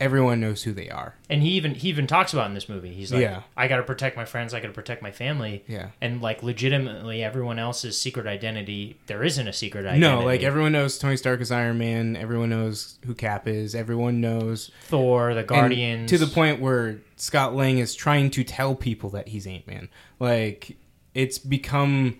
everyone 0.00 0.40
knows 0.40 0.62
who 0.62 0.72
they 0.72 0.88
are. 0.90 1.14
And 1.30 1.42
he 1.42 1.50
even 1.50 1.74
he 1.74 1.88
even 1.88 2.06
talks 2.06 2.32
about 2.32 2.46
in 2.48 2.54
this 2.54 2.68
movie. 2.68 2.92
He's 2.92 3.12
like, 3.12 3.22
Yeah. 3.22 3.42
I 3.56 3.68
got 3.68 3.78
to 3.78 3.82
protect 3.82 4.16
my 4.16 4.24
friends. 4.24 4.54
I 4.54 4.60
got 4.60 4.68
to 4.68 4.72
protect 4.72 5.02
my 5.02 5.10
family. 5.10 5.64
Yeah. 5.66 5.90
And 6.00 6.20
like 6.20 6.42
legitimately, 6.42 7.22
everyone 7.22 7.58
else's 7.58 7.98
secret 8.00 8.26
identity. 8.26 8.98
There 9.06 9.22
isn't 9.22 9.46
a 9.46 9.52
secret 9.52 9.86
identity. 9.86 10.00
No, 10.00 10.20
like 10.24 10.42
everyone 10.42 10.72
knows 10.72 10.98
Tony 10.98 11.16
Stark 11.16 11.40
is 11.40 11.50
Iron 11.50 11.78
Man. 11.78 12.16
Everyone 12.16 12.50
knows 12.50 12.98
who 13.06 13.14
Cap 13.14 13.46
is. 13.48 13.74
Everyone 13.74 14.20
knows 14.20 14.70
Thor, 14.84 15.34
the 15.34 15.46
and 15.54 16.08
to 16.08 16.18
the 16.18 16.26
point 16.26 16.60
where 16.60 16.98
Scott 17.16 17.54
Lang 17.54 17.78
is 17.78 17.94
trying 17.94 18.30
to 18.30 18.44
tell 18.44 18.74
people 18.74 19.10
that 19.10 19.28
he's 19.28 19.46
Ant 19.46 19.66
Man. 19.66 19.88
Like 20.20 20.76
it's 21.14 21.38
become, 21.38 22.18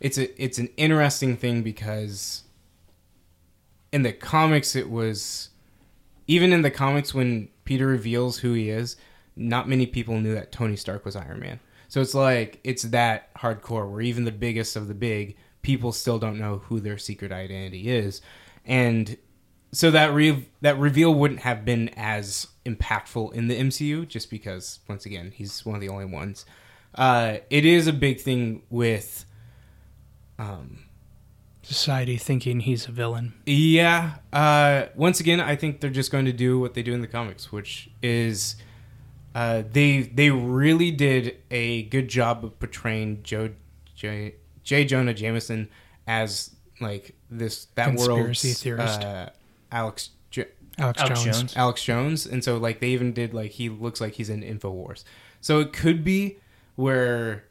it's 0.00 0.18
a 0.18 0.42
it's 0.42 0.58
an 0.58 0.68
interesting 0.76 1.36
thing 1.36 1.62
because 1.62 2.42
in 3.92 4.02
the 4.02 4.12
comics 4.12 4.74
it 4.76 4.90
was, 4.90 5.50
even 6.26 6.52
in 6.52 6.62
the 6.62 6.70
comics 6.70 7.14
when 7.14 7.48
Peter 7.64 7.86
reveals 7.86 8.38
who 8.38 8.52
he 8.54 8.70
is, 8.70 8.96
not 9.36 9.68
many 9.68 9.86
people 9.86 10.20
knew 10.20 10.34
that 10.34 10.52
Tony 10.52 10.76
Stark 10.76 11.04
was 11.04 11.16
Iron 11.16 11.40
Man. 11.40 11.60
So 11.88 12.00
it's 12.00 12.14
like 12.14 12.60
it's 12.64 12.84
that 12.84 13.32
hardcore 13.34 13.90
where 13.90 14.00
even 14.00 14.24
the 14.24 14.32
biggest 14.32 14.76
of 14.76 14.88
the 14.88 14.94
big 14.94 15.36
people 15.62 15.92
still 15.92 16.18
don't 16.18 16.38
know 16.38 16.58
who 16.58 16.80
their 16.80 16.98
secret 16.98 17.32
identity 17.32 17.88
is, 17.88 18.20
and 18.64 19.16
so 19.72 19.90
that 19.90 20.14
re- 20.14 20.48
that 20.60 20.78
reveal 20.78 21.12
wouldn't 21.12 21.40
have 21.40 21.64
been 21.64 21.90
as 21.90 22.46
impactful 22.64 23.32
in 23.34 23.48
the 23.48 23.58
MCU 23.58 24.06
just 24.06 24.30
because 24.30 24.80
once 24.88 25.04
again 25.04 25.32
he's 25.34 25.66
one 25.66 25.74
of 25.74 25.80
the 25.80 25.88
only 25.88 26.04
ones. 26.04 26.46
Uh, 26.94 27.38
it 27.50 27.64
is 27.64 27.88
a 27.88 27.92
big 27.92 28.20
thing 28.20 28.62
with, 28.70 29.24
um, 30.38 30.83
Society 31.64 32.16
thinking 32.16 32.60
he's 32.60 32.86
a 32.88 32.92
villain. 32.92 33.34
yeah. 33.46 34.16
Uh, 34.32 34.86
once 34.94 35.20
again, 35.20 35.40
I 35.40 35.56
think 35.56 35.80
they're 35.80 35.90
just 35.90 36.10
going 36.12 36.24
to 36.26 36.32
do 36.32 36.58
what 36.58 36.74
they 36.74 36.82
do 36.82 36.92
in 36.94 37.00
the 37.00 37.06
comics, 37.06 37.50
which 37.52 37.90
is 38.02 38.56
uh, 39.34 39.62
they 39.72 40.02
they 40.02 40.30
really 40.30 40.90
did 40.90 41.36
a 41.50 41.82
good 41.84 42.08
job 42.08 42.44
of 42.44 42.58
portraying 42.60 43.22
Joe 43.22 43.50
J. 43.94 44.34
J. 44.62 44.84
Jonah 44.84 45.14
Jameson 45.14 45.68
as 46.06 46.50
like 46.80 47.14
this 47.30 47.66
that 47.74 47.86
Conspiracy 47.86 48.48
world's 48.48 48.62
theorist. 48.62 49.00
uh, 49.02 49.30
Alex 49.72 50.10
J- 50.30 50.46
Alex, 50.78 51.00
Alex 51.00 51.22
Jones. 51.24 51.36
Jones. 51.38 51.56
Alex 51.56 51.84
Jones, 51.84 52.26
and 52.26 52.42
so 52.44 52.56
like 52.58 52.80
they 52.80 52.88
even 52.88 53.12
did 53.12 53.32
like 53.34 53.52
he 53.52 53.68
looks 53.68 54.00
like 54.00 54.14
he's 54.14 54.30
in 54.30 54.42
Infowars. 54.42 55.04
So 55.40 55.60
it 55.60 55.72
could 55.72 56.02
be 56.04 56.38
where 56.76 57.44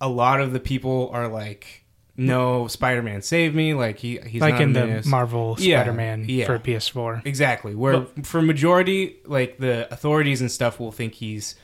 a 0.00 0.08
lot 0.08 0.40
of 0.40 0.52
the 0.52 0.60
people 0.60 1.08
are 1.12 1.28
like, 1.28 1.83
"No, 2.16 2.68
Spider-Man 2.68 3.22
saved 3.22 3.54
me." 3.54 3.74
Like 3.74 3.98
he 3.98 4.18
he's 4.26 4.40
like 4.40 4.54
not 4.54 4.62
in 4.62 4.72
the 4.72 4.86
this. 4.86 5.06
Marvel 5.06 5.56
Yeah, 5.58 5.78
Spider-Man 5.82 6.26
yeah. 6.28 6.46
for 6.46 6.58
PS4. 6.58 7.24
Exactly. 7.26 7.74
Where 7.74 8.06
for 8.22 8.40
majority, 8.42 9.16
like 9.26 9.58
the 9.58 9.92
authorities 9.92 10.40
and 10.40 10.50
stuff 10.50 10.78
will 10.80 10.92
think 10.92 11.14
he's 11.14 11.54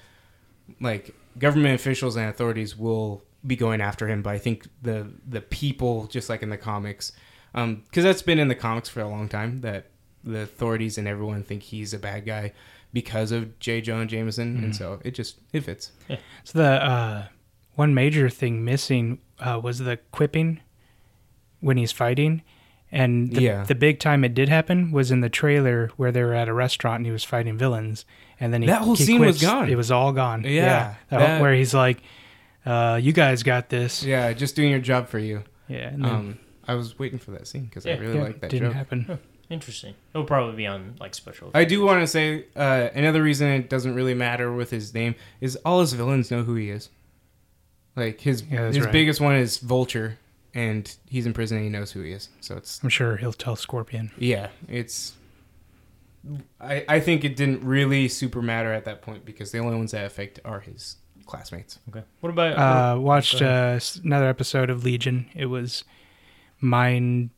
like 0.80 1.14
government 1.38 1.74
officials 1.74 2.16
and 2.16 2.28
authorities 2.28 2.76
will 2.76 3.24
be 3.46 3.56
going 3.56 3.80
after 3.80 4.06
him, 4.08 4.22
but 4.22 4.30
I 4.34 4.38
think 4.38 4.66
the 4.82 5.10
the 5.26 5.40
people, 5.40 6.06
just 6.06 6.28
like 6.28 6.42
in 6.42 6.50
the 6.50 6.58
comics, 6.58 7.12
because 7.52 8.04
that's 8.04 8.22
been 8.22 8.38
in 8.38 8.48
the 8.48 8.54
comics 8.54 8.88
for 8.88 9.00
a 9.00 9.08
long 9.08 9.28
time, 9.28 9.60
that 9.62 9.86
the 10.22 10.40
authorities 10.40 10.98
and 10.98 11.08
everyone 11.08 11.42
think 11.42 11.62
he's 11.62 11.94
a 11.94 11.98
bad 11.98 12.26
guy 12.26 12.52
because 12.92 13.32
of 13.32 13.58
J. 13.58 13.80
Jonah 13.80 14.04
Jameson, 14.06 14.62
and 14.62 14.76
so 14.76 15.00
it 15.04 15.12
just 15.12 15.38
it 15.52 15.60
fits. 15.62 15.92
So 16.44 16.58
the 16.58 16.64
uh, 16.84 17.26
one 17.74 17.94
major 17.94 18.28
thing 18.28 18.64
missing 18.64 19.18
uh, 19.38 19.60
was 19.62 19.78
the 19.78 19.98
quipping 20.12 20.60
when 21.60 21.76
he's 21.76 21.92
fighting, 21.92 22.42
and 22.92 23.32
the, 23.32 23.42
Yeah. 23.42 23.64
the 23.64 23.74
big 23.74 23.98
time 24.00 24.24
it 24.24 24.34
did 24.34 24.48
happen 24.48 24.90
was 24.92 25.10
in 25.10 25.20
the 25.20 25.28
trailer 25.28 25.90
where 25.96 26.10
they 26.12 26.22
were 26.22 26.34
at 26.34 26.48
a 26.48 26.52
restaurant 26.54 26.96
and 26.98 27.06
he 27.06 27.12
was 27.12 27.24
fighting 27.24 27.56
villains, 27.58 28.04
and 28.38 28.52
then 28.52 28.62
he, 28.62 28.66
That 28.68 28.82
whole 28.82 28.96
he 28.96 29.04
scene 29.04 29.20
was 29.20 29.40
gone. 29.40 29.68
It 29.68 29.76
was 29.76 29.90
all 29.90 30.12
gone. 30.12 30.44
Yeah, 30.44 30.94
That- 31.10 31.18
that- 31.18 31.40
where 31.42 31.54
he's 31.54 31.74
like, 31.74 32.02
uh, 32.66 32.98
"You 33.02 33.12
guys 33.12 33.42
got 33.42 33.68
this." 33.68 34.02
Yeah, 34.04 34.32
just 34.32 34.56
doing 34.56 34.70
your 34.70 34.80
job 34.80 35.08
for 35.08 35.18
you. 35.18 35.42
Yeah, 35.68 35.88
and 35.88 36.04
then 36.04 36.10
Um, 36.14 36.38
I 36.66 36.74
was 36.74 36.98
waiting 36.98 37.18
for 37.18 37.30
that 37.32 37.46
scene 37.46 37.64
because 37.64 37.86
I 37.86 37.92
really 37.96 38.16
yeah, 38.16 38.22
like 38.24 38.40
that 38.40 38.50
didn't 38.50 38.68
joke. 38.68 38.74
happen. 38.76 39.18
Interesting. 39.48 39.94
It'll 40.14 40.26
probably 40.26 40.56
be 40.56 40.66
on 40.66 40.94
like 41.00 41.14
special. 41.14 41.50
I 41.54 41.64
do 41.64 41.84
want 41.84 42.00
to 42.02 42.06
say 42.06 42.44
uh, 42.54 42.88
another 42.94 43.22
reason 43.22 43.48
it 43.48 43.68
doesn't 43.68 43.94
really 43.94 44.14
matter 44.14 44.52
with 44.52 44.70
his 44.70 44.94
name 44.94 45.14
is 45.40 45.56
all 45.64 45.80
his 45.80 45.92
villains 45.92 46.30
know 46.30 46.42
who 46.44 46.54
he 46.54 46.70
is. 46.70 46.88
Like 47.96 48.20
his 48.20 48.42
Yeah, 48.42 48.68
his 48.68 48.80
right. 48.80 48.92
biggest 48.92 49.20
one 49.20 49.34
is 49.36 49.58
Vulture, 49.58 50.18
and 50.54 50.94
he's 51.08 51.26
in 51.26 51.32
prison 51.32 51.56
and 51.58 51.64
he 51.66 51.70
knows 51.70 51.90
who 51.92 52.02
he 52.02 52.12
is. 52.12 52.28
So 52.40 52.56
it's 52.56 52.80
I'm 52.82 52.88
sure 52.88 53.16
he'll 53.16 53.32
tell 53.32 53.56
Scorpion. 53.56 54.10
yeah, 54.18 54.48
it's. 54.68 55.14
I 56.60 56.84
I 56.88 57.00
think 57.00 57.24
it 57.24 57.34
didn't 57.36 57.64
really 57.64 58.06
super 58.08 58.42
matter 58.42 58.72
at 58.72 58.84
that 58.84 59.00
point 59.02 59.24
because 59.24 59.52
the 59.52 59.58
only 59.58 59.76
ones 59.76 59.92
that 59.92 60.04
affect 60.04 60.38
are 60.44 60.60
his 60.60 60.96
classmates. 61.26 61.78
Okay. 61.88 62.02
What 62.20 62.30
about? 62.30 62.58
Uh, 62.96 63.00
watched 63.00 63.40
uh, 63.40 63.80
another 64.04 64.28
episode 64.28 64.68
of 64.70 64.84
Legion. 64.84 65.26
It 65.34 65.46
was 65.46 65.82
mind 66.60 67.30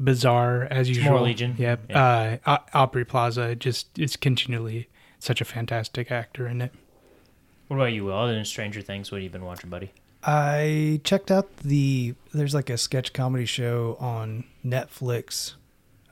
bizarre 0.00 0.64
as 0.70 0.88
usual. 0.88 1.12
more 1.12 1.20
Legion? 1.20 1.54
Yep. 1.58 1.90
Uh, 1.94 2.36
O- 2.46 2.58
Aubrey 2.74 3.04
Plaza 3.04 3.54
just 3.54 3.98
is 3.98 4.16
continually 4.16 4.88
such 5.18 5.40
a 5.40 5.44
fantastic 5.44 6.10
actor 6.10 6.46
in 6.48 6.62
it. 6.62 6.72
What 7.68 7.76
about 7.76 7.92
you, 7.92 8.04
Will? 8.04 8.16
Other 8.16 8.34
than 8.34 8.44
Stranger 8.44 8.82
Things, 8.82 9.10
what 9.10 9.18
have 9.18 9.24
you 9.24 9.30
been 9.30 9.44
watching, 9.44 9.70
buddy? 9.70 9.92
I 10.22 11.00
checked 11.04 11.30
out 11.30 11.56
the 11.58 12.14
there's 12.34 12.54
like 12.54 12.68
a 12.68 12.76
sketch 12.76 13.12
comedy 13.12 13.46
show 13.46 13.96
on 14.00 14.44
Netflix. 14.64 15.54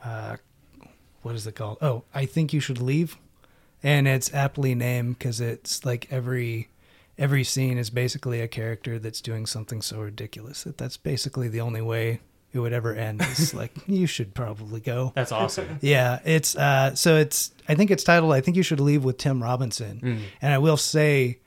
Uh, 0.04 0.36
what 1.22 1.34
is 1.34 1.46
it 1.46 1.56
called? 1.56 1.78
Oh, 1.80 2.04
I 2.14 2.26
think 2.26 2.52
you 2.52 2.60
should 2.60 2.80
leave, 2.80 3.16
and 3.82 4.06
it's 4.06 4.32
aptly 4.32 4.74
named 4.74 5.18
because 5.18 5.40
it's 5.40 5.84
like 5.84 6.06
every 6.12 6.68
every 7.18 7.42
scene 7.42 7.78
is 7.78 7.90
basically 7.90 8.40
a 8.40 8.48
character 8.48 8.98
that's 8.98 9.20
doing 9.20 9.46
something 9.46 9.82
so 9.82 10.00
ridiculous 10.00 10.64
that 10.64 10.78
that's 10.78 10.96
basically 10.96 11.48
the 11.48 11.60
only 11.60 11.80
way 11.80 12.20
it 12.52 12.60
would 12.60 12.72
ever 12.72 12.94
end. 12.94 13.20
It's 13.22 13.52
like 13.54 13.72
you 13.86 14.06
should 14.06 14.34
probably 14.34 14.80
go. 14.80 15.12
That's 15.16 15.32
awesome. 15.32 15.78
Yeah, 15.80 16.20
it's 16.24 16.54
uh 16.56 16.94
so 16.94 17.16
it's 17.16 17.52
I 17.68 17.74
think 17.74 17.90
it's 17.90 18.04
titled 18.04 18.32
I 18.32 18.40
think 18.40 18.56
you 18.56 18.62
should 18.62 18.80
leave 18.80 19.02
with 19.04 19.18
Tim 19.18 19.42
Robinson. 19.42 20.00
Mm. 20.00 20.20
And 20.40 20.52
I 20.52 20.58
will 20.58 20.76
say 20.76 21.38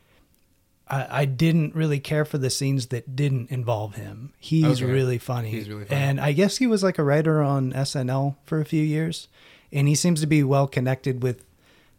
I, 0.89 1.21
I 1.21 1.25
didn't 1.25 1.75
really 1.75 1.99
care 1.99 2.23
for 2.25 2.37
the 2.37 2.49
scenes 2.49 2.87
that 2.87 3.15
didn't 3.15 3.51
involve 3.51 3.95
him. 3.95 4.33
He's 4.39 4.81
Okay. 4.81 4.91
really 4.91 5.17
funny. 5.17 5.51
He's 5.51 5.67
really 5.69 5.85
funny. 5.85 6.01
And 6.01 6.19
I 6.21 6.31
guess 6.31 6.57
he 6.57 6.67
was 6.67 6.83
like 6.83 6.97
a 6.97 7.03
writer 7.03 7.41
on 7.41 7.73
SNL 7.73 8.35
for 8.45 8.59
a 8.61 8.65
few 8.65 8.83
years. 8.83 9.27
And 9.71 9.87
he 9.87 9.95
seems 9.95 10.21
to 10.21 10.27
be 10.27 10.43
well 10.43 10.67
connected 10.67 11.21
with 11.23 11.43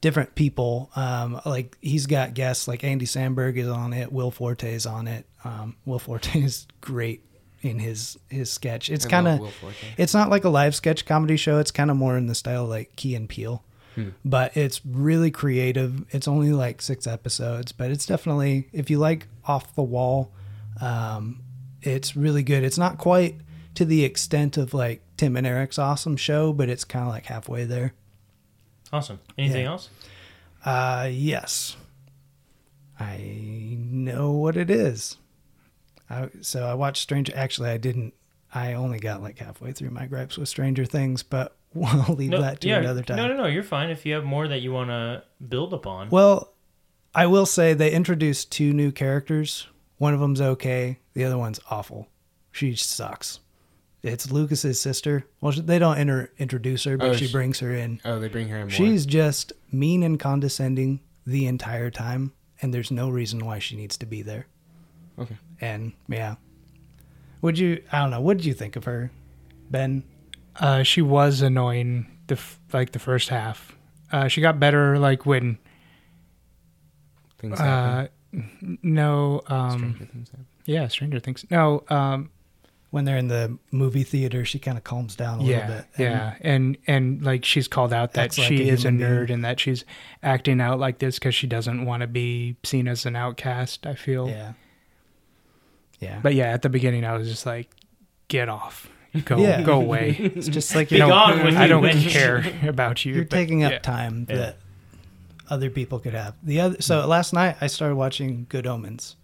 different 0.01 0.35
people. 0.35 0.91
Um, 0.97 1.41
like 1.45 1.77
he's 1.83 2.07
got 2.07 2.33
guests 2.35 2.67
like 2.69 2.83
Andy 2.85 3.05
Samberg 3.07 3.57
is 3.57 3.69
on 3.69 3.93
it, 3.93 4.11
Will 4.13 4.31
Forte 4.31 4.73
is 4.73 4.87
on 4.87 5.07
it. 5.09 5.27
Um, 5.45 5.77
Will 5.85 5.99
Forte 5.99 6.41
is 6.43 6.67
great 6.81 7.25
in 7.61 7.79
his 7.81 8.17
his 8.31 8.51
sketch. 8.51 8.89
It's 8.89 9.05
kind 9.05 9.27
of 9.29 9.53
it's 9.99 10.15
not 10.15 10.31
like 10.31 10.45
a 10.45 10.49
live 10.49 10.75
sketch 10.75 11.05
comedy 11.05 11.37
show. 11.37 11.59
It's 11.59 11.73
kind 11.73 11.91
of 11.91 11.97
more 11.97 12.17
in 12.17 12.27
the 12.27 12.35
style 12.35 12.65
like 12.65 12.95
Key 12.97 13.15
and 13.15 13.29
Peele. 13.29 13.63
Hmm. 13.99 14.09
But 14.25 14.57
it's 14.57 14.85
really 14.87 15.31
creative. 15.31 16.05
It's 16.11 16.29
only 16.29 16.53
like 16.53 16.81
six 16.83 17.07
episodes, 17.07 17.73
but 17.73 17.91
it's 17.91 18.07
definitely 18.07 18.69
if 18.73 18.91
you 18.91 18.99
like 18.99 19.27
off 19.45 19.75
the 19.75 19.83
wall, 19.83 20.33
um, 20.81 21.41
it's 21.83 22.15
really 22.17 22.43
good. 22.43 22.63
It's 22.65 22.79
not 22.79 22.99
quite 22.99 23.37
to 23.75 23.85
the 23.85 24.05
extent 24.05 24.57
of 24.57 24.75
like 24.75 25.03
Tim 25.17 25.37
and 25.37 25.47
Eric's 25.47 25.79
awesome 25.79 26.17
show, 26.17 26.53
but 26.53 26.69
it's 26.69 26.85
kind 26.85 27.05
of 27.05 27.11
like 27.13 27.27
halfway 27.27 27.65
there. 27.65 27.95
Awesome. 28.93 29.19
Anything 29.37 29.65
Yeah. 29.65 29.71
else? 29.71 29.91
Uh, 30.65 31.09
yes, 31.11 31.77
I 32.99 33.77
know 33.79 34.33
what 34.33 34.57
it 34.57 34.71
is. 34.71 35.17
I, 36.11 36.31
so 36.41 36.67
I 36.67 36.75
watched 36.75 37.03
Stranger. 37.03 37.33
Actually, 37.37 37.71
I 37.71 37.77
didn't. 37.79 38.15
I 38.55 38.73
only 38.73 38.99
got 38.99 39.23
like 39.23 39.39
halfway 39.39 39.73
through 39.73 39.91
my 39.91 40.07
gripes 40.07 40.39
with 40.39 40.49
Stranger 40.49 40.85
Things, 40.87 41.23
but 41.23 41.55
we'll 41.75 42.17
leave 42.17 42.31
that 42.33 42.61
to 42.63 42.69
yeah, 42.69 42.79
another 42.79 43.03
time. 43.03 43.17
No, 43.17 43.29
no, 43.29 43.37
no. 43.37 43.47
You're 43.47 43.63
fine 43.63 43.91
if 43.91 44.05
you 44.07 44.15
have 44.15 44.25
more 44.25 44.49
that 44.49 44.61
you 44.63 44.73
want 44.73 44.91
to 44.91 45.23
build 45.47 45.73
upon. 45.75 46.09
Well, 46.11 46.53
I 47.15 47.27
will 47.27 47.47
say 47.47 47.75
they 47.75 47.93
introduced 47.93 48.51
two 48.53 48.73
new 48.73 48.91
characters. 48.91 49.67
One 49.99 50.15
of 50.15 50.21
them's 50.21 50.41
okay. 50.41 50.99
The 51.15 51.25
other 51.25 51.37
one's 51.39 51.61
awful. 51.71 52.09
She 52.53 52.75
sucks. 52.75 53.41
It's 54.03 54.31
Lucas's 54.31 54.81
sister. 54.81 55.27
Well, 55.41 55.53
she- 55.53 55.61
they 55.61 55.79
don't 55.79 55.99
inter- 55.99 56.31
introduce 56.39 56.85
her, 56.85 56.97
but 56.97 57.09
Oh, 57.11 57.15
she 57.15 57.27
sh- 57.27 57.33
brings 57.33 57.59
her 57.61 57.75
in. 57.75 58.01
Oh, 58.05 58.19
they 58.21 58.29
bring 58.29 58.49
her 58.49 58.57
in 58.57 58.63
more. 58.63 58.71
She's 58.71 59.05
just 59.05 59.53
mean 59.73 60.03
and 60.05 60.19
condescending 60.21 61.01
the 61.27 61.47
entire 61.47 61.91
time, 61.91 62.33
and 62.63 62.73
there's 62.73 62.91
no 62.91 63.11
reason 63.11 63.45
why 63.45 63.59
she 63.59 63.77
needs 63.77 63.97
to 63.99 64.07
be 64.07 64.23
there. 64.23 64.47
okay. 65.19 65.37
And 65.61 65.93
yeah, 66.09 66.37
would 67.43 67.59
you? 67.59 67.83
I 67.91 67.99
don't 68.01 68.11
know. 68.11 68.21
What 68.21 68.37
did 68.37 68.47
you 68.47 68.55
think 68.55 68.77
of 68.77 68.85
her, 68.85 69.11
Ben? 69.71 70.05
Uh, 70.61 70.83
she 70.83 71.01
was 71.03 71.41
annoying 71.43 72.07
the 72.27 72.35
f- 72.35 72.59
like 72.73 72.93
the 72.93 72.99
first 72.99 73.29
half. 73.29 73.77
Uh, 74.13 74.29
she 74.29 74.41
got 74.41 74.59
better 74.59 74.99
like 74.99 75.25
when 75.27 75.59
Things 77.39 77.59
happen. 77.59 77.73
uh, 77.73 78.09
n- 78.63 78.79
no 78.83 79.43
um 79.47 79.71
Stranger 79.79 80.05
things 80.07 80.31
happen. 80.31 80.47
yeah 80.67 80.89
Stranger 80.89 81.21
Things 81.21 81.45
no 81.51 81.85
um 81.89 82.31
when 82.91 83.05
they're 83.05 83.19
in 83.19 83.29
the 83.29 83.59
movie 83.71 84.03
theater, 84.03 84.47
she 84.47 84.59
kind 84.59 84.79
of 84.79 84.83
calms 84.83 85.15
down 85.15 85.41
a 85.41 85.43
little 85.43 85.61
bit. 85.67 85.85
And 85.97 85.99
yeah, 85.99 86.35
and 86.41 86.79
and 86.87 87.23
like 87.23 87.45
she's 87.45 87.69
called 87.69 87.93
out 87.93 88.15
that 88.15 88.25
Acts 88.25 88.39
like 88.39 88.49
she 88.49 88.67
a 88.71 88.73
is 88.73 88.87
a 88.87 88.89
human 88.89 89.07
nerd 89.07 89.27
being. 89.27 89.35
and 89.35 89.45
that 89.45 89.61
she's 89.61 89.85
acting 90.23 90.59
out 90.59 90.79
like 90.81 90.99
this 90.99 91.19
because 91.19 91.35
she 91.35 91.47
doesn't 91.47 91.85
want 91.85 92.01
to 92.01 92.07
be 92.07 92.57
seen 92.65 92.89
as 92.89 93.05
an 93.05 93.15
outcast. 93.15 93.87
I 93.87 93.95
feel, 93.95 94.29
Yeah. 94.31 94.53
Yeah. 96.01 96.21
but 96.23 96.35
yeah, 96.35 96.47
at 96.51 96.63
the 96.63 96.71
beginning 96.71 97.05
I 97.05 97.15
was 97.19 97.29
just 97.29 97.45
like, 97.45 97.69
get 98.29 98.49
off, 98.49 98.89
go 99.25 99.39
Yeah. 99.39 99.63
go 99.63 99.81
away. 99.81 100.11
it's 100.35 100.49
just 100.49 100.75
like 100.75 100.89
Be 100.89 100.97
you 100.97 101.01
know, 101.03 101.09
gone 101.09 101.45
with 101.45 101.57
I 101.57 101.63
you, 101.63 101.69
don't 101.69 101.83
bitch. 101.85 102.09
care 102.11 102.45
about 102.69 103.05
you. 103.05 103.15
you're 103.15 103.25
but 103.25 103.31
taking 103.31 103.65
up 103.65 103.73
yeah. 103.73 103.79
time 103.79 104.27
Yeah. 104.29 104.37
that 104.37 104.57
other 105.51 105.71
people 105.71 105.99
could 105.99 106.15
have. 106.15 106.35
The 106.43 106.61
other 106.61 106.83
so 106.83 107.07
last 107.07 107.33
night 107.33 107.57
I 107.61 107.67
started 107.69 107.95
watching 107.97 108.47
Good 108.49 108.67
Omens. 108.67 109.17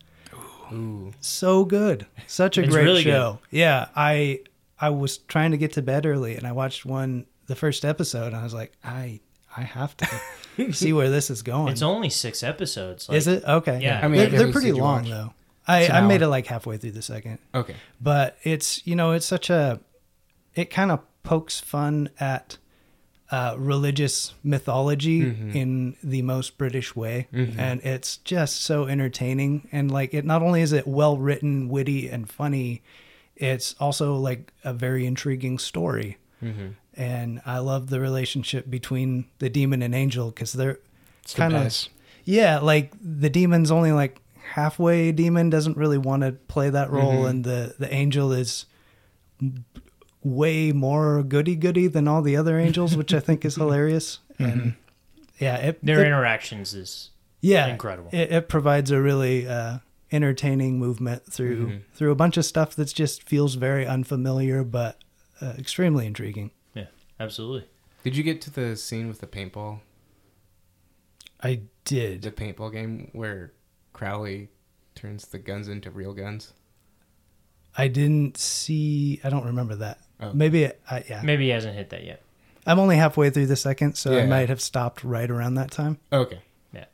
Ooh. 0.72 1.12
So 1.20 1.64
good. 1.64 2.06
Such 2.26 2.58
a 2.58 2.62
It's 2.62 2.70
great 2.72 2.84
really 2.84 3.04
good. 3.04 3.10
show. 3.10 3.38
Yeah, 3.50 3.88
I 3.94 4.40
I 4.80 4.90
was 4.90 5.18
trying 5.18 5.50
to 5.52 5.56
get 5.56 5.72
to 5.74 5.82
bed 5.82 6.06
early 6.06 6.36
and 6.36 6.46
I 6.46 6.52
watched 6.52 6.84
one 6.86 7.26
the 7.46 7.54
first 7.54 7.84
episode 7.84 8.28
and 8.28 8.36
I 8.36 8.42
was 8.42 8.54
like, 8.54 8.72
I 8.82 9.20
I 9.56 9.62
have 9.62 9.96
to 9.98 10.08
see 10.72 10.92
where 10.92 11.10
this 11.10 11.30
is 11.30 11.42
going. 11.42 11.68
It's 11.72 11.82
only 11.82 12.10
six 12.10 12.42
episodes. 12.42 13.08
Like, 13.08 13.18
is 13.18 13.26
it? 13.28 13.44
Okay. 13.44 13.80
Yeah. 13.82 14.00
I 14.02 14.08
mean, 14.08 14.16
they're, 14.18 14.30
they're 14.30 14.46
what 14.46 14.52
pretty 14.52 14.68
did 14.70 14.76
you 14.78 14.82
long 14.82 15.02
watch? 15.02 15.10
though. 15.10 15.34
I, 15.66 15.88
I 15.88 16.00
made 16.06 16.20
it 16.22 16.28
like 16.28 16.46
halfway 16.46 16.76
through 16.76 16.92
the 16.92 17.02
second. 17.02 17.38
Okay. 17.54 17.74
but 18.00 18.36
it's 18.42 18.86
you 18.86 18.94
know 18.96 19.12
it's 19.12 19.26
such 19.26 19.50
a 19.50 19.80
it 20.54 20.70
kind 20.70 20.90
of 20.90 21.00
pokes 21.22 21.58
fun 21.60 22.10
at 22.20 22.58
uh, 23.30 23.56
religious 23.58 24.34
mythology 24.44 25.22
Mhm. 25.22 25.54
in 25.54 25.96
the 26.04 26.22
most 26.22 26.58
British 26.58 26.94
way, 26.94 27.26
Mhm. 27.32 27.58
and 27.58 27.80
it's 27.82 28.18
just 28.18 28.60
so 28.60 28.86
entertaining. 28.86 29.66
And 29.72 29.90
like, 29.90 30.12
it 30.14 30.24
not 30.24 30.42
only 30.42 30.60
is 30.60 30.72
it 30.72 30.86
well 30.86 31.16
written, 31.16 31.68
witty, 31.68 32.08
and 32.08 32.30
funny, 32.30 32.82
it's 33.34 33.74
also 33.80 34.14
like 34.16 34.52
a 34.62 34.72
very 34.74 35.06
intriguing 35.06 35.58
story. 35.58 36.18
Mm-hmm. 36.42 36.66
And 36.96 37.40
I 37.46 37.58
love 37.58 37.88
the 37.88 37.98
relationship 37.98 38.70
between 38.70 39.24
the 39.38 39.48
demon 39.48 39.82
and 39.82 39.94
angel 39.94 40.28
because 40.30 40.52
they're 40.52 40.78
It's 41.22 41.34
kind 41.34 41.56
of 41.56 41.74
yeah, 42.24 42.58
like 42.60 42.92
the 43.02 43.30
demon's 43.30 43.70
only 43.70 43.90
like 43.92 44.20
halfway 44.52 45.10
demon, 45.12 45.50
doesn't 45.50 45.76
really 45.76 45.98
want 45.98 46.22
to 46.22 46.32
play 46.32 46.70
that 46.70 46.90
role, 46.90 47.24
Mhm. 47.24 47.30
and 47.30 47.44
the 47.44 47.74
the 47.78 47.92
angel 47.92 48.32
is 48.32 48.66
way 50.22 50.72
more 50.72 51.22
goody 51.22 51.56
goody 51.56 51.86
than 51.86 52.08
all 52.08 52.22
the 52.22 52.36
other 52.36 52.58
angels, 52.58 52.96
which 52.96 53.12
I 53.12 53.20
think 53.20 53.44
is 53.44 53.54
hilarious. 53.62 54.20
And 54.38 54.74
yeah, 55.38 55.56
it, 55.56 55.84
Their 55.84 56.00
it- 56.02 56.06
interactions 56.06 56.74
is 56.74 57.10
yeah 57.40 57.66
incredible. 57.66 58.10
It, 58.12 58.32
it 58.32 58.48
provides 58.48 58.90
a 58.90 59.00
really 59.00 59.46
uh, 59.46 59.78
entertaining 60.12 60.78
movement 60.78 61.30
through 61.30 61.66
Mhm. 61.66 61.80
through 61.94 62.10
a 62.12 62.14
bunch 62.14 62.36
of 62.36 62.44
stuff 62.44 62.74
that 62.76 62.92
just 62.94 63.22
feels 63.28 63.54
very 63.56 63.86
unfamiliar, 63.86 64.62
but 64.64 64.98
uh, 65.40 65.54
extremely 65.58 66.06
intriguing. 66.06 66.52
Yeah, 66.74 66.86
absolutely. 67.20 67.68
Did 68.02 68.16
you 68.16 68.22
get 68.22 68.40
to 68.42 68.50
the 68.50 68.76
scene 68.76 69.08
with 69.08 69.20
the 69.20 69.26
paintball, 69.26 69.80
I 71.42 71.62
did. 71.84 72.22
the 72.22 72.30
paintball 72.30 72.72
game 72.72 73.10
where 73.12 73.52
Crowley 73.94 74.48
turns 74.94 75.26
the 75.28 75.38
guns 75.38 75.68
into 75.68 75.90
real 75.90 76.12
guns? 76.12 76.52
I 77.76 77.88
didn't 77.88 78.36
see. 78.36 79.20
I 79.24 79.30
don't 79.30 79.46
remember 79.46 79.74
that. 79.76 79.98
Oh. 80.20 80.32
Maybe 80.34 80.66
I 80.90 81.04
yeah. 81.08 81.22
Maybe 81.24 81.44
he 81.44 81.50
hasn't 81.50 81.74
hit 81.74 81.88
that 81.90 82.04
yet. 82.04 82.20
I'm 82.66 82.78
only 82.78 82.96
halfway 82.96 83.30
through 83.30 83.46
the 83.46 83.56
second, 83.56 83.94
so 83.96 84.12
I 84.12 84.18
Yeah. 84.18 84.26
might 84.26 84.48
have 84.48 84.60
stopped 84.60 85.02
right 85.02 85.30
around 85.30 85.54
that 85.54 85.70
time. 85.70 85.98
Okay. 86.12 86.40
Yeah. 86.72 86.84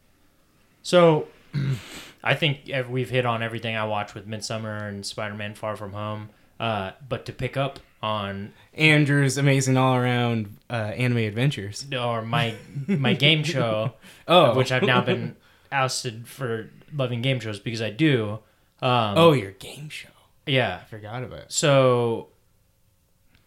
So, 0.83 1.29
I 2.25 2.35
think 2.35 2.71
we've 2.89 3.11
hit 3.11 3.25
on 3.27 3.43
everything 3.43 3.77
I 3.77 3.85
watched 3.85 4.15
with 4.15 4.27
Midsommar 4.29 4.89
and 4.89 5.05
Spider-Man: 5.05 5.55
Far 5.55 5.77
From 5.77 5.93
Home. 5.93 6.31
Uh, 6.59 6.93
but 7.09 7.25
to 7.27 7.33
pick 7.33 7.57
up 7.57 7.79
on 8.03 8.53
Andrew's 8.75 9.39
amazing 9.39 9.77
all 9.77 9.97
around 9.97 10.57
uh, 10.69 10.75
anime 10.75 11.19
adventures. 11.19 11.87
or 11.99 12.21
my 12.23 12.55
my 12.87 13.15
game 13.15 13.43
show, 13.45 13.95
Oh, 14.27 14.55
which 14.55 14.73
I've 14.73 14.83
now 14.83 15.01
been 15.03 15.37
ousted 15.73 16.27
for 16.27 16.69
loving 16.95 17.23
game 17.23 17.41
shows 17.41 17.59
because 17.61 17.83
I 17.83 17.91
do. 17.91 18.39
Um, 18.83 19.15
oh, 19.17 19.33
your 19.33 19.53
game 19.53 19.89
show. 19.91 20.09
yeah. 20.47 20.81
I 20.83 20.85
forgot 20.87 21.23
about 21.23 21.41
it. 21.41 21.53
So 21.53 22.29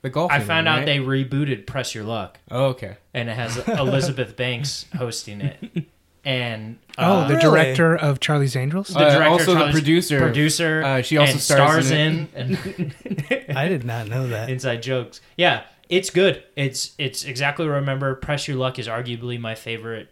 the 0.02 0.10
golf. 0.10 0.32
I 0.32 0.40
found 0.40 0.68
out 0.68 0.86
they 0.86 1.00
rebooted 1.00 1.66
Press 1.66 1.96
Your 1.96 2.04
Luck, 2.04 2.40
Oh, 2.52 2.66
okay. 2.66 2.98
and 3.14 3.30
it 3.30 3.36
has 3.36 3.58
Elizabeth 3.68 4.36
Banks 4.36 4.86
hosting 4.96 5.42
it. 5.42 5.86
And 6.26 6.78
Oh, 6.98 7.04
uh, 7.22 7.28
the 7.28 7.36
Really? 7.36 7.42
director 7.50 7.96
of 7.98 8.20
Charlie's 8.20 8.56
Angels. 8.56 8.88
the 8.90 9.00
Uh, 9.00 9.14
director, 9.14 9.30
also 9.32 9.56
the 9.56 9.72
producer. 9.72 10.20
producer, 10.20 10.84
Uh, 10.84 11.02
she 11.02 11.18
also 11.18 11.34
and 11.34 11.42
stars 11.42 11.88
stars 11.88 11.92
in 11.92 12.30
in, 12.36 12.94
and 13.28 13.58
I 13.58 13.68
did 13.68 13.84
not 13.84 14.08
know 14.08 14.28
that. 14.28 14.50
inside 14.50 14.82
jokes. 14.84 15.20
Yeah, 15.36 15.64
it's 15.90 16.10
good. 16.10 16.44
It's 16.56 16.94
it's 16.98 17.26
exactly 17.26 17.66
what 17.66 17.74
I 17.74 17.78
remember. 17.78 18.14
Press 18.16 18.48
Your 18.48 18.56
Luck 18.58 18.78
is 18.80 18.88
arguably 18.88 19.40
my 19.40 19.56
favorite 19.56 20.10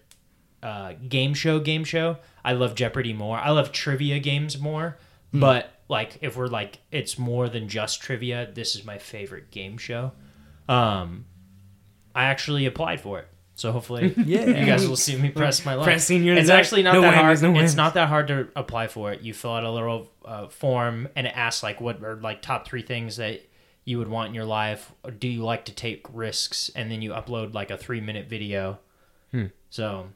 uh, 0.64 0.94
game 1.08 1.34
show. 1.34 1.60
Game 1.60 1.84
show. 1.86 2.18
I 2.44 2.54
love 2.54 2.76
Jeopardy 2.76 3.14
more. 3.14 3.38
I 3.38 3.50
love 3.52 3.72
trivia 3.72 4.20
games 4.20 4.60
more. 4.60 4.98
But 5.34 5.72
like, 5.88 6.18
if 6.22 6.36
we're 6.36 6.48
like, 6.48 6.80
it's 6.92 7.18
more 7.18 7.48
than 7.48 7.68
just 7.70 8.02
trivia. 8.02 8.50
This 8.54 8.76
is 8.76 8.84
my 8.84 8.98
favorite 8.98 9.50
game 9.52 9.78
show. 9.78 10.12
Um, 10.68 11.26
I 12.14 12.26
actually 12.26 12.66
applied 12.66 13.00
for 13.02 13.20
it, 13.20 13.28
so 13.56 13.72
hopefully, 13.72 14.14
Yeah. 14.26 14.46
you 14.46 14.66
guys 14.66 14.88
will 14.88 14.96
see 14.98 15.16
me 15.18 15.30
press 15.30 15.66
my 15.66 15.76
luck. 15.76 15.86
Pressing 15.86 16.24
your 16.24 16.36
It's 16.36 16.50
luck. 16.50 16.60
actually 16.60 16.84
not 16.84 16.94
No 16.96 17.02
that 17.02 17.14
whammies, 17.14 17.42
hard. 17.42 17.54
no 17.56 17.60
it's 17.62 17.76
not 17.76 17.94
that 17.94 18.10
hard 18.10 18.28
to 18.28 18.48
apply 18.56 18.88
for 18.88 19.12
it. 19.14 19.22
You 19.22 19.34
fill 19.34 19.52
out 19.54 19.64
a 19.64 19.72
little 19.72 20.12
uh, 20.26 20.48
form, 20.50 21.08
and 21.16 21.26
it 21.28 21.34
asks 21.36 21.64
like 21.64 21.80
what 21.80 22.04
are 22.04 22.16
like 22.18 22.42
top 22.42 22.68
three 22.68 22.82
things 22.82 23.16
that 23.18 23.42
you 23.86 23.98
would 23.98 24.08
want 24.10 24.30
in 24.30 24.36
your 24.36 24.46
life. 24.46 24.92
Do 25.18 25.28
you 25.30 25.44
like 25.44 25.66
to 25.66 25.74
take 25.74 26.06
risks? 26.14 26.70
And 26.76 26.92
then 26.92 27.02
you 27.02 27.12
upload 27.12 27.54
like 27.54 27.72
a 27.72 27.78
three 27.78 28.02
minute 28.02 28.28
video. 28.28 28.80
Hmm. 29.32 29.46
So, 29.70 30.08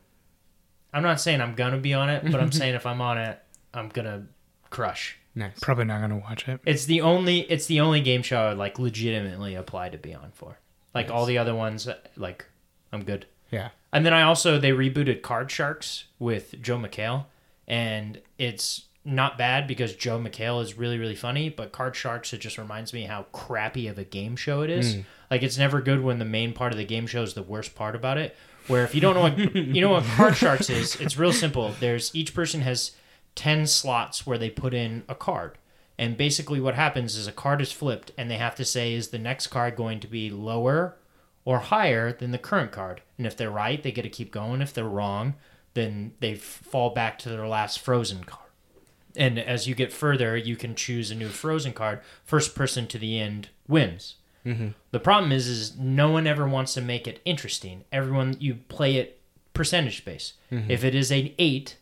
I'm 0.95 1.03
not 1.03 1.21
saying 1.21 1.41
I'm 1.41 1.53
gonna 1.53 1.77
be 1.77 1.93
on 1.93 2.09
it, 2.09 2.23
but 2.23 2.39
I'm 2.39 2.51
saying 2.53 2.73
if 2.73 2.85
I'm 2.85 3.01
on 3.01 3.17
it, 3.17 3.39
I'm 3.73 3.89
gonna 3.89 4.27
crush. 4.69 5.17
Nice. 5.35 5.59
Probably 5.59 5.83
not 5.83 5.99
going 5.99 6.11
to 6.11 6.15
watch 6.15 6.47
it. 6.47 6.61
It's 6.65 6.85
the 6.85 7.01
only 7.01 7.41
it's 7.41 7.65
the 7.65 7.81
only 7.81 7.99
game 7.99 8.21
show 8.21 8.39
I 8.39 8.49
would 8.49 8.57
like 8.57 8.79
legitimately 8.79 9.55
apply 9.55 9.89
to 9.89 9.97
be 9.97 10.13
on 10.13 10.31
for. 10.33 10.57
Like 10.93 11.11
all 11.11 11.25
the 11.25 11.37
other 11.37 11.53
ones, 11.53 11.89
like 12.15 12.45
I'm 12.93 13.03
good. 13.03 13.25
Yeah. 13.51 13.69
And 13.91 14.05
then 14.05 14.13
I 14.13 14.23
also 14.23 14.57
they 14.59 14.71
rebooted 14.71 15.21
Card 15.21 15.51
Sharks 15.51 16.05
with 16.19 16.61
Joel 16.61 16.79
McHale, 16.79 17.25
and 17.67 18.21
it's 18.37 18.85
not 19.03 19.37
bad 19.37 19.67
because 19.67 19.93
Joel 19.93 20.21
McHale 20.21 20.63
is 20.63 20.77
really 20.77 20.97
really 20.97 21.15
funny. 21.15 21.49
But 21.49 21.73
Card 21.73 21.97
Sharks 21.97 22.31
it 22.31 22.37
just 22.37 22.57
reminds 22.57 22.93
me 22.93 23.03
how 23.03 23.23
crappy 23.33 23.87
of 23.89 23.97
a 23.97 24.05
game 24.05 24.37
show 24.37 24.61
it 24.61 24.69
is. 24.69 24.95
Mm. 24.95 25.05
Like 25.29 25.43
it's 25.43 25.57
never 25.57 25.81
good 25.81 26.01
when 26.01 26.19
the 26.19 26.25
main 26.25 26.53
part 26.53 26.71
of 26.71 26.77
the 26.77 26.85
game 26.85 27.07
show 27.07 27.23
is 27.23 27.33
the 27.33 27.43
worst 27.43 27.75
part 27.75 27.95
about 27.95 28.17
it. 28.17 28.37
Where 28.67 28.83
if 28.83 28.95
you 28.95 29.01
don't 29.01 29.15
know 29.15 29.21
what 29.21 29.37
you 29.37 29.81
know 29.81 29.91
what 29.91 30.03
Card 30.03 30.35
Sharks 30.35 30.69
is, 30.69 30.95
it's 30.95 31.17
real 31.17 31.33
simple. 31.33 31.73
There's 31.79 32.15
each 32.15 32.33
person 32.33 32.61
has 32.61 32.91
ten 33.35 33.67
slots 33.67 34.25
where 34.25 34.37
they 34.37 34.49
put 34.49 34.73
in 34.73 35.03
a 35.07 35.15
card. 35.15 35.57
And 35.97 36.17
basically, 36.17 36.59
what 36.59 36.75
happens 36.75 37.15
is 37.15 37.27
a 37.27 37.31
card 37.31 37.61
is 37.61 37.71
flipped, 37.71 38.11
and 38.17 38.29
they 38.29 38.37
have 38.37 38.55
to 38.55 38.65
say, 38.65 38.93
is 38.93 39.09
the 39.09 39.19
next 39.19 39.47
card 39.47 39.75
going 39.75 39.99
to 40.01 40.07
be 40.07 40.29
lower 40.29 40.97
or 41.45 41.59
higher 41.59 42.11
than 42.11 42.31
the 42.31 42.37
current 42.37 42.71
card. 42.71 43.01
And 43.17 43.25
if 43.25 43.37
they're 43.37 43.51
right, 43.51 43.81
they 43.81 43.91
get 43.91 44.01
to 44.01 44.09
keep 44.09 44.31
going. 44.31 44.61
If 44.61 44.73
they're 44.73 44.83
wrong, 44.83 45.35
then 45.73 46.13
they 46.19 46.35
fall 46.35 46.89
back 46.89 47.17
to 47.19 47.29
their 47.29 47.47
last 47.47 47.79
frozen 47.79 48.23
card. 48.23 48.49
And 49.15 49.39
as 49.39 49.67
you 49.67 49.75
get 49.75 49.93
further, 49.93 50.35
you 50.35 50.57
can 50.57 50.75
choose 50.75 51.11
a 51.11 51.15
new 51.15 51.29
frozen 51.29 51.71
card. 51.71 52.01
First 52.25 52.55
person 52.55 52.87
to 52.87 52.97
the 52.97 53.19
end 53.19 53.49
wins. 53.67 54.15
Mm-hmm. 54.45 54.69
The 54.91 54.99
problem 54.99 55.31
is, 55.31 55.47
is 55.47 55.77
no 55.77 56.11
one 56.11 56.27
ever 56.27 56.47
wants 56.47 56.73
to 56.75 56.81
make 56.81 57.07
it 57.07 57.21
interesting. 57.25 57.83
Everyone 57.91 58.37
you 58.39 58.55
play 58.69 58.97
it 58.97 59.19
percentage 59.53 60.05
base. 60.05 60.33
If 60.69 60.83
it 60.83 60.93
is 60.93 61.11
an 61.11 61.31
eight, 61.39 61.77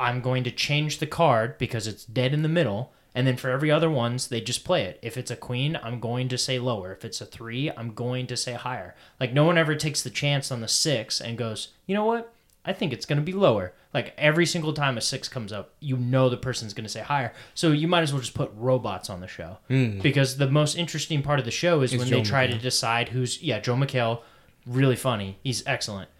I'm 0.00 0.20
going 0.20 0.44
to 0.44 0.50
change 0.50 0.98
the 0.98 1.06
card 1.06 1.58
because 1.58 1.86
it's 1.86 2.04
dead 2.04 2.32
in 2.32 2.42
the 2.42 2.48
middle. 2.48 2.92
And 3.14 3.26
then 3.26 3.36
for 3.36 3.50
every 3.50 3.70
other 3.70 3.90
ones, 3.90 4.28
they 4.28 4.42
just 4.42 4.64
play 4.64 4.84
it. 4.84 4.98
If 5.02 5.16
it's 5.16 5.30
a 5.30 5.36
queen, 5.36 5.78
I'm 5.82 6.00
going 6.00 6.28
to 6.28 6.36
say 6.36 6.58
lower. 6.58 6.92
If 6.92 7.04
it's 7.04 7.20
a 7.20 7.26
three, 7.26 7.70
I'm 7.70 7.94
going 7.94 8.26
to 8.26 8.36
say 8.36 8.52
higher. 8.52 8.94
Like 9.18 9.32
no 9.32 9.44
one 9.44 9.56
ever 9.56 9.74
takes 9.74 10.02
the 10.02 10.10
chance 10.10 10.52
on 10.52 10.60
the 10.60 10.68
six 10.68 11.20
and 11.20 11.38
goes, 11.38 11.68
you 11.86 11.94
know 11.94 12.04
what? 12.04 12.32
I 12.66 12.72
think 12.72 12.92
it's 12.92 13.06
going 13.06 13.18
to 13.18 13.24
be 13.24 13.32
lower. 13.32 13.72
Like 13.94 14.12
every 14.18 14.44
single 14.44 14.72
time 14.72 14.98
a 14.98 15.00
six 15.00 15.28
comes 15.28 15.52
up, 15.52 15.74
you 15.80 15.96
know 15.96 16.28
the 16.28 16.36
person's 16.36 16.74
going 16.74 16.84
to 16.84 16.90
say 16.90 17.00
higher. 17.00 17.32
So 17.54 17.70
you 17.72 17.86
might 17.88 18.02
as 18.02 18.12
well 18.12 18.20
just 18.20 18.34
put 18.34 18.50
robots 18.56 19.08
on 19.08 19.20
the 19.20 19.28
show 19.28 19.58
because 19.68 20.36
the 20.36 20.50
most 20.50 20.76
interesting 20.76 21.22
part 21.22 21.38
of 21.38 21.44
the 21.44 21.50
show 21.50 21.82
is 21.82 21.92
Is 21.92 21.98
when 22.00 22.08
Joe 22.08 22.16
they 22.16 22.22
try 22.22 22.46
to 22.46 22.58
decide 22.58 23.10
who's 23.10 23.40
yeah 23.42 23.60
Joel 23.60 23.78
McHale, 23.78 24.20
really 24.66 24.96
funny. 24.96 25.38
He's 25.42 25.62
excellent. 25.66 26.10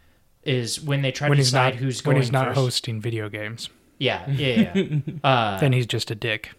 Is 0.45 0.81
when 0.81 1.03
they 1.03 1.11
try 1.11 1.29
When 1.29 1.39
to 1.39 1.43
decide 1.43 1.75
not 1.75 1.81
who's 1.83 2.01
going 2.01 2.15
when 2.15 2.23
he's 2.23 2.31
not 2.33 2.47
first. 2.49 2.59
hosting 2.61 3.01
video 3.01 3.29
games, 3.29 3.69
Yeah, 3.99 4.31
yeah, 4.31 4.73
yeah. 4.75 4.99
uh, 5.25 5.59
then 5.59 5.73
he's 5.73 5.87
just 5.87 6.11
a 6.13 6.15
dick. 6.15 6.53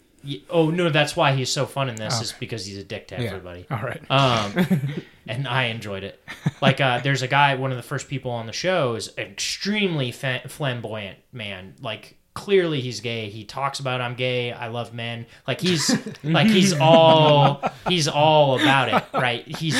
Oh 0.49 0.69
no, 0.69 0.89
that's 0.89 1.15
why 1.15 1.33
he's 1.33 1.51
so 1.51 1.65
fun 1.65 1.89
in 1.89 1.95
this 1.95 2.15
Oh. 2.17 2.21
is 2.21 2.33
because 2.33 2.65
he's 2.65 2.77
a 2.77 2.83
dick 2.83 3.07
to 3.09 3.15
Yeah. 3.15 3.29
everybody. 3.29 3.65
All 3.71 3.77
right. 3.81 4.01
Um, 4.09 4.91
and 5.27 5.47
I 5.47 5.65
enjoyed 5.65 6.03
it. 6.03 6.21
Like, 6.61 6.81
uh, 6.81 6.99
there's 6.99 7.21
a 7.21 7.27
guy, 7.27 7.55
one 7.55 7.71
of 7.71 7.77
the 7.77 7.83
first 7.83 8.07
people 8.09 8.31
on 8.31 8.45
the 8.45 8.53
show 8.53 8.95
is 8.95 9.09
an 9.17 9.25
extremely 9.25 10.11
flamboyant 10.11 11.17
man, 11.31 11.75
like 11.81 12.15
clearly 12.33 12.81
he's 12.81 12.99
gay. 12.99 13.29
He 13.29 13.45
talks 13.45 13.79
about 13.79 13.99
I'm 13.99 14.13
gay. 14.15 14.51
I 14.51 14.67
love 14.67 14.93
men. 14.93 15.25
Like 15.47 15.59
he's 15.59 15.89
like 16.23 16.47
he's 16.47 16.71
all 16.79 17.63
he's 17.87 18.07
all 18.07 18.59
about 18.61 18.89
it, 18.89 19.03
right? 19.17 19.47
He's 19.47 19.75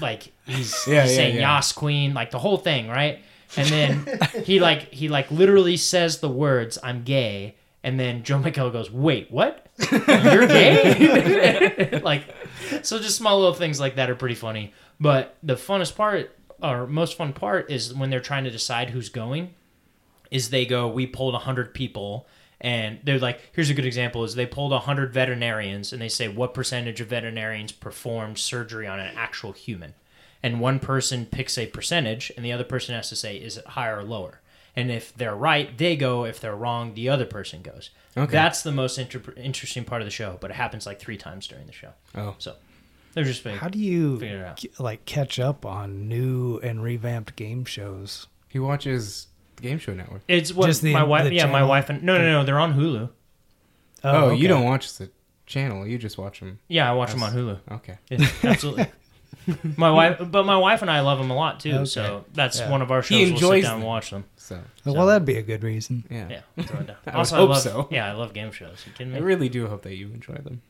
like 0.00 0.32
he's, 0.46 0.74
Yeah, 0.88 1.02
he's 1.02 1.10
yeah, 1.12 1.16
saying 1.16 1.34
yeah. 1.36 1.56
Yas 1.56 1.72
Queen, 1.72 2.12
like 2.14 2.30
the 2.32 2.38
whole 2.40 2.56
thing, 2.56 2.88
right? 2.88 3.20
And 3.56 3.68
then 3.68 4.18
he 4.44 4.58
like 4.60 4.92
he 4.92 5.08
like 5.08 5.30
literally 5.30 5.76
says 5.76 6.18
the 6.18 6.28
words 6.28 6.78
I'm 6.82 7.04
gay, 7.04 7.54
and 7.82 7.98
then 7.98 8.22
Joel 8.22 8.40
McHale 8.40 8.72
goes, 8.72 8.90
"Wait, 8.90 9.30
what? 9.30 9.66
You're 9.90 10.46
gay?" 10.46 12.00
like 12.04 12.24
so 12.82 12.98
just 12.98 13.16
small 13.16 13.38
little 13.38 13.54
things 13.54 13.80
like 13.80 13.96
that 13.96 14.10
are 14.10 14.14
pretty 14.14 14.34
funny. 14.34 14.72
But 14.98 15.36
the 15.42 15.54
funnest 15.54 15.96
part 15.96 16.36
or 16.62 16.86
most 16.86 17.16
fun 17.16 17.32
part 17.32 17.70
is 17.70 17.94
when 17.94 18.10
they're 18.10 18.20
trying 18.20 18.44
to 18.44 18.50
decide 18.50 18.90
who's 18.90 19.08
going 19.08 19.54
is 20.30 20.50
they 20.50 20.66
go 20.66 20.88
we 20.88 21.06
pulled 21.06 21.32
100 21.32 21.74
people 21.74 22.26
and 22.60 22.98
they're 23.04 23.18
like 23.18 23.40
here's 23.52 23.70
a 23.70 23.74
good 23.74 23.86
example 23.86 24.24
is 24.24 24.34
they 24.34 24.46
pulled 24.46 24.72
100 24.72 25.12
veterinarians 25.12 25.92
and 25.92 26.00
they 26.00 26.08
say 26.08 26.28
what 26.28 26.54
percentage 26.54 27.00
of 27.00 27.08
veterinarians 27.08 27.72
performed 27.72 28.38
surgery 28.38 28.86
on 28.86 29.00
an 29.00 29.12
actual 29.16 29.52
human 29.52 29.94
and 30.42 30.60
one 30.60 30.78
person 30.78 31.26
picks 31.26 31.58
a 31.58 31.66
percentage 31.66 32.30
and 32.36 32.44
the 32.44 32.52
other 32.52 32.64
person 32.64 32.94
has 32.94 33.08
to 33.08 33.16
say 33.16 33.36
is 33.36 33.56
it 33.56 33.66
higher 33.66 33.98
or 33.98 34.04
lower 34.04 34.39
and 34.76 34.90
if 34.90 35.14
they're 35.16 35.34
right 35.34 35.76
they 35.78 35.96
go 35.96 36.24
if 36.24 36.40
they're 36.40 36.54
wrong 36.56 36.94
the 36.94 37.08
other 37.08 37.26
person 37.26 37.62
goes 37.62 37.90
Okay. 38.16 38.32
that's 38.32 38.62
the 38.62 38.72
most 38.72 38.98
inter- 38.98 39.32
interesting 39.36 39.84
part 39.84 40.00
of 40.02 40.06
the 40.06 40.10
show 40.10 40.36
but 40.40 40.50
it 40.50 40.54
happens 40.54 40.86
like 40.86 40.98
three 40.98 41.16
times 41.16 41.46
during 41.46 41.66
the 41.66 41.72
show 41.72 41.90
Oh. 42.14 42.34
so 42.38 42.54
they're 43.14 43.24
just 43.24 43.42
big 43.44 43.56
How 43.58 43.68
do 43.68 43.78
you 43.78 44.18
Figure 44.20 44.44
out. 44.44 44.64
like 44.78 45.04
catch 45.04 45.38
up 45.40 45.64
on 45.66 46.08
new 46.08 46.58
and 46.58 46.82
revamped 46.82 47.34
game 47.36 47.64
shows? 47.64 48.26
He 48.48 48.58
watches 48.60 49.26
the 49.56 49.62
Game 49.62 49.78
Show 49.78 49.94
Network. 49.94 50.22
it's 50.28 50.52
what 50.52 50.66
Just 50.66 50.82
the- 50.82 50.92
my 50.92 51.02
wife 51.02 51.24
the 51.24 51.34
yeah 51.34 51.46
my 51.46 51.54
channel? 51.54 51.68
wife 51.68 51.88
and 51.90 52.02
no 52.02 52.16
no 52.18 52.24
no 52.24 52.44
they're 52.44 52.58
on 52.60 52.74
hulu 52.74 53.10
Oh, 54.02 54.10
oh 54.10 54.24
okay. 54.30 54.36
you 54.40 54.48
don't 54.48 54.64
watch 54.64 54.96
the 54.98 55.10
channel. 55.46 55.86
You 55.86 55.98
just 55.98 56.16
watch 56.18 56.40
them. 56.40 56.58
yeah 56.68 56.88
i 56.88 56.94
watch 56.94 57.10
them 57.12 57.22
on 57.22 57.32
hulu 57.32 57.58
Okay. 57.72 57.98
Yeah, 58.10 58.28
absolutely. 58.44 58.86
my 59.76 59.90
wife, 59.90 60.18
but 60.30 60.44
my 60.46 60.56
wife 60.56 60.82
and 60.82 60.90
I 60.90 61.00
love 61.00 61.18
them 61.18 61.30
a 61.30 61.34
lot 61.34 61.60
too. 61.60 61.72
Okay. 61.72 61.84
So 61.86 62.24
that's 62.32 62.60
Yeah. 62.60 62.70
one 62.70 62.82
of 62.82 62.90
our 62.90 63.02
He 63.02 63.08
shows. 63.08 63.18
We'll 63.18 63.26
sit 63.26 63.32
enjoys 63.44 63.64
down 63.64 63.74
and 63.74 63.82
them. 63.82 63.88
watch 63.88 64.10
them. 64.10 64.24
So 64.84 64.92
Well, 64.92 65.06
that'd 65.06 65.24
be 65.26 65.36
a 65.36 65.42
good 65.42 65.62
reason. 65.62 66.04
yeah, 66.10 66.28
Yeah, 66.56 66.64
throw 66.64 66.80
it 66.80 66.86
down. 66.88 66.96
I 67.06 67.10
would 67.10 67.16
also, 67.18 67.36
hope 67.36 67.48
I 67.50 67.52
love, 67.52 67.62
so. 67.62 67.88
Yeah, 67.90 68.08
I 68.08 68.12
love 68.12 68.32
game 68.32 68.50
shows. 68.52 68.82
You 68.86 68.92
kidding 68.92 69.14
I 69.14 69.20
me? 69.20 69.24
really 69.24 69.48
do 69.48 69.66
hope 69.66 69.82
that 69.82 69.96
you 69.96 70.06
enjoy 70.08 70.34
them. 70.34 70.62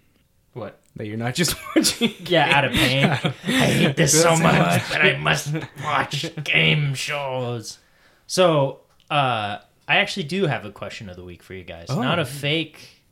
what? 0.53 0.79
That 0.97 1.07
you're 1.07 1.17
not 1.17 1.35
just 1.35 1.55
watching. 1.77 2.13
Yeah, 2.27 2.57
out 2.57 2.65
of 2.65 2.73
pain. 2.73 3.07
I 3.07 3.17
hate 3.17 3.97
this 3.97 4.13
so 4.13 4.35
So 4.37 4.43
much, 4.43 4.59
much. 4.59 4.91
but 4.91 5.01
I 5.03 5.17
must 5.17 5.55
watch 5.83 6.27
game 6.45 6.95
shows. 6.95 7.79
So, 8.27 8.81
uh, 9.11 9.59
I 9.89 9.97
actually 9.97 10.25
do 10.25 10.47
have 10.47 10.65
a 10.65 10.71
question 10.71 11.09
of 11.09 11.17
the 11.17 11.25
week 11.25 11.43
for 11.43 11.55
you 11.55 11.65
guys. 11.65 11.87
Oh. 11.89 12.01
Not 12.01 12.19
a 12.19 12.25
fake. 12.25 13.03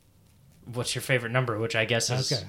What's 0.65 0.93
your 0.95 1.01
favorite 1.01 1.31
number? 1.31 1.57
Which 1.57 1.75
I 1.75 1.85
guess 1.85 2.09
is 2.09 2.31
Okay. 2.31 2.43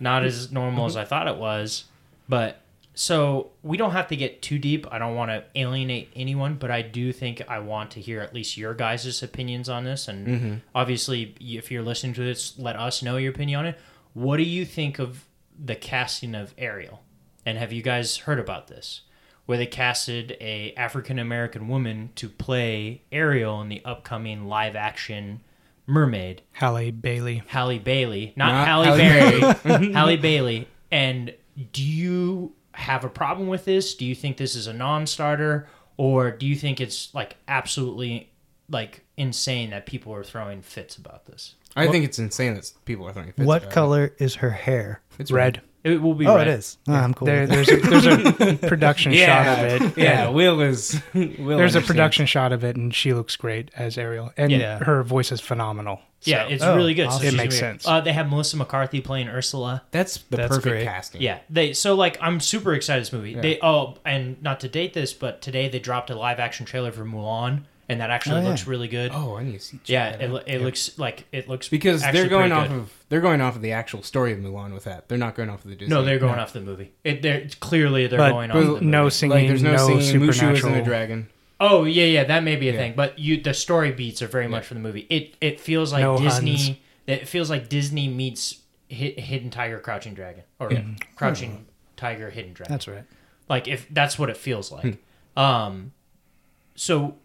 not 0.00 0.24
as 0.24 0.50
normal 0.52 0.86
as 0.86 0.96
I 0.96 1.04
thought 1.04 1.28
it 1.28 1.36
was. 1.36 1.84
But 2.28 2.60
so 3.00 3.52
we 3.62 3.76
don't 3.76 3.92
have 3.92 4.08
to 4.08 4.16
get 4.16 4.42
too 4.42 4.58
deep. 4.58 4.84
I 4.90 4.98
don't 4.98 5.14
want 5.14 5.30
to 5.30 5.44
alienate 5.54 6.10
anyone, 6.16 6.56
but 6.56 6.72
I 6.72 6.82
do 6.82 7.12
think 7.12 7.40
I 7.48 7.60
want 7.60 7.92
to 7.92 8.00
hear 8.00 8.20
at 8.20 8.34
least 8.34 8.56
your 8.56 8.74
guys' 8.74 9.22
opinions 9.22 9.68
on 9.68 9.84
this. 9.84 10.08
And 10.08 10.26
Mm-hmm. 10.26 10.54
obviously, 10.74 11.32
if 11.38 11.70
you're 11.70 11.84
listening 11.84 12.14
to 12.14 12.22
this, 12.24 12.58
let 12.58 12.74
us 12.74 13.00
know 13.00 13.16
your 13.16 13.30
opinion 13.30 13.60
on 13.60 13.66
it. 13.66 13.78
What 14.14 14.38
do 14.38 14.42
you 14.42 14.64
think 14.64 14.98
of 14.98 15.26
the 15.64 15.76
casting 15.76 16.34
of 16.34 16.52
Ariel? 16.58 17.00
And 17.46 17.56
have 17.56 17.72
you 17.72 17.82
guys 17.82 18.16
heard 18.16 18.40
about 18.40 18.66
this? 18.66 19.02
Where 19.46 19.56
they 19.58 19.66
casted 19.66 20.36
a 20.40 20.74
African 20.76 21.20
American 21.20 21.68
woman 21.68 22.10
to 22.16 22.28
play 22.28 23.02
Ariel 23.12 23.60
in 23.62 23.68
the 23.68 23.80
upcoming 23.84 24.46
live 24.46 24.74
action 24.74 25.40
Mermaid. 25.86 26.42
Halle 26.50 26.90
Bailey. 26.90 27.42
Halle 27.46 27.78
Bailey, 27.78 28.32
not, 28.36 28.48
Not 28.52 28.66
Halle 28.66 28.84
Halle 28.84 29.54
Berry, 29.62 29.92
Halle 29.92 30.16
Bailey. 30.16 30.66
And 30.90 31.32
do 31.72 31.82
you 31.84 32.52
have 32.78 33.04
a 33.04 33.08
problem 33.08 33.48
with 33.48 33.64
this? 33.64 33.94
Do 33.94 34.06
you 34.06 34.14
think 34.14 34.36
this 34.36 34.54
is 34.54 34.66
a 34.68 34.72
non-starter, 34.72 35.66
or 35.96 36.30
do 36.30 36.46
you 36.46 36.54
think 36.54 36.80
it's 36.80 37.12
like 37.14 37.36
absolutely 37.48 38.30
like 38.70 39.04
insane 39.16 39.70
that 39.70 39.84
people 39.86 40.14
are 40.14 40.22
throwing 40.24 40.62
fits 40.62 40.96
about 40.96 41.26
this? 41.26 41.54
I 41.76 41.88
think 41.88 42.04
it's 42.04 42.18
insane 42.18 42.54
that 42.54 42.72
people 42.84 43.06
are 43.06 43.12
throwing 43.12 43.32
fits 43.32 43.46
What 43.46 43.62
about 43.64 43.72
color 43.74 44.14
is 44.18 44.36
her 44.36 44.50
hair? 44.50 45.02
It's 45.18 45.30
Red. 45.30 45.60
It 45.84 46.02
will 46.02 46.14
be. 46.14 46.26
Oh, 46.26 46.36
red. 46.36 46.48
it 46.48 46.54
is. 46.58 46.76
Oh, 46.88 46.92
I'm 46.94 47.14
cool. 47.14 47.26
There, 47.26 47.46
there's 47.46 47.68
a, 47.70 47.76
there's 47.76 48.06
a 48.06 48.56
production 48.68 49.12
shot 49.14 49.46
of 49.46 49.64
it. 49.82 49.96
Yeah, 49.96 50.28
Will 50.28 50.60
is. 50.60 51.00
Will 51.14 51.56
There's 51.56 51.76
a 51.76 51.80
production 51.80 52.26
shot 52.26 52.52
of 52.52 52.64
it, 52.64 52.76
and 52.76 52.92
she 52.94 53.14
looks 53.14 53.36
great 53.36 53.70
as 53.76 53.96
Ariel, 53.96 54.32
and 54.36 54.50
Yeah. 54.50 54.78
her 54.80 55.02
voice 55.04 55.30
is 55.30 55.40
phenomenal. 55.40 56.00
Yeah, 56.24 56.46
So- 56.48 56.52
it's 56.54 56.62
Oh, 56.64 56.74
really 56.76 56.94
good. 56.94 57.06
awesome. 57.06 57.20
she's 57.22 57.28
It 57.28 57.36
gonna 57.36 57.42
makes 57.44 57.54
be- 57.54 57.60
sense. 57.60 57.86
Uh, 57.86 58.00
they 58.00 58.12
have 58.12 58.28
Melissa 58.28 58.56
McCarthy 58.56 59.00
playing 59.00 59.28
Ursula. 59.28 59.82
That's 59.92 60.18
the 60.30 60.36
That's 60.38 60.48
perfect 60.48 60.66
great. 60.66 60.84
casting. 60.84 61.22
Yeah, 61.22 61.38
they 61.48 61.72
so 61.72 61.94
like 61.94 62.18
I'm 62.20 62.40
super 62.40 62.74
excited 62.74 63.02
this 63.02 63.12
movie. 63.12 63.32
Yeah. 63.32 63.40
They 63.40 63.58
oh 63.62 63.96
and 64.04 64.42
not 64.42 64.60
to 64.60 64.68
date 64.68 64.94
this, 64.94 65.12
but 65.12 65.40
today 65.40 65.68
they 65.68 65.78
dropped 65.78 66.10
a 66.10 66.14
live 66.16 66.40
action 66.40 66.66
trailer 66.66 66.90
for 66.90 67.04
Mulan, 67.04 67.62
and 67.88 68.00
that 68.00 68.10
actually 68.10 68.40
Oh, 68.40 68.42
yeah. 68.42 68.48
looks 68.48 68.66
really 68.66 68.88
good. 68.88 69.12
Oh, 69.14 69.36
I 69.36 69.44
need 69.44 69.52
to 69.54 69.60
see. 69.60 69.76
check 69.78 69.88
yeah, 69.88 70.10
that 70.10 70.20
it, 70.20 70.24
out. 70.26 70.30
lo- 70.32 70.42
it 70.46 70.60
looks 70.60 70.98
like 70.98 71.24
it 71.30 71.48
looks 71.48 71.68
because 71.68 72.02
they're 72.02 72.26
going 72.28 72.50
pretty 72.50 72.52
off 72.52 72.68
good. 72.68 72.76
of 72.78 72.92
they're 73.10 73.20
going 73.20 73.40
off 73.40 73.54
of 73.54 73.62
the 73.62 73.72
actual 73.72 74.02
story 74.02 74.32
of 74.32 74.38
Mulan 74.40 74.74
with 74.74 74.84
that. 74.84 75.08
They're 75.08 75.18
not 75.18 75.36
going 75.36 75.48
off 75.50 75.64
of 75.64 75.70
the 75.70 75.76
Disney. 75.76 75.94
no, 75.94 76.02
they're 76.02 76.18
going 76.18 76.40
off 76.40 76.52
the 76.52 76.60
movie. 76.60 76.90
It 77.04 77.22
they're 77.22 77.46
clearly 77.60 78.08
they're 78.08 78.18
But- 78.18 78.32
going 78.32 78.50
but 78.50 78.56
off 78.58 78.78
the 78.80 78.84
no 78.84 79.02
movie. 79.04 79.10
singing, 79.14 79.36
like 79.38 79.46
there's 79.48 79.62
no, 79.62 79.70
no, 79.72 79.86
singing. 80.00 80.00
Mushu 80.02 80.34
supernatural. 80.34 80.52
isn't 80.72 80.74
a 80.74 80.84
dragon. 80.84 81.28
Oh 81.60 81.84
yeah, 81.84 82.04
yeah, 82.04 82.24
that 82.24 82.42
may 82.44 82.56
be 82.56 82.68
a 82.68 82.72
Yeah. 82.72 82.78
thing, 82.78 82.92
but 82.96 83.18
you 83.18 83.40
the 83.40 83.54
story 83.54 83.90
beats 83.92 84.22
are 84.22 84.28
very 84.28 84.46
much 84.48 84.64
for 84.66 84.74
the 84.74 84.80
movie. 84.80 85.06
It 85.10 85.34
it 85.40 85.60
feels 85.60 85.92
like 85.92 86.02
No 86.02 86.18
Disney. 86.18 86.56
Huns. 86.56 86.76
It 87.06 87.26
feels 87.28 87.48
like 87.50 87.68
Disney 87.68 88.06
meets 88.08 88.60
Hi- 88.90 89.14
Hidden 89.18 89.50
Tiger, 89.50 89.78
Crouching 89.78 90.14
Dragon, 90.14 90.44
or 90.60 90.72
Yeah. 90.72 90.82
Crouching 91.16 91.66
Tiger, 91.96 92.30
Hidden 92.30 92.52
Dragon. 92.52 92.72
That's 92.72 92.86
right. 92.88 93.04
like 93.48 93.66
if 93.66 93.86
that's 93.90 94.18
what 94.18 94.28
it 94.30 94.36
feels 94.36 94.70
like 94.70 94.98
Hmm. 95.36 95.40
um 95.40 95.92
so 96.74 97.16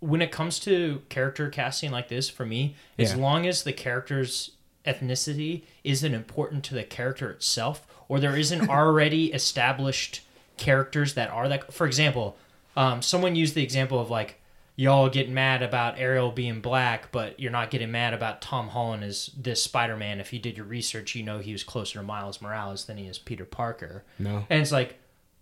when 0.00 0.20
it 0.22 0.30
comes 0.30 0.58
to 0.60 1.02
character 1.08 1.48
casting 1.48 1.90
like 1.90 2.08
this 2.08 2.28
for 2.28 2.44
me 2.44 2.74
as 2.98 3.14
long 3.16 3.46
as 3.46 3.62
the 3.62 3.72
character's 3.72 4.52
ethnicity 4.84 5.62
isn't 5.84 6.14
important 6.14 6.64
to 6.64 6.74
the 6.74 6.82
character 6.84 7.30
itself 7.30 7.86
or 8.08 8.18
there 8.20 8.36
isn't 8.36 8.68
already 8.78 9.32
established 9.32 10.20
characters 10.56 11.14
that 11.14 11.30
are 11.30 11.48
that 11.48 11.72
for 11.72 11.86
example 11.86 12.36
um, 12.78 13.02
someone 13.02 13.34
used 13.34 13.54
the 13.56 13.62
example 13.62 13.98
of 13.98 14.08
like 14.08 14.40
y'all 14.76 15.08
getting 15.08 15.34
mad 15.34 15.62
about 15.64 15.98
Ariel 15.98 16.30
being 16.30 16.60
black, 16.60 17.10
but 17.10 17.38
you're 17.40 17.50
not 17.50 17.70
getting 17.72 17.90
mad 17.90 18.14
about 18.14 18.40
Tom 18.40 18.68
Holland 18.68 19.02
as 19.02 19.30
this 19.36 19.60
Spider-Man. 19.60 20.20
If 20.20 20.32
you 20.32 20.38
did 20.38 20.56
your 20.56 20.64
research, 20.64 21.16
you 21.16 21.24
know 21.24 21.40
he 21.40 21.50
was 21.50 21.64
closer 21.64 21.98
to 21.98 22.04
Miles 22.04 22.40
Morales 22.40 22.84
than 22.84 22.96
he 22.96 23.06
is 23.06 23.18
Peter 23.18 23.44
Parker. 23.44 24.04
No. 24.20 24.46
And 24.48 24.62
it's 24.62 24.70
like, 24.70 24.96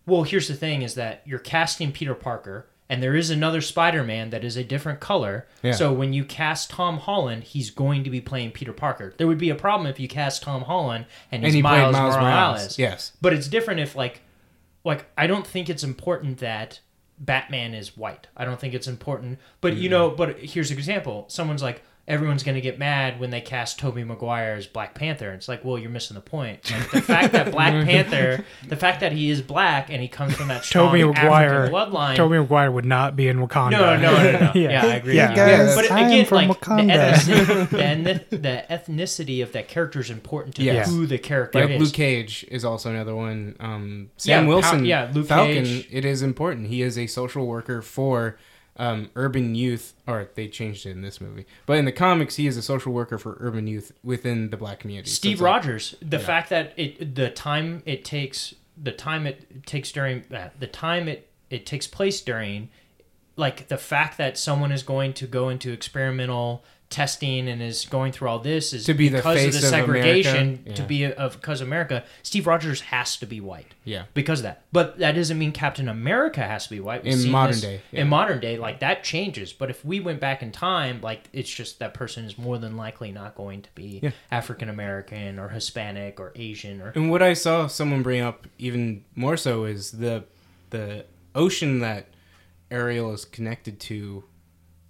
well, 0.07 0.23
here's 0.23 0.47
the 0.47 0.55
thing: 0.55 0.81
is 0.81 0.95
that 0.95 1.21
you're 1.25 1.37
casting 1.37 1.91
Peter 1.91 2.15
Parker, 2.15 2.65
and 2.89 3.03
there 3.03 3.15
is 3.15 3.29
another 3.29 3.61
Spider-Man 3.61 4.31
that 4.31 4.43
is 4.43 4.57
a 4.57 4.63
different 4.63 4.99
color. 4.99 5.45
Yeah. 5.61 5.73
So 5.73 5.93
when 5.93 6.13
you 6.13 6.25
cast 6.25 6.71
Tom 6.71 6.97
Holland, 6.97 7.43
he's 7.43 7.69
going 7.69 8.03
to 8.03 8.09
be 8.09 8.19
playing 8.19 8.51
Peter 8.51 8.73
Parker. 8.73 9.13
There 9.15 9.27
would 9.27 9.37
be 9.37 9.51
a 9.51 9.55
problem 9.55 9.85
if 9.85 9.99
you 9.99 10.07
cast 10.07 10.41
Tom 10.41 10.63
Holland 10.63 11.05
and 11.31 11.43
he's 11.43 11.49
And 11.49 11.55
he 11.55 11.61
Miles, 11.61 11.93
Miles 11.93 12.15
Morales. 12.15 12.23
Morales. 12.23 12.79
Yes. 12.79 13.11
But 13.21 13.33
it's 13.33 13.47
different 13.47 13.81
if 13.81 13.95
like 13.95 14.21
like 14.83 15.05
I 15.15 15.27
don't 15.27 15.45
think 15.45 15.69
it's 15.69 15.83
important 15.83 16.39
that 16.39 16.79
Batman 17.19 17.73
is 17.73 17.97
white. 17.97 18.27
I 18.35 18.45
don't 18.45 18.59
think 18.59 18.73
it's 18.73 18.87
important. 18.87 19.39
But 19.61 19.75
you 19.75 19.83
mm-hmm. 19.83 19.91
know, 19.91 20.09
but 20.11 20.39
here's 20.39 20.71
an 20.71 20.77
example. 20.77 21.25
Someone's 21.27 21.63
like 21.63 21.83
everyone's 22.07 22.41
going 22.43 22.55
to 22.55 22.61
get 22.61 22.79
mad 22.79 23.19
when 23.19 23.31
they 23.31 23.41
cast 23.41 23.77
Tobey 23.79 24.03
Maguire 24.05 24.53
as 24.53 24.65
Black 24.65 24.95
Panther. 24.95 25.31
It's 25.33 25.49
like, 25.49 25.65
well, 25.65 25.77
you're 25.77 25.89
missing 25.89 26.15
the 26.15 26.21
point. 26.21 26.71
Like 26.71 26.91
the 26.91 27.01
fact 27.01 27.33
that 27.33 27.51
Black 27.51 27.73
Panther, 27.85 28.45
the 28.67 28.77
fact 28.77 29.01
that 29.01 29.11
he 29.11 29.29
is 29.29 29.41
black 29.41 29.89
and 29.89 30.01
he 30.01 30.07
comes 30.07 30.33
from 30.35 30.47
that 30.47 30.63
strong 30.63 30.87
Tobey 30.87 31.03
Maguire. 31.03 31.63
African 31.65 31.73
bloodline. 31.75 32.15
Tobey 32.15 32.37
Maguire 32.37 32.71
would 32.71 32.85
not 32.85 33.15
be 33.17 33.27
in 33.27 33.37
Wakanda. 33.45 33.71
no, 33.71 33.97
no, 33.97 34.15
no, 34.15 34.31
no, 34.31 34.39
no. 34.39 34.51
yeah. 34.55 34.69
yeah. 34.69 34.85
I 34.85 34.95
agree. 34.95 35.15
Yeah. 35.15 35.29
with 35.29 35.37
you. 35.37 35.43
Guys, 35.65 35.75
but 35.75 35.91
I 35.91 35.99
am 35.99 36.07
again, 36.11 36.25
from 36.25 36.35
like 36.37 36.47
the 36.47 36.65
Wakanda. 36.65 37.13
ethnicity, 37.13 37.69
the, 38.03 38.11
eth- 38.11 38.29
the 38.29 38.65
ethnicity 38.69 39.43
of 39.43 39.51
that 39.51 39.67
character 39.67 39.99
is 39.99 40.09
important 40.09 40.55
to 40.55 40.63
Yes. 40.63 40.89
who 40.89 41.05
the 41.07 41.17
character 41.17 41.59
Like 41.59 41.71
is. 41.71 41.81
Luke 41.81 41.93
Cage 41.93 42.45
is 42.49 42.63
also 42.63 42.89
another 42.89 43.15
one. 43.15 43.55
Um, 43.59 44.11
Sam 44.17 44.43
Pal- 44.45 44.47
Wilson, 44.55 44.85
yeah, 44.85 45.11
Luke 45.13 45.27
Falcon. 45.27 45.65
Cage. 45.65 45.87
It 45.91 46.05
is 46.05 46.21
important. 46.21 46.67
He 46.67 46.81
is 46.81 46.97
a 46.97 47.07
social 47.07 47.45
worker 47.45 47.81
for 47.81 48.37
um, 48.77 49.09
urban 49.15 49.55
youth, 49.55 49.93
or 50.07 50.29
they 50.35 50.47
changed 50.47 50.85
it 50.85 50.91
in 50.91 51.01
this 51.01 51.19
movie. 51.19 51.45
But 51.65 51.77
in 51.77 51.85
the 51.85 51.91
comics, 51.91 52.35
he 52.35 52.47
is 52.47 52.57
a 52.57 52.61
social 52.61 52.93
worker 52.93 53.17
for 53.17 53.37
urban 53.39 53.67
youth 53.67 53.91
within 54.03 54.49
the 54.49 54.57
black 54.57 54.79
community. 54.79 55.09
So 55.09 55.15
Steve 55.15 55.41
like- 55.41 55.51
Rogers. 55.53 55.95
The 56.01 56.19
fact 56.19 56.49
that 56.49 56.73
it, 56.77 57.15
the 57.15 57.29
time 57.29 57.81
it 57.85 58.05
takes, 58.05 58.53
the 58.81 58.91
time 58.91 59.27
it 59.27 59.65
takes 59.65 59.91
during 59.91 60.23
uh, 60.33 60.49
the 60.59 60.67
time 60.67 61.07
it 61.07 61.29
it 61.49 61.65
takes 61.65 61.87
place 61.87 62.21
during, 62.21 62.69
like 63.35 63.67
the 63.67 63.77
fact 63.77 64.17
that 64.17 64.37
someone 64.37 64.71
is 64.71 64.83
going 64.83 65.13
to 65.13 65.27
go 65.27 65.49
into 65.49 65.71
experimental 65.71 66.63
testing 66.89 67.49
and 67.49 67.61
is 67.61 67.85
going 67.85 68.13
through 68.13 68.29
all 68.29 68.39
this 68.39 68.71
is 68.71 68.85
To 68.85 68.93
be 68.93 69.09
the 69.09 69.17
because 69.17 69.35
face 69.37 69.55
of 69.55 69.61
the 69.61 69.67
of 69.67 69.71
segregation 69.71 70.63
to 70.75 70.83
be 70.83 71.03
of 71.05 71.33
because 71.33 71.59
America. 71.59 72.03
Steve 72.23 72.47
Rogers 72.47 72.79
has 72.79 73.17
to 73.17 73.25
be 73.25 73.41
white 73.41 73.73
Yeah. 73.83 74.03
because 74.13 74.39
of 74.39 74.43
that. 74.43 74.63
But 74.71 74.97
that 74.99 75.11
doesn't 75.13 75.37
mean 75.37 75.51
Captain 75.51 75.89
America 75.89 76.41
has 76.41 76.63
to 76.65 76.69
be 76.69 76.79
white. 76.79 77.03
We've 77.03 77.25
In 77.25 77.29
modern 77.29 77.51
this- 77.51 77.61
day, 77.61 77.81
yeah. 77.91 78.01
in 78.01 78.07
modern 78.07 78.39
day, 78.39 78.57
like 78.57 78.79
that 78.79 79.03
changes. 79.03 79.51
But 79.51 79.69
if 79.69 79.83
we 79.83 79.99
went 79.99 80.21
back 80.21 80.41
in 80.41 80.51
time, 80.53 81.01
like 81.01 81.25
it's 81.33 81.53
just 81.53 81.79
that 81.79 81.93
person 81.93 82.23
is 82.23 82.37
more 82.37 82.57
than 82.57 82.77
likely 82.77 83.11
not 83.11 83.35
going 83.35 83.63
to 83.63 83.69
be 83.75 83.99
Yeah. 84.01 84.11
African 84.31 84.69
American 84.69 85.39
or 85.39 85.49
Hispanic 85.49 86.19
or 86.21 86.31
Asian 86.37 86.81
or 86.81 86.91
And 86.95 87.11
what 87.11 87.21
I 87.21 87.33
saw 87.33 87.67
someone 87.67 88.01
bring 88.01 88.21
up 88.21 88.47
even 88.57 89.03
more 89.13 89.35
so 89.35 89.65
is 89.65 89.91
the 89.91 90.23
the 90.69 91.05
ocean 91.35 91.79
that 91.79 92.07
Ariel 92.71 93.13
is 93.13 93.25
connected 93.25 93.79
to 93.81 94.23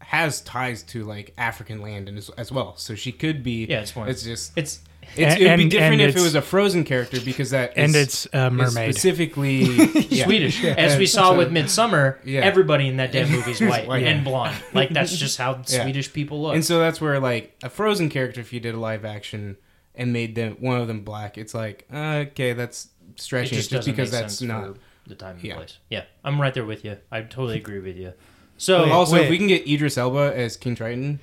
has 0.08 0.42
ties 0.42 0.84
to 0.84 1.04
like 1.04 1.34
African 1.38 1.82
land 1.82 2.08
and 2.10 2.18
as, 2.18 2.30
as 2.32 2.52
well. 2.52 2.76
So 2.78 2.96
she 2.96 3.12
could 3.12 3.44
be. 3.44 3.66
Yeah, 3.66 3.82
it's 3.82 3.96
more- 3.96 4.08
It's 4.08 4.24
just. 4.24 4.58
it's 4.58 4.80
It's, 5.16 5.36
And- 5.36 5.42
it 5.42 5.50
would 5.50 5.58
be 5.58 5.70
different 5.70 6.02
if 6.02 6.16
it 6.18 6.22
was 6.22 6.36
a 6.36 6.42
frozen 6.42 6.84
character 6.84 7.20
because 7.22 7.50
that 7.52 7.74
and 7.78 7.90
is- 7.96 8.26
it's 8.26 8.28
a 8.34 8.50
mermaid. 8.50 8.94
specifically 8.94 9.64
yeah. 10.10 10.26
Swedish. 10.26 10.64
As 10.64 10.98
we 10.98 11.06
saw 11.06 11.32
So- 11.32 11.38
with 11.38 11.52
Midsommar, 11.52 12.18
Yeah. 12.26 12.42
everybody 12.42 12.88
in 12.88 12.98
that 12.98 13.12
damn 13.12 13.30
movie 13.32 13.52
is 13.52 13.62
white 13.74 13.88
white. 13.88 14.04
and 14.04 14.24
blonde. 14.24 14.56
Like 14.74 14.90
that's 14.90 15.16
just 15.18 15.38
how 15.38 15.62
Yeah. 15.68 15.84
Swedish 15.84 16.12
people 16.14 16.42
look. 16.42 16.56
And 16.56 16.64
so 16.66 16.80
that's 16.80 17.00
where 17.02 17.20
like 17.20 17.56
a 17.64 17.70
frozen 17.70 18.10
character, 18.10 18.40
if 18.42 18.52
you 18.54 18.60
did 18.60 18.76
a 18.76 18.80
live 18.80 19.06
action 19.06 19.58
and 19.96 20.14
made 20.14 20.36
them 20.36 20.58
one 20.60 20.80
of 20.80 20.88
them 20.88 21.02
black, 21.04 21.38
it's 21.38 21.54
like 21.54 21.86
uh, 21.94 22.26
okay, 22.32 22.54
that's 22.54 22.90
stretching 23.16 23.58
it 23.58 23.62
just 23.62 23.72
just, 23.72 23.88
because 23.88 24.12
make 24.12 24.22
that's 24.22 24.36
sense 24.38 24.48
not. 24.48 24.76
for 24.76 24.80
the 25.10 25.16
time 25.16 25.36
and 25.36 25.44
Yeah. 25.44 25.56
place. 25.56 25.78
Yeah, 25.90 26.04
I'm 26.24 26.40
right 26.42 26.54
there 26.54 26.66
with 26.66 26.84
you. 26.86 26.98
I 27.12 27.22
totally 27.22 27.58
agree 27.58 27.80
with 27.80 27.98
you. 27.98 28.14
So 28.58 28.84
Wait, 28.84 28.92
also, 28.92 29.14
wait. 29.16 29.26
if 29.26 29.30
we 29.30 29.38
can 29.38 29.48
get 29.48 29.68
Idris 29.68 29.98
Elba 29.98 30.34
as 30.36 30.58
King 30.58 30.76
Triton, 30.76 31.20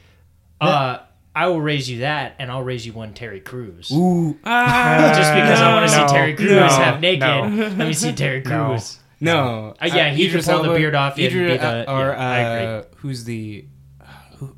uh, 0.60 0.98
I 1.34 1.48
will 1.48 1.60
raise 1.60 1.90
you 1.90 1.98
that, 2.00 2.36
and 2.38 2.50
I'll 2.50 2.62
raise 2.62 2.86
you 2.86 2.92
one 2.92 3.12
Terry 3.12 3.40
Crews. 3.40 3.90
ooh, 3.92 4.34
Just 4.34 4.42
because 4.44 5.60
I 5.60 5.74
want 5.74 5.90
to 5.90 5.96
No, 5.98 6.06
see 6.06 6.12
Terry 6.14 6.34
Crews 6.34 6.50
no, 6.52 6.66
half 6.68 7.00
naked. 7.00 7.20
no. 7.20 7.42
Let 7.76 7.76
me 7.88 7.92
see 7.92 8.12
Terry 8.12 8.40
No. 8.42 8.66
Crews. 8.68 8.98
no, 9.20 9.74
Uh, 9.82 9.86
yeah, 9.86 10.10
he 10.10 10.30
could 10.30 10.44
pull 10.44 10.62
the 10.62 10.74
beard 10.74 10.94
off 10.94 11.16
and 11.16 11.24
Idris, 11.26 11.52
be 11.52 11.56
the- 11.58 11.90
or 11.90 12.10
yeah, 12.10 12.18
I 12.18 12.38
agree. 12.38 12.66
uh, 12.76 12.82
who's 12.98 13.24
the? 13.24 13.64
Who, 14.38 14.56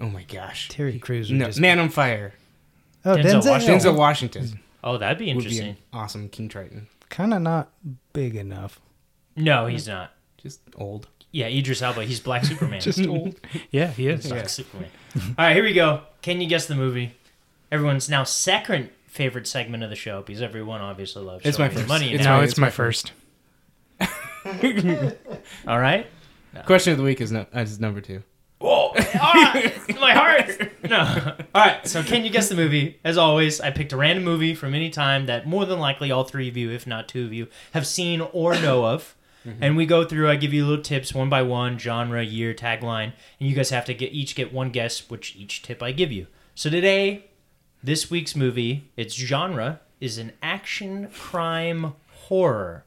oh 0.00 0.08
my 0.10 0.24
gosh, 0.24 0.68
Terry 0.68 0.98
Crews 0.98 1.30
no, 1.30 1.46
just 1.46 1.60
Man 1.60 1.78
on 1.78 1.88
Fire, 1.88 2.34
oh 3.04 3.14
Denzel 3.16 3.42
Denzel, 3.42 3.50
Washington. 3.50 3.78
Denzel 3.78 3.96
Washington 3.96 4.60
Oh, 4.84 4.98
that'd 4.98 5.18
be 5.18 5.26
would 5.26 5.38
be 5.44 5.50
interesting. 5.50 5.68
an 5.70 5.76
awesome 5.92 6.28
King 6.28 6.48
Triton. 6.48 6.86
kind 7.08 7.32
of 7.34 7.42
not 7.42 7.70
big 8.12 8.36
enough. 8.36 8.80
No, 9.36 9.66
he's 9.66 9.86
not. 9.88 10.12
Just 10.46 10.60
old. 10.76 11.08
Yeah, 11.32 11.48
Idris 11.48 11.82
Elba. 11.82 12.04
He's 12.04 12.20
Black 12.20 12.44
Superman. 12.50 12.80
Just 12.80 13.04
old. 13.06 13.38
Yeah, 13.70 13.88
he 13.88 14.08
is. 14.08 14.26
Black 14.28 14.48
Superman. 14.48 14.90
All 15.16 15.22
right, 15.38 15.54
here 15.54 15.64
we 15.64 15.72
go. 15.72 16.02
Can 16.22 16.40
you 16.40 16.48
guess 16.48 16.66
the 16.66 16.74
movie? 16.74 17.12
Everyone's 17.72 18.08
now 18.08 18.24
second 18.24 18.90
favorite 19.06 19.46
segment 19.46 19.82
of 19.82 19.90
the 19.90 19.96
show 19.96 20.22
because 20.22 20.40
everyone 20.42 20.80
obviously 20.80 21.22
loves. 21.24 21.44
It's 21.44 21.56
showing 21.56 21.70
my 21.70 21.74
first. 21.74 21.88
money. 21.88 22.14
It's 22.14 22.24
now. 22.24 22.36
my- 22.38 22.42
it's 22.44 22.52
it's 22.52 22.60
my 22.60 22.66
my 22.66 22.70
first. 22.70 23.12
All 25.66 25.80
right. 25.80 26.06
Question 26.64 26.92
of 26.92 26.98
the 26.98 27.04
week 27.04 27.20
is 27.20 27.32
no, 27.32 27.44
is 27.54 27.80
number 27.80 28.00
two. 28.00 28.22
Whoa! 28.58 28.92
Ah, 29.16 29.60
my 30.00 30.12
heart. 30.12 30.72
No. 30.88 31.34
All 31.54 31.62
right. 31.66 31.86
So, 31.86 32.02
can 32.02 32.24
you 32.24 32.30
guess 32.30 32.48
the 32.48 32.54
movie? 32.54 32.98
As 33.04 33.18
always, 33.18 33.60
I 33.60 33.70
picked 33.70 33.92
a 33.92 33.96
random 33.96 34.24
movie 34.24 34.54
from 34.54 34.72
any 34.74 34.88
time 34.88 35.26
that 35.26 35.46
more 35.46 35.66
than 35.66 35.78
likely 35.78 36.10
all 36.10 36.24
three 36.24 36.48
of 36.48 36.56
you, 36.56 36.70
if 36.70 36.86
not 36.86 37.08
two 37.08 37.24
of 37.26 37.32
you, 37.34 37.48
have 37.72 37.86
seen 37.86 38.20
or 38.20 38.54
know 38.54 38.86
of. 38.86 39.14
And 39.60 39.76
we 39.76 39.86
go 39.86 40.04
through. 40.04 40.28
I 40.28 40.36
give 40.36 40.52
you 40.52 40.66
little 40.66 40.82
tips 40.82 41.14
one 41.14 41.28
by 41.28 41.42
one, 41.42 41.78
genre, 41.78 42.22
year, 42.24 42.52
tagline, 42.54 43.12
and 43.38 43.48
you 43.48 43.54
guys 43.54 43.70
have 43.70 43.84
to 43.86 43.94
get 43.94 44.12
each 44.12 44.34
get 44.34 44.52
one 44.52 44.70
guess 44.70 45.08
which 45.08 45.36
each 45.36 45.62
tip 45.62 45.82
I 45.82 45.92
give 45.92 46.10
you. 46.10 46.26
So 46.54 46.68
today, 46.70 47.26
this 47.82 48.10
week's 48.10 48.34
movie, 48.34 48.90
its 48.96 49.14
genre 49.14 49.80
is 50.00 50.18
an 50.18 50.32
action 50.42 51.08
crime 51.08 51.94
horror. 52.10 52.84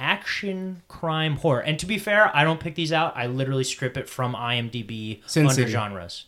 Action 0.00 0.82
crime 0.88 1.36
horror. 1.36 1.60
And 1.60 1.78
to 1.78 1.86
be 1.86 1.98
fair, 1.98 2.34
I 2.34 2.42
don't 2.42 2.58
pick 2.58 2.74
these 2.74 2.92
out. 2.92 3.16
I 3.16 3.26
literally 3.26 3.64
strip 3.64 3.96
it 3.96 4.08
from 4.08 4.34
IMDb 4.34 5.20
Sin 5.26 5.44
under 5.46 5.54
City. 5.54 5.70
genres. 5.70 6.24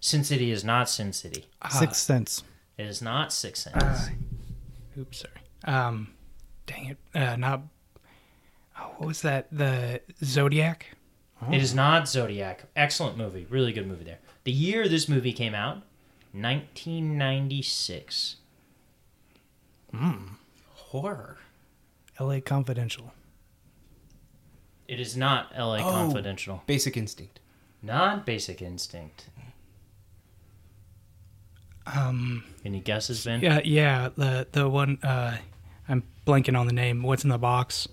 Sin 0.00 0.24
City 0.24 0.50
is 0.50 0.64
not 0.64 0.88
Sin 0.88 1.12
City. 1.12 1.46
Sixth 1.70 2.00
Sense. 2.00 2.42
It 2.78 2.86
is 2.86 3.02
not 3.02 3.32
Six 3.32 3.62
Sense. 3.62 3.82
Uh, 3.82 4.08
Oops, 4.98 5.18
sorry. 5.18 5.34
Um, 5.64 6.08
dang 6.66 6.86
it. 6.86 6.98
Uh, 7.14 7.36
not. 7.36 7.62
Oh, 8.80 8.92
what 8.98 9.06
was 9.08 9.22
that? 9.22 9.48
The 9.50 10.00
Zodiac. 10.24 10.86
It 11.52 11.62
is 11.62 11.74
not 11.74 12.08
Zodiac. 12.08 12.64
Excellent 12.74 13.16
movie. 13.16 13.46
Really 13.48 13.72
good 13.72 13.86
movie 13.86 14.04
there. 14.04 14.18
The 14.44 14.50
year 14.52 14.88
this 14.88 15.08
movie 15.08 15.32
came 15.32 15.54
out, 15.54 15.82
1996. 16.32 18.36
Horror. 20.74 21.38
L.A. 22.18 22.40
Confidential. 22.40 23.12
It 24.88 24.98
is 25.00 25.16
not 25.16 25.52
L.A. 25.54 25.78
Oh. 25.80 25.90
Confidential. 25.90 26.62
Basic 26.66 26.96
Instinct. 26.96 27.40
Not 27.82 28.26
Basic 28.26 28.60
Instinct. 28.60 29.28
Um, 31.86 32.44
Any 32.64 32.80
guesses, 32.80 33.24
Ben? 33.24 33.40
yeah, 33.40 33.60
yeah. 33.64 34.10
The 34.14 34.46
the 34.52 34.68
one. 34.68 34.98
Uh, 35.02 35.36
I'm 35.88 36.02
blanking 36.26 36.58
on 36.58 36.66
the 36.66 36.72
name. 36.72 37.02
What's 37.02 37.24
in 37.24 37.30
the 37.30 37.38
box? 37.38 37.88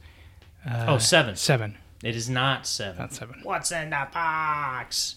Uh, 0.70 0.86
Oh, 0.89 0.97
Seven. 0.97 1.36
Seven. 1.36 1.78
It 2.03 2.16
is 2.16 2.30
not 2.30 2.68
Seven. 2.68 2.97
Not 2.99 3.13
seven. 3.13 3.39
What's 3.43 3.72
in 3.72 3.89
the 3.89 4.07
box? 4.13 5.16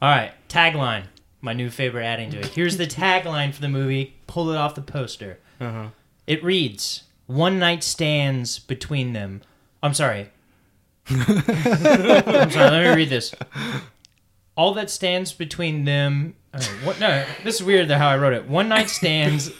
All 0.00 0.08
right, 0.10 0.32
tagline. 0.48 1.04
My 1.40 1.52
new 1.52 1.70
favorite 1.70 2.04
adding 2.04 2.30
to 2.30 2.38
it. 2.38 2.46
Here's 2.46 2.76
the 2.76 2.86
tagline 2.86 3.52
for 3.52 3.60
the 3.60 3.68
movie. 3.68 4.14
Pull 4.26 4.50
it 4.50 4.56
off 4.56 4.74
the 4.74 4.82
poster. 4.82 5.38
Uh 5.60 5.70
huh. 5.70 5.86
It 6.26 6.42
reads, 6.42 7.02
"One 7.26 7.58
night 7.58 7.82
stands 7.84 8.58
between 8.60 9.12
them." 9.12 9.42
I'm 9.82 9.94
sorry. 9.94 10.30
I'm 11.10 12.50
sorry. 12.50 12.70
Let 12.70 12.72
me 12.90 12.94
read 12.94 13.10
this. 13.10 13.34
All 14.56 14.74
that 14.74 14.88
stands 14.90 15.32
between 15.32 15.84
them. 15.84 16.34
Oh, 16.54 16.60
what? 16.84 17.00
No, 17.00 17.24
this 17.44 17.56
is 17.56 17.62
weird. 17.64 17.90
How 17.90 18.08
I 18.08 18.16
wrote 18.16 18.34
it. 18.34 18.48
One 18.48 18.68
night 18.68 18.88
stands. 18.90 19.50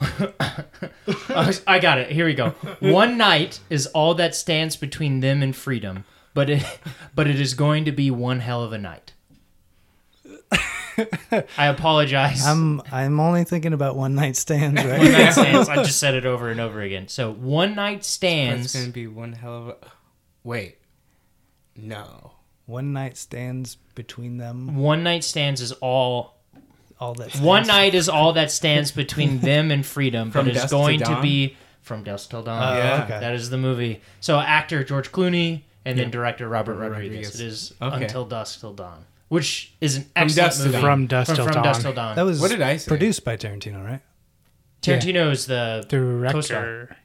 I 1.66 1.78
got 1.80 1.98
it. 1.98 2.10
Here 2.10 2.26
we 2.26 2.34
go. 2.34 2.50
One 2.80 3.16
night 3.18 3.60
is 3.68 3.86
all 3.88 4.14
that 4.14 4.34
stands 4.34 4.76
between 4.76 5.20
them 5.20 5.42
and 5.42 5.54
freedom, 5.54 6.04
but 6.34 6.48
it, 6.50 6.64
but 7.14 7.26
it 7.28 7.40
is 7.40 7.54
going 7.54 7.84
to 7.84 7.92
be 7.92 8.10
one 8.10 8.40
hell 8.40 8.62
of 8.62 8.72
a 8.72 8.78
night. 8.78 9.12
I 11.56 11.66
apologize. 11.66 12.46
I'm 12.46 12.82
I'm 12.92 13.20
only 13.20 13.44
thinking 13.44 13.72
about 13.72 13.96
one 13.96 14.14
night 14.14 14.36
stands, 14.36 14.80
one 14.82 14.90
right? 14.90 15.10
night 15.12 15.32
stands. 15.32 15.68
I 15.68 15.76
just 15.76 15.98
said 15.98 16.14
it 16.14 16.26
over 16.26 16.50
and 16.50 16.60
over 16.60 16.82
again. 16.82 17.08
So 17.08 17.32
one 17.32 17.74
night 17.74 18.04
stands. 18.04 18.66
It's 18.66 18.74
gonna 18.74 18.92
be 18.92 19.06
one 19.06 19.32
hell 19.32 19.54
of 19.56 19.68
a. 19.68 19.76
Wait. 20.44 20.76
No. 21.76 22.32
one 22.66 22.92
night 22.92 23.16
stands 23.16 23.76
between 23.94 24.36
them. 24.36 24.76
One 24.76 25.02
night 25.02 25.24
stands 25.24 25.60
is 25.62 25.72
all. 25.72 26.39
All 27.00 27.14
that. 27.14 27.34
One 27.36 27.66
night 27.66 27.94
is 27.94 28.08
all 28.08 28.34
that 28.34 28.50
stands 28.50 28.90
between 28.92 29.38
them 29.50 29.70
and 29.70 29.84
freedom, 29.84 30.30
From 30.30 30.44
but 30.44 30.50
it's 30.50 30.60
dusk 30.62 30.68
to 30.70 30.76
going 30.76 31.00
to, 31.00 31.20
be 31.22 31.56
from 31.82 32.02
dusk 32.04 32.30
till 32.30 32.42
dawn. 32.42 32.62
Oh, 32.62 32.76
Yeah. 32.76 33.04
okay. 33.04 33.20
That 33.20 33.34
is 33.34 33.48
the 33.50 33.56
movie. 33.58 34.02
So 34.20 34.38
actor 34.38 34.84
George 34.84 35.10
Clooney 35.10 35.62
and 35.86 35.98
then 35.98 36.06
Yeah. 36.06 36.10
director 36.12 36.48
Robert 36.48 36.74
Robert 36.74 36.92
Rodriguez. 36.92 37.28
Rodriguez. 37.28 37.40
It 37.40 37.46
is 37.46 37.74
Okay. 37.80 38.02
Until 38.04 38.26
Dusk 38.26 38.60
Till 38.60 38.74
Dawn, 38.74 39.04
which 39.28 39.72
is 39.80 39.96
an 39.96 40.02
From 40.02 40.10
excellent 40.16 40.36
Dusk 40.52 40.64
movie. 40.66 40.80
From 40.80 41.06
Dusk 41.06 41.26
from, 41.28 41.36
Till 41.36 41.44
from 41.46 41.54
Dawn. 41.54 41.64
Dusk 41.64 41.80
Till 41.82 41.92
Dawn. 41.94 42.16
That 42.16 42.22
was 42.26 42.40
What 42.40 42.50
did 42.50 42.60
I 42.62 42.76
say? 42.76 42.88
produced 42.88 43.24
by 43.24 43.36
Tarantino, 43.38 43.82
right? 43.84 44.00
Tarantino 44.82 45.30
is 45.30 45.46
the 45.46 45.86
Co-star. 46.30 46.96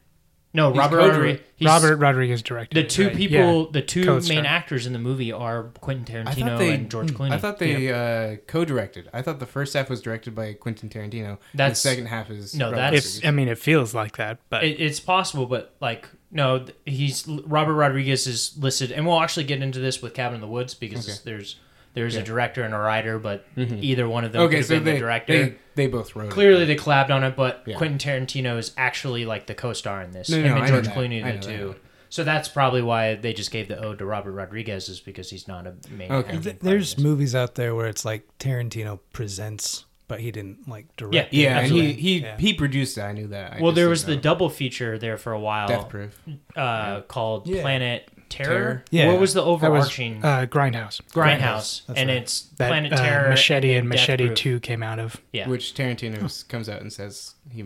Director. 0.55 0.61
no 0.61 0.71
He's 0.71 0.77
Robert 0.79 0.97
Rodriguez. 0.97 1.41
Robert 1.61 1.97
Rodriguez 1.97 2.41
directed. 2.41 2.75
The 2.75 2.81
it, 2.81 2.89
two 2.89 3.07
right? 3.07 3.15
people, 3.15 3.35
Yeah. 3.63 3.65
the 3.71 3.81
two 3.81 4.05
Co-star. 4.05 4.35
main 4.35 4.45
actors 4.45 4.85
in 4.87 4.93
the 4.93 4.99
movie 4.99 5.31
are 5.31 5.63
Quentin 5.81 6.05
Tarantino 6.25 6.57
they- 6.57 6.73
and 6.73 6.89
George 6.89 7.11
Clooney. 7.13 7.31
I 7.31 7.37
thought 7.37 7.59
they 7.59 7.91
uh, 7.91 8.37
co-directed. 8.47 9.09
I 9.13 9.21
thought 9.21 9.39
the 9.39 9.45
first 9.45 9.73
half 9.73 9.89
was 9.89 10.01
directed 10.01 10.33
by 10.35 10.53
Quentin 10.53 10.89
Tarantino. 10.89 11.37
That's- 11.53 11.81
the 11.81 11.89
second 11.89 12.07
half 12.07 12.29
is 12.29 12.55
No, 12.55 12.65
Robert 12.65 12.75
that's- 12.77 13.05
Rodriguez. 13.05 13.27
I 13.27 13.31
mean, 13.31 13.47
it 13.47 13.57
feels 13.57 13.93
like 13.93 14.17
that, 14.17 14.39
but 14.49 14.63
It, 14.63 14.79
it's 14.79 14.99
possible, 14.99 15.45
but 15.45 15.75
like 15.81 16.07
no, 16.31 16.65
he's 16.85 17.27
Robert 17.27 17.73
Rodriguez 17.75 18.27
is 18.27 18.57
listed, 18.57 18.91
and 18.91 19.05
we'll 19.07 19.21
actually 19.21 19.45
get 19.45 19.61
into 19.61 19.79
this 19.79 20.01
with 20.01 20.13
Cabin 20.13 20.35
in 20.35 20.41
the 20.41 20.47
Woods 20.47 20.73
because 20.73 21.07
Okay. 21.07 21.17
there's 21.23 21.55
there's 21.95 22.15
a 22.15 22.21
director 22.23 22.61
and 22.63 22.73
a 22.73 22.77
writer, 22.77 23.17
but 23.17 23.45
Mhm. 23.55 23.81
either 23.81 24.07
one 24.07 24.23
of 24.25 24.31
them 24.33 24.43
okay, 24.43 24.49
could 24.51 24.57
have 24.57 24.65
so 24.67 24.75
been 24.75 24.83
they, 24.83 24.91
the 24.93 24.99
director. 24.99 25.33
they 25.45 25.55
they 25.75 25.87
both 25.87 26.15
wrote 26.15 26.29
Clearly, 26.29 26.63
it. 26.63 26.65
they 26.67 26.75
collabed 26.75 27.09
on 27.09 27.23
it, 27.23 27.35
but 27.35 27.63
Yeah. 27.65 27.75
Quentin 27.77 27.97
Tarantino 27.97 28.57
is 28.59 28.71
actually 28.77 29.25
like 29.25 29.47
the 29.47 29.55
co-star 29.55 30.01
in 30.03 30.11
this. 30.11 30.29
No, 30.29 30.37
no, 30.37 30.43
Him 30.43 30.49
no, 30.49 30.55
and 30.57 30.63
I 30.63 30.67
know 30.67 30.73
George 30.75 30.85
that. 30.85 30.95
Clooney 30.95 31.23
I 31.25 31.31
know 31.31 31.37
the 31.41 31.47
that. 31.47 31.57
two. 31.57 31.75
So 32.09 32.23
that's 32.23 32.47
probably 32.47 32.81
why 32.81 33.15
they 33.15 33.33
just 33.33 33.51
gave 33.51 33.67
the 33.67 33.77
ode 33.83 33.97
to 33.99 34.05
Robert 34.05 34.31
Rodriguez 34.31 34.87
is 34.87 34.99
because 35.01 35.29
he's 35.31 35.47
not 35.49 35.65
a 35.67 35.73
main. 35.89 36.11
Okay. 36.11 36.37
Th- 36.37 36.55
There's 36.61 36.97
movies 36.97 37.33
out 37.35 37.55
there 37.55 37.75
where 37.75 37.87
it's 37.87 38.05
like 38.05 38.25
Tarantino 38.39 38.99
presents, 39.11 39.85
but 40.07 40.19
he 40.21 40.31
didn't 40.31 40.67
like 40.69 40.95
direct. 40.95 41.13
Yeah, 41.15 41.21
it. 41.23 41.33
Yeah, 41.33 41.59
and 41.59 41.71
he 41.73 41.91
he 41.93 42.19
Yeah. 42.19 42.37
he 42.37 42.53
produced 42.53 42.97
it. 42.97 43.01
I 43.01 43.11
knew 43.11 43.27
that. 43.27 43.53
I 43.53 43.61
well, 43.61 43.71
there 43.73 43.89
was 43.89 44.05
the 44.05 44.15
know. 44.15 44.21
double 44.21 44.49
feature 44.49 44.97
there 44.97 45.17
for 45.17 45.33
a 45.33 45.39
while. 45.39 45.67
Death 45.67 45.89
Proof. 45.89 46.17
uh, 46.55 47.01
called 47.01 47.47
Yeah. 47.47 47.61
Planet 47.61 48.07
Terror. 48.35 48.49
Terror. 48.49 48.83
Yeah. 48.91 49.11
What 49.11 49.19
was 49.19 49.33
the 49.33 49.41
That 49.41 49.49
was 49.49 49.63
overarching 49.63 50.23
uh, 50.23 50.45
Grindhouse. 50.49 51.01
Grindhouse? 51.11 51.85
That's 51.85 51.99
and 51.99 52.09
right. 52.09 52.17
it's 52.17 52.41
That 52.57 52.67
Planet 52.69 52.93
uh, 52.93 52.97
Terror, 52.97 53.29
Machete 53.29 53.75
and 53.75 53.89
Death 53.89 53.99
Machete 54.01 54.25
Proof. 54.27 54.37
Two 54.37 54.59
came 54.59 54.83
out 54.83 54.99
of. 54.99 55.21
Yeah. 55.33 55.47
Which 55.49 55.73
Tarantino 55.73 56.47
comes 56.47 56.69
out 56.69 56.81
and 56.81 56.91
says 56.91 57.35
he 57.49 57.65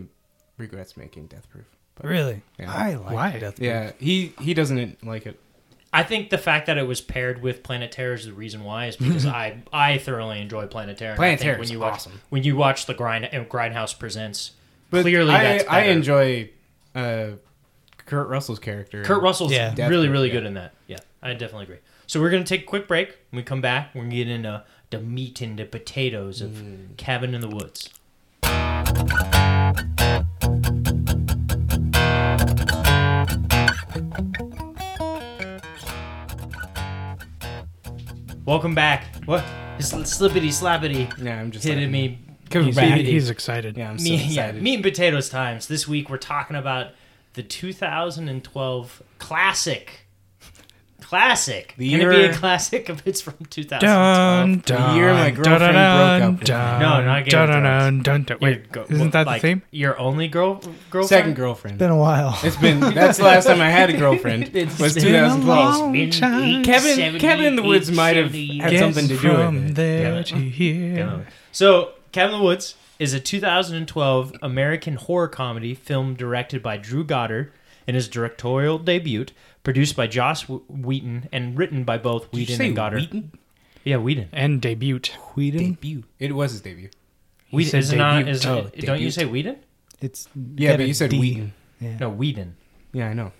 regrets 0.56 0.96
making 0.96 1.26
Death 1.26 1.48
Proof. 1.50 1.66
But, 1.94 2.06
Really? 2.06 2.42
Yeah. 2.58 2.72
I 2.72 2.94
like 2.94 3.12
Why? 3.14 3.38
Death 3.38 3.56
Proof. 3.56 3.66
yeah, 3.66 3.92
he 3.98 4.32
he 4.40 4.54
doesn't 4.54 5.04
like 5.06 5.26
it. 5.26 5.38
I 5.92 6.04
think 6.04 6.30
the 6.30 6.38
fact 6.38 6.66
that 6.66 6.78
it 6.78 6.86
was 6.86 7.00
paired 7.00 7.42
with 7.42 7.64
Planet 7.64 7.90
Terror 7.90 8.14
is 8.14 8.24
the 8.24 8.32
reason 8.32 8.62
why 8.62 8.86
is 8.86 8.96
because 8.96 9.26
I 9.42 9.62
I 9.72 9.98
thoroughly 9.98 10.40
enjoy 10.40 10.66
Planet 10.66 10.96
Terror. 10.98 11.16
Planet 11.16 11.40
Terror 11.40 11.56
when 11.56 11.64
is 11.64 11.70
you 11.72 11.80
watch, 11.80 11.94
awesome. 11.94 12.20
When 12.28 12.42
you 12.44 12.54
watch 12.56 12.86
the 12.86 12.94
Grind 12.94 13.24
uh, 13.26 13.44
Grindhouse 13.44 13.98
presents, 13.98 14.52
But 14.90 15.02
clearly 15.02 15.34
I, 15.34 15.42
that's 15.42 15.64
I 15.68 15.80
enjoy 15.82 16.50
uh, 16.94 17.30
Kurt 18.10 18.26
Russell's 18.28 18.58
character. 18.58 19.04
Kurt 19.04 19.22
Russell's 19.22 19.52
Yeah. 19.52 19.72
really 19.86 20.08
really 20.08 20.28
Definitely, 20.28 20.30
good 20.30 20.46
in 20.46 20.54
that. 20.54 20.72
Yeah, 20.88 20.96
I 21.22 21.32
definitely 21.32 21.62
agree. 21.62 21.76
So 22.08 22.20
we're 22.20 22.30
gonna 22.30 22.42
take 22.42 22.62
a 22.62 22.66
quick 22.66 22.88
break. 22.88 23.16
When 23.30 23.36
we 23.36 23.42
come 23.44 23.60
back, 23.60 23.94
we're 23.94 24.02
gonna 24.02 24.16
get 24.16 24.28
into 24.28 24.64
the 24.90 24.98
meat 24.98 25.40
and 25.40 25.56
the 25.56 25.64
potatoes 25.64 26.40
of 26.42 26.50
Mm. 26.50 26.96
Cabin 26.96 27.36
in 27.36 27.40
the 27.40 27.46
Woods. 27.48 27.88
Welcome 38.44 38.74
back. 38.74 39.04
What? 39.26 39.44
It's 39.78 39.92
slippity 39.92 40.48
slappity 40.48 41.12
Yeah, 41.22 41.40
I'm 41.40 41.50
just 41.50 41.64
hitting 41.66 41.90
me. 41.90 42.18
He's, 42.52 42.74
back. 42.74 42.98
he's 42.98 43.30
excited. 43.30 43.76
Yeah, 43.76 43.90
I'm 43.90 43.98
so 43.98 44.04
Me, 44.04 44.16
yeah, 44.16 44.46
excited. 44.46 44.62
meat 44.62 44.74
and 44.74 44.82
potatoes 44.82 45.28
times. 45.28 45.68
This 45.68 45.86
week 45.86 46.10
we're 46.10 46.16
talking 46.16 46.56
about 46.56 46.88
the 47.34 47.42
2012 47.42 49.02
classic. 49.18 50.06
Classic. 51.00 51.74
The 51.76 51.90
Gonna 51.90 52.08
be 52.10 52.16
year- 52.18 52.30
a 52.30 52.34
classic 52.34 52.88
if 52.88 53.04
it's 53.04 53.20
from 53.20 53.34
2012. 53.50 54.62
Dun, 54.64 54.90
The 54.90 54.94
year 54.94 55.12
my 55.12 55.30
girlfriend 55.32 55.58
dun, 55.74 56.20
broke 56.20 56.22
up 56.28 56.30
with 56.32 56.40
me. 56.40 56.44
dun, 56.46 56.80
No, 56.80 57.04
not 57.04 57.24
Game 57.24 57.30
dun, 57.32 57.50
of 57.50 57.62
dun, 57.64 58.02
dun, 58.02 58.22
dun. 58.24 58.38
Wait, 58.40 58.70
go- 58.70 58.86
isn't 58.88 59.10
that 59.12 59.26
like, 59.26 59.42
the 59.42 59.48
theme? 59.48 59.62
Your 59.72 59.98
only 59.98 60.28
girl 60.28 60.60
girlfriend. 60.90 61.08
Second 61.08 61.34
girlfriend. 61.36 61.74
It's 61.76 61.78
been 61.80 61.90
a 61.90 61.96
while. 61.96 62.38
It's 62.44 62.54
been 62.56 62.78
that's 62.80 63.18
the 63.18 63.24
last 63.24 63.46
time 63.46 63.60
I 63.60 63.70
had 63.70 63.90
a 63.90 63.96
girlfriend. 63.96 64.50
It's 64.54 64.78
was 64.78 64.94
been 64.94 65.02
2012. 65.04 65.92
Been 65.92 66.10
time. 66.10 66.42
eight, 66.44 66.64
Kevin 66.64 66.94
70, 66.96 67.18
Kevin 67.18 67.44
in 67.46 67.56
the 67.56 67.62
Woods 67.62 67.90
might 67.90 68.14
have 68.16 68.32
had 68.32 68.78
something 68.78 69.08
to 69.08 69.16
do 69.18 69.28
with 69.36 69.70
it. 69.70 69.74
there 69.74 70.14
Yeah. 70.16 70.22
to 70.22 70.36
here. 70.36 71.26
So, 71.50 71.92
Cabin 72.12 72.34
in 72.34 72.40
the 72.40 72.44
Woods 72.46 72.74
is 73.00 73.12
a 73.14 73.18
2012 73.20 74.32
American 74.42 74.94
horror 74.94 75.26
comedy 75.26 75.74
film 75.74 76.14
directed 76.14 76.62
by 76.62 76.76
Drew 76.76 77.02
Goddard 77.02 77.52
in 77.86 77.94
his 77.96 78.06
directorial 78.08 78.78
debut, 78.78 79.26
produced 79.64 79.96
by 79.96 80.06
Joss 80.06 80.42
Wh- 80.42 80.70
Wheaton, 80.70 81.28
and 81.32 81.58
written 81.58 81.82
by 81.82 81.98
both 81.98 82.30
Did 82.30 82.36
you 82.36 82.42
Whedon 82.42 82.56
say 82.56 82.66
and 82.68 82.76
Goddard. 82.76 83.00
Wheaton? 83.00 83.32
Yeah, 83.84 83.96
Whedon. 83.96 84.28
And 84.32 84.60
debut. 84.60 85.00
Whedon. 85.34 85.72
Debut. 85.72 86.04
It 86.18 86.34
was 86.34 86.52
his 86.52 86.60
debut. 86.60 86.90
Whedon 87.50 87.70
said 87.70 87.78
is 87.80 87.92
it 87.92 87.96
not? 87.96 88.18
debut. 88.18 88.32
Is 88.32 88.46
Oh, 88.46 88.70
it, 88.74 88.86
don't 88.86 89.00
you 89.00 89.10
say 89.10 89.24
Whedon? 89.24 89.56
It's 90.00 90.28
Yeah, 90.56 90.76
but 90.76 90.86
you 90.86 90.94
said 90.94 91.10
D. 91.10 91.18
Wheaton. 91.18 91.52
Yeah. 91.80 91.96
No, 91.98 92.10
Whedon. 92.10 92.56
Yeah, 92.92 93.08
I 93.08 93.14
know. 93.14 93.32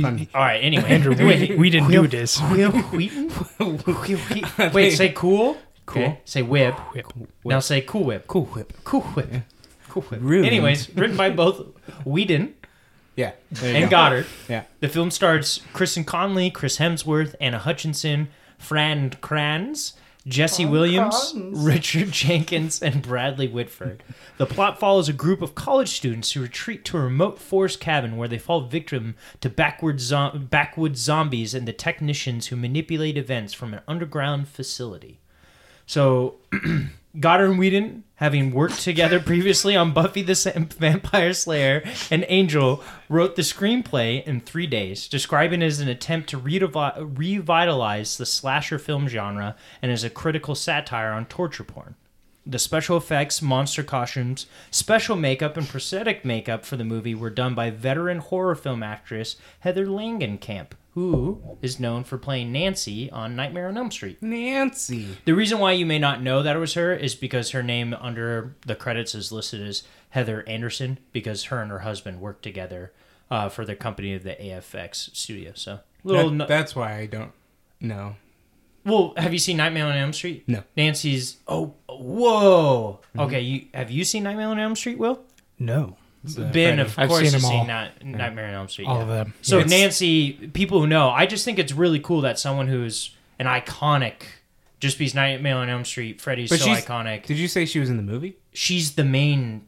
Fun. 0.00 0.26
All 0.34 0.40
right. 0.42 0.56
Anyway, 0.58 0.82
Andrew, 0.88 1.14
we, 1.14 1.54
we 1.56 1.70
didn't 1.70 1.92
do 1.92 2.08
this. 2.08 2.40
Will 2.50 2.72
Wheaton? 2.72 3.30
Wait, 4.72 4.90
say 4.90 5.12
cool. 5.12 5.56
Cool. 5.86 6.02
Okay, 6.02 6.20
Say 6.24 6.42
whip. 6.42 6.74
Whip. 6.94 7.06
Now 7.44 7.60
say 7.60 7.80
cool 7.80 8.04
whip. 8.04 8.26
Cool 8.26 8.46
whip. 8.46 8.72
Cool 8.84 9.02
whip. 9.02 9.30
Cool 9.88 10.02
whip. 10.04 10.20
Ruined. 10.22 10.46
Anyways, 10.46 10.94
written 10.96 11.16
by 11.16 11.30
both 11.30 11.66
Whedon 12.04 12.54
Yeah. 13.16 13.32
and 13.62 13.84
go. 13.84 13.90
Goddard. 13.90 14.26
Yeah. 14.48 14.64
The 14.80 14.88
film 14.88 15.10
stars 15.10 15.60
Kristen 15.72 16.04
Connolly, 16.04 16.50
Chris 16.50 16.78
Hemsworth, 16.78 17.34
Anna 17.40 17.58
Hutchison, 17.58 18.28
Fran 18.58 19.10
Kranz, 19.20 19.92
Jesse 20.26 20.64
Williams, 20.64 21.34
Richard 21.36 22.10
Jenkins, 22.10 22.80
and 22.82 23.02
Bradley 23.02 23.46
Whitford. 23.46 24.02
The 24.38 24.46
plot 24.46 24.80
follows 24.80 25.06
a 25.06 25.12
group 25.12 25.42
of 25.42 25.54
college 25.54 25.90
students 25.90 26.32
who 26.32 26.40
retreat 26.40 26.82
to 26.86 26.96
a 26.96 27.02
remote 27.02 27.38
forest 27.38 27.78
cabin 27.78 28.16
where 28.16 28.26
they 28.26 28.38
fall 28.38 28.62
victim 28.62 29.16
to 29.42 29.50
backward 29.50 30.00
zo- 30.00 30.30
backwoods 30.38 30.98
zombies 30.98 31.52
and 31.52 31.68
the 31.68 31.74
technicians 31.74 32.46
who 32.46 32.56
manipulate 32.56 33.18
events 33.18 33.52
from 33.52 33.74
an 33.74 33.82
underground 33.86 34.48
facility. 34.48 35.20
So, 35.86 36.36
Goddard 37.20 37.50
and 37.50 37.58
Whedon, 37.58 38.04
having 38.16 38.52
worked 38.52 38.80
together 38.80 39.20
previously 39.24 39.76
on 39.76 39.92
Buffy 39.92 40.22
the 40.22 40.34
Vampire 40.78 41.32
Slayer 41.32 41.84
and 42.10 42.24
Angel, 42.28 42.82
wrote 43.08 43.36
the 43.36 43.42
screenplay 43.42 44.24
in 44.24 44.40
three 44.40 44.66
days, 44.66 45.08
describing 45.08 45.62
it 45.62 45.66
as 45.66 45.80
an 45.80 45.88
attempt 45.88 46.28
to 46.30 46.38
revitalize 46.38 48.16
the 48.16 48.26
slasher 48.26 48.78
film 48.78 49.08
genre 49.08 49.56
and 49.80 49.92
as 49.92 50.02
a 50.04 50.10
critical 50.10 50.54
satire 50.54 51.12
on 51.12 51.26
torture 51.26 51.64
porn. 51.64 51.94
The 52.46 52.58
special 52.58 52.96
effects, 52.98 53.40
monster 53.40 53.82
costumes, 53.82 54.46
special 54.70 55.16
makeup, 55.16 55.56
and 55.56 55.66
prosthetic 55.66 56.24
makeup 56.24 56.64
for 56.66 56.76
the 56.76 56.84
movie 56.84 57.14
were 57.14 57.30
done 57.30 57.54
by 57.54 57.70
veteran 57.70 58.18
horror 58.18 58.54
film 58.54 58.82
actress 58.82 59.36
Heather 59.60 59.86
Langenkamp, 59.86 60.72
who 60.92 61.40
is 61.62 61.80
known 61.80 62.04
for 62.04 62.18
playing 62.18 62.52
Nancy 62.52 63.10
on 63.10 63.34
Nightmare 63.34 63.68
on 63.68 63.78
Elm 63.78 63.90
Street. 63.90 64.22
Nancy. 64.22 65.16
The 65.24 65.32
reason 65.32 65.58
why 65.58 65.72
you 65.72 65.86
may 65.86 65.98
not 65.98 66.22
know 66.22 66.42
that 66.42 66.54
it 66.54 66.58
was 66.58 66.74
her 66.74 66.92
is 66.94 67.14
because 67.14 67.50
her 67.52 67.62
name 67.62 67.94
under 67.94 68.54
the 68.66 68.74
credits 68.74 69.14
is 69.14 69.32
listed 69.32 69.62
as 69.66 69.82
Heather 70.10 70.44
Anderson 70.46 70.98
because 71.12 71.44
her 71.44 71.62
and 71.62 71.70
her 71.70 71.78
husband 71.80 72.20
worked 72.20 72.42
together 72.42 72.92
uh, 73.30 73.48
for 73.48 73.64
the 73.64 73.74
company 73.74 74.12
of 74.14 74.22
the 74.22 74.34
AFX 74.36 75.16
studio. 75.16 75.52
So 75.54 75.80
little. 76.04 76.28
That- 76.28 76.36
no- 76.36 76.46
that's 76.46 76.76
why 76.76 76.98
I 76.98 77.06
don't 77.06 77.32
know. 77.80 78.16
Well, 78.84 79.14
have 79.16 79.32
you 79.32 79.38
seen 79.38 79.56
Nightmare 79.56 79.86
on 79.86 79.96
Elm 79.96 80.12
Street? 80.12 80.44
No. 80.46 80.62
Nancy's. 80.76 81.38
Oh, 81.48 81.74
whoa. 81.88 83.00
Okay, 83.18 83.40
you 83.40 83.66
have 83.74 83.90
you 83.90 84.04
seen 84.04 84.22
Nightmare 84.24 84.48
on 84.48 84.58
Elm 84.58 84.76
Street? 84.76 84.98
Will 84.98 85.20
No. 85.58 85.96
It's, 86.24 86.38
uh, 86.38 86.50
Ben, 86.52 86.76
Friday. 86.76 86.80
of 86.82 86.98
I've 86.98 87.08
course, 87.08 87.22
seen 87.22 87.32
has 87.34 87.44
all. 87.44 87.50
seen 87.50 87.66
Night- 87.66 88.02
Nightmare 88.04 88.46
on 88.48 88.54
Elm 88.54 88.68
Street. 88.68 88.86
All 88.88 88.96
yeah. 88.96 89.02
of 89.02 89.08
them. 89.08 89.34
So 89.42 89.58
It's- 89.58 89.70
Nancy, 89.70 90.32
people 90.54 90.80
who 90.80 90.86
know, 90.86 91.10
I 91.10 91.26
just 91.26 91.44
think 91.44 91.58
it's 91.58 91.72
really 91.72 91.98
cool 92.00 92.22
that 92.22 92.38
someone 92.38 92.66
who's 92.68 93.10
an 93.38 93.44
iconic, 93.46 94.22
just 94.80 94.96
because 94.98 95.14
Nightmare 95.14 95.56
on 95.56 95.68
Elm 95.68 95.84
Street, 95.84 96.20
Freddy's 96.22 96.48
But 96.48 96.60
so 96.60 96.68
iconic. 96.68 97.26
Did 97.26 97.36
you 97.38 97.46
say 97.46 97.66
she 97.66 97.78
was 97.78 97.90
in 97.90 97.98
the 97.98 98.02
movie? 98.02 98.36
She's 98.54 98.94
the 98.94 99.04
main 99.04 99.66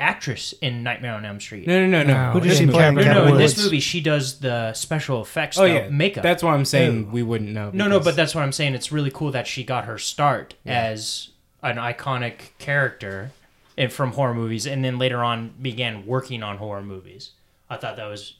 actress 0.00 0.52
in 0.60 0.82
Nightmare 0.82 1.14
on 1.14 1.24
Elm 1.24 1.40
Street. 1.40 1.66
No, 1.66 1.86
no, 1.86 2.02
no, 2.02 2.02
no. 2.02 2.26
No, 2.26 2.30
Who 2.32 2.40
does 2.40 2.58
she 2.58 2.66
play 2.66 2.88
in 2.88 2.96
Cabin 2.96 3.04
no, 3.04 3.22
in 3.22 3.28
no, 3.28 3.34
in 3.34 3.38
this 3.38 3.62
movie 3.62 3.80
she 3.80 4.00
does 4.00 4.40
the 4.40 4.72
special 4.74 5.22
effects, 5.22 5.58
Oh 5.58 5.62
though, 5.62 5.72
yeah, 5.72 5.88
makeup. 5.88 6.22
That's 6.22 6.42
why 6.42 6.54
I'm 6.54 6.64
saying 6.64 7.06
Ew. 7.06 7.06
we 7.06 7.22
wouldn't 7.22 7.50
know. 7.50 7.70
no, 7.72 7.88
no, 7.88 8.00
but 8.00 8.16
that's 8.16 8.34
what 8.34 8.42
I'm 8.42 8.52
saying. 8.52 8.74
It's 8.74 8.90
really 8.92 9.10
cool 9.10 9.30
that 9.32 9.46
she 9.46 9.64
got 9.64 9.84
her 9.84 9.98
start 9.98 10.54
as 10.66 11.30
an 11.62 11.76
iconic 11.76 12.50
character 12.58 13.32
and 13.76 13.92
from 13.92 14.12
horror 14.12 14.34
movies, 14.34 14.66
and 14.66 14.84
then 14.84 14.98
later 14.98 15.22
on 15.24 15.54
began 15.60 16.06
working 16.06 16.42
on 16.42 16.58
horror 16.58 16.82
movies. 16.82 17.32
I 17.68 17.76
thought 17.76 17.96
that 17.96 18.06
was, 18.06 18.36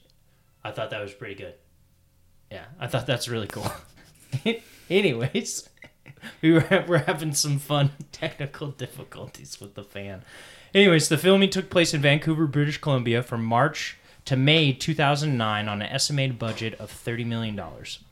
I 0.63 0.71
thought 0.71 0.91
that 0.91 1.01
was 1.01 1.13
pretty 1.13 1.35
good. 1.35 1.55
Yeah, 2.51 2.65
I 2.79 2.87
thought 2.87 3.05
that's 3.05 3.27
really 3.27 3.47
cool. 3.47 3.69
Anyways, 4.89 5.67
we 6.41 6.53
were 6.53 6.85
we're 6.87 6.99
having 6.99 7.33
some 7.33 7.59
fun 7.59 7.91
technical 8.11 8.69
difficulties 8.69 9.59
with 9.59 9.75
the 9.75 9.83
fan. 9.83 10.23
Anyways, 10.75 11.07
the 11.07 11.17
filming 11.17 11.49
took 11.49 11.69
place 11.69 11.93
in 11.93 12.01
Vancouver, 12.01 12.47
British 12.47 12.79
Columbia 12.79 13.23
from 13.23 13.45
March 13.45 13.97
to 14.25 14.35
May 14.35 14.73
2009 14.73 15.69
on 15.69 15.81
an 15.81 15.87
estimated 15.87 16.37
budget 16.37 16.73
of 16.81 16.91
$30 16.91 17.25
million. 17.25 17.57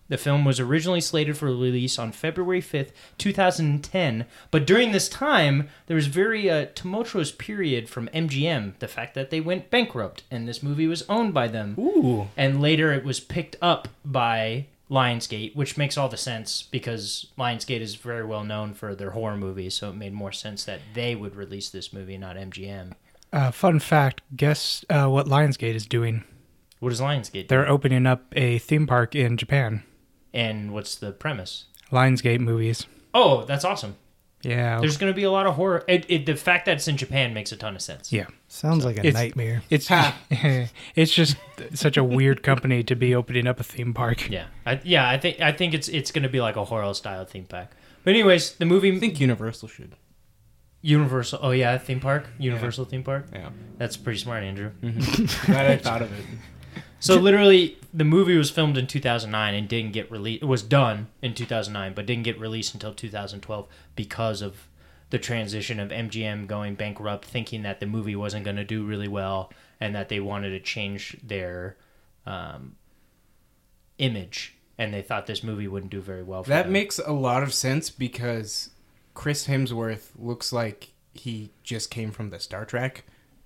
The 0.07 0.17
film 0.17 0.45
was 0.45 0.61
originally 0.61 1.01
slated 1.01 1.35
for 1.35 1.47
release 1.47 1.99
on 1.99 2.13
February 2.13 2.61
5th, 2.61 2.91
2010, 3.17 4.25
but 4.49 4.65
during 4.65 4.93
this 4.93 5.09
time, 5.09 5.67
there 5.87 5.95
was 5.95 6.07
very 6.07 6.49
uh, 6.49 6.67
tumultuous 6.73 7.33
period 7.33 7.89
from 7.89 8.07
MGM, 8.13 8.79
the 8.79 8.87
fact 8.87 9.13
that 9.15 9.29
they 9.29 9.41
went 9.41 9.69
bankrupt 9.69 10.23
and 10.31 10.47
this 10.47 10.63
movie 10.63 10.87
was 10.87 11.03
owned 11.09 11.33
by 11.33 11.49
them 11.49 11.75
Ooh. 11.77 12.29
and 12.37 12.61
later 12.61 12.93
it 12.93 13.03
was 13.03 13.19
picked 13.19 13.57
up 13.61 13.89
by 14.05 14.67
Lionsgate, 14.93 15.55
which 15.55 15.75
makes 15.75 15.97
all 15.97 16.07
the 16.07 16.17
sense 16.17 16.61
because 16.61 17.31
Lionsgate 17.37 17.81
is 17.81 17.95
very 17.95 18.23
well 18.23 18.43
known 18.43 18.75
for 18.75 18.93
their 18.93 19.09
horror 19.11 19.35
movies, 19.35 19.73
so 19.73 19.89
it 19.89 19.95
made 19.95 20.13
more 20.13 20.31
sense 20.31 20.63
that 20.65 20.81
they 20.93 21.15
would 21.15 21.35
release 21.35 21.69
this 21.69 21.91
movie, 21.91 22.15
not 22.15 22.35
MGM. 22.35 22.93
Uh, 23.33 23.49
fun 23.49 23.79
fact 23.79 24.21
guess 24.35 24.85
uh, 24.91 25.07
what 25.07 25.25
Lionsgate 25.25 25.73
is 25.73 25.87
doing? 25.87 26.23
What 26.79 26.89
does 26.89 27.01
Lionsgate? 27.01 27.47
They're 27.47 27.67
opening 27.67 28.05
up 28.05 28.25
a 28.33 28.59
theme 28.59 28.85
park 28.85 29.15
in 29.15 29.35
Japan. 29.35 29.81
And 30.31 30.71
what's 30.71 30.95
the 30.95 31.11
premise? 31.11 31.65
Lionsgate 31.91 32.39
movies. 32.39 32.85
Oh, 33.15 33.45
that's 33.45 33.65
awesome. 33.65 33.95
Yeah. 34.43 34.79
There's 34.79 34.97
going 34.97 35.11
to 35.11 35.15
be 35.15 35.23
a 35.23 35.31
lot 35.31 35.47
of 35.47 35.55
horror. 35.55 35.83
It, 35.87 36.05
it, 36.09 36.25
the 36.25 36.35
fact 36.35 36.65
that 36.65 36.73
it's 36.77 36.87
in 36.87 36.97
Japan 36.97 37.33
makes 37.33 37.51
a 37.51 37.55
ton 37.57 37.75
of 37.75 37.81
sense. 37.81 38.11
yeah. 38.11 38.25
Sounds 38.47 38.85
like 38.85 38.97
a 38.97 38.99
It's- 38.99 39.13
nightmare. 39.13 39.63
It's 39.69 39.87
it's 40.95 41.13
just 41.13 41.37
such 41.73 41.97
a 41.97 42.03
weird 42.03 42.43
company 42.43 42.83
to 42.83 42.95
be 42.95 43.15
opening 43.15 43.47
up 43.47 43.59
a 43.59 43.63
theme 43.63 43.93
park. 43.93 44.29
Yeah, 44.29 44.45
I, 44.65 44.79
yeah. 44.83 45.09
I 45.09 45.17
think 45.17 45.39
I 45.41 45.51
think 45.51 45.73
it's 45.73 45.87
it's 45.87 46.11
going 46.11 46.23
to 46.23 46.29
be 46.29 46.39
like 46.41 46.55
a 46.55 46.65
horror 46.65 46.93
style 46.93 47.25
theme 47.25 47.45
park. 47.45 47.69
But 48.03 48.11
anyways, 48.11 48.53
the 48.55 48.65
movie 48.65 48.95
I 48.95 48.99
think 48.99 49.19
Universal 49.19 49.69
should. 49.69 49.95
Universal. 50.81 51.39
Oh 51.41 51.51
yeah, 51.51 51.77
theme 51.77 51.99
park. 52.01 52.27
Universal 52.37 52.85
theme 52.85 53.03
park. 53.03 53.27
Yeah. 53.31 53.49
That's 53.77 53.95
pretty 53.97 54.19
smart, 54.19 54.43
Andrew. 54.43 54.71
Mm-hmm. 54.81 55.45
Glad 55.51 55.71
I 55.71 55.77
thought 55.77 56.01
of 56.01 56.11
it. 56.11 56.25
So 57.03 57.15
literally, 57.15 57.77
the 57.93 58.05
movie 58.05 58.37
was 58.37 58.49
filmed 58.49 58.77
in 58.77 58.87
2009 58.87 59.53
and 59.53 59.67
didn't 59.67 59.91
get 59.91 60.09
released. 60.09 60.41
It 60.41 60.45
was 60.45 60.63
done 60.63 61.07
in 61.21 61.33
2009, 61.33 61.93
but 61.93 62.05
didn't 62.05 62.23
get 62.23 62.39
released 62.39 62.73
until 62.73 62.93
2012 62.93 63.67
because 63.97 64.41
of 64.41 64.69
the 65.09 65.19
transition 65.19 65.81
of 65.81 65.89
MGM 65.89 66.47
going 66.47 66.75
bankrupt, 66.75 67.25
thinking 67.25 67.63
that 67.63 67.81
the 67.81 67.85
movie 67.85 68.15
wasn't 68.15 68.45
going 68.45 68.55
to 68.55 68.63
do 68.63 68.85
really 68.85 69.09
well, 69.09 69.51
and 69.81 69.93
that 69.93 70.07
they 70.07 70.21
wanted 70.21 70.51
to 70.51 70.61
change 70.61 71.17
their 71.21 71.75
um, 72.25 72.77
image, 73.97 74.55
and 74.77 74.93
they 74.93 75.01
thought 75.01 75.27
this 75.27 75.43
movie 75.43 75.67
wouldn't 75.67 75.91
do 75.91 75.99
very 75.99 76.23
well. 76.23 76.43
For 76.43 76.49
That 76.51 76.63
them. 76.63 76.71
makes 76.71 76.99
a 76.99 77.11
lot 77.11 77.43
of 77.43 77.53
sense 77.53 77.89
because 77.89 78.69
Chris 79.13 79.47
Hemsworth 79.47 80.11
looks 80.17 80.53
like 80.53 80.93
he 81.13 81.51
just 81.63 81.91
came 81.91 82.11
from 82.11 82.29
the 82.29 82.39
Star 82.39 82.63
Trek 82.63 83.03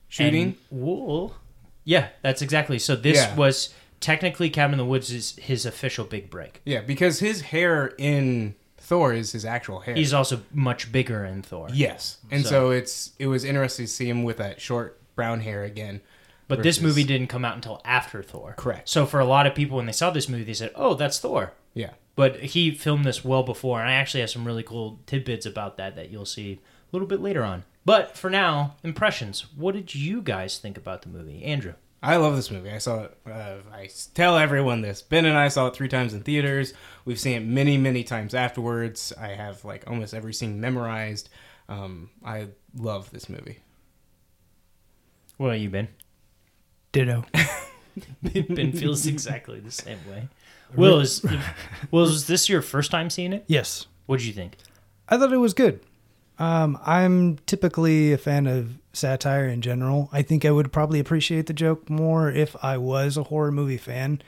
shooting. 0.07 0.43
And 0.43 0.57
wool. 0.69 1.35
Yeah, 1.87 2.09
that's 2.21 2.41
exactly. 2.41 2.79
So 2.79 2.95
this 2.97 3.15
Yeah. 3.17 3.35
was 3.35 3.73
technically 4.01 4.49
Cabin 4.49 4.73
in 4.73 4.77
the 4.77 4.85
Woods 4.85 5.09
is 5.11 5.35
his 5.37 5.65
official 5.65 6.03
big 6.05 6.29
break. 6.29 6.61
yeah, 6.65 6.81
because 6.81 7.19
his 7.19 7.41
hair 7.41 7.93
in 7.97 8.55
Thor 8.77 9.13
is 9.13 9.31
his 9.31 9.45
actual 9.45 9.79
hair. 9.79 9.95
He's 9.95 10.13
also 10.13 10.41
much 10.53 10.91
bigger 10.91 11.23
in 11.25 11.41
Thor. 11.43 11.69
yes, 11.73 12.17
and 12.29 12.43
So- 12.43 12.49
so. 12.49 12.69
it's 12.71 13.11
it 13.19 13.27
was 13.27 13.43
interesting 13.45 13.85
to 13.85 13.91
see 13.91 14.09
him 14.09 14.23
with 14.23 14.37
that 14.37 14.59
short 14.61 14.99
brown 15.15 15.39
hair 15.39 15.63
again. 15.63 16.01
But 16.49 16.61
this 16.63 16.77
versus- 16.77 16.83
movie 16.83 17.03
didn't 17.07 17.27
come 17.27 17.43
out 17.45 17.55
until 17.55 17.81
after 17.83 18.21
Thor. 18.21 18.53
Correct. 18.57 18.87
So 18.89 19.05
for 19.05 19.19
a 19.19 19.25
lot 19.25 19.47
of 19.47 19.55
people, 19.55 19.77
when 19.77 19.85
they 19.85 19.91
saw 19.93 20.09
this 20.11 20.29
movie, 20.29 20.43
they 20.43 20.53
said, 20.53 20.71
"Oh, 20.75 20.93
that's 20.93 21.19
Thor." 21.19 21.53
Yeah, 21.73 21.91
But 22.15 22.37
he 22.37 22.71
filmed 22.71 23.05
this 23.05 23.23
well 23.23 23.43
before, 23.43 23.79
and 23.79 23.89
I 23.89 23.93
actually 23.93 24.21
have 24.21 24.29
some 24.31 24.45
really 24.45 24.63
cool 24.63 24.99
tidbits 25.05 25.45
about 25.45 25.77
that 25.77 25.95
that 25.95 26.09
you'll 26.09 26.25
see 26.25 26.59
a 26.91 26.95
little 26.95 27.07
bit 27.07 27.21
later 27.21 27.43
on. 27.43 27.63
But 27.85 28.17
for 28.17 28.29
now, 28.29 28.75
impressions. 28.83 29.45
What 29.55 29.73
did 29.75 29.95
you 29.95 30.21
guys 30.21 30.57
think 30.59 30.77
about 30.77 31.01
the 31.03 31.09
movie, 31.09 31.43
Andrew? 31.43 31.73
I 32.03 32.17
love 32.17 32.35
this 32.35 32.51
movie. 32.51 32.69
I 32.69 32.77
saw 32.77 33.03
it. 33.05 33.17
Uh, 33.25 33.55
I 33.73 33.85
s- 33.85 34.09
tell 34.13 34.37
everyone 34.37 34.81
this. 34.81 35.01
Ben 35.01 35.25
and 35.25 35.37
I 35.37 35.47
saw 35.47 35.67
it 35.67 35.75
three 35.75 35.87
times 35.87 36.13
in 36.13 36.21
theaters. 36.21 36.73
We've 37.05 37.19
seen 37.19 37.37
it 37.41 37.45
many, 37.45 37.77
many 37.77 38.03
times 38.03 38.35
afterwards. 38.35 39.13
I 39.19 39.29
have 39.29 39.65
like 39.65 39.85
almost 39.87 40.13
every 40.13 40.33
scene 40.33 40.61
memorized. 40.61 41.29
Um, 41.69 42.09
I 42.23 42.49
love 42.75 43.09
this 43.11 43.29
movie. 43.29 43.59
What 45.37 45.53
have 45.53 45.61
you 45.61 45.69
Ben? 45.69 45.87
Ditto. 46.91 47.25
ben 48.23 48.71
feels 48.73 49.05
exactly 49.07 49.59
the 49.59 49.71
same 49.71 49.99
way. 50.09 50.27
Will 50.75 50.99
is 50.99 51.25
Will 51.91 52.03
is 52.03 52.27
this 52.27 52.49
your 52.49 52.61
first 52.61 52.91
time 52.91 53.09
seeing 53.09 53.33
it? 53.33 53.43
Yes. 53.47 53.87
What 54.05 54.17
did 54.19 54.27
you 54.27 54.33
think? 54.33 54.57
I 55.09 55.17
thought 55.17 55.33
it 55.33 55.37
was 55.37 55.53
good. 55.53 55.79
Um, 56.39 56.77
I'm 56.85 57.37
typically 57.45 58.13
a 58.13 58.17
fan 58.17 58.45
of 58.47 58.75
satire 58.93 59.47
in 59.47 59.61
general. 59.61 60.09
I 60.11 60.21
think 60.21 60.45
I 60.45 60.51
would 60.51 60.71
probably 60.71 60.99
appreciate 60.99 61.47
the 61.47 61.53
joke 61.53 61.89
more 61.89 62.29
if 62.31 62.55
I 62.63 62.77
was 62.77 63.17
a 63.17 63.23
horror 63.23 63.51
movie 63.51 63.77
fan. 63.77 64.21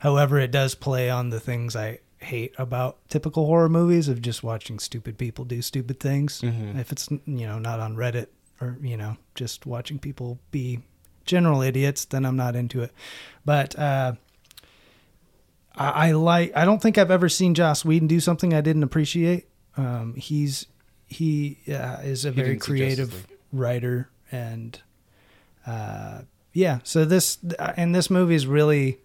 However, 0.00 0.38
it 0.38 0.50
does 0.50 0.74
play 0.74 1.08
on 1.08 1.30
the 1.30 1.40
things 1.40 1.74
I 1.74 2.00
hate 2.18 2.54
about 2.58 2.98
typical 3.08 3.46
horror 3.46 3.68
movies 3.68 4.08
of 4.08 4.20
just 4.20 4.42
watching 4.42 4.78
stupid 4.78 5.16
people 5.18 5.44
do 5.44 5.62
stupid 5.62 6.00
things. 6.00 6.42
If 6.78 6.92
it's 6.92 7.10
you 7.10 7.46
know 7.46 7.58
not 7.58 7.80
on 7.80 7.96
Reddit 7.96 8.26
or 8.60 8.76
you 8.82 8.96
know 8.96 9.16
just 9.34 9.64
watching 9.66 9.98
people 9.98 10.38
be 10.50 10.80
general 11.24 11.62
idiots, 11.62 12.04
then 12.04 12.24
I'm 12.26 12.36
not 12.36 12.54
into 12.56 12.82
it. 12.82 12.92
But 13.44 13.78
uh, 13.78 14.12
I, 15.74 16.08
I 16.08 16.12
like. 16.12 16.54
I 16.56 16.64
don't 16.64 16.82
think 16.82 16.98
I've 16.98 17.10
ever 17.10 17.28
seen 17.28 17.54
Joss 17.54 17.84
Whedon 17.84 18.08
do 18.08 18.20
something 18.20 18.52
I 18.52 18.60
didn't 18.60 18.82
appreciate. 18.82 19.48
Um, 19.76 20.14
he's 20.14 20.66
he 21.06 21.58
uh, 21.68 21.98
is 22.02 22.24
a 22.24 22.30
He 22.30 22.36
very 22.36 22.48
didn't 22.50 22.64
see 22.64 22.78
Justice 22.78 23.08
creative 23.08 23.26
writer, 23.52 24.08
and 24.30 24.80
uh, 25.66 26.22
yeah. 26.52 26.80
So 26.84 27.04
this 27.04 27.38
and 27.76 27.94
this 27.94 28.10
movie 28.10 28.34
is 28.34 28.46
really 28.46 28.98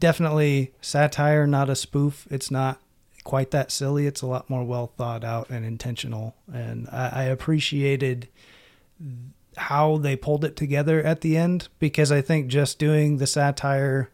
definitely 0.00 0.72
satire, 0.80 1.46
not 1.46 1.70
a 1.70 1.76
spoof. 1.76 2.26
It's 2.30 2.50
not 2.50 2.80
quite 3.24 3.50
that 3.52 3.70
silly. 3.70 4.06
It's 4.06 4.22
a 4.22 4.26
lot 4.26 4.50
more 4.50 4.64
well 4.64 4.92
thought 4.96 5.24
out 5.24 5.50
and 5.50 5.64
intentional, 5.64 6.34
and 6.52 6.88
I, 6.90 7.10
I 7.12 7.22
appreciated 7.24 8.28
how 9.56 9.96
they 9.96 10.16
pulled 10.16 10.44
it 10.44 10.54
together 10.54 11.02
at 11.02 11.22
the 11.22 11.36
end 11.36 11.68
because 11.78 12.12
I 12.12 12.20
think 12.20 12.48
just 12.48 12.78
doing 12.78 13.16
the 13.16 13.26
satire 13.26 14.10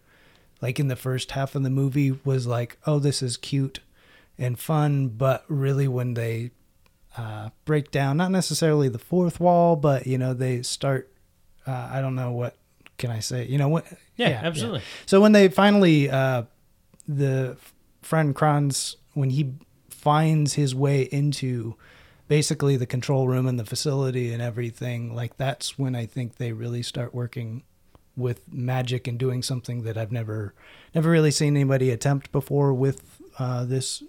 like 0.62 0.78
in 0.78 0.86
the 0.86 0.96
first 0.96 1.32
half 1.32 1.54
of 1.54 1.64
the 1.64 1.70
movie 1.70 2.12
was 2.24 2.46
like, 2.46 2.78
oh, 2.86 3.00
this 3.00 3.20
is 3.20 3.36
cute 3.36 3.80
and 4.38 4.58
fun, 4.58 5.08
but 5.08 5.44
really 5.48 5.88
when 5.88 6.14
they 6.14 6.52
uh, 7.16 7.50
break 7.64 7.90
down, 7.90 8.16
not 8.16 8.30
necessarily 8.30 8.88
the 8.88 8.98
fourth 8.98 9.40
wall, 9.40 9.76
but 9.76 10.06
you 10.06 10.18
know, 10.18 10.34
they 10.34 10.62
start, 10.62 11.12
uh, 11.66 11.88
I 11.92 12.00
don't 12.00 12.14
know 12.14 12.32
what 12.32 12.56
can 12.98 13.10
I 13.10 13.20
say, 13.20 13.46
you 13.46 13.58
know 13.58 13.68
what? 13.68 13.86
Yeah, 14.16 14.40
absolutely. 14.42 14.82
So 15.06 15.20
when 15.20 15.32
they 15.32 15.48
finally, 15.48 16.08
uh, 16.08 16.44
the 17.08 17.56
Fran 18.00 18.34
Kranz, 18.34 18.96
when 19.14 19.30
he 19.30 19.54
finds 19.90 20.54
his 20.54 20.74
way 20.74 21.02
into 21.02 21.76
basically 22.28 22.76
the 22.76 22.86
control 22.86 23.28
room 23.28 23.46
and 23.46 23.58
the 23.58 23.64
facility 23.64 24.32
and 24.32 24.40
everything, 24.40 25.14
like 25.14 25.36
that's 25.36 25.78
when 25.78 25.94
I 25.94 26.06
think 26.06 26.36
they 26.36 26.52
really 26.52 26.82
start 26.82 27.14
working 27.14 27.62
with 28.16 28.52
magic 28.52 29.06
and 29.06 29.18
doing 29.18 29.42
something 29.42 29.82
that 29.82 29.96
I've 29.96 30.12
never, 30.12 30.54
never 30.94 31.10
really 31.10 31.30
seen 31.30 31.56
anybody 31.56 31.90
attempt 31.90 32.30
before 32.30 32.72
with 32.74 33.20
uh, 33.38 33.64
this 33.64 34.02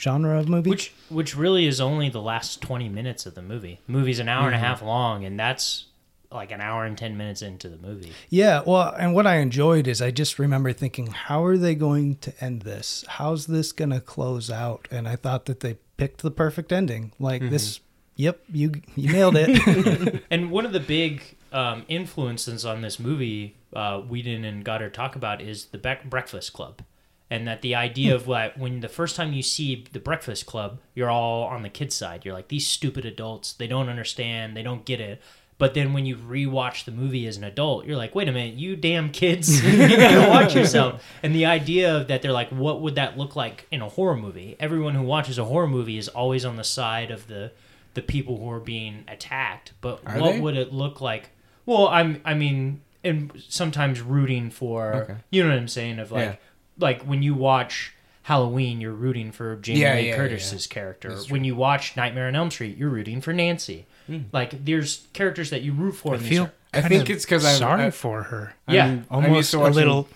genre 0.00 0.38
of 0.38 0.48
movie. 0.48 0.70
Which 0.70 0.92
which 1.08 1.36
really 1.36 1.66
is 1.66 1.80
only 1.80 2.08
the 2.08 2.20
last 2.22 2.60
twenty 2.60 2.88
minutes 2.88 3.26
of 3.26 3.34
the 3.34 3.42
movie. 3.42 3.80
The 3.86 3.92
movie's 3.92 4.18
an 4.18 4.28
hour 4.28 4.46
and 4.46 4.54
a 4.54 4.58
half 4.58 4.82
long, 4.82 5.24
and 5.24 5.38
that's 5.38 5.86
like 6.32 6.52
an 6.52 6.60
hour 6.60 6.84
and 6.84 6.96
ten 6.96 7.16
minutes 7.16 7.42
into 7.42 7.68
the 7.68 7.76
movie. 7.76 8.12
Yeah, 8.28 8.62
well, 8.66 8.94
and 8.98 9.14
what 9.14 9.26
I 9.26 9.36
enjoyed 9.36 9.86
is 9.88 10.00
I 10.00 10.10
just 10.10 10.38
remember 10.38 10.72
thinking, 10.72 11.08
how 11.08 11.44
are 11.44 11.58
they 11.58 11.74
going 11.74 12.16
to 12.16 12.32
end 12.44 12.62
this? 12.62 13.04
How's 13.08 13.46
this 13.46 13.72
going 13.72 13.90
to 13.90 14.00
close 14.00 14.50
out? 14.50 14.86
And 14.90 15.08
I 15.08 15.16
thought 15.16 15.46
that 15.46 15.60
they 15.60 15.78
picked 15.96 16.22
the 16.22 16.30
perfect 16.30 16.72
ending. 16.72 17.12
Like 17.18 17.42
this, 17.50 17.80
yep, 18.16 18.40
you 18.52 18.72
you 18.96 19.12
nailed 19.12 19.36
it. 19.36 20.22
And 20.30 20.50
one 20.50 20.64
of 20.64 20.72
the 20.72 20.80
big 20.80 21.36
um, 21.52 21.84
influences 21.88 22.64
on 22.64 22.80
this 22.82 22.98
movie, 23.00 23.56
uh, 23.74 24.00
Whedon 24.00 24.44
and 24.44 24.64
Goddard 24.64 24.94
talk 24.94 25.16
about 25.16 25.40
is 25.40 25.66
the 25.66 25.78
Bre- 25.78 26.06
Breakfast 26.08 26.52
Club, 26.52 26.82
and 27.30 27.46
that 27.46 27.62
the 27.62 27.74
idea 27.76 28.14
of 28.14 28.26
like 28.28 28.54
when 28.56 28.80
the 28.80 28.88
first 28.88 29.14
time 29.16 29.32
you 29.32 29.42
see 29.42 29.84
the 29.92 30.00
Breakfast 30.00 30.46
Club, 30.46 30.80
you're 30.94 31.10
all 31.10 31.44
on 31.44 31.62
the 31.62 31.68
kids' 31.68 31.94
side. 31.94 32.24
You're 32.24 32.34
like 32.34 32.48
these 32.48 32.66
stupid 32.66 33.04
adults. 33.04 33.52
They 33.52 33.66
don't 33.68 33.88
understand. 33.88 34.56
They 34.56 34.62
don't 34.62 34.84
get 34.84 35.00
it. 35.00 35.22
But 35.58 35.74
then 35.74 35.92
when 35.92 36.06
you 36.06 36.16
rewatch 36.16 36.86
the 36.86 36.90
movie 36.90 37.26
as 37.26 37.36
an 37.36 37.44
adult, 37.44 37.84
you're 37.84 37.98
like, 37.98 38.14
wait 38.14 38.28
a 38.28 38.32
minute, 38.32 38.54
you 38.54 38.76
damn 38.76 39.10
kids, 39.10 39.62
you 39.64 39.94
gotta 39.94 40.28
watch 40.30 40.54
yourself. 40.54 41.04
And 41.22 41.34
the 41.34 41.44
idea 41.44 41.98
of 41.98 42.08
that 42.08 42.22
they're 42.22 42.32
like, 42.32 42.48
what 42.48 42.80
would 42.80 42.94
that 42.94 43.18
look 43.18 43.36
like 43.36 43.66
in 43.70 43.82
a 43.82 43.88
horror 43.90 44.16
movie? 44.16 44.56
Everyone 44.58 44.94
who 44.94 45.02
watches 45.02 45.38
a 45.38 45.44
horror 45.44 45.66
movie 45.68 45.98
is 45.98 46.08
always 46.08 46.44
on 46.46 46.56
the 46.56 46.64
side 46.64 47.10
of 47.10 47.26
the 47.26 47.52
the 47.92 48.00
people 48.02 48.38
who 48.38 48.50
are 48.50 48.60
being 48.60 49.04
attacked. 49.06 49.72
But 49.82 50.00
Are 50.06 50.18
what 50.18 50.32
they? 50.32 50.40
would 50.40 50.56
it 50.56 50.72
look 50.72 51.00
like? 51.02 51.28
Well, 51.66 51.88
I'm 51.88 52.22
I 52.24 52.32
mean, 52.34 52.80
and 53.04 53.30
sometimes 53.48 54.00
rooting 54.00 54.48
for 54.50 54.94
Okay. 54.94 55.16
you 55.30 55.42
know 55.42 55.50
what 55.50 55.58
I'm 55.58 55.68
saying 55.68 55.98
of 55.98 56.10
like 56.10 56.24
Yeah. 56.24 56.36
Like 56.80 57.02
when 57.02 57.22
you 57.22 57.34
watch 57.34 57.94
Halloween, 58.22 58.80
you're 58.80 58.92
rooting 58.92 59.32
for 59.32 59.56
Jamie 59.56 59.80
Yeah, 59.80 59.94
Lee 59.94 60.08
yeah, 60.08 60.16
Curtis's 60.16 60.66
yeah. 60.66 60.74
character. 60.74 61.16
When 61.28 61.44
you 61.44 61.54
watch 61.56 61.96
Nightmare 61.96 62.28
on 62.28 62.34
Elm 62.36 62.50
Street, 62.50 62.76
you're 62.76 62.90
rooting 62.90 63.20
for 63.20 63.32
Nancy. 63.32 63.86
Like 64.32 64.64
there's 64.64 65.06
characters 65.12 65.50
that 65.50 65.62
you 65.62 65.72
root 65.72 65.92
for. 65.92 66.14
I 66.14 66.16
in 66.18 66.22
feel. 66.24 66.42
are- 66.44 66.52
I 66.72 66.82
think 66.82 67.08
it's 67.10 67.24
because 67.24 67.44
I'm- 67.44 67.58
sorry 67.58 67.84
I- 67.86 67.90
for 67.90 68.24
her. 68.24 68.54
Yeah, 68.68 68.84
I'm- 68.86 69.06
I'm 69.10 69.24
Almost 69.26 69.52
used 69.52 69.54
a 69.54 69.68
little 69.70 70.08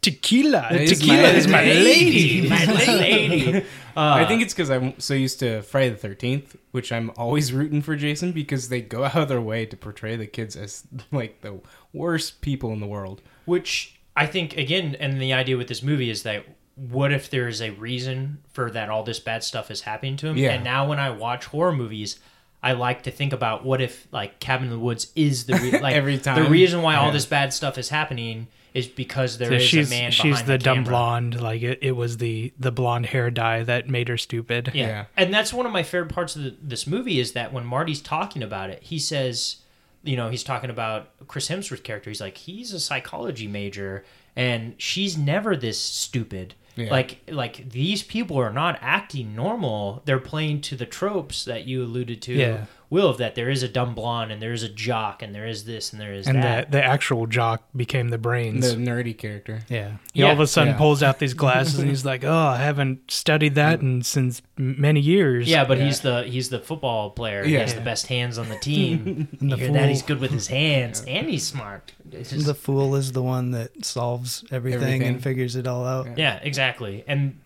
tequila. 0.00 0.68
It 0.72 0.82
is 0.82 0.98
tequila 1.00 1.22
my- 1.22 1.28
is 1.30 1.48
my 1.48 1.64
lady. 1.64 2.48
my 2.48 2.64
lady. 2.66 3.64
Uh, 3.96 4.00
I 4.14 4.24
think 4.26 4.42
it's 4.42 4.52
because 4.52 4.70
I'm 4.72 4.98
so 4.98 5.14
used 5.14 5.38
to 5.38 5.62
Friday 5.62 5.90
the 5.90 5.96
Thirteenth, 5.96 6.56
which 6.72 6.90
I'm 6.90 7.12
always 7.16 7.52
rooting 7.52 7.80
for 7.80 7.94
Jason 7.94 8.32
because 8.32 8.68
they 8.68 8.80
go 8.80 9.04
out 9.04 9.14
of 9.14 9.28
their 9.28 9.40
way 9.40 9.66
to 9.66 9.76
portray 9.76 10.16
the 10.16 10.26
kids 10.26 10.56
as 10.56 10.82
like 11.12 11.42
the 11.42 11.60
worst 11.92 12.40
people 12.40 12.72
in 12.72 12.80
the 12.80 12.88
world. 12.88 13.22
Which 13.44 13.93
I 14.16 14.26
think 14.26 14.56
again, 14.56 14.96
and 15.00 15.20
the 15.20 15.32
idea 15.32 15.56
with 15.56 15.68
this 15.68 15.82
movie 15.82 16.10
is 16.10 16.22
that 16.22 16.46
what 16.76 17.12
if 17.12 17.30
there 17.30 17.48
is 17.48 17.60
a 17.60 17.70
reason 17.70 18.38
for 18.52 18.70
that 18.70 18.88
all 18.88 19.02
this 19.02 19.20
bad 19.20 19.44
stuff 19.44 19.70
is 19.70 19.82
happening 19.82 20.16
to 20.18 20.28
him? 20.28 20.36
Yeah. 20.36 20.50
And 20.50 20.64
now 20.64 20.88
when 20.88 20.98
I 20.98 21.10
watch 21.10 21.46
horror 21.46 21.72
movies, 21.72 22.18
I 22.62 22.72
like 22.72 23.02
to 23.02 23.10
think 23.10 23.32
about 23.32 23.64
what 23.64 23.80
if 23.80 24.08
like 24.10 24.40
Cabin 24.40 24.68
in 24.68 24.72
the 24.72 24.78
Woods 24.78 25.12
is 25.14 25.46
the 25.46 25.54
re- 25.54 25.78
like 25.80 25.94
Every 25.94 26.18
time 26.18 26.42
the 26.42 26.48
reason 26.48 26.82
why 26.82 26.96
all 26.96 27.12
this 27.12 27.26
bad 27.26 27.52
stuff 27.52 27.76
is 27.78 27.90
happening 27.90 28.48
is 28.72 28.88
because 28.88 29.38
there 29.38 29.50
So 29.50 29.54
is 29.54 29.62
she's 29.62 29.86
a 29.88 29.90
man 29.94 30.10
she's 30.10 30.32
behind 30.32 30.46
the, 30.48 30.52
the, 30.52 30.58
dumb 30.58 30.84
blonde. 30.84 31.40
Like 31.40 31.62
it, 31.62 31.78
it 31.82 31.92
was 31.92 32.16
the 32.16 32.52
the 32.58 32.72
blonde 32.72 33.06
hair 33.06 33.30
dye 33.30 33.62
that 33.64 33.88
made 33.88 34.08
her 34.08 34.16
stupid. 34.16 34.72
Yeah. 34.74 34.86
Yeah. 34.86 35.04
And 35.16 35.32
that's 35.32 35.52
one 35.52 35.66
of 35.66 35.72
my 35.72 35.82
favorite 35.82 36.12
parts 36.12 36.36
of 36.36 36.42
the, 36.42 36.56
this 36.60 36.86
movie 36.86 37.20
is 37.20 37.32
that 37.32 37.52
when 37.52 37.64
Marty's 37.64 38.00
talking 38.00 38.42
about 38.42 38.70
it, 38.70 38.82
he 38.82 38.98
says, 38.98 39.56
you 40.04 40.16
know, 40.16 40.28
he's 40.28 40.44
talking 40.44 40.70
about 40.70 41.10
Chris 41.26 41.48
Hemsworth's 41.48 41.80
character. 41.80 42.10
He's 42.10 42.20
like, 42.20 42.36
he's 42.36 42.72
a 42.72 42.80
psychology 42.80 43.48
major 43.48 44.04
and 44.36 44.74
she's 44.78 45.16
never 45.16 45.56
this 45.56 45.78
stupid. 45.78 46.54
Yeah. 46.76 46.90
Like 46.90 47.18
like 47.28 47.70
these 47.70 48.02
people 48.02 48.36
are 48.36 48.52
not 48.52 48.78
acting 48.80 49.36
normal. 49.36 50.02
They're 50.06 50.18
playing 50.18 50.60
to 50.62 50.76
the 50.76 50.86
tropes 50.86 51.44
that 51.44 51.66
you 51.66 51.82
alluded 51.84 52.20
to 52.22 52.32
Yeah. 52.32 52.64
Will 52.90 53.08
of 53.08 53.18
that 53.18 53.34
there 53.34 53.48
is 53.50 53.62
a 53.62 53.68
dumb 53.68 53.94
blonde 53.94 54.30
and 54.30 54.40
there 54.40 54.52
is 54.52 54.62
a 54.62 54.68
jock 54.68 55.22
and 55.22 55.34
there 55.34 55.46
is 55.46 55.64
this 55.64 55.92
and 55.92 56.00
there 56.00 56.12
is 56.12 56.26
and 56.26 56.42
that. 56.42 56.70
the 56.70 56.78
the 56.78 56.84
actual 56.84 57.26
jock 57.26 57.64
became 57.74 58.08
the 58.10 58.18
brains. 58.18 58.70
The 58.70 58.76
nerdy 58.76 59.16
character. 59.16 59.62
Yeah. 59.68 59.92
he 60.12 60.22
all 60.22 60.32
of 60.32 60.40
a 60.40 60.46
sudden 60.46 60.74
Yeah. 60.74 60.78
pulls 60.78 61.02
out 61.02 61.18
these 61.18 61.34
glasses 61.34 61.78
and 61.78 61.88
he's 61.88 62.04
like, 62.04 62.24
"Oh, 62.24 62.32
I 62.32 62.58
haven't 62.58 63.10
studied 63.10 63.54
that 63.56 63.80
in 63.80 64.02
since 64.02 64.42
many 64.56 65.00
years." 65.00 65.48
yeah, 65.48 65.64
but 65.64 65.78
Yeah. 65.78 65.84
he's 65.86 66.00
the 66.00 66.22
he's 66.24 66.48
the 66.50 66.60
football 66.60 67.10
player. 67.10 67.42
He 67.44 67.54
Yeah. 67.54 67.60
has 67.60 67.74
the 67.74 67.80
best 67.80 68.06
hands 68.06 68.38
on 68.38 68.48
the 68.48 68.56
team. 68.58 69.28
And 69.38 69.38
you 69.42 69.48
the 69.50 69.56
hear 69.56 69.72
that? 69.72 69.88
He's 69.88 70.02
good 70.02 70.20
with 70.20 70.30
his 70.30 70.46
hands 70.48 71.02
and 71.06 71.28
he's 71.28 71.46
smart. 71.46 71.92
It's 72.12 72.30
just- 72.30 72.46
The 72.46 72.54
fool 72.54 72.94
is 72.94 73.12
the 73.12 73.22
one 73.22 73.50
that 73.52 73.84
solves 73.84 74.44
everything, 74.50 74.82
Everything. 74.82 75.02
and 75.02 75.22
figures 75.22 75.56
it 75.56 75.66
all 75.66 75.84
out. 75.84 76.06
Yeah. 76.06 76.14
Yeah, 76.16 76.40
exactly. 76.42 77.02
And 77.08 77.40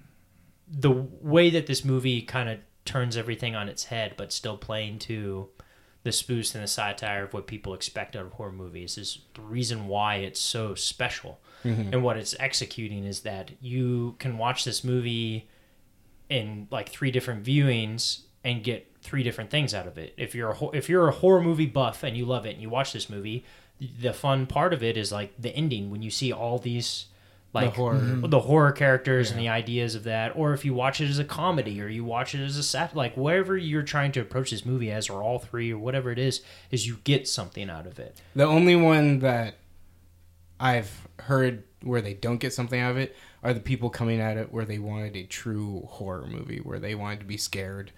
the 0.70 0.90
way 0.90 1.48
that 1.50 1.66
this 1.66 1.84
movie 1.84 2.20
kind 2.20 2.48
of 2.50 2.58
turns 2.88 3.18
everything 3.18 3.54
on 3.54 3.68
its 3.68 3.84
head, 3.84 4.14
but 4.16 4.32
still 4.32 4.56
playing 4.56 4.98
to 5.00 5.50
the 6.04 6.10
spoofs 6.10 6.54
and 6.54 6.64
the 6.64 6.68
satire 6.68 7.24
of 7.24 7.34
what 7.34 7.46
people 7.46 7.74
expect 7.74 8.16
out 8.16 8.24
of 8.24 8.32
horror 8.32 8.50
movies 8.50 8.96
is 8.96 9.18
the 9.34 9.42
reason 9.42 9.86
why 9.88 10.16
it's 10.16 10.40
so 10.40 10.74
special. 10.74 11.38
Mm-hmm. 11.64 11.92
And 11.92 12.02
what 12.02 12.16
it's 12.16 12.34
executing 12.40 13.04
is 13.04 13.20
that 13.20 13.50
you 13.60 14.16
can 14.18 14.38
watch 14.38 14.64
this 14.64 14.82
movie 14.82 15.50
in 16.30 16.66
like 16.70 16.88
three 16.88 17.10
different 17.10 17.44
viewings 17.44 18.22
and 18.42 18.64
get 18.64 18.90
three 19.02 19.22
different 19.22 19.50
things 19.50 19.74
out 19.74 19.86
of 19.86 19.98
it. 19.98 20.14
If 20.16 20.34
you're 20.34 20.52
a 20.52 20.70
if 20.72 20.88
you're 20.88 21.08
a 21.08 21.12
horror 21.12 21.42
movie 21.42 21.66
buff 21.66 22.02
and 22.02 22.16
you 22.16 22.24
love 22.24 22.46
it 22.46 22.54
and 22.54 22.62
you 22.62 22.70
watch 22.70 22.94
this 22.94 23.10
movie, 23.10 23.44
the 24.00 24.14
fun 24.14 24.46
part 24.46 24.72
of 24.72 24.82
it 24.82 24.96
is 24.96 25.12
like 25.12 25.34
the 25.38 25.54
ending 25.54 25.90
when 25.90 26.00
you 26.00 26.10
see 26.10 26.32
all 26.32 26.58
these 26.58 27.06
like 27.54 27.70
the 27.70 27.76
horror. 27.76 27.98
the 27.98 28.40
horror 28.40 28.72
characters 28.72 29.30
and 29.30 29.40
the 29.40 29.48
ideas 29.48 29.94
of 29.94 30.04
that, 30.04 30.36
or 30.36 30.52
if 30.52 30.64
you 30.64 30.74
watch 30.74 31.00
it 31.00 31.08
as 31.08 31.18
a 31.18 31.24
comedy 31.24 31.80
or 31.80 31.88
you 31.88 32.04
watch 32.04 32.34
it 32.34 32.40
as 32.44 32.56
a 32.56 32.62
sat, 32.62 32.94
like 32.94 33.16
whatever 33.16 33.56
you're 33.56 33.82
trying 33.82 34.12
to 34.12 34.20
approach 34.20 34.50
this 34.50 34.66
movie 34.66 34.90
as, 34.90 35.08
or 35.08 35.22
all 35.22 35.38
three, 35.38 35.72
or 35.72 35.78
whatever 35.78 36.10
it 36.10 36.18
is, 36.18 36.42
is 36.70 36.86
you 36.86 36.98
get 37.04 37.26
something 37.26 37.70
out 37.70 37.86
of 37.86 37.98
it. 37.98 38.20
The 38.36 38.44
only 38.44 38.76
one 38.76 39.20
that 39.20 39.54
I've 40.60 41.08
heard 41.20 41.64
where 41.82 42.00
they 42.00 42.14
don't 42.14 42.38
get 42.38 42.52
something 42.52 42.80
out 42.80 42.90
of 42.92 42.96
it 42.96 43.14
are 43.42 43.54
the 43.54 43.60
people 43.60 43.88
coming 43.90 44.20
at 44.20 44.36
it 44.36 44.52
where 44.52 44.64
they 44.64 44.78
wanted 44.78 45.16
a 45.16 45.24
true 45.24 45.82
horror 45.88 46.26
movie, 46.26 46.58
where 46.58 46.80
they 46.80 46.94
wanted 46.94 47.20
to 47.20 47.26
be 47.26 47.36
scared. 47.36 47.92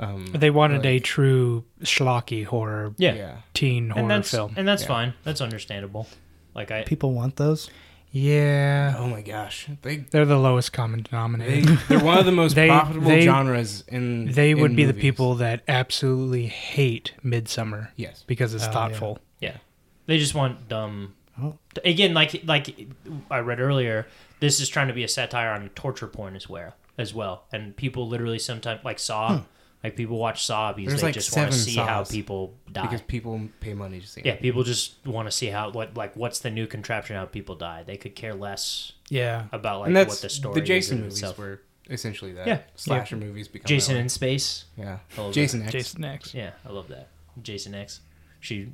Um, 0.00 0.26
They 0.26 0.50
wanted 0.50 0.86
a 0.86 1.00
true 1.00 1.64
schlocky 1.82 2.44
horror 2.46 2.94
Yeah, 2.98 3.14
yeah. 3.14 3.36
teen 3.52 3.90
horror 3.90 4.02
and 4.02 4.10
that's 4.10 4.30
film. 4.30 4.54
and 4.56 4.66
that's 4.66 4.82
Yeah. 4.82 4.88
fine. 4.88 5.14
That's 5.24 5.40
understandable. 5.40 6.06
Like 6.54 6.70
I, 6.70 6.84
People 6.84 7.12
want 7.12 7.36
those. 7.36 7.68
Yeah, 8.10 8.94
Oh 8.98 9.06
my 9.06 9.20
gosh, 9.20 9.68
they 9.82 9.96
they're 9.98 10.24
the 10.24 10.38
lowest 10.38 10.72
common 10.72 11.02
denominator. 11.02 11.74
they're 11.88 12.02
one 12.02 12.18
of 12.18 12.24
the 12.24 12.32
most 12.32 12.54
They- 12.56 12.68
profitable 12.68 13.08
they- 13.08 13.20
genres 13.24 13.84
in. 13.88 14.32
They 14.32 14.54
would 14.54 14.70
in 14.70 14.76
be 14.76 14.84
the 14.84 14.94
people 14.94 15.34
that 15.36 15.62
absolutely 15.68 16.46
hate 16.46 17.12
Midsommar 17.24 17.88
Yes. 17.96 18.24
because 18.26 18.54
it's 18.54 18.66
Oh, 18.66 18.72
thoughtful. 18.72 19.18
yeah, 19.40 19.58
they 20.06 20.16
just 20.18 20.34
want 20.34 20.68
dumb. 20.68 21.14
Oh. 21.40 21.58
Again, 21.84 22.14
like 22.14 22.42
like 22.44 22.88
I 23.30 23.38
read 23.40 23.60
earlier, 23.60 24.06
this 24.40 24.58
is 24.60 24.68
trying 24.68 24.88
to 24.88 24.94
be 24.94 25.04
a 25.04 25.08
satire 25.08 25.50
on 25.50 25.68
torture 25.70 26.06
porn 26.08 26.34
as 26.34 26.48
well, 26.48 26.74
as 26.96 27.12
well, 27.12 27.44
and 27.52 27.76
people 27.76 28.08
literally 28.08 28.38
sometimes 28.38 28.82
like 28.84 28.98
Saw. 28.98 29.42
Like 29.84 29.94
people 29.96 30.18
watch 30.18 30.44
Saw 30.44 30.72
because 30.72 30.90
There's 30.92 31.00
they 31.02 31.06
like 31.08 31.14
just 31.14 31.36
want 31.36 31.52
to 31.52 31.56
seven 31.58 31.72
see 31.74 31.78
how 31.78 32.02
Saws. 32.02 32.10
people 32.10 32.54
die. 32.72 32.82
because 32.82 33.00
people 33.02 33.40
pay 33.60 33.74
money 33.74 34.00
to 34.00 34.06
see. 34.06 34.22
Yeah, 34.24 34.32
it. 34.32 34.40
people 34.42 34.64
just 34.64 34.94
want 35.06 35.26
to 35.28 35.32
see 35.32 35.46
how 35.46 35.70
what 35.70 35.96
like 35.96 36.16
what's 36.16 36.40
the 36.40 36.50
new 36.50 36.66
contraption 36.66 37.14
how 37.16 37.26
people 37.26 37.54
die. 37.54 37.84
They 37.84 37.96
could 37.96 38.16
care 38.16 38.34
less 38.34 38.92
Yeah. 39.08 39.44
about 39.52 39.80
like 39.80 39.86
and 39.88 39.96
that's 39.96 40.08
what 40.10 40.20
the 40.22 40.28
story 40.30 40.54
the 40.54 40.62
is 40.62 40.66
Jason 40.68 40.96
in 40.98 41.02
movies 41.04 41.18
itself. 41.18 41.38
were 41.38 41.60
essentially 41.88 42.32
that. 42.32 42.46
Yeah. 42.48 42.60
slasher 42.74 43.16
movies 43.16 43.46
become 43.46 43.66
Jason 43.68 43.94
that 43.94 44.00
in 44.00 44.04
way. 44.06 44.08
space. 44.08 44.64
yeah, 44.76 44.98
I 45.16 45.20
love 45.20 45.32
Jason 45.34 45.62
X. 45.62 45.72
Jason 45.72 46.04
X. 46.04 46.34
Yeah, 46.34 46.50
I 46.66 46.72
love 46.72 46.88
that. 46.88 47.08
Jason 47.40 47.74
X. 47.76 48.00
She 48.40 48.70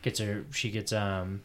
gets 0.00 0.20
her. 0.20 0.46
She 0.52 0.70
gets 0.70 0.90
um, 0.92 1.42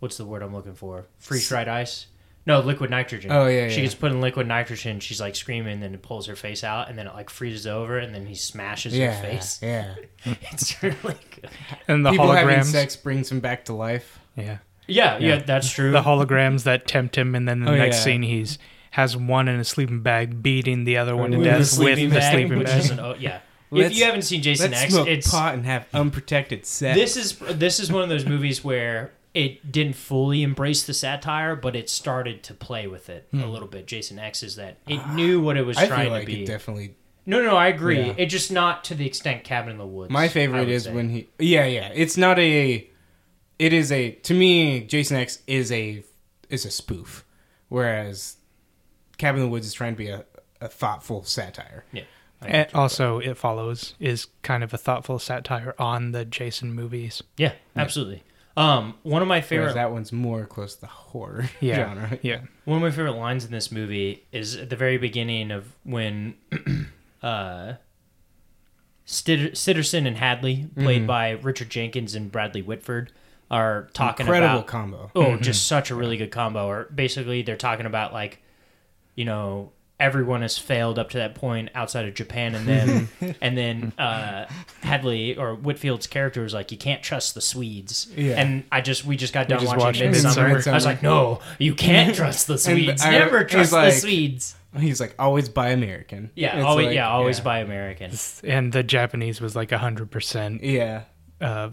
what's 0.00 0.18
the 0.18 0.24
word 0.26 0.42
I'm 0.42 0.54
looking 0.54 0.74
for? 0.74 1.06
Freeze 1.18 1.48
dried 1.48 1.66
ice. 1.68 2.08
No, 2.46 2.60
liquid 2.60 2.90
nitrogen. 2.90 3.32
Oh, 3.32 3.46
yeah, 3.46 3.68
She 3.68 3.76
yeah. 3.76 3.82
gets 3.82 3.94
put 3.94 4.12
in 4.12 4.20
liquid 4.20 4.46
nitrogen. 4.46 5.00
She's 5.00 5.18
like 5.20 5.34
screaming, 5.34 5.80
then 5.80 5.94
it 5.94 6.02
pulls 6.02 6.26
her 6.26 6.36
face 6.36 6.62
out, 6.62 6.90
and 6.90 6.98
then 6.98 7.06
it 7.06 7.14
like 7.14 7.30
freezes 7.30 7.66
over, 7.66 7.96
and 7.98 8.14
then 8.14 8.26
he 8.26 8.34
smashes 8.34 8.96
Yeah, 8.96 9.14
her 9.14 9.22
face. 9.22 9.58
yeah. 9.62 9.94
It's 10.52 10.82
really 10.82 10.96
good. 11.40 11.50
And 11.88 12.04
the 12.04 12.10
people 12.10 12.30
having 12.32 12.56
holograms. 12.58 12.64
sex 12.66 12.96
brings 12.96 13.30
him 13.32 13.40
back 13.40 13.64
to 13.66 13.72
life. 13.72 14.18
Yeah. 14.36 14.58
Yeah, 14.86 15.16
yeah, 15.18 15.26
Yeah. 15.28 15.36
that's 15.38 15.70
true. 15.70 15.90
The 15.92 16.02
holograms 16.02 16.64
that 16.64 16.86
tempt 16.86 17.16
him, 17.16 17.34
and 17.34 17.48
then 17.48 17.60
the 17.64 17.70
Oh, 17.72 17.76
next 17.76 17.96
yeah. 17.98 18.02
scene 18.02 18.22
he's 18.22 18.58
has 18.90 19.16
one 19.16 19.48
in 19.48 19.58
a 19.58 19.64
sleeping 19.64 20.00
bag 20.02 20.42
beating 20.42 20.84
the 20.84 20.98
other 20.98 21.16
one 21.16 21.30
to 21.32 21.38
With 21.38 21.46
death 21.46 21.58
the 21.60 21.64
sleeping 21.64 22.04
with 22.04 22.12
the 22.14 22.20
bag, 22.20 22.32
sleeping 22.34 22.58
which 22.58 22.66
bag. 22.68 22.78
is 22.80 22.90
an 22.90 23.00
oh 23.00 23.14
yeah. 23.18 23.36
if 23.36 23.42
Let's- 23.70 23.98
you 23.98 24.04
haven't 24.04 24.22
seen 24.22 24.40
Jason 24.42 24.70
Let's 24.70 24.82
X, 24.84 24.92
smoke 24.92 25.08
it's 25.08 25.30
pot 25.30 25.54
and 25.54 25.64
have 25.66 25.86
unprotected 25.94 26.64
sex. 26.66 26.96
this 26.96 27.16
is 27.16 27.38
this 27.58 27.80
is 27.80 27.90
one 27.90 28.02
of 28.04 28.08
those 28.10 28.24
movies 28.26 28.62
where 28.62 29.10
it 29.34 29.72
didn't 29.72 29.96
fully 29.96 30.42
embrace 30.42 30.84
the 30.84 30.94
satire, 30.94 31.56
but 31.56 31.74
it 31.74 31.90
started 31.90 32.42
to 32.44 32.54
play 32.54 32.86
with 32.86 33.08
it 33.08 33.28
a 33.32 33.36
hmm. 33.36 33.42
little 33.50 33.66
bit. 33.68 33.86
Jason 33.86 34.18
X 34.18 34.42
is 34.42 34.56
that 34.56 34.78
it 34.86 35.06
knew 35.10 35.40
what 35.40 35.56
it 35.56 35.66
was 35.66 35.76
I 35.76 35.88
trying 35.88 36.04
feel 36.04 36.12
like 36.12 36.26
to 36.26 36.26
be. 36.26 36.42
it 36.44 36.46
definitely. 36.46 36.94
no, 37.26 37.42
no, 37.42 37.56
I 37.56 37.66
agree. 37.66 38.00
Yeah. 38.00 38.14
It 38.16 38.26
just 38.26 38.52
not 38.52 38.84
to 38.84 38.94
the 38.94 39.06
extent 39.06 39.42
Cabin 39.42 39.72
in 39.72 39.78
the 39.78 39.86
Woods. 39.86 40.12
My 40.12 40.28
favorite 40.28 40.68
is 40.68 40.84
say. 40.84 40.92
when 40.92 41.10
he. 41.10 41.28
Yeah, 41.38 41.66
yeah. 41.66 41.90
It's 41.92 42.16
not 42.16 42.38
a. 42.38 42.88
It 43.58 43.72
is 43.72 43.90
a. 43.90 44.12
To 44.12 44.34
me, 44.34 44.82
Jason 44.84 45.16
X 45.16 45.42
is 45.46 45.72
a 45.72 46.04
is 46.48 46.64
a 46.64 46.70
spoof, 46.70 47.24
whereas 47.68 48.36
Cabin 49.18 49.40
in 49.40 49.48
the 49.48 49.50
Woods 49.50 49.66
is 49.66 49.72
trying 49.72 49.94
to 49.94 49.98
be 49.98 50.08
a, 50.08 50.24
a 50.60 50.68
thoughtful 50.68 51.24
satire. 51.24 51.84
yeah. 51.92 52.04
And 52.46 52.68
also, 52.74 53.20
It 53.20 53.38
Follows 53.38 53.94
is 53.98 54.26
kind 54.42 54.62
of 54.62 54.74
a 54.74 54.76
thoughtful 54.76 55.18
satire 55.18 55.74
on 55.78 56.12
the 56.12 56.26
Jason 56.26 56.74
movies. 56.74 57.22
yeah, 57.38 57.52
absolutely. 57.74 58.22
Um, 58.56 58.94
one 59.02 59.20
of 59.20 59.26
my 59.28 59.36
Whereas 59.36 59.48
favorite 59.48 59.74
that 59.74 59.90
one's 59.90 60.12
more 60.12 60.46
close 60.46 60.76
to 60.76 60.82
the 60.82 60.86
horror 60.86 61.48
Yeah. 61.60 61.74
genre. 61.76 62.18
Yeah. 62.22 62.40
One 62.64 62.76
of 62.76 62.82
my 62.82 62.90
favorite 62.90 63.14
lines 63.14 63.44
in 63.44 63.50
this 63.50 63.72
movie 63.72 64.24
is 64.30 64.56
at 64.56 64.70
the 64.70 64.76
very 64.76 64.96
beginning 64.96 65.50
of 65.50 65.72
when 65.82 66.34
uh, 67.22 67.74
Sitterson 69.06 70.06
and 70.06 70.16
Hadley, 70.16 70.68
played 70.76 71.02
Mhm. 71.02 71.06
by 71.06 71.30
Richard 71.32 71.68
Jenkins 71.70 72.14
and 72.14 72.30
Bradley 72.32 72.62
Whitford, 72.62 73.12
are 73.50 73.88
talking 73.92 74.26
Incredible 74.26 74.54
about. 74.60 74.66
combo. 74.66 75.10
oh, 75.14 75.36
just 75.36 75.66
such 75.66 75.90
a 75.90 75.94
really 75.94 76.16
good 76.16 76.30
combo. 76.30 76.66
Or 76.66 76.84
basically, 76.94 77.42
they're 77.42 77.56
talking 77.56 77.86
about 77.86 78.12
like, 78.12 78.40
you 79.14 79.24
know, 79.26 79.72
everyone 80.00 80.42
has 80.42 80.58
failed 80.58 80.98
up 80.98 81.10
to 81.10 81.18
that 81.18 81.34
point 81.34 81.70
outside 81.74 82.06
of 82.06 82.14
Japan, 82.14 82.54
and 82.54 82.66
then 82.66 83.08
and 83.40 83.56
then 83.56 83.92
uh, 83.98 84.46
Hadley 84.82 85.36
or 85.36 85.54
Whitfield's 85.54 86.06
character 86.06 86.42
was 86.42 86.52
like, 86.54 86.72
you 86.72 86.78
can't 86.78 87.02
trust 87.02 87.34
the 87.34 87.40
Swedes. 87.40 88.08
Yeah. 88.16 88.40
And 88.40 88.64
I 88.72 88.80
just 88.80 89.04
we 89.04 89.16
just 89.16 89.32
got 89.32 89.48
done 89.48 89.60
just 89.60 89.76
watching 89.76 90.10
watched 90.10 90.24
Midsommar. 90.24 90.56
Midsommar. 90.56 90.70
I 90.72 90.74
was 90.74 90.84
like, 90.84 91.02
no, 91.02 91.40
you 91.58 91.74
can't 91.74 92.14
trust 92.16 92.46
the 92.46 92.58
Swedes. 92.58 93.02
I- 93.02 93.10
Never 93.12 93.40
he's 93.42 93.50
trust 93.50 93.72
like- 93.72 93.94
the 93.94 94.00
Swedes. 94.00 94.56
He's 94.76 95.00
like 95.00 95.14
always 95.20 95.48
buy 95.48 95.68
American. 95.68 96.32
Yeah, 96.34 96.56
It's 96.56 96.64
always 96.66 96.86
like- 96.88 96.96
yeah, 96.96 97.08
always 97.08 97.38
buy 97.38 97.60
American. 97.60 98.10
And 98.42 98.72
the 98.72 98.82
Japanese 98.82 99.40
was 99.40 99.54
like 99.54 99.68
100% 99.70 100.58
Yeah. 100.62 101.04
uh, 101.40 101.70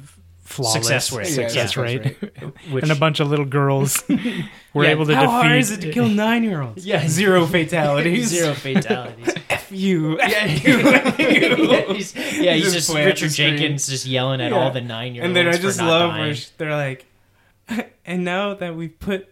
flawless 0.51 0.73
Success 0.87 1.11
rate. 1.11 1.25
success 1.27 1.55
Yeah, 1.55 1.65
success 1.65 1.77
rate. 1.77 2.17
Which 2.71 2.83
and 2.83 2.91
a 2.91 2.95
bunch 2.95 3.19
of 3.19 3.29
little 3.29 3.45
girls 3.45 4.03
were 4.73 4.83
Yeah, 4.83 4.91
able 4.91 5.05
to 5.05 5.15
How 5.15 5.21
defeat. 5.21 5.31
How 5.31 5.41
hard 5.43 5.57
is 5.59 5.71
it 5.71 5.81
to 5.81 5.91
kill 5.91 6.07
nine 6.25 6.43
year 6.43 6.61
olds? 6.61 6.85
Yeah. 6.85 7.07
Zero 7.07 7.45
fatalities. 7.45 8.27
zero 8.27 8.53
fatalities. 8.53 9.33
F 9.49 9.71
you. 9.71 10.17
yeah, 10.19 10.45
you. 10.45 10.79
Yeah, 10.79 11.93
he's, 11.93 12.15
yeah, 12.15 12.53
he's 12.53 12.63
Just 12.63 12.73
just 12.75 12.89
play 12.91 13.01
at 13.03 13.05
the 13.05 13.09
Richard. 13.25 13.29
Jenkins 13.31 13.87
just 13.87 14.05
yelling 14.05 14.41
at 14.41 14.51
Yeah. 14.51 14.57
all 14.57 14.71
the 14.71 14.81
nine 14.81 15.15
year 15.15 15.23
olds. 15.23 15.27
And 15.29 15.35
then 15.35 15.47
I 15.47 15.57
just 15.57 15.79
love 15.79 16.11
dying. 16.11 16.21
where 16.33 16.35
they're 16.57 16.75
like, 16.75 17.05
and 18.05 18.23
now 18.25 18.53
that 18.55 18.75
we've 18.75 18.97
put 18.99 19.29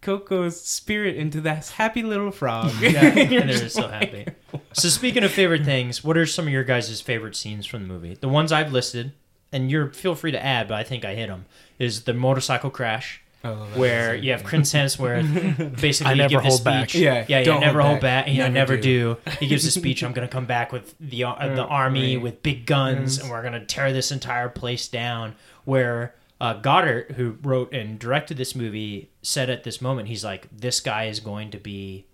Coco's 0.00 0.60
spirit 0.60 1.16
into 1.16 1.40
that 1.42 1.66
happy 1.68 2.02
little 2.02 2.30
frog. 2.30 2.72
yeah, 2.80 3.04
and 3.06 3.48
they're 3.50 3.68
so 3.68 3.88
happy. 3.88 4.26
So 4.72 4.88
speaking 4.88 5.24
of 5.24 5.30
favorite 5.32 5.64
things, 5.64 6.04
what 6.04 6.16
are 6.16 6.26
some 6.26 6.46
of 6.46 6.52
your 6.52 6.64
guys' 6.64 7.00
favorite 7.00 7.36
scenes 7.36 7.66
from 7.66 7.82
the 7.82 7.88
movie? 7.88 8.14
The 8.14 8.28
ones 8.28 8.52
I've 8.52 8.72
listed, 8.72 9.12
and 9.54 9.70
you're 9.70 9.90
feel 9.92 10.14
free 10.14 10.32
to 10.32 10.44
add, 10.44 10.68
but 10.68 10.74
I 10.74 10.82
think 10.84 11.04
I 11.06 11.14
hit 11.14 11.28
them. 11.28 11.46
Is 11.78 12.04
the 12.04 12.12
motorcycle 12.14 12.70
crash 12.70 13.22
Oh, 13.46 13.56
where 13.74 14.14
you 14.14 14.32
have 14.32 14.42
Chris 14.42 14.72
Hemsworth 14.72 15.80
basically 15.80 16.12
I 16.12 16.14
never 16.14 16.30
give 16.30 16.42
this 16.44 16.54
hold 16.54 16.64
back. 16.64 16.94
Yeah, 16.94 17.26
yeah, 17.28 17.38
yeah. 17.40 17.44
don't 17.44 17.60
Never 17.60 17.80
hold 17.82 17.90
hold 17.90 18.00
back. 18.00 18.24
back. 18.26 18.34
Yeah, 18.34 18.48
Never 18.48 18.52
never 18.54 18.76
do. 18.78 19.16
do. 19.26 19.30
He 19.38 19.46
gives 19.48 19.66
a 19.66 19.70
speech. 19.70 20.02
I'm 20.02 20.12
gonna 20.12 20.28
come 20.28 20.46
back 20.46 20.72
with 20.72 20.94
the 20.98 21.24
uh, 21.24 21.54
the 21.54 21.64
army 21.64 22.16
right. 22.16 22.22
with 22.22 22.42
big 22.42 22.64
guns, 22.66 23.16
Yes. 23.16 23.22
and 23.22 23.30
we're 23.30 23.42
gonna 23.42 23.64
tear 23.64 23.92
this 23.92 24.10
entire 24.10 24.48
place 24.48 24.88
down. 24.88 25.34
Where 25.66 26.14
uh, 26.40 26.54
Goddard, 26.54 27.12
who 27.16 27.36
wrote 27.42 27.72
and 27.74 27.98
directed 27.98 28.36
this 28.38 28.54
movie, 28.54 29.10
said 29.22 29.50
at 29.50 29.62
this 29.64 29.80
moment, 29.82 30.08
he's 30.08 30.24
like, 30.24 30.48
"This 30.50 30.80
guy 30.80 31.04
is 31.04 31.20
going 31.20 31.50
to 31.50 31.58
be 31.58 32.06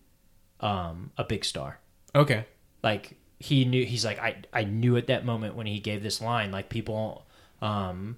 um, 0.60 1.12
a 1.16 1.22
big 1.24 1.44
star." 1.44 1.78
Okay. 2.14 2.44
like 2.82 3.16
he 3.38 3.64
knew 3.64 3.84
he's 3.86 4.04
like 4.04 4.18
I 4.18 4.36
I 4.52 4.64
knew 4.64 4.96
at 4.96 5.06
that 5.06 5.24
moment 5.24 5.54
when 5.54 5.66
he 5.66 5.78
gave 5.78 6.02
this 6.02 6.20
line 6.20 6.50
like 6.50 6.68
people 6.68 7.24
um 7.62 8.16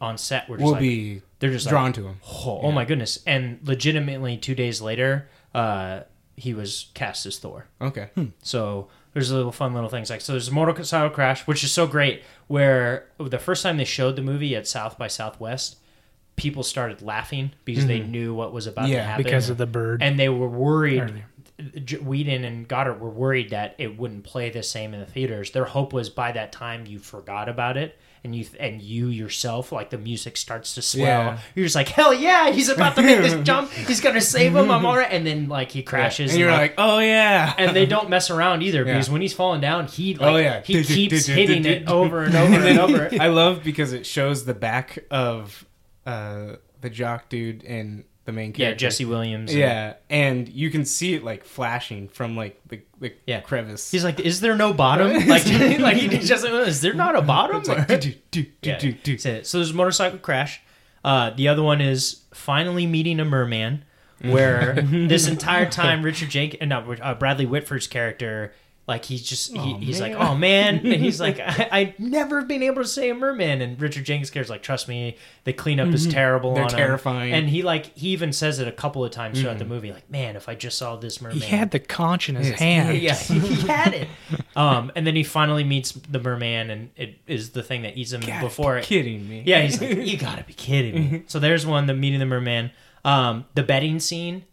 on 0.00 0.16
set 0.18 0.48
were 0.48 0.56
just 0.56 0.64
We'll 0.64 0.72
like 0.72 0.80
be 0.80 1.22
they're 1.38 1.50
just 1.50 1.68
drawn 1.68 1.86
like, 1.86 1.94
to 1.96 2.06
him. 2.08 2.16
oh, 2.26 2.60
oh 2.62 2.72
my 2.72 2.84
goodness 2.84 3.18
and 3.26 3.58
legitimately 3.64 4.36
2 4.38 4.54
days 4.54 4.80
later 4.80 5.28
uh 5.54 6.00
he 6.36 6.54
was 6.54 6.90
cast 6.94 7.26
as 7.26 7.38
Thor 7.38 7.66
Okay. 7.82 8.08
so 8.42 8.88
There's 9.12 9.30
a 9.30 9.36
little 9.36 9.52
fun 9.52 9.74
little 9.74 9.90
things 9.90 10.08
like 10.08 10.20
so. 10.22 10.32
There's 10.32 10.48
a 10.48 10.52
motorcycle 10.54 11.10
crash, 11.10 11.46
which 11.46 11.62
is 11.64 11.70
so 11.72 11.86
great. 11.86 12.22
Where 12.46 13.08
the 13.18 13.38
first 13.40 13.62
time 13.62 13.76
they 13.76 13.84
showed 13.84 14.14
the 14.16 14.22
movie 14.22 14.54
at 14.56 14.66
South 14.68 14.96
by 14.96 15.08
Southwest, 15.08 15.76
people 16.36 16.62
started 16.62 17.02
laughing 17.02 17.50
because 17.66 17.86
they 17.86 17.98
knew 18.00 18.32
what 18.32 18.52
was 18.54 18.66
about 18.68 18.86
to 18.86 18.92
Yeah, 18.92 19.04
happen 19.04 19.24
because 19.24 19.50
of 19.50 19.58
the 19.58 19.66
bird. 19.66 20.00
and 20.02 20.18
they 20.18 20.28
were 20.30 20.48
worried. 20.48 21.00
Earlier. 21.02 21.26
J- 21.84 21.98
Whedon 21.98 22.44
and 22.44 22.66
Goddard 22.68 23.00
were 23.00 23.10
worried 23.10 23.50
that 23.50 23.74
it 23.78 23.98
wouldn't 23.98 24.24
play 24.24 24.50
the 24.50 24.62
same 24.62 24.94
in 24.94 25.00
the 25.00 25.06
theaters. 25.06 25.50
Their 25.52 25.64
hope 25.64 25.92
was 25.92 26.10
by 26.10 26.32
that 26.32 26.52
time 26.52 26.86
you 26.86 26.98
forgot 26.98 27.48
about 27.48 27.76
it, 27.76 27.98
and 28.22 28.34
you 28.36 28.44
and 28.58 28.82
you 28.82 29.06
yourself, 29.08 29.72
like 29.72 29.90
the 29.90 29.96
music 29.98 30.36
starts 30.36 30.74
to 30.74 30.82
swell. 30.82 31.02
Yeah. 31.04 31.38
You're 31.54 31.64
just 31.66 31.74
like, 31.76 31.88
hell 31.88 32.12
yeah, 32.12 32.50
he's 32.50 32.68
about 32.68 32.94
to 32.96 33.02
make 33.02 33.18
this 33.22 33.34
jump. 33.44 33.70
He's 33.72 34.00
gonna 34.00 34.20
save 34.20 34.54
him. 34.54 34.70
I'm 34.70 34.84
alright. 34.84 35.08
And 35.10 35.26
then 35.26 35.48
like 35.48 35.70
he 35.72 35.82
crashes, 35.82 36.32
and 36.32 36.40
you're 36.40 36.50
like, 36.52 36.74
oh 36.76 36.98
yeah. 36.98 37.54
and 37.56 37.74
they 37.74 37.86
don't 37.86 38.10
mess 38.10 38.30
around 38.30 38.62
either 38.62 38.84
Yeah. 38.84 38.92
because 38.92 39.08
when 39.08 39.22
he's 39.22 39.32
falling 39.32 39.60
down, 39.60 39.86
he 39.86 40.14
like 40.14 40.28
Oh, 40.34 40.36
yeah. 40.36 40.60
he 40.62 40.82
keeps 40.84 41.26
hitting 41.26 41.64
it 41.64 41.88
over 41.88 42.24
and 42.24 42.34
over 42.34 42.54
and 42.60 42.78
over. 42.78 43.08
I 43.20 43.28
love 43.28 43.62
because 43.64 43.92
it 43.92 44.04
shows 44.04 44.44
the 44.44 44.54
back 44.54 44.98
of 45.10 45.64
uh, 46.04 46.56
the 46.82 46.90
jock 46.90 47.28
dude 47.30 47.64
and 47.64 48.04
the 48.24 48.32
main 48.32 48.52
character. 48.52 48.62
Yeah, 48.72 48.74
Jesse 48.74 49.04
Williams. 49.04 49.54
Yeah, 49.54 49.94
and 50.08 50.48
you 50.48 50.70
can 50.70 50.84
see 50.84 51.14
it 51.14 51.24
like 51.24 51.44
flashing 51.44 52.08
from 52.08 52.36
like 52.36 52.60
the, 52.68 52.80
the 53.00 53.14
Yeah. 53.26 53.40
crevice. 53.40 53.90
He's 53.90 54.04
like, 54.04 54.20
is 54.20 54.40
there 54.40 54.56
no 54.56 54.72
bottom? 54.72 55.10
Like, 55.26 55.46
like 55.78 55.96
he 55.96 56.08
just 56.18 56.44
like 56.44 56.68
is 56.68 56.80
there 56.80 56.94
not 56.94 57.16
a 57.16 57.22
bottom? 57.22 57.62
Like, 57.62 57.86
do, 57.88 57.96
do, 57.98 58.14
do, 58.30 58.46
Yeah. 58.62 58.78
do, 58.78 58.92
do. 58.92 59.16
That's. 59.16 59.48
So 59.48 59.58
there's 59.58 59.70
a 59.70 59.74
motorcycle 59.74 60.18
crash. 60.18 60.60
Uh, 61.04 61.30
the 61.30 61.48
other 61.48 61.62
one 61.62 61.80
is 61.80 62.22
finally 62.34 62.86
meeting 62.86 63.20
a 63.20 63.24
merman, 63.24 63.84
where 64.22 64.74
this 64.82 65.26
entire 65.26 65.64
time 65.64 66.02
Richard 66.02 66.28
Jake, 66.28 66.60
no, 66.60 66.92
uh, 67.00 67.14
Bradley 67.14 67.46
Whitford's 67.46 67.86
character, 67.86 68.52
like 68.86 69.04
he's 69.04 69.22
just 69.22 69.52
he, 69.52 69.58
Oh, 69.58 69.76
he's 69.78 70.00
like, 70.00 70.14
oh 70.14 70.34
man, 70.34 70.78
and 70.84 71.00
he's 71.00 71.20
like, 71.20 71.38
I, 71.44 71.68
I 71.70 71.94
never 71.98 72.42
been 72.42 72.62
able 72.64 72.82
to 72.82 72.88
say 72.88 73.08
a 73.10 73.14
merman, 73.14 73.60
and 73.62 73.80
Richard 73.80 74.04
Jenkins' 74.04 74.30
cares 74.30 74.50
like, 74.50 74.62
trust 74.62 74.88
me, 74.88 75.16
the 75.44 75.52
cleanup 75.52 75.88
is 75.94 76.08
terrible. 76.08 76.54
They're 76.54 76.64
on 76.64 76.70
him." 76.70 76.76
terrifying. 76.76 77.32
and 77.32 77.48
he 77.48 77.62
like 77.62 77.96
he 77.96 78.08
even 78.08 78.32
says 78.32 78.58
it 78.58 78.66
a 78.66 78.72
couple 78.72 79.04
of 79.04 79.12
times 79.12 79.40
throughout 79.40 79.58
the 79.58 79.64
movie, 79.64 79.92
like, 79.92 80.10
man, 80.10 80.34
if 80.34 80.48
I 80.48 80.56
just 80.56 80.76
saw 80.76 80.96
this 80.96 81.20
merman, 81.22 81.38
he 81.38 81.46
had 81.46 81.70
the 81.70 81.78
conch 81.78 82.28
in 82.28 82.34
his 82.34 82.48
Yes. 82.48 82.58
hand. 82.58 82.98
yeah, 83.00 83.14
he 83.14 83.66
had 83.66 83.94
it. 83.94 84.08
Um, 84.56 84.90
and 84.96 85.06
then 85.06 85.14
he 85.14 85.22
finally 85.22 85.62
meets 85.62 85.92
the 85.92 86.18
merman, 86.18 86.70
and 86.70 86.90
it 86.96 87.18
is 87.28 87.50
the 87.50 87.62
thing 87.62 87.82
that 87.82 87.96
eats 87.96 88.12
him 88.12 88.20
before 88.42 88.76
it. 88.78 88.84
kidding 88.84 89.26
me. 89.28 89.44
Yeah, 89.46 89.60
he's 89.62 89.80
like, 89.80 89.96
you 89.96 90.16
gotta 90.18 90.42
be 90.42 90.52
kidding 90.52 90.94
me. 91.12 91.22
So 91.28 91.38
there's 91.38 91.64
one, 91.64 91.86
the 91.86 91.94
meeting 91.94 92.18
the 92.18 92.26
merman. 92.26 92.72
Um, 93.04 93.46
the 93.54 93.62
betting 93.62 94.00
scene 94.00 94.44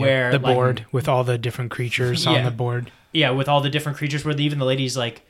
where 0.00 0.30
the 0.30 0.38
like, 0.38 0.54
board 0.54 0.86
with 0.92 1.08
all 1.08 1.24
the 1.24 1.38
different 1.38 1.70
creatures 1.70 2.24
Yeah. 2.24 2.32
on 2.32 2.44
the 2.44 2.50
board. 2.50 2.90
yeah, 3.12 3.30
with 3.30 3.48
all 3.48 3.60
the 3.60 3.70
different 3.70 3.98
creatures, 3.98 4.24
where 4.24 4.36
even 4.36 4.58
the 4.58 4.64
lady's 4.64 4.96
like, 4.96 5.22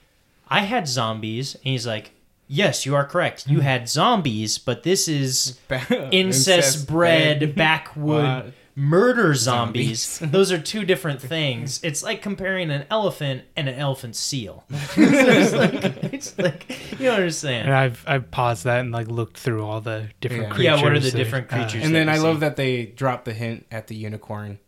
I 0.49 0.61
had 0.61 0.89
zombies, 0.89 1.55
and 1.57 1.65
he's 1.65 1.87
like, 1.87 2.13
Yes, 2.51 2.87
you 2.87 2.95
are 2.95 3.05
correct. 3.05 3.47
You 3.47 3.59
mm-hmm. 3.59 3.67
had 3.67 3.89
zombies, 3.91 4.57
but 4.57 4.83
this 4.83 5.07
is 5.07 5.59
Ba- 5.69 6.09
incest 6.11 6.89
bred 6.89 7.55
backwood 7.55 8.55
murder 8.79 9.35
zombies. 9.35 10.05
zombies. 10.05 10.33
Those 10.33 10.53
are 10.53 10.59
two 10.61 10.85
different 10.85 11.21
things. 11.21 11.81
It's 11.83 12.03
like 12.03 12.23
comparing 12.23 12.71
an 12.71 12.87
elephant 12.91 13.43
and 13.57 13.69
an 13.69 13.75
elephant 13.75 14.15
seal. 14.17 14.65
it's, 14.71 15.53
like, 15.53 15.75
it's 16.15 16.39
like 16.39 16.69
you 16.93 17.07
don't 17.07 17.15
And 17.15 17.15
understand. 17.17 17.75
I've 17.75 18.05
I've 18.07 18.31
paused 18.31 18.65
that 18.65 18.81
and 18.81 18.93
like 18.93 19.09
looked 19.09 19.37
through 19.37 19.65
all 19.65 19.81
the 19.81 20.09
different 20.21 20.45
Yeah. 20.45 20.49
creatures. 20.51 20.65
Yeah, 20.65 20.83
what 20.83 20.93
are 20.93 21.01
the 21.01 21.11
that- 21.11 21.17
different 21.17 21.53
uh, 21.53 21.57
creatures? 21.57 21.85
And 21.85 21.95
then 21.95 22.09
I 22.09 22.17
you 22.17 22.23
love 22.23 22.41
that 22.41 22.57
they 22.57 22.87
drop 22.87 23.25
the 23.25 23.35
hint 23.35 23.67
at 23.71 23.89
the 23.89 23.97
unicorn 23.97 24.59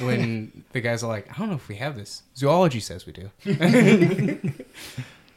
when 0.00 0.64
the 0.72 0.80
guys 0.80 1.02
are 1.04 1.08
like, 1.08 1.30
I 1.30 1.38
don't 1.38 1.48
know 1.50 1.56
if 1.56 1.68
we 1.68 1.76
have 1.76 1.96
this. 1.96 2.22
Zoology 2.36 2.80
says 2.80 3.06
we 3.06 3.12
do. 3.12 3.30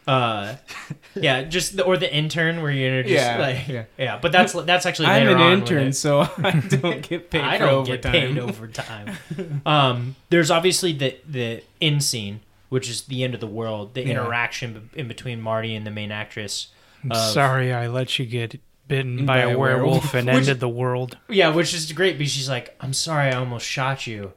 Uh, 0.08 0.56
yeah, 1.16 1.44
just 1.44 1.78
the, 1.78 1.84
or 1.84 1.98
the 1.98 2.14
intern 2.14 2.62
where 2.62 2.72
you're 2.72 3.02
just 3.04 3.14
Yeah, 3.14 3.38
like 3.40 3.68
yeah. 3.68 3.84
yeah. 3.98 4.20
But 4.22 4.32
that's 4.32 4.54
that's 4.54 4.86
actually 4.86 5.08
I'm 5.08 5.28
an 5.28 5.40
intern, 5.60 5.94
so 5.94 6.22
I 6.38 6.52
don't 6.52 7.02
get 7.08 7.30
paid 7.32 7.42
I 7.42 7.58
for 7.58 7.66
don't 7.66 7.84
get 7.86 8.06
overtime. 8.06 8.12
paid 8.12 8.38
overtime. 8.40 9.62
um, 9.66 10.16
there's 10.30 10.52
obviously 10.52 10.94
the 10.94 11.18
the 11.28 11.64
in 11.80 12.00
scene, 12.02 12.42
which 12.70 12.90
is 12.90 13.04
the 13.04 13.24
end 13.24 13.34
of 13.34 13.40
the 13.40 13.48
world. 13.48 13.94
The 13.96 14.02
Yeah. 14.04 14.12
interaction 14.12 14.90
in 14.96 15.08
between 15.08 15.42
Marty 15.42 15.76
and 15.76 15.86
the 15.88 15.92
main 15.92 16.12
actress. 16.12 16.68
I'm 17.04 17.12
of- 17.12 17.18
sorry, 17.18 17.74
I 17.74 17.88
let 17.88 18.20
you 18.20 18.26
get 18.26 18.60
bitten 18.88 19.26
By 19.26 19.38
by, 19.38 19.40
a 19.52 19.56
a 19.56 19.58
werewolf 19.58 20.14
werewolf. 20.14 20.14
and 20.14 20.28
Which- 20.28 20.36
ended 20.36 20.60
the 20.60 20.70
world. 20.70 21.18
Yeah, 21.30 21.50
which 21.50 21.74
is 21.74 21.92
great 21.92 22.18
because 22.20 22.32
she's 22.32 22.50
like, 22.50 22.76
"I'm 22.80 22.94
sorry, 22.94 23.30
I 23.32 23.38
almost 23.38 23.66
shot 23.66 24.06
you. 24.06 24.34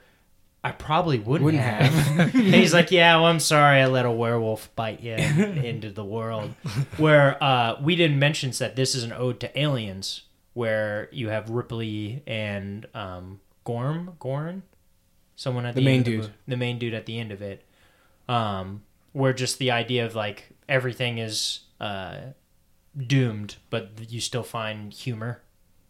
I 0.69 0.73
probably 0.73 1.19
wouldn't, 1.19 1.45
Wouldn't 1.45 1.62
have." 1.62 1.93
have. 1.93 2.32
he's 2.32 2.73
like, 2.74 2.90
"Yeah, 2.90 3.16
well, 3.16 3.27
I'm 3.27 3.40
sorry, 3.40 3.81
I 3.81 3.86
let 3.86 4.07
a 4.07 4.11
werewolf 4.11 4.74
bite 4.77 5.01
you 5.01 5.12
into 5.15 5.90
the 5.90 6.05
world." 6.05 6.55
Where 6.97 7.43
uh, 7.43 7.77
we 7.81 7.97
didn't 7.97 8.19
mention 8.19 8.51
that 8.59 8.77
this 8.77 8.95
is 8.95 9.05
an 9.05 9.12
ode 9.12 9.40
to 9.40 9.59
aliens, 9.59 10.23
where 10.55 11.09
you 11.12 11.28
have 11.28 11.51
Ripley 11.51 12.23
and 12.27 12.86
um, 12.95 13.40
Gorm, 13.65 14.16
Gorn, 14.19 14.62
someone 15.36 15.66
at 15.66 15.74
the, 15.74 15.81
The 15.81 15.85
main 15.85 15.99
end 15.99 16.09
of 16.09 16.12
dude. 16.12 16.23
mo- 16.24 16.31
the 16.49 16.57
main 16.57 16.78
dude 16.78 16.95
at 16.95 17.07
the 17.07 17.19
end 17.19 17.32
of 17.32 17.43
it, 17.43 17.65
um, 18.28 18.82
where 19.12 19.32
just 19.32 19.59
the 19.59 19.70
idea 19.70 20.05
of 20.07 20.15
like 20.15 20.51
everything 20.69 21.19
is 21.19 21.61
uh, 21.81 22.16
doomed, 22.97 23.57
but 23.70 23.90
you 24.09 24.20
still 24.20 24.43
find 24.43 24.93
humor 24.93 25.43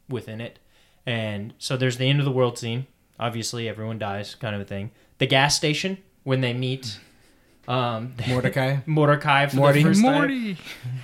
within 0.09 0.41
it. 0.41 0.59
And 1.07 1.55
so 1.59 1.77
there's 1.77 1.97
the 1.97 2.05
end 2.07 2.19
of 2.19 2.25
the 2.27 2.31
world 2.33 2.59
scene. 2.59 2.87
Obviously, 3.21 3.69
everyone 3.69 3.99
dies, 3.99 4.35
kind 4.35 4.55
of 4.55 4.61
a 4.61 4.65
thing. 4.65 4.91
The 5.19 5.27
gas 5.27 5.57
station 5.57 5.99
when 6.25 6.41
they 6.41 6.53
meet 6.53 6.99
um, 7.69 8.15
Mordecai. 8.29 8.79
Mordecai 8.87 9.47
for 9.47 9.57
Morty. 9.57 9.83
the 9.83 9.89
first 9.89 10.03
time. 10.03 10.13
Morty. 10.15 10.57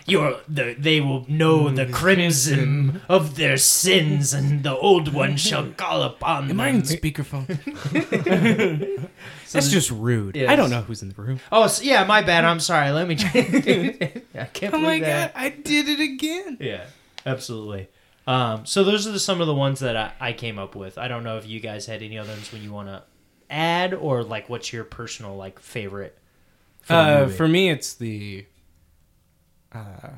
You're 0.06 0.36
the, 0.48 0.74
they 0.78 1.00
will 1.00 1.24
know 1.28 1.68
the 1.70 1.86
crimson 1.86 3.00
of 3.08 3.36
their 3.36 3.56
sins, 3.56 4.32
and 4.32 4.62
the 4.62 4.74
old 4.76 5.12
one 5.12 5.36
shall 5.48 5.70
call 5.72 6.02
upon 6.02 6.48
Am 6.50 6.60
I 6.60 6.68
in 6.68 6.82
speakerphone? 6.82 7.48
That's 9.52 9.70
just 9.70 9.90
rude. 9.90 10.36
Yes. 10.36 10.50
I 10.50 10.56
don't 10.56 10.70
know 10.70 10.82
who's 10.82 11.02
in 11.02 11.08
the 11.10 11.20
room. 11.22 11.40
Oh, 11.52 11.66
so, 11.66 11.82
yeah, 11.82 12.04
my 12.04 12.22
bad. 12.22 12.44
I'm 12.44 12.60
sorry. 12.60 12.90
Let 12.90 13.08
me. 13.08 13.14
I 13.14 14.44
can't 14.52 14.74
Oh 14.74 14.78
believe 14.80 15.00
my 15.02 15.06
that. 15.06 15.34
god, 15.34 15.40
I 15.42 15.48
did 15.50 15.88
it 15.88 16.00
again. 16.00 16.58
Yeah, 16.60 16.84
absolutely. 17.26 17.88
Um, 18.26 18.64
so 18.64 18.84
those 18.84 19.06
are 19.06 19.12
the, 19.12 19.20
some 19.20 19.40
of 19.40 19.46
the 19.46 19.54
ones 19.54 19.80
that 19.80 19.96
I, 19.96 20.12
I 20.20 20.32
came 20.32 20.58
up 20.58 20.74
with. 20.74 20.96
I 20.96 21.08
don't 21.08 21.24
know 21.24 21.36
if 21.36 21.46
you 21.46 21.60
guys 21.60 21.86
had 21.86 22.02
any 22.02 22.18
others 22.18 22.52
when 22.52 22.62
you 22.62 22.72
want 22.72 22.88
to 22.88 23.02
add 23.50 23.92
or 23.94 24.22
like 24.24 24.48
what's 24.48 24.72
your 24.72 24.84
personal 24.84 25.36
like 25.36 25.58
favorite. 25.60 26.18
for 26.80 26.94
Uh, 26.94 27.28
for 27.28 27.46
me, 27.48 27.68
it's 27.70 27.94
the 27.94 28.46
uh, 29.72 30.10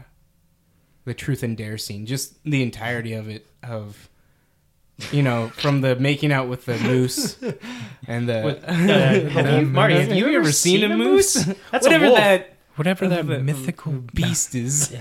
the 1.04 1.14
truth 1.14 1.42
and 1.42 1.56
dare 1.56 1.78
scene. 1.78 2.06
Just 2.06 2.42
the 2.44 2.62
entirety 2.62 3.12
of 3.14 3.28
it. 3.28 3.46
Of 3.62 4.08
you 5.10 5.22
know, 5.22 5.48
from 5.48 5.80
the 5.80 5.96
making 5.96 6.32
out 6.32 6.48
with 6.48 6.64
the 6.64 6.78
moose 6.78 7.36
and 8.06 8.28
the. 8.28 8.42
With, 8.44 8.64
uh, 8.68 8.72
have 8.72 9.60
you- 9.62 9.66
Marty, 9.66 9.94
have 9.98 10.12
you, 10.12 10.28
ever 10.28 10.52
seen, 10.52 10.84
a 10.84 10.96
moose? 10.96 11.34
That's 11.70 11.84
Whatever 11.86 12.06
a 12.06 12.08
wolf. 12.08 12.18
that 12.20 12.56
Whatever 12.76 13.08
that 13.08 13.24
mythical 13.24 13.92
beast 14.14 14.54
is. 14.54 14.94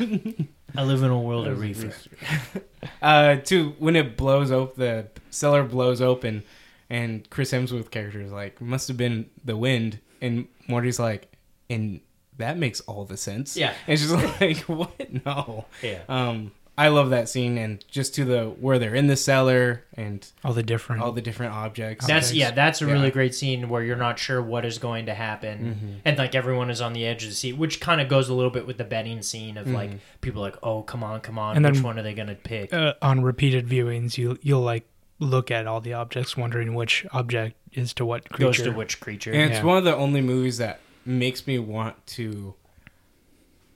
I 0.77 0.83
live 0.83 1.03
in 1.03 1.09
a 1.11 1.19
world 1.19 1.47
of 1.47 1.59
reefer. 1.59 1.93
Uh, 3.01 3.35
to 3.37 3.71
when 3.79 3.95
it 3.95 4.15
blows 4.15 4.51
open, 4.51 4.73
the 4.79 5.07
cellar 5.31 5.63
blows 5.63 6.01
open, 6.01 6.43
and 6.89 7.27
Chris 7.29 7.51
Hemsworth 7.51 7.89
character 7.89 8.21
is 8.21 8.31
like, 8.31 8.61
must 8.61 8.87
have 8.87 8.97
been 8.97 9.29
the 9.43 9.57
wind, 9.57 9.99
and 10.21 10.47
Morty's 10.67 10.99
like, 10.99 11.31
and 11.69 11.99
that 12.37 12.57
makes 12.57 12.81
all 12.81 13.03
the 13.05 13.17
sense. 13.17 13.57
Yeah. 13.57 13.73
and 13.87 13.99
she's 13.99 14.11
like, 14.39 14.57
what? 14.61 15.25
No. 15.25 15.65
Yeah. 15.81 16.01
Um, 16.07 16.51
I 16.77 16.89
love 16.89 17.09
that 17.11 17.29
scene, 17.29 17.57
and 17.57 17.83
just 17.89 18.13
to 18.15 18.25
the 18.25 18.45
where 18.47 18.77
they're 18.79 18.95
in 18.95 19.07
the 19.07 19.15
cellar 19.15 19.85
and 19.93 20.27
all 20.43 20.51
the 20.51 20.61
different 20.63 21.01
all 21.01 21.13
the 21.13 21.21
different 21.21 21.53
objects. 21.53 22.05
That's 22.05 22.33
yeah, 22.33 22.51
that's 22.51 22.81
a 22.81 22.85
Yeah. 22.85 22.91
really 22.93 23.11
great 23.11 23.33
scene 23.33 23.69
where 23.69 23.81
you're 23.81 23.95
not 23.95 24.19
sure 24.19 24.41
what 24.41 24.65
is 24.65 24.77
going 24.77 25.05
to 25.05 25.13
happen, 25.13 25.57
Mm-hmm. 25.59 25.93
and 26.03 26.17
like 26.17 26.35
everyone 26.35 26.69
is 26.69 26.81
on 26.81 26.91
the 26.91 27.05
edge 27.05 27.23
of 27.23 27.29
the 27.29 27.35
seat, 27.35 27.53
which 27.53 27.79
kind 27.79 28.01
of 28.01 28.09
goes 28.09 28.27
a 28.27 28.33
little 28.33 28.51
bit 28.51 28.67
with 28.67 28.77
the 28.77 28.83
betting 28.83 29.21
scene 29.21 29.57
of 29.57 29.67
like 29.67 29.89
Mm-hmm. 29.91 29.99
people 30.21 30.41
like, 30.41 30.57
oh 30.63 30.81
come 30.81 31.01
on, 31.03 31.21
come 31.21 31.39
on, 31.39 31.55
And 31.55 31.65
which 31.65 31.75
then- 31.75 31.83
one 31.83 31.97
are 31.99 32.03
they 32.03 32.13
gonna 32.13 32.35
pick? 32.35 32.73
uh, 32.73 32.93
on 33.01 33.21
repeated 33.21 33.67
viewings. 33.67 34.17
You 34.17 34.37
you'll 34.41 34.61
like 34.61 34.85
look 35.19 35.49
at 35.51 35.67
all 35.67 35.79
the 35.79 35.93
objects, 35.93 36.35
wondering 36.35 36.73
which 36.75 37.05
object 37.13 37.55
is 37.71 37.93
to 37.93 38.05
what 38.05 38.27
creature. 38.29 38.47
Goes 38.47 38.61
to 38.63 38.71
which 38.71 38.99
creature? 38.99 39.31
and 39.31 39.53
it's 39.53 39.63
one 39.63 39.77
of 39.77 39.85
the 39.85 39.95
only 39.95 40.19
movies 40.19 40.57
that 40.57 40.81
makes 41.05 41.47
me 41.47 41.57
want 41.57 42.05
to 42.07 42.53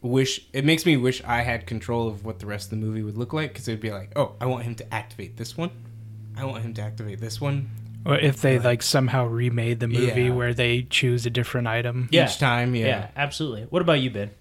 wish 0.01 0.41
it 0.53 0.63
makes 0.65 0.85
me 0.85 0.95
wish 0.97 1.21
I 1.25 1.41
had 1.41 1.65
control 1.67 2.07
of 2.07 2.23
what 2.25 2.39
the 2.39 2.45
rest 2.45 2.65
of 2.67 2.69
the 2.79 2.85
movie 2.85 3.03
would 3.03 3.17
look 3.17 3.33
like 3.33 3.51
because 3.53 3.67
it'd 3.67 3.81
be 3.81 3.91
like, 3.91 4.11
oh, 4.15 4.35
I 4.39 4.45
want 4.45 4.63
him 4.63 4.75
to 4.75 4.93
activate 4.93 5.37
this 5.37 5.57
one, 5.57 5.71
I 6.37 6.45
want 6.45 6.63
him 6.63 6.73
to 6.75 6.81
activate 6.81 7.19
this 7.19 7.41
one 7.41 7.69
Or 8.05 8.17
if 8.17 8.41
they 8.41 8.59
like 8.59 8.81
somehow 8.81 9.25
remade 9.25 9.79
the 9.81 9.87
movie 9.89 10.23
Yeah. 10.23 10.29
where 10.29 10.53
they 10.53 10.83
choose 10.83 11.25
a 11.25 11.29
different 11.29 11.67
item. 11.67 12.07
Yeah. 12.11 12.25
each 12.27 12.37
time. 12.39 12.73
yeah. 12.75 12.85
Yeah, 12.87 13.07
absolutely. 13.17 13.63
What 13.63 13.81
about 13.81 13.99
you, 13.99 14.09
Ben? 14.09 14.31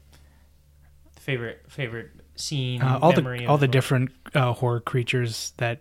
Favorite 1.16 1.62
favorite 1.68 2.10
scene? 2.36 2.80
Uh, 2.80 2.98
all 3.02 3.12
the 3.12 3.28
of 3.28 3.50
all 3.50 3.58
the 3.58 3.68
different 3.68 4.10
uh, 4.34 4.52
horror 4.52 4.80
creatures 4.80 5.52
that 5.58 5.80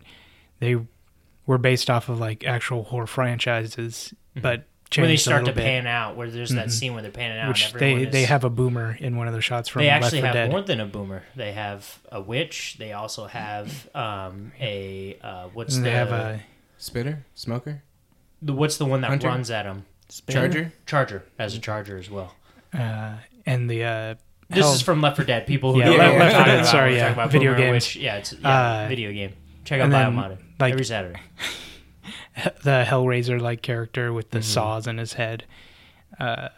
they 0.59 0.75
were 1.45 1.57
based 1.59 1.89
off 1.89 2.09
of 2.09 2.19
like 2.19 2.43
actual 2.45 2.83
horror 2.83 3.07
franchises, 3.07 4.13
Mm-hmm. 4.31 4.41
but 4.41 4.65
changed 4.89 5.03
when 5.03 5.09
they 5.09 5.17
start 5.17 5.45
to 5.45 5.51
bit, 5.53 5.63
pan 5.63 5.87
out, 5.87 6.15
where 6.15 6.29
there's 6.29 6.51
that 6.51 6.67
Mhm. 6.67 6.71
scene 6.71 6.93
where 6.93 7.01
they're 7.01 7.11
panning 7.11 7.37
out, 7.39 7.49
which 7.49 7.71
and 7.71 7.79
they 7.79 7.93
is, 8.03 8.11
they 8.11 8.23
have 8.25 8.43
a 8.43 8.49
boomer 8.49 8.97
in 8.99 9.15
one 9.17 9.27
of 9.27 9.33
the 9.33 9.41
shots 9.41 9.67
from 9.69 9.81
they 9.81 9.89
actually 9.89 10.19
4 10.21 10.27
have 10.27 10.33
Dead. 10.33 10.51
more 10.51 10.61
than 10.61 10.79
a 10.79 10.85
boomer. 10.85 11.23
They 11.35 11.51
have 11.53 11.99
a 12.11 12.21
witch. 12.21 12.77
They 12.79 12.93
also 12.93 13.27
have 13.27 13.89
um, 13.95 14.51
a 14.59 15.17
uh, 15.21 15.47
what's 15.53 15.75
and 15.75 15.85
the, 15.85 15.89
they 15.89 15.95
have 15.95 16.11
a 16.11 16.39
Spitter, 16.77 17.25
smoker, 17.35 17.81
the 18.41 18.53
what's 18.53 18.77
the 18.77 18.85
one 18.85 19.01
that 19.01 19.09
Hunter? 19.09 19.27
runs 19.27 19.49
at 19.51 19.63
them? 19.63 19.85
charger. 20.29 20.71
Charger 20.85 21.23
as 21.37 21.53
a 21.55 21.59
charger 21.59 21.97
as 21.97 22.09
well. 22.09 22.35
uh, 22.73 23.13
and 23.45 23.69
the 23.69 23.83
uh, 23.83 24.15
This 24.49 24.59
Hell- 24.63 24.73
is 24.73 24.81
from 24.81 25.01
Left 25.01 25.17
4 25.17 25.25
Dead. 25.25 25.45
People 25.47 25.73
who 25.73 25.79
Yeah, 25.79 25.85
know 25.85 25.91
what 25.91 25.99
Left- 25.99 26.17
Left 26.19 26.31
4 26.35 26.39
talking 26.39 26.45
Dead, 26.53 26.59
about. 26.59 26.71
sorry, 26.71 26.95
yeah, 26.95 27.11
about 27.11 27.31
video 27.31 27.53
Boomer 27.55 27.71
games. 27.71 27.95
Yeah, 27.97 28.15
it's 28.17 28.33
yeah, 28.33 28.83
Uh, 28.83 28.87
video 28.87 29.11
game. 29.11 29.33
Check 29.65 29.81
out 29.81 29.85
and 29.85 29.93
then, 29.93 30.13
Biomodded 30.13 30.37
like- 30.61 30.71
every 30.73 30.85
Saturday. 30.85 31.19
the 32.63 32.85
Hellraiser 32.87 33.39
like 33.41 33.61
character 33.61 34.13
with 34.13 34.31
the 34.31 34.39
Mhm. 34.39 34.43
saws 34.43 34.87
in 34.87 34.97
his 34.97 35.13
head. 35.13 35.45
Uh, 36.19 36.49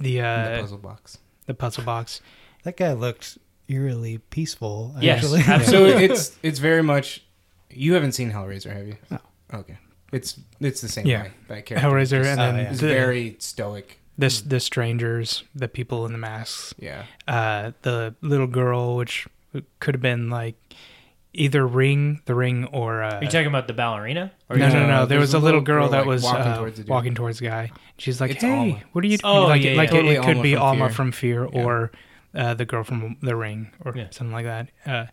the 0.00 0.20
uh, 0.20 0.50
the 0.56 0.60
puzzle 0.60 0.78
box. 0.78 1.18
the 1.46 1.54
puzzle 1.54 1.84
box. 1.84 2.20
That 2.64 2.76
guy 2.76 2.92
looked 2.92 3.38
eerily 3.68 4.18
peaceful. 4.18 4.94
Yes, 5.00 5.24
Actually. 5.24 5.40
absolutely. 5.46 6.06
So 6.08 6.12
it's 6.14 6.38
it's 6.42 6.58
very 6.58 6.82
much. 6.82 7.24
You 7.70 7.94
haven't 7.94 8.12
seen 8.12 8.32
Hellraiser, 8.32 8.72
have 8.72 8.86
you? 8.86 8.96
No. 9.10 9.18
Okay. 9.52 9.78
It's 10.12 10.38
it's 10.60 10.80
the 10.80 10.88
same 10.88 11.06
Yeah. 11.06 11.24
way. 11.24 11.30
That 11.48 11.66
character 11.66 11.88
Hellraiser, 11.88 12.18
just- 12.22 12.30
and 12.30 12.40
then 12.40 12.56
yeah. 12.56 12.72
the, 12.72 12.86
very 12.88 13.36
stoic. 13.40 13.98
this 14.16 14.40
the 14.40 14.58
strangers, 14.60 15.44
the 15.54 15.68
people 15.68 16.06
in 16.06 16.12
the 16.12 16.18
masks, 16.18 16.74
Yeah. 16.78 17.04
uh, 17.26 17.72
the 17.82 18.14
little 18.22 18.46
girl, 18.46 18.96
which 18.96 19.26
could 19.80 19.94
have 19.94 20.02
been 20.02 20.30
like 20.30 20.56
either 21.38 21.66
Ring, 21.66 22.20
the 22.26 22.34
Ring, 22.34 22.66
or 22.66 23.02
uh, 23.02 23.14
Are 23.16 23.22
you 23.24 23.28
talking 23.30 23.46
about 23.46 23.66
the 23.66 23.72
ballerina? 23.72 24.32
Or 24.48 24.56
no, 24.56 24.68
no, 24.68 24.74
No, 24.74 24.86
no, 24.86 24.96
There 25.06 25.18
there's 25.18 25.28
was 25.28 25.34
a 25.34 25.38
a 25.38 25.40
little 25.40 25.60
little 25.60 25.60
girl 25.62 25.80
girl, 25.84 25.88
that 25.90 25.98
like, 26.00 26.06
was 26.06 26.22
walking 26.24 26.40
uh, 26.42 26.56
towards 26.58 26.78
the 26.82 26.90
walking 26.90 27.14
towards 27.14 27.38
the 27.38 27.46
guy. 27.46 27.70
She's 27.96 28.20
like, 28.20 28.32
It's 28.32 28.42
"Hey, 28.42 28.50
Alma. 28.56 28.80
what 28.92 29.04
are 29.04 29.06
you?" 29.06 29.18
doing? 29.18 29.32
Oh, 29.34 29.46
like, 29.46 29.62
yeah, 29.62 29.72
like 29.72 29.90
yeah. 29.90 29.96
it, 29.96 30.00
Totally 30.00 30.14
it 30.16 30.22
could 30.22 30.28
Alma 30.36 30.42
be 30.42 30.54
from 30.54 30.62
Alma 30.62 30.84
Fear. 30.88 30.94
from 30.94 31.12
Fear, 31.12 31.48
Yeah. 31.52 31.64
or 31.64 31.92
uh, 32.34 32.54
the 32.54 32.64
girl 32.64 32.84
from 32.84 33.16
The 33.22 33.34
Ring, 33.36 33.70
or 33.84 33.94
Yeah. 33.96 34.06
something 34.10 34.32
like 34.32 34.44
that. 34.44 34.68
Uh, 34.86 35.06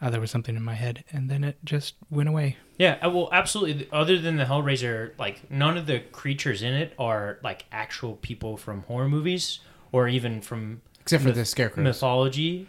uh, 0.00 0.10
there 0.10 0.20
was 0.20 0.30
something 0.30 0.54
in 0.54 0.62
my 0.62 0.74
head, 0.74 1.02
and 1.10 1.28
then 1.28 1.42
it 1.42 1.58
just 1.64 1.94
went 2.10 2.28
away. 2.28 2.56
Yeah, 2.78 2.98
uh, 3.04 3.10
well, 3.10 3.28
absolutely. 3.32 3.88
Other 3.92 4.16
than 4.18 4.36
the 4.36 4.44
Hellraiser, 4.44 5.10
like 5.18 5.50
none 5.50 5.76
of 5.76 5.86
the 5.86 5.98
creatures 6.00 6.62
in 6.62 6.72
it 6.72 6.94
are 6.98 7.38
like 7.42 7.64
actual 7.72 8.14
people 8.16 8.56
from 8.56 8.82
horror 8.84 9.08
movies 9.08 9.58
or 9.90 10.06
even 10.06 10.40
from 10.40 10.82
Except 11.00 11.22
for 11.22 11.28
Myth- 11.30 11.36
the 11.36 11.44
scarecrows. 11.44 11.82
mythology. 11.84 12.68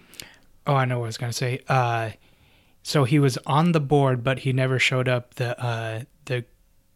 Oh, 0.66 0.74
I 0.74 0.86
know 0.86 1.00
what 1.00 1.06
I 1.06 1.08
was 1.08 1.18
gonna 1.18 1.34
say. 1.34 1.60
Uh, 1.68 2.12
so 2.90 3.04
he 3.04 3.20
was 3.20 3.38
on 3.46 3.72
the 3.72 3.80
board, 3.80 4.24
but 4.24 4.40
he 4.40 4.52
never 4.52 4.80
showed 4.80 5.08
up. 5.08 5.36
The 5.36 5.62
uh, 5.64 6.02
the 6.26 6.44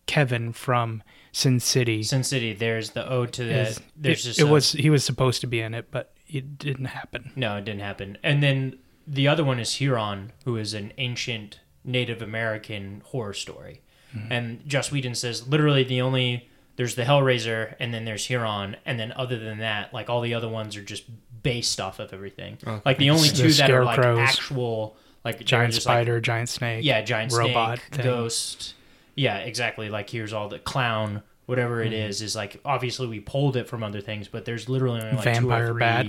Kevin 0.07 0.51
from 0.51 1.03
Sin 1.31 1.59
City. 1.59 2.01
Sin 2.01 2.23
City, 2.23 2.51
there's 2.51 2.91
the 2.91 3.07
ode 3.07 3.31
to 3.33 3.43
the. 3.43 3.59
is- 3.61 3.79
there's 3.95 4.25
it, 4.25 4.29
just 4.29 4.39
it 4.39 4.43
a- 4.43 4.47
was 4.47 4.71
he 4.71 4.89
was 4.89 5.03
supposed 5.03 5.41
to 5.41 5.47
be 5.47 5.59
in 5.59 5.75
it, 5.75 5.91
but 5.91 6.13
it 6.27 6.57
didn't 6.57 6.85
happen. 6.85 7.31
no, 7.35 7.57
it 7.57 7.65
didn't 7.65 7.81
happen. 7.81 8.17
And 8.23 8.41
then 8.41 8.79
the 9.05 9.27
other 9.27 9.43
one 9.43 9.59
is 9.59 9.75
Huron, 9.75 10.31
who 10.45 10.57
is 10.57 10.73
an 10.73 10.93
ancient 10.97 11.59
Native 11.83 12.23
American 12.23 13.03
horror 13.05 13.33
story. 13.33 13.81
Mm-hmm. 14.15 14.33
And 14.33 14.67
Joss 14.67 14.91
Whedon 14.91 15.13
says 15.13 15.47
literally 15.47 15.83
the 15.83 16.01
only 16.01 16.49
there's 16.75 16.95
the 16.95 17.03
Hellraiser, 17.03 17.75
and 17.79 17.93
then 17.93 18.03
there's 18.05 18.25
Huron, 18.25 18.77
and 18.83 18.99
then 18.99 19.11
other 19.11 19.37
than 19.37 19.59
that, 19.59 19.93
like 19.93 20.09
all 20.09 20.21
the 20.21 20.33
other 20.33 20.49
ones 20.49 20.75
are 20.75 20.81
just 20.83 21.03
based 21.43 21.79
off 21.79 21.99
of 21.99 22.13
everything. 22.13 22.57
Okay. 22.65 22.81
Like 22.83 22.97
the 22.97 23.11
only 23.11 23.29
The 23.29 23.43
two 23.43 23.53
that 23.53 23.69
are 23.69 23.85
like 23.85 23.99
actual 23.99 24.97
like 25.25 25.43
Giant 25.43 25.73
just, 25.73 25.85
like, 25.85 25.93
spider, 25.95 26.19
giant 26.21 26.49
snake. 26.49 26.83
yeah, 26.83 27.01
giant 27.01 27.31
robot 27.33 27.77
snake, 27.79 27.91
thing. 27.95 28.03
ghost. 28.05 28.73
Yeah, 29.15 29.37
exactly. 29.37 29.89
Like 29.89 30.09
here's 30.09 30.33
all 30.33 30.49
the 30.49 30.59
clown, 30.59 31.23
whatever 31.45 31.81
it 31.81 31.91
Mm-hmm. 31.91 32.09
is, 32.09 32.21
is 32.21 32.35
like 32.35 32.59
obviously 32.65 33.07
we 33.07 33.19
pulled 33.19 33.55
it 33.55 33.67
from 33.67 33.83
other 33.83 34.01
things, 34.01 34.27
but 34.27 34.45
there's 34.45 34.67
literally 34.69 34.99
only 35.01 35.15
like 35.15 35.23
two 35.23 35.31
Vampire 35.31 35.65
or 35.65 35.71
three 35.73 35.79
bat. 35.79 36.05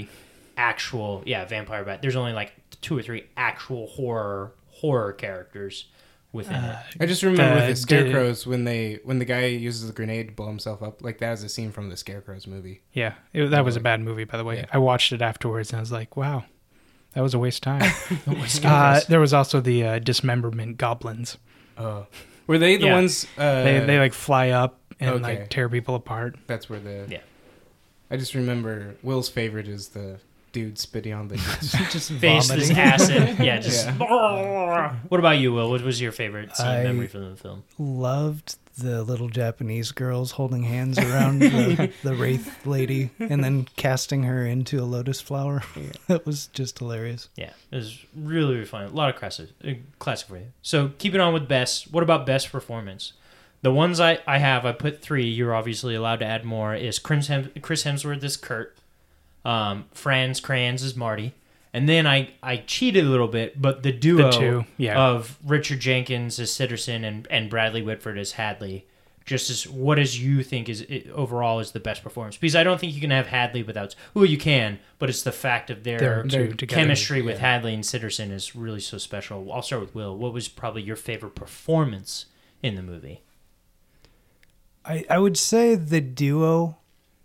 actual 0.57 1.23
yeah 1.27 1.45
vampire 1.45 1.85
bat. 1.85 2.01
There's 2.03 2.16
only 2.16 2.32
like 2.32 2.53
two 2.81 2.97
or 2.97 3.03
three 3.03 3.24
actual 3.36 3.86
horror 3.89 4.53
horror 4.70 5.12
characters 5.12 5.86
within 6.32 6.57
Uh, 6.57 6.82
I 7.01 7.07
just 7.07 7.23
remember 7.23 7.43
Uh, 7.43 7.55
with 7.55 7.62
the 7.62 7.69
did- 7.74 7.77
scarecrows 7.78 8.47
when 8.47 8.65
they 8.65 9.01
when 9.05 9.19
the 9.19 9.24
guy 9.24 9.45
uses 9.47 9.86
the 9.86 9.93
grenade 9.93 10.28
to 10.28 10.32
blow 10.35 10.47
himself 10.49 10.82
up. 10.82 11.03
Like 11.03 11.19
that 11.19 11.31
was 11.31 11.43
a 11.43 11.49
scene 11.49 11.70
from 11.73 11.89
the 11.91 11.97
scarecrows 11.97 12.47
movie. 12.47 12.82
Yeah, 12.93 13.15
it, 13.32 13.47
that 13.51 13.65
was 13.65 13.77
a 13.77 13.81
bad 13.81 14.01
movie, 14.01 14.24
by 14.24 14.36
the 14.39 14.45
way. 14.45 14.57
Yeah. 14.57 14.66
I 14.73 14.78
watched 14.78 15.12
it 15.12 15.23
afterwards, 15.23 15.70
and 15.70 15.78
I 15.78 15.81
was 15.81 15.93
like, 15.93 16.16
"Wow, 16.16 16.45
that 17.15 17.23
was 17.23 17.35
a 17.35 17.39
waste 17.39 17.66
of 17.66 17.78
time." 17.78 17.93
it. 18.27 18.65
uh, 18.65 19.01
there 19.09 19.20
was 19.20 19.32
also 19.32 19.61
the 19.61 19.85
uh, 19.85 19.99
dismemberment 19.99 20.77
goblins. 20.78 21.39
Oh, 21.78 22.07
were 22.47 22.59
they 22.59 22.77
the 22.77 22.86
Yeah. 22.86 22.95
ones? 22.95 23.27
Uh, 23.39 23.62
they 23.65 23.81
they 23.81 23.99
like 23.99 24.12
fly 24.12 24.51
up 24.51 24.81
and 25.01 25.11
okay. 25.11 25.23
like 25.41 25.51
tear 25.51 25.69
people 25.69 25.95
apart. 25.95 26.36
That's 26.47 26.69
where 26.69 26.81
the. 26.81 27.07
Yeah. 27.09 27.20
I 28.11 28.16
just 28.16 28.35
remember 28.35 28.95
Will's 29.03 29.28
favorite 29.28 29.66
is 29.66 29.89
the 29.89 30.19
dude 30.55 30.79
spitting 30.79 31.13
on 31.13 31.29
the. 31.29 31.37
just 31.91 32.11
Face 32.21 32.49
this 32.49 32.71
vomiting. 32.71 32.79
acid. 32.79 33.37
Yeah, 33.45 33.59
just. 33.59 33.87
Yeah. 33.87 34.95
What 35.09 35.21
about 35.21 35.39
you, 35.39 35.53
Will? 35.53 35.69
What 35.71 35.83
was 35.83 36.01
your 36.01 36.13
favorite 36.13 36.57
scene 36.57 36.67
I- 36.67 36.83
memory 36.85 37.09
from 37.09 37.29
the 37.31 37.37
film? 37.37 37.65
Loved 37.77 38.57
the 38.77 39.05
little 39.05 39.29
Japanese 39.29 39.93
girls 39.93 40.33
holding 40.33 40.65
hands 40.65 40.99
around 40.99 41.39
the, 41.39 41.93
the 42.03 42.13
wraith 42.15 42.67
lady 42.67 43.11
and 43.21 43.45
then 43.45 43.69
casting 43.77 44.25
her 44.25 44.45
into 44.45 44.81
a 44.81 44.83
lotus 44.83 45.21
flower. 45.21 45.63
that 46.09 46.27
was 46.27 46.49
just 46.49 46.79
hilarious. 46.81 47.29
Yeah, 47.37 47.53
it 47.71 47.77
was 47.77 48.05
really, 48.17 48.55
really 48.55 48.65
fun. 48.67 48.85
A 48.85 48.89
lot 48.89 49.11
of 49.11 49.17
classic, 49.17 49.51
uh, 49.65 49.75
classic 50.01 50.27
for 50.29 50.39
you. 50.39 50.47
So 50.63 50.91
keeping 50.99 51.21
on 51.21 51.33
with 51.33 51.47
best. 51.47 51.93
What 51.93 52.03
about 52.03 52.27
best 52.27 52.51
performance? 52.51 53.13
The 53.63 53.73
ones 53.73 54.01
I, 54.01 54.19
I 54.27 54.39
have, 54.39 54.67
I 54.67 54.73
put 54.73 55.01
three. 55.01 55.25
You're 55.29 55.55
obviously 55.55 55.95
allowed 55.95 56.19
to 56.19 56.27
add 56.27 56.45
more. 56.45 56.75
Is 56.75 56.99
Chris, 56.99 57.31
Chris 57.63 57.85
Hemsworth 57.85 58.25
as 58.25 58.37
Kurt, 58.37 58.77
um, 59.45 59.85
Fran 59.93 60.35
Kranz 60.35 60.83
as 60.83 60.97
Marty, 60.97 61.35
and 61.73 61.89
then 61.89 62.07
I 62.07 62.31
I 62.43 62.59
cheated 62.59 63.05
a 63.05 63.09
little 63.09 63.29
bit, 63.29 63.61
but 63.61 63.83
the 63.83 63.93
duo 63.93 64.31
The 64.31 64.39
two, 64.39 64.65
yeah. 64.77 64.99
of 64.99 65.39
Richard 65.45 65.81
Jenkins 65.81 66.39
as 66.39 66.51
Sitterson 66.51 67.05
and 67.05 67.27
and 67.31 67.51
Bradley 67.51 67.83
Whitford 67.83 68.19
as 68.19 68.33
Hadley. 68.33 68.87
Just 69.27 69.49
as 69.49 69.66
what 69.66 69.99
as 69.99 70.23
you 70.23 70.43
think 70.43 70.69
is 70.69 70.83
it, 70.83 71.09
overall 71.09 71.59
is 71.59 71.73
the 71.73 71.81
best 71.81 72.03
performance? 72.03 72.37
Because 72.37 72.55
I 72.55 72.62
don't 72.62 72.79
think 72.79 72.93
you 72.95 73.01
can 73.01 73.11
have 73.11 73.29
Hadley 73.29 73.62
without. 73.62 73.95
Well, 74.12 74.27
you 74.27 74.37
can, 74.37 74.81
but 74.99 75.09
it's 75.09 75.23
the 75.23 75.33
fact 75.33 75.71
of 75.71 75.83
their 75.83 75.99
They're 75.99 76.23
They're 76.25 76.49
together. 76.49 76.79
chemistry 76.83 77.23
with 77.23 77.37
yeah. 77.37 77.53
Hadley 77.53 77.73
and 77.73 77.83
Sitterson 77.83 78.31
is 78.31 78.55
really 78.55 78.81
so 78.81 78.99
special. 78.99 79.51
I'll 79.51 79.62
start 79.62 79.81
with 79.81 79.95
Will. 79.95 80.15
What 80.15 80.35
was 80.35 80.49
probably 80.49 80.83
your 80.83 80.97
favorite 80.97 81.35
performance 81.35 82.27
in 82.62 82.75
the 82.75 82.83
movie? 82.83 83.23
I, 84.85 85.07
I 85.09 85.19
would 85.19 85.39
say 85.39 85.75
the 85.75 86.03
duo 86.03 86.77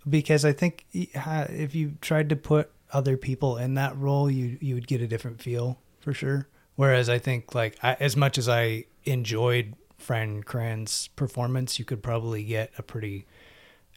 because 0.07 0.45
I 0.45 0.53
think 0.53 0.85
if 0.93 1.75
you 1.75 1.95
tried 2.01 2.29
to 2.29 2.35
put 2.35 2.71
other 2.91 3.17
people 3.17 3.57
in 3.57 3.73
that 3.75 3.97
role, 3.97 4.29
you 4.29 4.57
you 4.61 4.75
would 4.75 4.87
get 4.87 5.01
a 5.01 5.07
different 5.07 5.41
feel 5.41 5.79
for 5.99 6.13
sure. 6.13 6.47
Whereas 6.75 7.09
I 7.09 7.19
think 7.19 7.53
like 7.53 7.77
I, 7.83 7.97
as 7.99 8.15
much 8.15 8.37
as 8.37 8.47
I 8.49 8.85
enjoyed 9.05 9.75
Fran 9.97 10.43
Kranz's 10.43 11.09
performance, 11.09 11.77
you 11.77 11.85
could 11.85 12.01
probably 12.01 12.43
get 12.43 12.71
a 12.77 12.83
pretty 12.83 13.25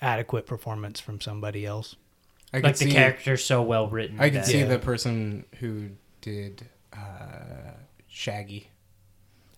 adequate 0.00 0.46
performance 0.46 0.98
from 0.98 1.20
somebody 1.20 1.64
else. 1.64 1.94
I 2.52 2.58
Like 2.58 2.76
the 2.76 2.86
see. 2.86 2.90
character's 2.92 3.44
so 3.44 3.62
well 3.62 3.88
written. 3.88 4.20
I 4.20 4.30
could 4.30 4.44
see 4.44 4.58
Yeah. 4.58 4.66
the 4.66 4.78
person 4.80 5.44
who 5.60 5.90
did 6.20 6.66
uh, 6.92 7.70
Shaggy. 8.08 8.68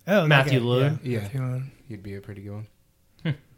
Oh, 0.07 0.27
Matthew 0.27 0.59
Lillard. 0.61 0.99
Yeah, 1.03 1.27
Yeah. 1.33 1.59
he'd 1.89 2.03
be 2.03 2.13
a 2.15 2.21
pretty 2.21 2.41
good 2.43 2.51
one. 2.53 2.67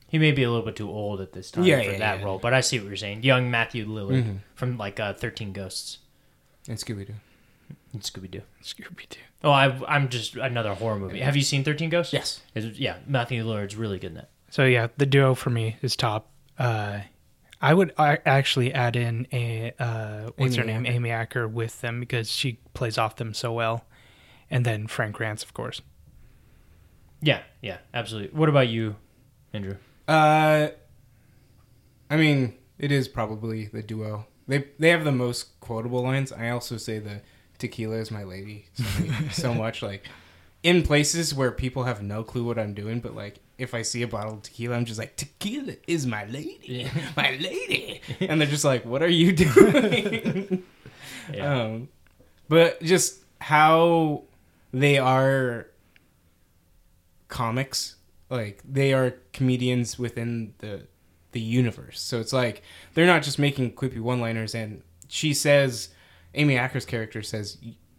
He 0.09 0.17
may 0.19 0.31
be 0.31 0.43
a 0.43 0.49
little 0.49 0.65
bit 0.65 0.75
too 0.77 0.89
old 0.89 1.19
at 1.19 1.33
this 1.33 1.51
time 1.51 1.65
Yeah, 1.65 1.81
for 1.81 1.91
yeah, 1.91 1.97
that 1.99 2.19
yeah. 2.19 2.25
role, 2.25 2.39
but 2.39 2.53
I 2.53 2.61
see 2.61 2.79
what 2.79 2.87
you're 2.87 2.95
saying. 2.95 3.23
Young 3.23 3.51
Matthew 3.51 3.85
Lillard 3.85 4.23
Mhm. 4.23 4.37
from 4.55 4.77
like 4.77 4.99
uh, 4.99 5.13
Thirteen 5.13 5.51
Ghosts 5.53 5.97
And 6.67 6.77
Scooby 6.77 7.05
Doo. 7.07 7.13
and 7.93 8.01
Scooby 8.01 8.31
Doo. 8.31 8.41
Scooby 8.63 9.07
Doo. 9.09 9.19
Oh, 9.43 9.51
I, 9.51 9.65
I'm 9.87 10.07
just 10.09 10.35
another 10.35 10.73
horror 10.73 10.97
movie. 10.97 11.19
Have 11.19 11.35
you 11.35 11.41
seen 11.43 11.63
Thirteen 11.63 11.89
Ghosts? 11.89 12.13
Yes. 12.13 12.41
It's- 12.55 12.77
yeah, 12.79 12.97
Matthew 13.05 13.43
Lillard's 13.45 13.75
really 13.75 13.99
good 13.99 14.11
in 14.11 14.15
that. 14.15 14.29
So 14.49 14.63
yeah, 14.65 14.87
the 14.97 15.05
duo 15.05 15.35
for 15.35 15.49
me 15.49 15.75
is 15.81 15.95
top. 15.97 16.31
Uh, 16.57 17.01
I 17.61 17.73
would 17.73 17.93
I 17.97 18.19
actually 18.25 18.73
add 18.73 18.95
in 18.95 19.27
a 19.33 19.73
uh, 19.77 20.29
what's 20.37 20.55
Amy 20.55 20.57
her 20.57 20.63
name, 20.63 20.85
Acker. 20.85 20.95
Amy 20.95 21.09
Acker, 21.11 21.47
with 21.49 21.81
them 21.81 21.99
because 21.99 22.31
she 22.31 22.59
plays 22.73 22.97
off 22.97 23.17
them 23.17 23.33
so 23.33 23.51
well, 23.51 23.83
and 24.49 24.65
then 24.65 24.87
Fran 24.87 25.11
Kranz, 25.11 25.43
of 25.43 25.53
course. 25.53 25.81
Yeah, 27.21 27.41
yeah, 27.61 27.79
absolutely. 27.93 28.37
What 28.37 28.47
about 28.47 28.69
you, 28.69 28.95
Andrew? 29.53 29.75
Uh, 30.07 30.69
I 32.09 32.15
mean, 32.15 32.53
it 32.79 32.91
is 32.91 33.07
probably 33.07 33.65
the 33.65 33.83
duo. 33.83 34.25
They 34.47 34.65
they 34.79 34.89
have 34.89 35.03
the 35.03 35.11
most 35.11 35.59
quotable 35.59 36.03
lines. 36.03 36.31
I 36.31 36.49
also 36.49 36.77
say 36.77 36.99
the 36.99 37.21
tequila 37.57 37.97
is 37.97 38.11
my 38.11 38.23
lady 38.23 38.67
so, 38.73 38.83
many- 39.01 39.29
so 39.31 39.53
much. 39.53 39.81
Like 39.81 40.05
in 40.63 40.83
places 40.83 41.33
where 41.33 41.51
people 41.51 41.83
have 41.83 42.01
no 42.01 42.23
clue 42.23 42.45
what 42.45 42.57
I'm 42.57 42.73
doing, 42.73 42.99
but 43.01 43.13
like 43.15 43.39
if 43.57 43.73
I 43.73 43.81
see 43.81 44.03
a 44.03 44.07
bottle 44.07 44.35
of 44.35 44.43
tequila, 44.43 44.75
I'm 44.77 44.85
just 44.85 44.99
like 44.99 45.15
tequila 45.17 45.73
is 45.87 46.05
my 46.05 46.25
lady, 46.27 46.89
my 47.17 47.31
lady, 47.31 48.01
and 48.21 48.39
they're 48.39 48.47
just 48.47 48.63
like, 48.63 48.85
what 48.85 49.01
are 49.03 49.09
you 49.09 49.33
doing? 49.33 50.63
Yeah. 51.33 51.61
Um, 51.63 51.89
but 52.47 52.81
just 52.81 53.19
how 53.41 54.23
they 54.71 54.97
are 54.97 55.67
comics, 57.27 57.95
like 58.29 58.61
they 58.67 58.93
are 58.93 59.15
comedians 59.33 59.97
within 59.97 60.53
the 60.59 60.87
the 61.31 61.41
universe. 61.41 61.99
So 61.99 62.19
it's 62.19 62.33
like 62.33 62.63
they're 62.93 63.05
not 63.05 63.23
just 63.23 63.37
making 63.37 63.73
quippy 63.73 63.99
one-liners. 63.99 64.55
And 64.55 64.81
she 65.07 65.33
says, 65.33 65.89
Amy 66.33 66.57
Acker's 66.57 66.85
character 66.85 67.21
says 67.21 67.57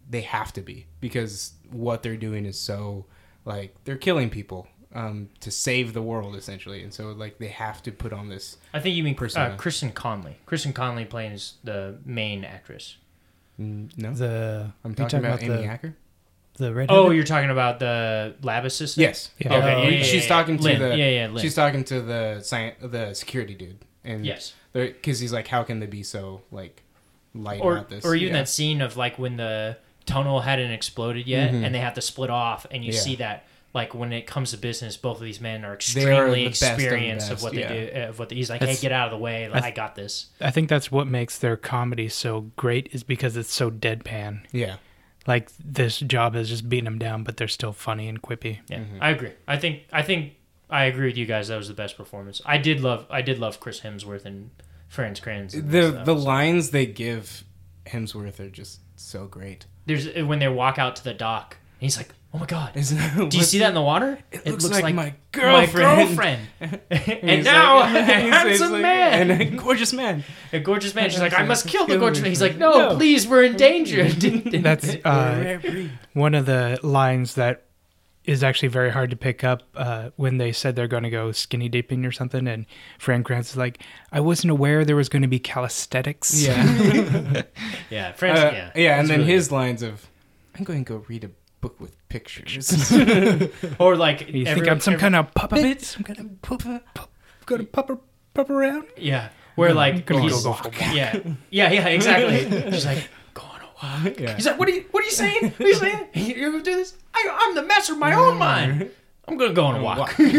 they 0.09 0.21
have 0.21 0.51
to 0.53 0.61
be 0.61 0.87
because 0.99 1.53
what 1.71 2.03
they're 2.03 2.17
doing 2.17 2.45
is 2.45 2.59
so 2.59 3.05
like 3.45 3.75
they're 3.85 3.97
killing 3.97 4.29
people 4.29 4.67
um, 4.93 5.29
to 5.39 5.51
save 5.51 5.93
the 5.93 6.01
world 6.01 6.35
essentially, 6.35 6.81
and 6.81 6.93
so 6.93 7.11
like 7.11 7.37
they 7.37 7.47
have 7.47 7.83
to 7.83 7.91
put 7.91 8.11
on 8.11 8.29
this. 8.29 8.57
I 8.73 8.79
think 8.79 8.95
you 8.95 9.03
mean 9.03 9.15
uh, 9.15 9.19
Persona. 9.19 9.57
Kristen 9.57 9.91
Connolly. 9.91 10.37
Kristen 10.45 10.73
Connolly 10.73 11.05
plays 11.05 11.55
the 11.63 11.97
main 12.05 12.43
actress. 12.43 12.97
Mm, 13.59 13.95
No, 13.97 14.13
The 14.13 14.71
I'm 14.83 14.91
you 14.91 14.95
talking 14.95 15.19
about, 15.19 15.43
Amy 15.43 15.57
the, 15.57 15.63
Acker. 15.65 15.95
The 16.59 16.73
red. 16.73 16.91
Oh, 16.91 17.09
you're 17.09 17.23
talking 17.23 17.49
about 17.49 17.79
the 17.79 18.35
lab 18.43 18.65
assistant. 18.65 19.01
Yes. 19.01 19.31
Yeah. 19.39 19.47
Okay. 19.57 19.73
Oh, 19.73 19.81
yeah, 19.83 19.89
yeah, 19.89 20.03
she's 20.03 20.23
yeah, 20.23 20.29
talking 20.29 20.57
to 20.57 20.63
Lin. 20.63 20.79
the 20.79 20.89
yeah 20.89 21.09
yeah 21.09 21.27
Lin. 21.27 21.37
she's 21.41 21.55
talking 21.55 21.83
to 21.85 22.01
the 22.01 22.41
science 22.41 22.75
the 22.81 23.13
security 23.15 23.55
dude 23.55 23.77
and 24.03 24.25
yes. 24.25 24.53
because 24.73 25.19
he's 25.19 25.33
like 25.33 25.47
how 25.47 25.63
can 25.63 25.79
they 25.79 25.85
be 25.87 26.03
so 26.03 26.41
like 26.51 26.83
light 27.33 27.61
Or 27.61 27.73
about 27.77 27.89
this 27.89 28.05
or 28.05 28.13
even 28.15 28.27
Yeah. 28.35 28.41
that 28.41 28.49
scene 28.49 28.81
of 28.81 28.95
like 28.97 29.17
when 29.17 29.37
the 29.37 29.77
tunnel 30.05 30.41
hadn't 30.41 30.71
exploded 30.71 31.27
yet 31.27 31.51
Mhm. 31.53 31.63
and 31.65 31.73
they 31.75 31.79
have 31.79 31.93
to 31.95 32.01
split 32.01 32.29
off 32.29 32.65
and 32.71 32.83
you 32.83 32.91
Yeah. 32.93 32.99
see 32.99 33.15
that 33.17 33.45
like 33.73 33.93
when 33.93 34.11
it 34.11 34.25
comes 34.25 34.51
to 34.51 34.57
business 34.57 34.97
both 34.97 35.17
of 35.17 35.23
these 35.23 35.39
men 35.39 35.63
are 35.63 35.77
They 35.93 36.05
are 36.11 36.25
extremely 36.25 36.43
the 36.45 36.49
best 36.49 36.61
of 36.63 36.67
the 36.77 36.83
experienced 36.83 37.31
of, 37.31 37.43
what 37.43 37.53
they 37.53 37.59
yeah. 37.61 37.73
do 38.01 38.01
of 38.09 38.19
what 38.19 38.29
they, 38.29 38.35
he's 38.35 38.49
like 38.49 38.59
That's- 38.61 38.79
hey 38.79 38.81
get 38.81 38.91
out 38.91 39.07
of 39.07 39.11
the 39.11 39.17
way 39.23 39.43
like, 39.45 39.53
that's- 39.53 39.71
I 39.71 39.75
got 39.75 39.95
this. 39.95 40.27
I 40.41 40.49
think 40.51 40.67
that's 40.69 40.91
what 40.91 41.07
makes 41.07 41.37
their 41.37 41.55
comedy 41.55 42.09
so 42.09 42.51
great 42.57 42.89
is 42.91 43.03
because 43.03 43.37
it's 43.37 43.53
so 43.53 43.69
deadpan. 43.71 44.41
yeah 44.51 44.75
Like 45.29 45.49
this 45.63 45.99
job 45.99 46.35
is 46.35 46.49
just 46.49 46.67
beating 46.67 46.85
them 46.85 46.99
down, 46.99 47.23
but 47.23 47.37
they're 47.37 47.47
still 47.47 47.71
funny 47.71 48.09
and 48.09 48.21
quippy. 48.21 48.59
Yeah, 48.67 48.79
Mhm. 48.79 48.97
I 48.99 49.09
agree. 49.11 49.31
I 49.47 49.57
think 49.57 49.83
I 49.93 50.01
think 50.01 50.33
I 50.69 50.85
agree 50.85 51.05
with 51.07 51.17
you 51.17 51.25
guys. 51.27 51.47
That 51.49 51.57
was 51.57 51.67
the 51.69 51.73
best 51.73 51.95
performance. 51.97 52.41
I 52.45 52.57
did 52.57 52.81
love 52.81 53.05
I 53.11 53.21
did 53.21 53.37
love 53.39 53.59
Chris 53.59 53.81
Hemsworth 53.81 54.25
and 54.25 54.49
Fran 54.87 55.15
Kranz. 55.15 55.53
and 55.53 55.69
the 55.69 55.91
stuff. 55.91 56.05
the 56.05 56.15
lines 56.15 56.71
they 56.71 56.85
give 56.87 57.43
Hemsworth 57.85 58.39
are 58.39 58.49
just 58.49 58.79
so 58.95 59.27
great 59.27 59.65
There's 59.85 60.07
when 60.25 60.39
they 60.39 60.47
walk 60.49 60.77
out 60.79 60.95
to 60.97 61.03
the 61.03 61.13
dock. 61.13 61.57
He's 61.79 61.95
like, 61.95 62.09
"Oh 62.33 62.37
my 62.37 62.45
god, 62.45 62.75
Isn't 62.75 63.29
do 63.29 63.37
you 63.37 63.43
see 63.43 63.59
that 63.59 63.69
in 63.69 63.73
the 63.75 63.81
water? 63.81 64.19
it 64.31 64.45
looks, 64.45 64.69
like, 64.69 64.83
my 64.83 64.91
my 64.91 65.13
girlfriend, 65.31 66.07
girlfriend." 66.07 66.41
And 66.89 67.29
and 67.29 67.43
now 67.43 67.79
like- 67.79 67.95
a 67.95 68.03
handsome 68.03 68.71
like- 68.73 68.81
man, 68.81 69.31
and 69.31 69.41
a 69.41 69.45
gorgeous 69.57 69.93
man 69.93 70.23
a 70.53 70.59
gorgeous 70.59 70.93
man. 70.95 71.09
She's 71.09 71.19
like, 71.21 71.33
"I 71.37 71.43
must 71.43 71.67
kill 71.67 71.85
the 71.87 71.97
gorgeous 71.97 72.21
man." 72.21 72.31
He's 72.31 72.41
like, 72.41 72.57
"No, 72.57 72.89
No. 72.89 72.95
please, 72.95 73.27
we're 73.27 73.43
in 73.43 73.55
danger." 73.57 74.03
That's 74.61 74.95
uh, 75.05 75.59
one 76.13 76.35
of 76.35 76.45
the 76.45 76.79
lines 76.83 77.35
that 77.35 77.65
is 78.25 78.43
actually 78.43 78.67
very 78.67 78.91
hard 78.91 79.09
to 79.09 79.15
pick 79.15 79.43
up 79.43 79.63
uh, 79.75 80.09
when 80.15 80.37
they 80.37 80.51
said 80.51 80.75
they're 80.75 80.87
going 80.87 81.01
to 81.03 81.09
go 81.09 81.31
skinny 81.31 81.67
dipping 81.67 82.05
or 82.05 82.11
something. 82.11 82.47
And 82.47 82.67
Fran 82.99 83.23
Kranz 83.23 83.49
is 83.51 83.57
like, 83.57 83.81
I 84.11 84.19
wasn't 84.19 84.51
aware 84.51 84.85
there 84.85 84.95
was 84.97 85.09
going 85.09 85.23
to 85.23 85.27
be 85.27 85.39
calisthenics. 85.39 86.39
yeah 86.45 87.43
yeah. 87.89 88.13
Uh, 88.21 88.25
yeah, 88.25 88.71
yeah, 88.75 88.99
and 88.99 89.09
then 89.09 89.21
really 89.21 89.31
his 89.31 89.51
lines 89.51 89.81
of 89.81 90.07
I'm 90.55 90.63
going 90.63 90.83
to 90.85 90.93
go 90.93 91.03
read 91.07 91.23
a 91.23 91.29
book 91.61 91.79
with 91.79 91.95
pictures 92.09 92.91
or 93.79 93.95
like 93.95 94.21
You 94.27 94.45
think 94.45 94.47
every- 94.47 94.69
I'm 94.69 94.79
some 94.79 94.93
every- 94.93 95.01
kind 95.01 95.15
of 95.15 95.33
puppet? 95.33 95.81
Some 95.81 96.03
kind 96.03 96.19
of 96.19 96.41
pup, 96.41 96.63
pup, 96.93 97.09
going 97.45 97.61
to 97.61 97.67
pup, 97.67 97.89
pup 98.33 98.49
around? 98.49 98.85
yeah, 98.97 99.29
where 99.55 99.73
like 99.73 100.05
Gonna 100.05 100.21
he's- 100.21 100.43
go 100.43 100.51
walk. 100.51 100.73
yeah, 100.93 101.19
yeah, 101.49 101.71
yeah, 101.71 101.87
exactly. 101.87 102.71
She's 102.71 102.85
like, 102.85 103.09
"Go 103.33 103.43
on 103.43 103.61
a 103.61 104.05
walk." 104.07 104.19
yeah 104.19 104.35
He's 104.35 104.45
like, 104.45 104.57
"What 104.59 104.67
are 104.69 104.71
you? 104.71 104.85
What 104.91 105.03
are 105.03 105.05
you 105.05 105.11
saying? 105.11 105.51
What 105.51 105.61
are 105.61 105.67
you 105.67 105.75
saying? 105.75 106.07
You're 106.13 106.51
gonna 106.51 106.63
do 106.63 106.75
this? 106.75 106.95
I, 107.13 107.27
I'm 107.41 107.55
the 107.55 107.63
master 107.63 107.93
of 107.93 107.99
my 107.99 108.13
own 108.13 108.37
mind. 108.37 108.89
I'm 109.27 109.37
gonna 109.37 109.53
go 109.53 109.65
on 109.65 109.75
a 109.75 109.83
walk." 109.83 110.17
And 110.19 110.31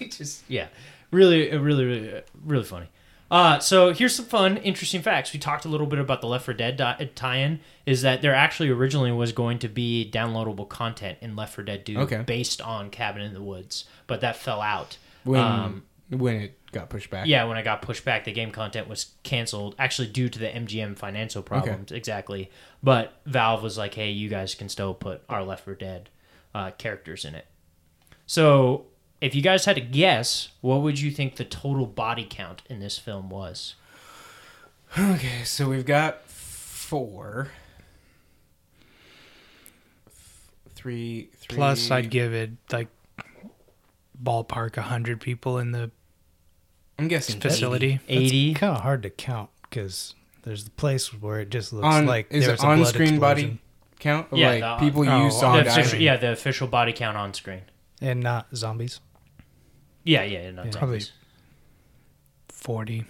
he 0.00 0.08
just, 0.08 0.42
yeah, 0.48 0.66
really, 1.12 1.50
uh, 1.52 1.58
really, 1.60 1.84
really, 1.84 2.12
uh, 2.16 2.20
really 2.44 2.64
funny. 2.64 2.86
Uh, 3.30 3.58
so 3.58 3.92
here's 3.92 4.14
some 4.14 4.24
fun, 4.24 4.56
interesting 4.58 5.02
facts. 5.02 5.32
We 5.34 5.38
talked 5.38 5.64
a 5.66 5.68
little 5.68 5.86
bit 5.86 5.98
about 5.98 6.20
the 6.22 6.26
Left 6.26 6.46
4 6.46 6.54
Dead 6.54 6.78
tie-in. 7.14 7.60
Is 7.84 8.02
that 8.02 8.22
there 8.22 8.34
actually 8.34 8.70
originally 8.70 9.12
was 9.12 9.32
going 9.32 9.58
to 9.60 9.68
be 9.68 10.10
downloadable 10.12 10.68
content 10.68 11.18
in 11.20 11.36
Left 11.36 11.54
4 11.54 11.64
Dead 11.64 11.84
2 11.84 11.98
Okay. 12.00 12.22
based 12.22 12.60
on 12.62 12.88
Cabin 12.90 13.20
in 13.22 13.34
the 13.34 13.42
Woods, 13.42 13.84
but 14.06 14.20
that 14.22 14.36
fell 14.36 14.62
out. 14.62 14.96
when 15.24 15.40
Um, 15.40 15.82
when 16.10 16.36
it 16.36 16.72
got 16.72 16.88
pushed 16.88 17.10
back 17.10 17.26
yeah, 17.26 17.44
when 17.44 17.58
it 17.58 17.64
got 17.64 17.82
pushed 17.82 18.02
back, 18.02 18.24
the 18.24 18.32
game 18.32 18.50
content 18.50 18.88
was 18.88 19.12
canceled, 19.24 19.74
actually 19.78 20.08
due 20.08 20.30
to 20.30 20.38
the 20.38 20.46
MGM 20.48 20.96
financial 20.96 21.42
problems. 21.42 21.92
Exactly. 21.92 22.50
But 22.82 23.20
Valve 23.26 23.62
was 23.62 23.76
like, 23.76 23.92
"Hey, 23.92 24.10
you 24.10 24.30
guys 24.30 24.54
can 24.54 24.70
still 24.70 24.94
put 24.94 25.22
our 25.28 25.44
Left 25.44 25.64
4 25.66 25.74
Dead 25.74 26.08
uh, 26.54 26.70
characters 26.78 27.26
in 27.26 27.34
it." 27.34 27.46
So, 28.26 28.86
if 29.20 29.34
you 29.34 29.42
guys 29.42 29.64
had 29.64 29.74
to 29.76 29.80
guess, 29.82 30.48
what 30.60 30.82
would 30.82 31.00
you 31.00 31.10
think 31.10 31.36
the 31.36 31.44
total 31.44 31.86
body 31.86 32.26
count 32.28 32.62
in 32.68 32.80
this 32.80 32.98
film 32.98 33.28
was? 33.30 33.74
Okay, 34.98 35.42
so 35.44 35.68
we've 35.68 35.84
got 35.86 36.26
four. 36.26 37.48
Three, 40.74 41.28
three. 41.36 41.56
Plus, 41.56 41.90
I'd 41.90 42.10
give 42.10 42.32
it 42.32 42.50
like 42.72 42.88
ballpark 44.22 44.76
100 44.76 45.20
people 45.20 45.58
in 45.58 45.72
the 45.72 45.90
I'm 46.98 47.08
guessing 47.08 47.40
facility. 47.40 48.00
Eighty. 48.08 48.54
kind 48.54 48.76
of 48.76 48.82
hard 48.82 49.02
to 49.02 49.10
count 49.10 49.50
because 49.62 50.14
there's 50.42 50.64
the 50.64 50.70
place 50.70 51.08
where 51.12 51.40
it 51.40 51.50
just 51.50 51.72
looks 51.72 51.84
On- 51.86 52.06
like 52.06 52.26
is 52.30 52.44
there 52.44 52.50
it 52.50 52.52
was 52.54 52.60
a 52.60 52.66
blood 52.66 52.78
on-screen 52.80 53.18
body? 53.20 53.58
count. 54.00 54.28
Yeah, 54.32 54.50
like 54.50 54.60
the- 54.60 54.76
people 54.86 55.08
oh, 55.08 55.24
you 55.24 55.30
saw 55.30 55.56
The 55.56 55.64
the 55.64 55.70
official, 55.70 55.98
yeah, 56.00 56.16
the 56.16 56.32
official 56.32 56.68
body 56.68 56.92
count 56.92 57.16
on 57.16 57.34
screen. 57.34 57.62
and 58.00 58.20
not 58.20 58.46
zombies. 58.54 59.00
Yeah, 60.08 60.22
yeah, 60.22 60.42
yeah 60.44 60.50
not 60.52 60.66
Yeah. 60.66 60.72
Probably- 60.72 61.02
40 62.48 63.04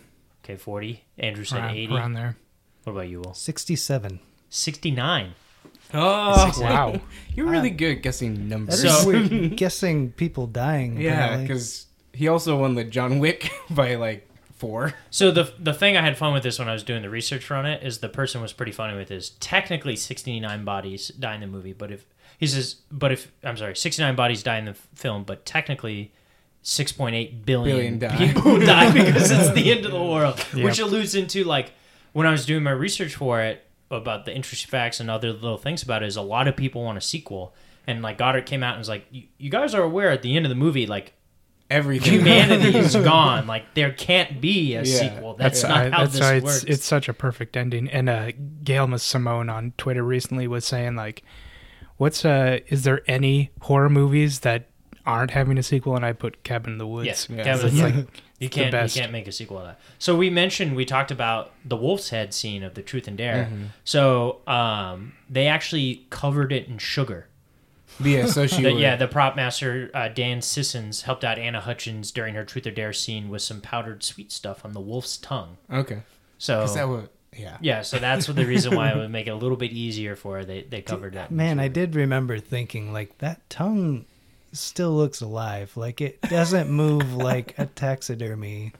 Okay, 0.45 0.57
forty. 0.57 1.05
Andrew 1.19 1.45
said 1.45 1.59
around, 1.59 1.77
eighty. 1.77 1.95
around 1.95 2.13
there. 2.15 2.37
What 2.85 2.93
about 2.95 3.09
you, 3.09 3.21
Will? 3.21 3.35
Sixty-seven. 3.35 4.19
Sixty-nine. 4.49 5.35
Oh 5.93 6.53
Wow. 6.59 7.01
You're 7.35 7.47
really 7.51 7.69
good 7.71 7.99
at 7.99 8.03
guessing 8.03 8.49
numbers. 8.49 8.83
That's 8.83 9.03
So- 9.03 9.09
weird. 9.09 9.57
guessing 9.57 10.13
people 10.13 10.47
dying. 10.47 10.99
yeah, 10.99 11.37
because 11.37 11.87
he 12.15 12.29
also 12.29 12.57
won 12.59 12.75
the 12.77 12.85
John 12.85 13.19
Wick 13.19 13.51
by 13.71 13.97
like 13.97 14.27
four. 14.57 14.95
So 15.11 15.31
the 15.31 15.53
the 15.59 15.75
thing 15.75 15.97
I 15.99 16.03
had 16.03 16.17
fun 16.17 16.33
with 16.33 16.43
this 16.45 16.59
when 16.59 16.69
I 16.69 16.73
was 16.73 16.83
doing 16.83 17.03
the 17.03 17.11
research 17.11 17.51
on 17.51 17.67
it 17.67 17.83
is 17.83 17.99
the 17.99 18.09
person 18.09 18.41
was 18.41 18.53
pretty 18.55 18.73
funny 18.73 18.97
with 18.97 19.09
this. 19.09 19.33
Technically, 19.41 19.97
sixty 19.97 20.41
nine 20.41 20.65
bodies 20.65 21.09
die 21.09 21.35
in 21.35 21.41
the 21.43 21.47
movie, 21.47 21.75
but 21.75 21.91
if 21.93 22.07
he 22.39 22.47
says, 22.47 22.77
but 22.91 23.13
if 23.13 23.31
I'm 23.45 23.57
sorry, 23.59 23.77
sixty 23.77 24.03
nine 24.03 24.17
bodies 24.17 24.43
die 24.43 24.57
in 24.59 24.65
the 24.65 24.75
film, 24.95 25.25
but 25.25 25.45
technically. 25.45 26.13
6.8 26.69 27.47
billion, 27.47 27.47
Billion 27.47 27.99
die. 27.99 28.17
people 28.19 28.59
die 28.67 28.93
because 28.93 29.31
it's 29.31 29.51
the 29.55 29.73
end 29.73 29.87
of 29.87 29.93
the 29.93 30.03
world 30.03 30.39
which 30.53 30.79
alludes 30.79 31.15
into 31.15 31.43
like 31.43 31.73
when 32.13 32.27
i 32.27 32.31
was 32.31 32.45
doing 32.45 32.63
my 32.63 32.71
research 32.71 33.15
for 33.15 33.41
it 33.41 33.65
about 33.91 34.27
the 34.27 34.37
interesting 34.37 34.69
facts 34.71 35.01
and 35.01 35.11
other 35.11 35.33
little 35.33 35.57
things 35.57 35.83
about 35.83 36.03
it 36.03 36.07
is 36.07 36.17
a 36.17 36.21
lot 36.23 36.47
of 36.47 36.55
people 36.57 36.85
want 36.85 36.99
a 36.99 37.01
sequel 37.01 37.55
and 37.87 38.03
like 38.03 38.19
goddard 38.19 38.45
came 38.45 38.63
out 38.63 38.73
and 38.75 38.81
was 38.81 38.89
like 38.89 39.07
you, 39.11 39.23
you 39.39 39.49
guys 39.51 39.75
are 39.75 39.83
aware 39.83 40.11
at 40.11 40.21
the 40.21 40.37
end 40.37 40.45
of 40.45 40.51
the 40.51 40.55
movie 40.57 40.87
like 40.87 41.15
Everything. 41.71 42.13
humanity 42.15 42.77
is 42.79 42.95
gone 43.13 43.47
like 43.47 43.73
there 43.75 43.91
can't 43.93 44.39
be 44.41 44.75
a 44.75 44.83
Yeah. 44.83 44.85
sequel 44.85 45.37
that's 45.37 45.63
That's, 45.63 45.75
not 45.75 45.87
uh, 45.87 45.91
how 45.91 45.99
that's 46.07 46.13
this 46.19 46.43
works 46.43 46.57
it's, 46.57 46.65
it's 46.65 46.85
such 46.85 47.09
a 47.09 47.15
perfect 47.15 47.57
ending. 47.57 47.89
And 47.91 48.09
uh, 48.11 48.33
Gail 48.63 48.97
Simone 48.99 49.49
on 49.51 49.73
Twitter 49.79 50.03
recently 50.03 50.49
was 50.49 50.65
saying 50.65 50.97
like, 50.97 51.23
"What's 51.99 52.25
uh, 52.25 52.61
is 52.69 52.85
there 52.85 53.03
any 53.07 53.51
horror 53.61 53.91
movies 53.91 54.41
that 54.41 54.68
aren't 55.09 55.33
having 55.33 55.59
a 55.59 55.63
sequel?" 55.63 55.97
And 55.97 56.05
I 56.05 56.13
put 56.13 56.43
Cabin 56.45 56.73
in 56.73 56.79
the 56.79 56.87
Woods. 56.87 57.07
Yes, 57.07 57.29
Yeah. 57.31 57.43
Kevin, 57.45 57.67
It's 57.69 57.77
you 57.77 57.83
like 57.83 57.95
you 57.95 58.05
the 58.41 58.49
can't 58.49 58.67
you 58.67 58.73
best. 58.73 58.97
can't 58.97 59.11
make 59.13 59.27
a 59.27 59.33
sequel 59.33 59.59
to 59.59 59.65
that. 59.65 59.81
So 59.99 60.15
we 60.17 60.31
mentioned 60.31 60.77
we 60.77 60.85
talked 60.85 61.11
about 61.11 61.53
the 61.65 61.77
Wolf's 61.77 62.11
Head 62.11 62.33
scene 62.35 62.63
of 62.63 62.75
the 62.75 62.83
Truth 62.83 63.09
and 63.09 63.17
Dare. 63.19 63.47
Mm-hmm. 63.47 63.65
So 63.85 64.41
um, 64.47 65.15
they 65.29 65.47
actually 65.49 66.07
covered 66.11 66.53
it 66.53 66.69
in 66.69 66.79
sugar. 66.79 67.27
Yeah, 68.01 68.27
so 68.27 68.47
she 68.47 68.63
The- 68.63 68.73
would- 68.75 68.81
yeah, 68.81 68.95
the 68.97 69.09
prop 69.09 69.35
master 69.35 69.91
uh, 69.93 70.09
Dan 70.09 70.41
Sissons 70.41 71.03
helped 71.03 71.25
out 71.25 71.37
Anna 71.39 71.61
Hutchison 71.61 72.03
during 72.15 72.35
her 72.35 72.45
Truth 72.45 72.67
or 72.69 72.71
Dare 72.71 72.93
scene 72.93 73.29
with 73.29 73.43
some 73.43 73.61
powdered 73.61 74.05
sweet 74.05 74.31
stuff 74.31 74.65
on 74.65 74.73
the 74.73 74.81
wolf's 74.81 75.17
tongue. 75.17 75.57
Okay. 75.73 76.03
So 76.39 76.63
Is 76.63 76.75
that 76.75 76.89
what? 76.89 77.11
Yeah. 77.37 77.57
yeah, 77.61 77.83
so 77.83 77.99
that's 77.99 78.27
what 78.27 78.37
the 78.37 78.47
reason 78.47 78.75
why 78.75 78.91
it 78.91 78.97
would 78.99 79.11
make 79.11 79.27
it 79.27 79.31
a 79.31 79.35
little 79.37 79.57
bit 79.57 79.73
easier 79.73 80.17
for 80.17 80.37
her. 80.39 80.45
They 80.45 80.63
they 80.63 80.81
covered 80.83 81.13
that. 81.15 81.31
Man, 81.31 81.59
I 81.61 81.69
did 81.69 81.95
remember 81.97 82.39
thinking 82.39 82.93
like 82.93 83.19
that 83.19 83.49
tongue 83.51 84.07
still 84.53 84.97
looks 84.97 85.21
alive. 85.21 85.77
Like 85.77 86.01
it 86.01 86.21
doesn't 86.23 86.71
move 86.71 87.15
like 87.15 87.55
a 87.59 87.67
taxidermy 87.75 88.73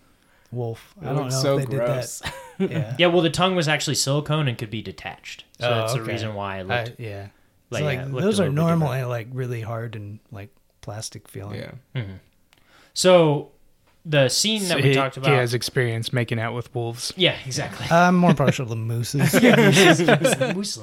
wolf. 0.51 0.95
I 1.03 1.07
don't 1.13 1.29
know 1.29 1.41
so 1.43 1.59
if 1.59 1.69
they 1.69 1.77
gross. 1.77 2.21
did 2.21 2.27
that. 2.31 2.35
Yeah. 2.71 2.95
Yeah, 2.99 3.07
well, 3.09 3.23
the 3.23 3.31
tongue 3.31 3.55
was 3.55 3.69
actually 3.69 3.95
silicone 3.97 4.49
and 4.49 4.59
could 4.59 4.71
be 4.71 4.83
detached. 4.83 5.45
So 5.61 5.69
Oh, 5.69 5.75
that's 5.75 5.93
the 5.95 6.03
reason 6.03 6.35
why 6.35 6.59
it 6.61 6.69
I- 6.71 6.85
looked 6.85 6.99
yeah. 7.01 7.29
like, 7.71 7.81
It's 7.81 7.85
like 7.85 7.99
yeah, 7.99 8.07
it 8.07 8.13
those 8.23 8.41
are 8.41 8.45
little 8.49 8.55
normally 8.67 8.89
different. 8.99 9.09
like 9.11 9.27
really 9.33 9.61
hard 9.61 9.95
and 9.95 10.19
like 10.33 10.49
plastic 10.81 11.29
feeling. 11.29 11.61
Yeah. 11.95 12.05
So 12.95 13.51
the 14.05 14.29
scene 14.29 14.67
that 14.69 14.79
we 14.79 14.83
he, 14.85 14.93
talked 14.95 15.17
he 15.17 15.21
about. 15.21 15.33
has 15.33 15.55
experience 15.55 16.13
making 16.13 16.41
out 16.41 16.55
with 16.55 16.75
wolves. 16.75 17.13
yeah, 17.17 17.37
exactly. 17.45 17.87
I'm 17.91 18.17
more 18.17 18.35
partial 18.35 18.67
to 18.67 18.75
mooses. 18.75 19.33
Moose. 20.55 20.79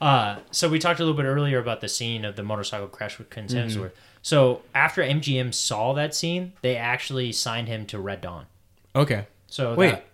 Uh, 0.00 0.38
so 0.50 0.68
we 0.68 0.78
talked 0.78 1.00
a 1.00 1.02
little 1.04 1.16
bit 1.16 1.26
earlier 1.26 1.58
about 1.58 1.80
the 1.80 1.88
scene 1.88 2.24
of 2.24 2.36
the 2.36 2.42
motorcycle 2.42 2.86
crash 2.88 3.18
with 3.18 3.30
Chris 3.30 3.52
Hemsworth. 3.52 3.92
So 4.22 4.62
after 4.74 5.02
MGM 5.02 5.52
saw 5.52 5.92
that 5.94 6.14
scene, 6.14 6.52
they 6.62 6.76
actually 6.76 7.32
signed 7.32 7.68
him 7.68 7.86
to 7.86 7.98
Red 7.98 8.20
Dawn. 8.20 8.46
Okay. 8.94 9.26
So 9.48 9.74
Wait. 9.74 9.90
that- 9.90 10.04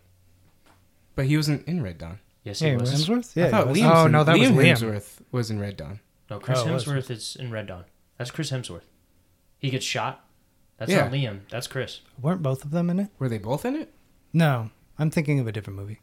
But 1.14 1.26
he 1.26 1.36
wasn't 1.36 1.66
in 1.68 1.82
Red 1.82 1.98
Dawn. 1.98 2.18
yes, 2.44 2.60
he 2.60 2.70
he 2.70 2.76
was. 2.76 2.90
was. 2.90 3.06
Hemsworth? 3.08 3.36
Yeah. 3.36 3.46
I 3.46 3.50
thought. 3.50 3.66
Liam 3.68 3.94
Oh, 3.94 4.06
no, 4.06 4.24
that 4.24 4.38
was 4.38 4.48
Liam 4.48 4.54
Liam. 4.56 4.72
Hemsworth 4.76 5.18
was 5.30 5.50
in 5.50 5.60
Red 5.60 5.76
Dawn. 5.76 6.00
No, 6.30 6.38
Chris 6.38 6.60
Oh. 6.60 6.66
Hemsworth 6.66 7.10
is 7.10 7.36
in 7.38 7.50
Red 7.50 7.66
Dawn. 7.66 7.84
That's 8.16 8.30
Chris 8.30 8.50
Hemsworth. 8.50 8.82
He 9.58 9.70
gets 9.70 9.84
shot. 9.84 10.24
That's 10.78 10.90
Yeah. 10.90 11.02
not 11.04 11.12
Liam. 11.12 11.40
That's 11.50 11.66
Chris. 11.66 12.00
Weren't 12.20 12.42
both 12.42 12.64
of 12.64 12.70
them 12.70 12.88
in 12.90 13.00
it? 13.00 13.08
Were 13.18 13.28
they 13.28 13.38
both 13.38 13.64
in 13.64 13.74
it? 13.76 13.92
No, 14.32 14.70
I'm 14.98 15.10
thinking 15.10 15.38
of 15.40 15.46
a 15.46 15.52
different 15.52 15.78
movie. 15.78 16.00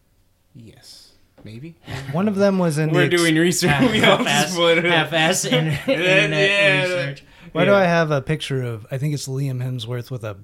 Yes. 0.53 1.11
Maybe. 1.43 1.75
One 2.11 2.27
of 2.27 2.35
them 2.35 2.57
was 2.59 2.77
in. 2.77 2.91
We're 2.91 3.07
the 3.07 3.13
ex- 3.13 3.21
doing 3.21 3.35
research. 3.35 3.69
Half, 3.69 3.91
we 3.91 4.03
all 4.03 4.17
half-ass, 4.17 4.41
just 4.43 4.53
split 4.55 4.83
half-ass 4.83 5.45
in, 5.45 5.67
internet 5.67 6.31
Yeah. 6.49 6.81
research. 6.83 7.23
Why 7.51 7.65
do 7.65 7.73
I 7.73 7.83
have 7.85 8.11
a 8.11 8.21
picture 8.21 8.61
of? 8.63 8.85
I 8.91 8.97
think 8.97 9.13
it's 9.13 9.27
Liam 9.27 9.63
Hemsworth 9.63 10.09
with 10.11 10.23
a 10.23 10.37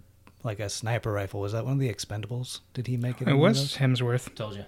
like 0.43 0.59
a 0.59 0.69
sniper 0.69 1.11
rifle. 1.11 1.39
Was 1.39 1.51
that 1.53 1.63
one 1.65 1.73
of 1.73 1.79
the 1.79 1.93
Expendables? 1.93 2.61
Did 2.73 2.87
he 2.87 2.97
make 2.97 3.21
it? 3.21 3.27
It 3.27 3.31
in 3.31 3.37
one 3.37 3.51
of 3.51 3.57
was? 3.57 3.77
Hemsworth. 3.77 4.33
Told 4.35 4.55
you. 4.55 4.65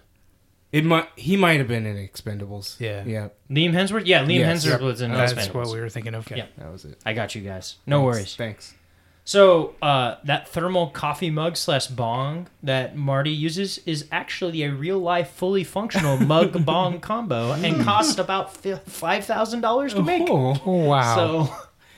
It 0.71 0.85
might. 0.85 1.07
He 1.15 1.37
might 1.37 1.59
have 1.59 1.67
been 1.67 1.85
in 1.85 1.95
Expendables. 1.97 2.79
Yeah. 2.79 3.03
Yeah. 3.05 3.29
Liam 3.49 3.73
Hemsworth? 3.73 4.03
Yeah, 4.05 4.23
Liam 4.25 4.39
Yes. 4.39 4.65
Hemsworth 4.65 4.81
was 4.81 5.01
in 5.01 5.11
That's 5.11 5.33
Expendables. 5.33 5.53
what 5.53 5.71
we 5.73 5.79
were 5.79 5.89
thinking 5.89 6.15
of. 6.15 6.25
Okay. 6.27 6.37
Yeah. 6.37 6.45
That 6.57 6.71
was 6.71 6.85
it. 6.85 6.99
I 7.05 7.13
got 7.13 7.35
you 7.35 7.41
guys. 7.41 7.75
No 7.85 7.97
Thanks. 8.01 8.05
worries. 8.15 8.35
Thanks. 8.35 8.73
So 9.25 9.75
uh, 9.81 10.15
that 10.25 10.49
thermal 10.49 10.87
coffee 10.87 11.29
mug 11.29 11.55
slash 11.55 11.87
bong 11.87 12.47
that 12.61 12.97
Marty 12.97 13.31
uses 13.31 13.77
is 13.85 14.05
actually 14.11 14.63
a 14.63 14.71
real 14.71 14.99
life, 14.99 15.29
fully 15.29 15.63
functional 15.63 16.17
mug 16.33 16.65
bong 16.65 16.99
combo 16.99 17.53
and 17.53 17.81
cost 17.83 18.19
about 18.19 18.53
five 18.53 19.23
thousand 19.25 19.61
dollars 19.61 19.93
to 19.93 20.03
make. 20.03 20.27
Oh. 20.29 20.59
Oh, 20.65 20.71
wow. 20.85 21.15
So 21.15 21.55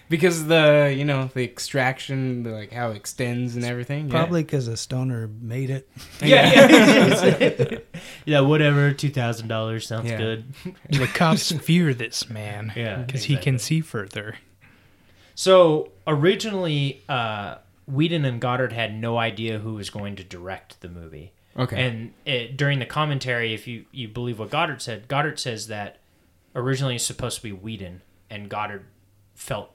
Because 0.08 0.46
the 0.46 0.94
you 0.96 1.04
know 1.04 1.30
the 1.34 1.44
extraction, 1.44 2.44
the, 2.44 2.52
like 2.52 2.72
how 2.72 2.92
it 2.92 2.96
extends 2.98 3.56
and 3.56 3.66
everything. 3.66 4.06
Yeah. 4.06 4.12
Probably 4.12 4.44
because 4.44 4.68
a 4.68 4.78
stoner 4.78 5.28
made 5.42 5.70
it. 5.72 5.90
yeah, 6.22 7.38
yeah, 7.40 7.78
yeah. 8.26 8.40
Whatever. 8.42 8.94
Two 8.94 9.10
thousand 9.10 9.48
dollars 9.48 9.88
sounds 9.88 10.10
Yeah. 10.10 10.18
good. 10.18 10.54
the 10.90 11.08
cops 11.08 11.52
fear 11.52 11.94
this 11.94 12.30
man 12.30 12.72
Yeah, 12.76 12.98
because 13.02 13.24
he 13.24 13.36
can 13.38 13.58
see 13.58 13.82
further. 13.82 14.36
So 15.34 15.92
originally, 16.08 17.04
uh, 17.10 17.56
Whedon 17.88 18.26
and 18.26 18.40
Goddard 18.40 18.74
had 18.74 18.96
no 18.96 19.18
idea 19.18 19.60
who 19.60 19.74
was 19.74 19.90
going 19.90 20.16
to 20.18 20.24
direct 20.24 20.82
the 20.82 20.88
movie. 20.90 21.34
Okay. 21.58 21.82
And 21.88 22.14
it, 22.26 22.58
during 22.58 22.80
the 22.80 22.86
commentary, 22.86 23.54
if 23.54 23.68
you, 23.68 23.86
you 23.92 24.08
believe 24.08 24.40
what 24.40 24.50
Goddard 24.50 24.82
said, 24.82 25.08
Goddard 25.08 25.40
says 25.40 25.68
that 25.68 25.98
originally 26.56 26.96
it's 26.96 27.04
supposed 27.06 27.38
to 27.38 27.44
be 27.44 27.52
Whedon, 27.52 28.02
and 28.30 28.50
Goddard 28.50 28.86
felt 29.36 29.72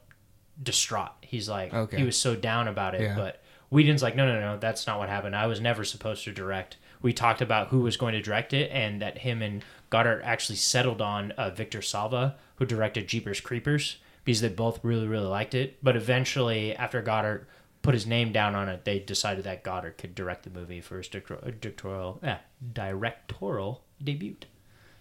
distraught. 0.62 1.12
He's 1.22 1.48
like, 1.48 1.72
Okay. 1.72 1.96
he 1.98 2.04
was 2.04 2.16
so 2.16 2.34
down 2.36 2.68
about 2.68 2.94
it, 2.94 3.00
Yeah. 3.02 3.16
but 3.16 3.42
Whedon's 3.70 4.02
like, 4.02 4.16
no, 4.16 4.26
no, 4.26 4.40
no, 4.40 4.58
that's 4.58 4.86
not 4.86 4.98
what 4.98 5.08
happened. 5.08 5.36
I 5.36 5.46
was 5.46 5.60
never 5.60 5.84
supposed 5.84 6.24
to 6.24 6.32
direct. 6.32 6.76
We 7.02 7.12
talked 7.12 7.40
about 7.40 7.68
who 7.68 7.80
was 7.80 7.96
going 7.96 8.12
to 8.14 8.20
direct 8.20 8.52
it, 8.52 8.70
and 8.72 9.00
that 9.00 9.18
him 9.18 9.40
and 9.42 9.64
Goddard 9.90 10.22
actually 10.22 10.56
settled 10.56 11.00
on 11.00 11.30
uh, 11.32 11.50
Victor 11.50 11.80
Salva, 11.80 12.36
who 12.56 12.66
directed 12.66 13.08
Jeepers 13.08 13.40
Creepers, 13.40 13.96
because 14.24 14.40
they 14.40 14.48
both 14.48 14.80
really, 14.84 15.06
really 15.08 15.26
liked 15.26 15.54
it. 15.54 15.78
But 15.82 15.96
eventually, 15.96 16.76
after 16.76 17.00
Goddard 17.00 17.46
put 17.82 17.94
his 17.94 18.06
name 18.06 18.32
down 18.32 18.54
on 18.54 18.68
it, 18.68 18.84
they 18.84 18.98
decided 18.98 19.44
that 19.44 19.62
Goddard 19.62 19.96
could 19.98 20.14
direct 20.14 20.42
the 20.42 20.50
movie 20.50 20.80
for 20.82 20.98
his 20.98 21.08
directorial, 21.08 22.20
eh, 22.22 22.36
directorial 22.72 23.82
debut. 24.02 24.36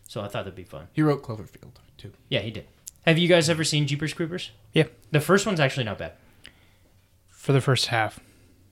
So 0.08 0.22
I 0.22 0.26
thought 0.28 0.46
that'd 0.46 0.56
be 0.56 0.64
fun. 0.64 0.88
he 0.94 1.02
wrote 1.02 1.22
Cloverfield 1.24 1.74
too. 1.98 2.14
Yeah, 2.30 2.40
he 2.40 2.50
did. 2.52 2.68
Have 3.06 3.18
you 3.18 3.28
guys 3.28 3.50
ever 3.50 3.64
seen 3.64 3.88
Jeepers 3.88 4.14
Creepers? 4.14 4.52
Yeah, 4.74 4.86
The 5.12 5.20
first 5.22 5.46
one's 5.46 5.60
actually 5.60 5.86
not 5.86 5.98
bad. 5.98 6.14
for 7.28 7.54
the 7.54 7.62
first 7.62 7.88
half. 7.88 8.20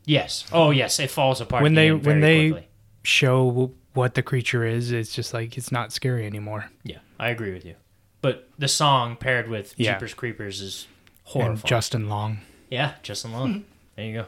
Yes. 0.05 0.45
Oh, 0.51 0.69
yes. 0.71 0.99
It 0.99 1.09
falls 1.09 1.41
apart 1.41 1.63
When 1.63 1.73
they- 1.73 1.91
when 1.91 2.19
they- 2.21 2.51
quickly. 2.51 2.67
Show 3.03 3.71
what 3.93 4.13
the 4.15 4.21
creature 4.21 4.65
is. 4.65 4.91
It's 4.91 5.13
just 5.15 5.33
like 5.33 5.57
it's 5.57 5.71
not 5.71 5.93
scary 5.93 6.25
anymore. 6.25 6.69
Yeah, 6.83 6.97
I 7.17 7.29
agree 7.29 7.53
with 7.53 7.63
you. 7.65 7.75
But 8.21 8.49
the 8.59 8.67
song 8.67 9.15
paired 9.15 9.47
with 9.47 9.73
Yeah. 9.77 9.93
Jeepers 9.93 10.13
Creepers 10.13 10.59
is 10.61 10.87
horrifying. 11.23 11.65
Justin 11.65 12.09
Long. 12.09 12.39
Yeah, 12.69 12.95
Justin 13.03 13.31
Long. 13.31 13.63
there 13.95 14.05
you 14.05 14.13
go. 14.13 14.25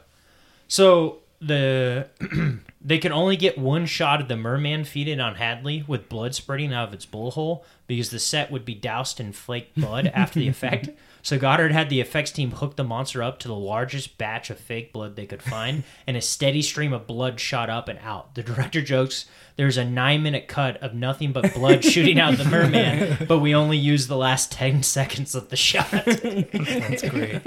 So 0.69 1.19
the 1.41 2.07
they 2.81 2.97
can 2.97 3.11
only 3.11 3.37
get 3.37 3.57
one 3.57 3.85
shot 3.85 4.21
of 4.21 4.27
the 4.27 4.37
merman 4.37 4.83
feeding 4.83 5.19
on 5.19 5.35
Hadley 5.35 5.83
with 5.87 6.09
blood 6.09 6.35
spurting 6.35 6.73
out 6.73 6.87
of 6.87 6.93
its 6.93 7.05
blowhole 7.05 7.63
because 7.87 8.09
the 8.09 8.19
set 8.19 8.51
would 8.51 8.65
be 8.65 8.75
doused 8.75 9.19
in 9.19 9.31
flake 9.33 9.73
blood 9.75 10.07
after 10.07 10.39
the 10.39 10.47
effect. 10.47 10.89
So 11.21 11.37
Goddard 11.37 11.71
had 11.71 11.89
the 11.89 12.01
effects 12.01 12.31
team 12.31 12.51
hook 12.51 12.75
the 12.75 12.83
monster 12.83 13.21
up 13.21 13.39
to 13.39 13.47
the 13.47 13.55
largest 13.55 14.17
batch 14.17 14.49
of 14.49 14.59
fake 14.59 14.93
blood 14.93 15.15
they 15.15 15.25
could 15.25 15.41
find, 15.41 15.83
and 16.07 16.15
a 16.17 16.21
steady 16.21 16.61
stream 16.61 16.93
of 16.93 17.07
blood 17.07 17.39
shot 17.39 17.69
up 17.69 17.87
and 17.87 17.99
out. 17.99 18.35
The 18.35 18.43
director 18.43 18.81
jokes 18.81 19.25
there's 19.59 19.75
a 19.75 19.83
nine 19.83 20.23
minute 20.23 20.47
cut 20.47 20.77
of 20.77 20.93
nothing 20.93 21.33
but 21.33 21.53
blood 21.53 21.83
shooting 21.83 22.17
out 22.17 22.37
the 22.37 22.45
merman, 22.45 23.17
but 23.27 23.39
we 23.39 23.53
only 23.53 23.77
used 23.77 24.07
the 24.07 24.15
last 24.15 24.53
ten 24.53 24.83
seconds 24.97 25.35
of 25.35 25.49
the 25.49 25.57
shot. 25.57 25.89
That's 25.91 27.09
great. 27.09 27.41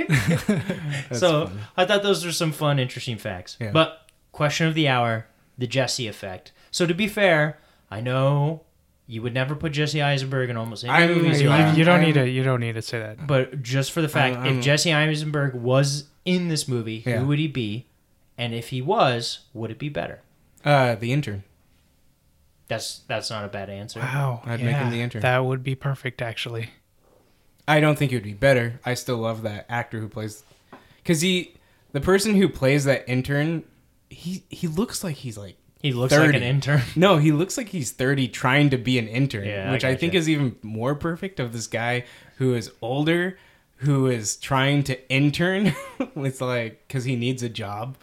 so 1.12 1.50
I 1.74 1.86
thought 1.86 2.02
those 2.02 2.22
were 2.22 2.32
some 2.32 2.52
fun, 2.52 2.78
interesting 2.78 3.16
facts. 3.16 3.56
Yeah. 3.58 3.70
But 3.70 4.10
question 4.30 4.66
of 4.66 4.74
the 4.74 4.88
hour: 4.88 5.26
the 5.56 5.66
Jesse 5.66 6.06
effect. 6.06 6.52
So 6.70 6.84
to 6.84 6.92
be 6.92 7.08
fair, 7.08 7.58
I 7.90 8.02
know 8.02 8.64
you 9.06 9.20
would 9.22 9.34
never 9.34 9.54
put 9.54 9.72
Jesse 9.72 10.00
Eisenberg 10.00 10.48
in 10.50 10.56
almost 10.56 10.84
any 10.84 10.92
I'm- 10.92 11.08
movies 11.14 11.40
you, 11.40 11.48
you 11.48 11.52
I'm- 11.54 11.76
you 11.76 11.84
don't 11.84 11.96
I'm- 11.96 12.04
need 12.06 12.12
to. 12.14 12.28
You 12.28 12.42
don't 12.42 12.60
need 12.60 12.74
to 12.74 12.82
say 12.82 12.98
that. 12.98 13.26
But 13.26 13.62
just 13.62 13.92
for 13.92 14.00
the 14.00 14.08
fact, 14.08 14.36
I'm- 14.36 14.44
I'm- 14.46 14.58
if 14.58 14.64
Jesse 14.64 14.92
Eisenberg 14.92 15.54
was 15.54 16.04
in 16.24 16.48
this 16.48 16.66
movie, 16.68 17.02
Yeah. 17.04 17.18
who 17.18 17.26
would 17.26 17.38
he 17.38 17.48
be? 17.48 17.86
And 18.38 18.54
if 18.54 18.68
he 18.70 18.80
was, 18.80 19.40
would 19.52 19.70
it 19.70 19.78
be 19.78 19.88
better? 19.88 20.20
Uh, 20.64 20.94
the 20.94 21.12
intern. 21.12 21.42
That's 22.68 23.00
that's 23.06 23.28
not 23.28 23.44
a 23.44 23.48
bad 23.48 23.68
answer. 23.68 24.00
Wow, 24.00 24.40
I'd 24.46 24.62
make 24.62 24.76
him 24.76 24.90
the 24.90 25.02
intern. 25.02 25.20
That 25.22 25.44
would 25.44 25.62
be 25.62 25.74
perfect, 25.74 26.22
actually. 26.22 26.70
I 27.68 27.80
don't 27.80 27.98
think 27.98 28.12
it 28.12 28.16
would 28.16 28.24
be 28.24 28.32
better. 28.32 28.80
I 28.84 28.94
still 28.94 29.18
love 29.18 29.42
that 29.42 29.66
actor 29.68 30.00
who 30.00 30.08
plays, 30.08 30.42
because 31.02 31.20
he, 31.20 31.54
the 31.92 32.00
person 32.00 32.34
who 32.34 32.48
plays 32.48 32.84
that 32.84 33.06
intern, 33.08 33.64
he 34.08 34.44
he 34.48 34.66
looks 34.68 35.04
like 35.04 35.16
he's 35.16 35.36
like 35.36 35.56
He 35.82 35.92
looks 35.92 36.12
like 36.12 36.34
an 36.34 36.42
intern. 36.42 36.82
no, 36.96 37.18
he 37.18 37.32
looks 37.32 37.58
like 37.58 37.68
he's 37.68 37.90
thirty 37.90 38.28
trying 38.28 38.70
to 38.70 38.78
be 38.78 38.98
an 38.98 39.08
intern, 39.08 39.44
Yeah, 39.46 39.68
I 39.68 39.72
which 39.72 39.84
I, 39.84 39.96
think 39.96 40.12
gotcha. 40.12 40.18
is 40.20 40.28
even 40.28 40.56
more 40.62 40.94
perfect 40.94 41.40
of 41.40 41.52
this 41.52 41.66
guy 41.66 42.04
who 42.36 42.54
is 42.54 42.70
older, 42.80 43.36
who 43.78 44.06
is 44.06 44.36
trying 44.36 44.84
to 44.84 45.10
intern. 45.10 45.74
it's 46.16 46.40
like 46.40 46.86
because 46.86 47.04
he 47.04 47.16
needs 47.16 47.42
a 47.42 47.48
job. 47.48 47.96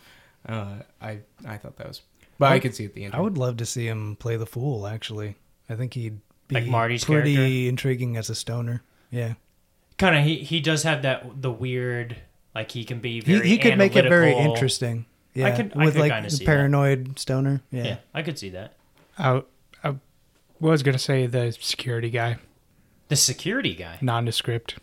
Uh, 0.48 0.80
I 1.02 1.20
I 1.46 1.58
thought 1.58 1.78
that 1.78 1.88
was, 1.88 2.02
but 2.38 2.52
I, 2.52 2.60
could 2.60 2.76
see 2.76 2.84
it 2.86 2.94
the 2.96 3.06
intern. 3.06 3.20
I 3.20 3.24
would 3.24 3.38
love 3.38 3.58
to 3.58 3.66
see 3.66 3.88
him 3.88 4.18
play 4.18 4.36
the 4.36 4.46
fool. 4.46 4.86
Actually, 4.86 5.36
I 5.70 5.76
think 5.76 5.94
he'd 5.94 6.20
be 6.50 6.56
Like 6.56 6.66
Marty's 6.68 7.06
pretty 7.06 7.36
character? 7.36 7.70
intriguing 7.70 8.18
as 8.18 8.30
a 8.30 8.36
stoner. 8.36 8.82
Yeah, 9.12 9.34
Kind 9.98 10.18
of. 10.18 10.24
He 10.26 10.38
he 10.40 10.60
does 10.60 10.84
have 10.84 11.02
that 11.04 11.42
the 11.42 11.52
weird. 11.52 12.18
Like 12.56 12.72
he 12.72 12.84
can 12.84 13.00
be 13.00 13.14
he, 13.16 13.22
very. 13.22 13.48
he 13.48 13.58
could 13.58 13.78
make 13.78 13.96
it 13.96 14.10
very 14.10 14.34
interesting. 14.34 15.06
Yeah, 15.34 15.56
could- 15.56 15.74
I 15.76 15.86
with 15.86 15.94
could 15.94 16.00
like 16.02 16.12
kinda 16.12 16.30
the 16.30 16.36
see 16.36 16.46
that. 16.46 16.52
paranoid 16.52 17.20
stoner. 17.20 17.62
Yeah. 17.72 17.84
Yeah, 17.84 17.98
I 18.14 18.22
could 18.24 18.38
see 18.40 18.50
that. 18.50 18.74
I, 19.18 19.44
I 19.84 19.96
was 20.60 20.84
gonna 20.84 20.98
say 21.00 21.28
the 21.28 21.52
security 21.60 22.10
guy, 22.10 22.38
The 23.10 23.16
security 23.16 23.76
guy. 23.76 23.98
nondescript. 24.02 24.78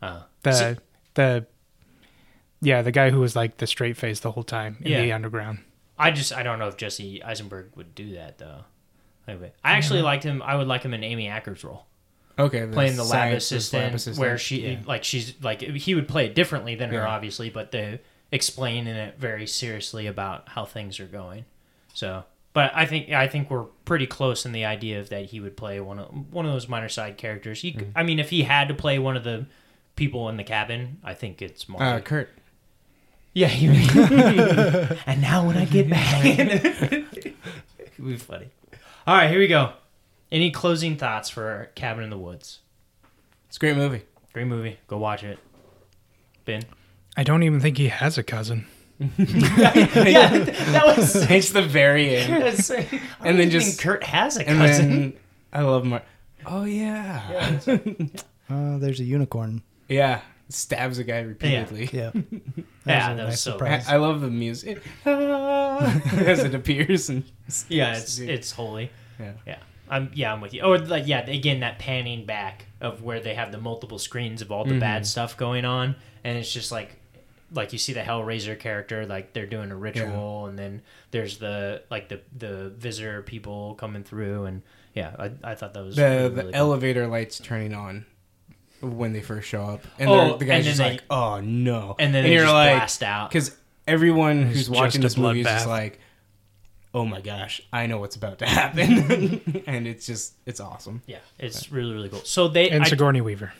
Oh. 0.00 0.24
The 0.42 0.52
See- 0.52 0.80
the 1.14 1.46
yeah, 2.60 2.82
the 2.82 2.92
guy 2.92 3.10
who 3.10 3.20
was 3.20 3.34
like 3.34 3.56
the 3.58 3.66
straight 3.66 3.96
face 3.96 4.20
the 4.20 4.30
whole 4.32 4.44
time 4.44 4.78
in 4.80 4.92
Yeah. 4.92 5.02
the 5.02 5.12
underground. 5.12 5.60
I 5.98 6.10
just 6.10 6.32
I 6.32 6.42
don't 6.42 6.58
know 6.58 6.68
if 6.68 6.76
Jesse 6.76 7.22
Eisenberg 7.22 7.72
would 7.76 7.94
do 7.94 8.14
that 8.14 8.38
though. 8.38 8.64
Anyway, 9.28 9.52
I 9.62 9.72
actually 9.72 9.98
mm-hmm. 9.98 10.06
liked 10.06 10.24
him. 10.24 10.42
I 10.42 10.56
would 10.56 10.66
like 10.66 10.82
him 10.82 10.94
in 10.94 11.04
Amy 11.04 11.28
Acker's 11.28 11.62
role, 11.62 11.86
okay, 12.38 12.66
playing 12.66 12.96
the 12.96 13.04
lab 13.04 13.34
assistant, 13.34 13.84
lab 13.84 13.94
assistant. 13.94 14.18
where 14.18 14.36
she 14.38 14.62
Yeah. 14.62 14.78
like 14.84 15.04
she's 15.04 15.34
like 15.42 15.60
he 15.60 15.94
would 15.94 16.08
play 16.08 16.26
it 16.26 16.34
differently 16.34 16.74
than 16.74 16.90
her, 16.90 17.06
obviously, 17.06 17.48
but 17.50 17.70
they 17.70 18.00
explaining 18.32 18.94
it 18.94 19.18
very 19.18 19.46
seriously 19.46 20.06
about 20.08 20.48
how 20.48 20.64
things 20.64 20.98
are 20.98 21.06
going. 21.06 21.44
So, 21.94 22.24
but 22.54 22.72
I 22.74 22.86
think 22.86 23.10
I 23.10 23.28
think 23.28 23.50
we're 23.50 23.66
pretty 23.84 24.06
close 24.06 24.44
in 24.44 24.52
the 24.52 24.64
idea 24.64 24.98
of 24.98 25.10
that 25.10 25.26
he 25.26 25.38
would 25.40 25.56
play 25.56 25.78
one 25.80 25.98
of 25.98 26.32
one 26.32 26.46
of 26.46 26.52
those 26.52 26.68
minor 26.68 26.88
side 26.88 27.16
characters. 27.18 27.60
He, 27.60 27.72
could 27.72 27.88
Mm. 27.88 27.92
I 27.94 28.02
mean, 28.02 28.18
if 28.18 28.30
he 28.30 28.42
had 28.42 28.68
to 28.68 28.74
play 28.74 28.98
one 28.98 29.16
of 29.16 29.24
the 29.24 29.46
people 29.94 30.28
in 30.28 30.36
the 30.36 30.44
cabin, 30.44 30.98
I 31.04 31.14
think 31.14 31.40
it's 31.42 31.68
Marty. 31.68 31.84
uh, 31.84 32.00
Kurt. 32.00 32.30
Yeah, 33.34 33.52
you 33.52 33.70
and 35.06 35.22
now 35.22 35.46
when 35.46 35.56
I 35.56 35.64
get 35.64 35.88
back, 35.88 36.24
it 36.24 37.34
would 37.98 38.06
be 38.06 38.16
funny. 38.16 38.48
All 39.06 39.16
right, 39.16 39.30
here 39.30 39.38
we 39.38 39.48
go. 39.48 39.72
Any 40.30 40.50
closing 40.50 40.96
thoughts 40.96 41.28
for 41.28 41.70
Cabin 41.74 42.04
in 42.04 42.10
the 42.10 42.18
Woods? 42.18 42.60
It's 43.48 43.56
a 43.56 43.60
great 43.60 43.76
movie. 43.76 44.02
Great 44.32 44.46
movie. 44.46 44.78
Go 44.86 44.96
watch 44.98 45.24
it. 45.24 45.38
Ben. 46.44 46.62
I 47.16 47.22
don't 47.24 47.42
even 47.42 47.60
think 47.60 47.76
he 47.78 47.88
has 47.88 48.16
a 48.18 48.22
cousin. 48.22 48.66
yeah, 48.98 50.30
that 50.38 50.82
was. 50.96 51.16
it's 51.30 51.50
the 51.50 51.62
very 51.62 52.16
end. 52.16 52.42
that's- 52.42 52.70
I 52.70 52.74
And 52.76 52.90
don't 53.24 53.36
then 53.38 53.50
just- 53.50 53.80
Kurt 53.80 54.04
has 54.04 54.36
a 54.36 54.48
And 54.48 54.58
cousin. 54.58 54.90
then 54.90 55.12
I 55.52 55.62
love 55.62 55.84
Mar. 55.84 56.02
Oh 56.46 56.64
yeah, 56.64 57.58
yeah. 57.66 57.86
Uh, 58.50 58.78
there's 58.78 59.00
a 59.00 59.04
unicorn. 59.04 59.62
Yeah. 59.88 60.20
Stabs 60.48 60.98
a 60.98 61.04
guy 61.04 61.20
repeatedly. 61.20 61.88
Yeah. 61.92 62.10
That 62.12 62.24
Yeah, 62.86 63.12
a 63.12 63.16
that 63.16 63.26
was 63.26 63.40
so- 63.40 63.52
I, 63.52 63.54
surprise. 63.54 63.88
I 63.88 63.96
love 63.96 64.20
the 64.20 64.30
music 64.30 64.82
Ah, 65.06 66.00
as 66.12 66.40
it 66.44 66.54
appears 66.54 67.08
and 67.08 67.24
Yeah, 67.68 67.96
it's 67.96 68.18
it's 68.18 68.50
holy. 68.52 68.90
yeah. 69.18 69.32
Yeah, 69.46 69.58
I'm 69.88 70.10
yeah 70.14 70.32
I'm 70.32 70.40
with 70.40 70.52
you. 70.52 70.62
Or 70.62 70.78
like 70.78 71.06
yeah, 71.06 71.20
again 71.28 71.60
that 71.60 71.78
panning 71.78 72.26
back 72.26 72.66
of 72.80 73.02
where 73.02 73.20
they 73.20 73.34
have 73.34 73.50
the 73.52 73.58
multiple 73.58 73.98
screens 73.98 74.42
of 74.42 74.52
all 74.52 74.64
the 74.64 74.78
bad 74.78 75.06
stuff 75.06 75.36
going 75.36 75.64
on, 75.64 75.94
and 76.24 76.36
it's 76.36 76.52
just 76.52 76.70
like 76.72 76.98
like 77.54 77.72
you 77.72 77.78
see 77.78 77.92
the 77.92 78.00
Hellraiser 78.00 78.58
character 78.58 79.06
like 79.06 79.32
they're 79.32 79.46
doing 79.46 79.70
a 79.70 79.76
ritual, 79.76 80.46
and 80.46 80.58
then 80.58 80.82
there's 81.10 81.38
the 81.38 81.82
like 81.90 82.08
the 82.08 82.20
the 82.36 82.70
visitor 82.70 83.22
people 83.22 83.74
coming 83.74 84.04
through, 84.04 84.44
and 84.46 84.62
yeah, 84.94 85.14
I, 85.18 85.30
I 85.52 85.54
thought 85.54 85.74
that 85.74 85.84
was 85.84 85.96
the 85.96 86.02
really, 86.02 86.22
the 86.28 86.30
really 86.34 86.52
cool. 86.52 86.60
elevator 86.60 87.06
lights 87.06 87.38
turning 87.38 87.74
on 87.74 88.06
when 88.80 89.12
they 89.12 89.20
first 89.22 89.48
show 89.48 89.62
up, 89.64 89.82
and 89.98 90.10
Oh, 90.10 90.36
the 90.36 90.44
guy's 90.44 90.56
and 90.56 90.64
just 90.64 90.78
then 90.78 90.86
they- 90.88 90.92
like, 90.94 91.04
"Oh 91.10 91.40
no!" 91.40 91.94
and 91.98 92.14
then 92.14 92.24
they 92.24 92.32
you're 92.32 92.42
just 92.42 92.52
like, 92.54 92.76
blast 92.76 93.02
out. 93.02 93.30
because 93.30 93.56
everyone 93.86 94.42
who's 94.42 94.68
watching 94.70 95.02
just 95.02 95.16
this 95.16 95.24
a 95.24 95.26
movie 95.26 95.40
is 95.40 95.46
just 95.46 95.66
like, 95.68 96.00
"Oh 96.94 97.04
my 97.04 97.20
gosh, 97.20 97.60
I 97.72 97.86
know 97.86 97.98
what's 97.98 98.16
about 98.16 98.38
to 98.40 98.46
happen," 98.60 99.62
and 99.66 99.86
it's 99.86 100.04
just 100.06 100.34
it's 100.46 100.60
awesome. 100.60 101.02
Yeah, 101.06 101.18
it's 101.38 101.70
really 101.70 101.92
really 101.94 102.08
cool. 102.08 102.22
So 102.24 102.48
they 102.48 102.70
And 102.70 102.82
I- 102.84 102.88
Sigourney 102.88 103.20
Weaver. 103.20 103.52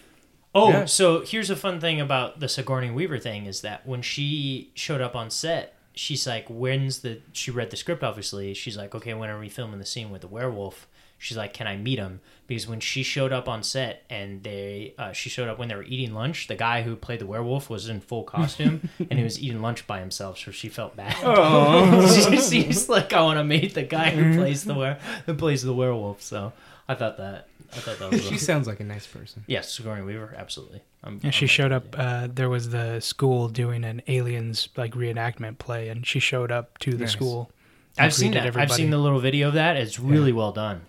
Oh, 0.55 0.69
Yeah. 0.71 0.85
so 0.85 1.21
here's 1.21 1.51
a 1.51 1.57
fun 1.57 1.81
thing 1.81 2.01
about 2.01 2.41
the 2.41 2.49
Sigourney 2.49 2.91
Weaver 2.91 3.19
thing 3.19 3.47
is 3.47 3.63
that 3.63 3.87
when 3.87 4.03
she 4.03 4.71
showed 4.75 5.01
up 5.01 5.17
on 5.17 5.31
set, 5.31 5.75
she's 5.95 6.27
like, 6.27 6.47
"When's 6.49 7.01
the?" 7.01 7.21
She 7.33 7.51
read 7.51 7.71
the 7.71 7.77
script, 7.77 8.03
obviously. 8.03 8.53
She's 8.55 8.77
like, 8.77 8.95
"Okay, 8.95 9.15
when 9.15 9.31
are 9.31 9.39
we 9.39 9.49
filming 9.49 9.79
the 9.79 9.87
scene 9.87 10.11
with 10.11 10.21
the 10.21 10.29
werewolf?" 10.29 10.87
She's 11.19 11.37
like, 11.37 11.55
"Can 11.55 11.67
I 11.69 11.77
meet 11.77 11.99
him?" 11.99 12.21
Because 12.49 12.67
when 12.67 12.81
she 12.81 13.03
showed 13.03 13.33
up 13.33 13.49
on 13.49 13.63
set 13.63 14.03
and 14.11 14.43
they, 14.43 14.93
uh, 14.99 15.13
she 15.13 15.31
showed 15.31 15.49
up 15.49 15.59
when 15.59 15.69
they 15.69 15.75
were 15.77 15.85
eating 15.85 16.13
lunch. 16.13 16.49
The 16.49 16.57
guy 16.57 16.83
who 16.83 16.97
played 16.97 17.21
the 17.21 17.27
werewolf 17.27 17.71
was 17.71 17.89
in 17.89 18.01
full 18.01 18.25
costume 18.25 18.91
and 18.99 19.13
he 19.19 19.23
was 19.25 19.41
eating 19.41 19.63
lunch 19.63 19.87
by 19.87 20.01
himself, 20.01 20.37
so 20.39 20.51
she 20.51 20.69
felt 20.69 20.97
bad. 20.97 21.15
Oh, 21.23 22.07
She's 22.41 22.89
like, 22.89 23.13
"I 23.13 23.23
want 23.23 23.39
to 23.39 23.45
meet 23.45 23.73
the 23.75 23.85
guy 23.85 24.11
who 24.11 24.37
plays 24.37 24.65
the 24.65 24.75
were 24.75 24.99
who 25.27 25.35
plays 25.35 25.63
the 25.63 25.73
werewolf." 25.73 26.21
So 26.21 26.53
I 26.89 26.95
thought 26.95 27.17
that 27.19 27.47
I 27.75 27.77
thought 27.81 27.99
that 27.99 28.11
was 28.11 28.23
she 28.25 28.37
sounds 28.37 28.67
like 28.67 28.81
a 28.81 28.85
nice 28.85 29.07
person. 29.07 29.45
Yes, 29.47 29.73
Sigourney 29.73 30.03
Weaver, 30.03 30.35
absolutely. 30.37 30.83
I'm, 31.03 31.21
Yeah, 31.23 31.31
she 31.31 31.47
I'm 31.47 31.49
showed 31.49 31.73
up. 31.73 31.85
Uh, 31.99 32.29
there 32.33 32.51
was 32.51 32.69
the 32.71 33.01
school 33.01 33.49
doing 33.49 33.83
an 33.85 34.03
aliens 34.09 34.69
like 34.77 34.93
reenactment 34.95 35.59
play, 35.59 35.89
and 35.89 36.07
she 36.07 36.19
showed 36.21 36.53
up 36.53 36.77
to 36.79 36.91
the 36.93 37.05
Nice. 37.05 37.13
school. 37.13 37.51
I've 37.99 38.13
seen 38.15 38.33
greeted 38.33 38.55
that. 38.55 38.61
I've 38.61 38.73
seen 38.73 38.91
the 38.91 38.99
little 38.99 39.21
video 39.21 39.49
of 39.49 39.55
that. 39.55 39.77
It's 39.77 39.99
really 39.99 40.33
well 40.33 40.53
done. 40.53 40.83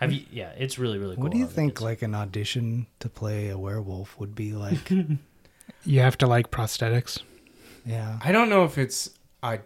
Have 0.00 0.12
you? 0.12 0.22
Yeah, 0.30 0.50
it's 0.58 0.78
really 0.78 0.98
really 0.98 1.14
cool. 1.16 1.22
what 1.24 1.32
do 1.32 1.38
you 1.38 1.46
think 1.46 1.80
like 1.80 2.02
an 2.02 2.14
audition 2.14 2.86
to 3.00 3.08
play 3.08 3.48
a 3.48 3.56
werewolf 3.58 4.18
would 4.18 4.34
be 4.34 4.52
like? 4.52 4.90
You 5.84 6.00
have 6.00 6.18
to 6.18 6.26
like 6.26 6.50
prosthetics. 6.50 7.20
yeah. 7.84 8.18
I 8.22 8.32
don't 8.32 8.48
know 8.48 8.64
if 8.64 8.76
it's 8.78 9.10
I. 9.42 9.60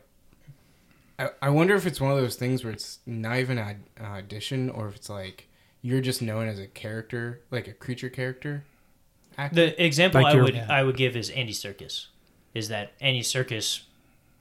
I 1.19 1.31
I 1.43 1.49
wonder 1.51 1.75
if 1.75 1.87
it's 1.87 2.01
one 2.01 2.11
of 2.11 2.19
those 2.19 2.37
things 2.37 2.63
where 2.65 2.73
it's 2.73 2.99
not 3.07 3.39
even 3.39 3.59
an 3.59 3.85
audition, 4.03 4.69
or 4.71 4.89
if 4.89 4.97
it's 4.97 5.09
like 5.11 5.47
you're 5.83 6.01
just 6.01 6.21
known 6.23 6.47
as 6.49 6.59
a 6.59 6.67
character, 6.67 7.41
like 7.51 7.67
a 7.69 7.73
creature 7.73 8.09
character. 8.11 8.65
Actor. 9.39 9.55
The 9.55 9.85
example 9.85 10.23
Like 10.23 10.35
I 10.37 10.41
would 10.43 10.55
Yeah. 10.55 10.67
I 10.69 10.83
would 10.83 10.97
give 10.97 11.17
is 11.17 11.31
Andy 11.31 11.53
Serkis. 11.53 12.07
Is 12.55 12.69
that 12.69 12.93
Andy 13.01 13.23
Serkis 13.23 13.83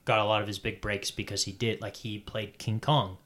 got 0.04 0.18
a 0.18 0.24
lot 0.24 0.42
of 0.42 0.48
his 0.48 0.58
big 0.58 0.80
breaks 0.80 1.10
because 1.10 1.44
he 1.44 1.52
did 1.52 1.80
like 1.80 1.96
he 1.96 2.18
played 2.18 2.58
King 2.58 2.80
Kong 2.80 3.16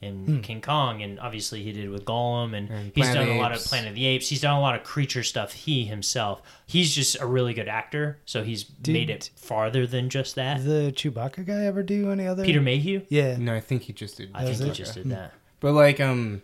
in 0.00 0.24
Hmm. 0.26 0.40
King 0.40 0.60
Kong 0.60 1.00
and 1.00 1.20
obviously 1.20 1.62
he 1.62 1.70
did 1.72 1.88
with 1.88 2.04
Gollum 2.04 2.56
and, 2.56 2.68
And 2.68 2.92
he's 2.94 3.04
Planet 3.04 3.28
done 3.28 3.36
a 3.36 3.40
lot 3.40 3.52
of 3.52 3.58
Apes. 3.58 3.68
Planet 3.68 3.88
of 3.90 3.94
the 3.94 4.04
Apes. 4.04 4.28
He's 4.28 4.40
done 4.40 4.56
a 4.56 4.60
lot 4.60 4.74
of 4.74 4.82
creature 4.82 5.22
stuff 5.22 5.52
he 5.52 5.84
himself. 5.84 6.42
He's 6.66 6.92
just 6.92 7.20
a 7.20 7.26
really 7.26 7.54
good 7.54 7.68
actor, 7.68 8.18
so 8.26 8.42
he's 8.42 8.66
made 8.86 9.08
it 9.10 9.30
farther 9.36 9.86
than 9.86 10.10
just 10.10 10.34
that. 10.34 10.64
The 10.64 10.92
Chewbacca 10.94 11.46
guy 11.46 11.64
ever 11.66 11.84
do 11.84 12.10
any 12.10 12.26
other? 12.26 12.44
Peter 12.44 12.60
Mayhew? 12.60 13.02
Yeah. 13.08 13.36
no, 13.38 13.54
I 13.54 13.60
think 13.60 13.82
he 13.82 13.92
just 13.92 14.16
did. 14.16 14.30
I 14.34 14.44
think 14.44 14.60
he 14.60 14.70
just 14.72 14.94
did 14.94 15.08
that. 15.10 15.32
But 15.60 15.72
like 15.74 16.00
um, 16.00 16.42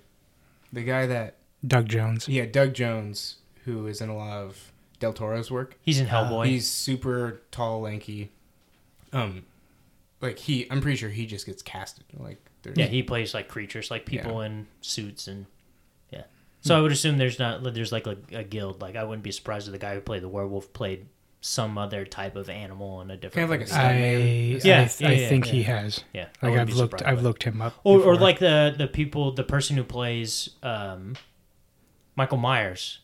the 0.72 0.82
guy 0.82 1.06
that 1.06 1.36
Doug 1.66 1.88
Jones. 1.88 2.28
yeah, 2.28 2.46
Doug 2.46 2.74
Jones, 2.74 3.36
who 3.64 3.86
is 3.86 4.00
in 4.00 4.08
a 4.08 4.16
lot 4.16 4.38
of 4.38 4.72
Del 5.00 5.12
Toro's 5.12 5.50
work. 5.50 5.76
He's 5.82 6.00
in 6.00 6.06
Ah, 6.06 6.24
Hellboy. 6.24 6.46
He's 6.46 6.68
super 6.68 7.40
tall, 7.50 7.80
lanky. 7.82 8.30
Um, 9.12 9.44
like 10.20 10.38
he, 10.38 10.66
I'm 10.70 10.80
pretty 10.80 10.96
sure 10.96 11.08
he 11.10 11.26
just 11.26 11.46
gets 11.46 11.62
casted. 11.62 12.04
Like 12.16 12.38
there's, 12.62 12.76
Yeah, 12.76 12.86
he 12.86 13.02
plays 13.02 13.34
like 13.34 13.48
creatures, 13.48 13.90
like 13.90 14.04
people 14.06 14.40
in 14.42 14.66
suits, 14.80 15.28
and 15.28 15.46
yeah. 16.10 16.24
So 16.60 16.76
I 16.76 16.80
would 16.80 16.92
assume 16.92 17.16
there's 17.18 17.38
not 17.38 17.62
there's 17.74 17.92
like 17.92 18.06
a, 18.06 18.16
a 18.32 18.42
guild. 18.44 18.82
Like 18.82 18.96
I 18.96 19.04
wouldn't 19.04 19.22
be 19.22 19.30
surprised 19.32 19.68
if 19.68 19.72
the 19.72 19.78
guy 19.78 19.94
who 19.94 20.00
played 20.00 20.22
the 20.22 20.28
werewolf 20.28 20.72
played 20.72 21.06
some 21.40 21.78
other 21.78 22.04
type 22.04 22.34
of 22.36 22.50
animal 22.50 23.00
in 23.00 23.10
a 23.10 23.16
different 23.16 23.34
Kind 23.34 23.44
of 23.44 23.50
like 23.50 23.60
a 23.60 23.90
movie. 23.94 24.58
stunt. 24.60 24.66
I 24.66 24.68
yeah, 24.68 24.88
Yeah, 25.00 25.08
I, 25.08 25.12
yeah, 25.12 25.20
yeah, 25.22 25.28
think 25.28 25.46
yeah. 25.46 25.52
he 25.52 25.62
has. 25.64 26.04
yeah. 26.12 26.26
Like 26.42 26.54
I've 26.58 26.70
looked, 26.70 27.02
I've 27.02 27.22
looked 27.22 27.42
him 27.44 27.62
up. 27.62 27.74
Or, 27.84 28.00
or 28.00 28.16
like 28.16 28.38
the 28.40 28.74
the 28.76 28.86
people, 28.88 29.32
the 29.32 29.44
person 29.44 29.76
who 29.76 29.84
plays 29.84 30.50
um, 30.62 31.14
Michael 32.16 32.38
Myers 32.38 32.98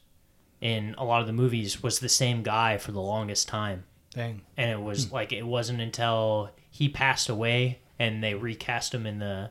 in 0.60 0.94
a 0.98 1.04
lot 1.04 1.20
of 1.20 1.26
the 1.26 1.32
movies 1.32 1.82
was 1.82 2.00
the 2.00 2.08
same 2.08 2.42
guy 2.42 2.76
for 2.78 2.92
the 2.92 3.00
longest 3.00 3.48
time. 3.48 3.84
Dang. 4.14 4.42
and 4.56 4.70
it 4.70 4.80
was 4.80 5.10
like 5.10 5.32
it 5.32 5.44
wasn't 5.44 5.80
until 5.80 6.50
he 6.70 6.88
passed 6.88 7.28
away 7.28 7.80
and 7.98 8.22
they 8.22 8.34
recast 8.34 8.94
him 8.94 9.06
in 9.06 9.18
the 9.18 9.50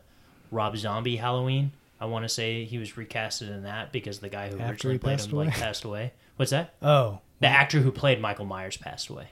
Rob 0.51 0.77
Zombie 0.77 1.18
Halloween. 1.18 1.73
I 1.99 2.05
want 2.05 2.23
to 2.23 2.30
say 2.30 2.64
he 2.64 2.77
was 2.77 2.93
recasted 2.93 3.49
in 3.49 3.64
that 3.64 3.91
because 3.91 4.19
the 4.19 4.30
guy 4.30 4.47
who 4.49 4.60
After 4.60 4.65
originally 4.88 4.99
played 4.99 5.18
passed 5.18 5.31
him 5.31 5.38
like 5.38 5.47
away? 5.49 5.55
passed 5.57 5.84
away. 5.84 6.14
What's 6.38 6.51
that? 6.51 6.76
Oh. 6.81 7.19
The 7.44 7.49
actor 7.49 7.82
who 7.82 7.91
played 7.91 8.22
Michael 8.22 8.45
Myers 8.45 8.78
passed 8.78 9.10
away. 9.10 9.28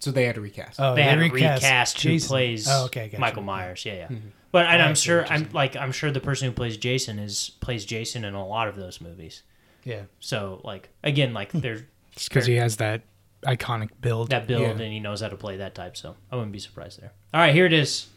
So 0.00 0.10
they 0.10 0.24
had 0.26 0.34
to 0.34 0.42
recast. 0.42 0.78
Oh, 0.78 0.94
they 0.94 1.02
had 1.02 1.14
to 1.14 1.20
recast 1.22 1.62
recast 1.62 2.02
who 2.02 2.10
Jason. 2.10 2.28
plays 2.28 2.68
Oh, 2.68 2.84
okay, 2.84 3.06
gotcha. 3.08 3.20
Michael 3.20 3.42
Myers. 3.42 3.86
Yeah, 3.86 3.94
yeah. 3.94 4.04
Mm-hmm. 4.08 4.28
But 4.52 4.66
and 4.66 4.82
oh, 4.82 4.84
I 4.84 4.88
I'm 4.88 4.94
see 4.94 5.06
sure 5.06 5.22
what 5.22 5.30
you're 5.30 5.38
I'm 5.38 5.48
like 5.52 5.76
I'm 5.76 5.92
sure 5.92 6.10
the 6.10 6.20
person 6.20 6.46
who 6.46 6.52
plays 6.52 6.76
Jason 6.76 7.18
is 7.18 7.52
plays 7.60 7.86
Jason 7.86 8.22
in 8.22 8.34
a 8.34 8.46
lot 8.46 8.68
of 8.68 8.76
those 8.76 9.00
movies. 9.00 9.42
Yeah. 9.82 10.02
So 10.20 10.60
like 10.62 10.90
again 11.02 11.32
like 11.32 11.52
hmm. 11.52 11.60
there's 11.60 11.82
It's 12.12 12.28
because 12.28 12.44
he 12.44 12.56
has 12.56 12.76
that 12.76 13.00
iconic 13.44 13.88
build. 14.02 14.28
that 14.28 14.46
build 14.46 14.60
Yeah. 14.60 14.70
and 14.72 14.92
he 14.92 15.00
knows 15.00 15.22
how 15.22 15.28
to 15.28 15.36
play 15.36 15.56
that 15.56 15.74
type. 15.74 15.96
So 15.96 16.16
I 16.30 16.36
wouldn't 16.36 16.52
be 16.52 16.58
surprised 16.58 17.00
there. 17.00 17.12
All 17.32 17.40
right, 17.40 17.54
here 17.54 17.64
it 17.64 17.72
is. 17.72 18.08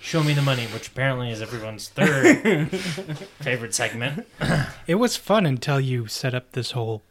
Show 0.00 0.22
me 0.22 0.32
the 0.32 0.40
money, 0.40 0.64
which 0.68 0.88
apparently 0.88 1.30
is 1.30 1.42
everyone's 1.42 1.90
third 1.90 2.70
favorite 3.42 3.74
segment. 3.74 4.26
It 4.86 4.94
was 4.94 5.18
fun 5.18 5.44
until 5.44 5.78
you 5.78 6.06
set 6.06 6.34
up 6.34 6.52
this 6.52 6.70
whole 6.70 7.02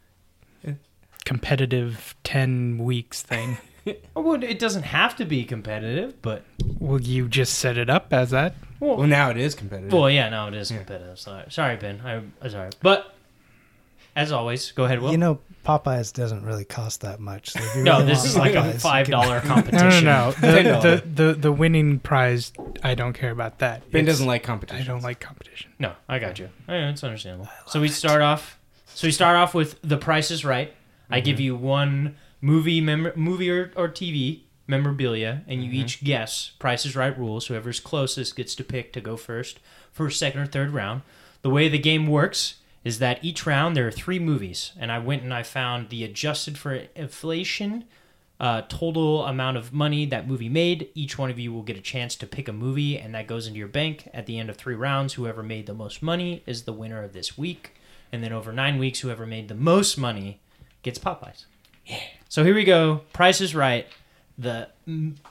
competitive 1.34 2.16
10 2.24 2.78
weeks 2.78 3.22
thing. 3.22 3.56
Well, 4.14 4.42
it 4.44 4.58
doesn't 4.58 4.82
have 4.82 5.16
to 5.16 5.24
be 5.24 5.42
competitive, 5.42 6.20
but 6.20 6.44
Well, 6.78 7.00
you 7.00 7.28
just 7.28 7.54
set 7.54 7.78
it 7.78 7.88
up 7.88 8.12
as 8.12 8.28
that? 8.30 8.54
Well, 8.78 8.98
now 9.06 9.30
it 9.30 9.38
is 9.38 9.54
competitive. 9.54 9.90
well, 9.90 10.10
yeah, 10.10 10.28
now 10.28 10.48
it 10.48 10.54
is 10.54 10.68
competitive. 10.70 11.18
Sorry, 11.18 11.44
sorry, 11.48 11.76
Ben. 11.76 11.98
I, 12.04 12.16
I'm 12.42 12.50
sorry, 12.50 12.68
but 12.82 13.14
as 14.14 14.32
always, 14.32 14.70
go 14.72 14.84
ahead. 14.84 15.00
Will. 15.00 15.10
you 15.12 15.16
know, 15.16 15.38
Popeyes 15.64 16.12
doesn't 16.12 16.44
really 16.44 16.66
cost 16.66 17.00
that 17.00 17.20
much. 17.20 17.50
So 17.50 17.58
if 17.60 17.76
you 17.76 17.82
no, 17.90 18.04
this 18.04 18.22
is 18.26 18.36
like 18.36 18.52
a 18.54 18.58
Popeyes, 18.58 18.72
you 18.74 18.78
five 18.80 19.08
dollar 19.08 19.40
dollar 19.40 19.42
No, 19.44 19.48
no, 19.48 19.54
competition. 19.54 20.04
no. 20.04 20.30
The, 20.32 21.02
the, 21.06 21.22
the, 21.24 21.32
the 21.34 21.52
winning 21.52 22.00
prize, 22.00 22.52
I 22.84 22.94
don't 22.94 23.14
care 23.14 23.30
about 23.30 23.60
that. 23.60 23.90
Ben 23.90 24.02
It's- 24.02 24.14
doesn't 24.14 24.26
like 24.26 24.42
competition. 24.42 24.82
I 24.82 24.86
don't 24.86 25.02
like 25.02 25.20
competition. 25.20 25.72
No, 25.78 25.94
I 26.06 26.18
got 26.18 26.38
you. 26.38 26.50
Yeah, 26.68 26.90
it's 26.90 27.02
understandable. 27.02 27.48
So 27.66 27.80
we 27.80 27.88
start 27.88 28.20
off. 28.20 28.58
So 28.94 29.06
we 29.08 29.12
start 29.12 29.36
off 29.36 29.54
with 29.54 29.80
The 29.82 29.96
Price 29.96 30.30
is 30.30 30.44
Right. 30.44 30.74
I 31.10 31.20
give 31.20 31.40
you 31.40 31.56
one 31.56 32.16
movie, 32.40 32.80
mem- 32.80 33.12
movie 33.16 33.50
or, 33.50 33.72
or 33.76 33.88
TV 33.88 34.42
memorabilia, 34.66 35.42
and 35.48 35.64
you 35.64 35.70
each 35.72 36.02
guess 36.04 36.52
Price 36.58 36.86
is 36.86 36.94
Right 36.96 37.16
rules. 37.18 37.46
Whoever's 37.46 37.80
closest 37.80 38.36
gets 38.36 38.54
to 38.54 38.64
pick 38.64 38.92
to 38.92 39.00
go 39.00 39.16
first, 39.16 39.58
first, 39.90 40.18
second, 40.18 40.40
or 40.40 40.46
third 40.46 40.70
round. 40.70 41.02
The 41.42 41.50
way 41.50 41.68
the 41.68 41.78
game 41.78 42.06
works 42.06 42.56
is 42.84 42.98
that 42.98 43.22
each 43.22 43.46
round 43.46 43.76
there 43.76 43.86
are 43.86 43.92
three 43.92 44.18
movies, 44.18 44.72
and 44.78 44.90
I 44.92 44.98
went 44.98 45.22
and 45.22 45.34
I 45.34 45.42
found 45.42 45.88
the 45.88 46.04
adjusted 46.04 46.56
for 46.56 46.86
inflation 46.94 47.84
uh, 48.40 48.62
total 48.68 49.26
amount 49.26 49.58
of 49.58 49.72
money 49.72 50.06
that 50.06 50.26
movie 50.26 50.48
made. 50.48 50.88
Each 50.94 51.18
one 51.18 51.30
of 51.30 51.38
you 51.38 51.52
will 51.52 51.62
get 51.62 51.76
a 51.76 51.82
chance 51.82 52.16
to 52.16 52.26
pick 52.26 52.48
a 52.48 52.54
movie, 52.54 52.98
and 52.98 53.14
that 53.14 53.26
goes 53.26 53.46
into 53.46 53.58
your 53.58 53.68
bank 53.68 54.08
at 54.14 54.24
the 54.24 54.38
end 54.38 54.48
of 54.48 54.56
three 54.56 54.74
rounds. 54.74 55.14
Whoever 55.14 55.42
made 55.42 55.66
the 55.66 55.74
most 55.74 56.02
money 56.02 56.42
is 56.46 56.62
the 56.62 56.72
winner 56.72 57.02
of 57.02 57.12
this 57.12 57.36
week, 57.36 57.74
and 58.10 58.24
then 58.24 58.32
over 58.32 58.50
nine 58.50 58.78
weeks, 58.78 59.00
whoever 59.00 59.26
made 59.26 59.48
the 59.48 59.54
most 59.54 59.98
money 59.98 60.40
gets 60.82 60.98
Popeyes. 60.98 61.44
Yeah. 61.86 62.00
So 62.28 62.44
here 62.44 62.54
we 62.54 62.64
go. 62.64 63.02
Price 63.12 63.40
is 63.40 63.54
right. 63.54 63.86
The 64.38 64.68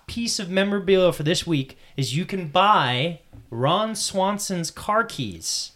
piece 0.08 0.40
of 0.40 0.50
memorabilia 0.50 1.12
for 1.14 1.24
this 1.24 1.48
week 1.48 1.78
is 1.98 2.16
you 2.16 2.26
can 2.26 2.48
buy 2.50 3.22
Ron 3.50 3.96
Swanson's 3.96 4.70
car 4.70 5.04
keys. 5.04 5.72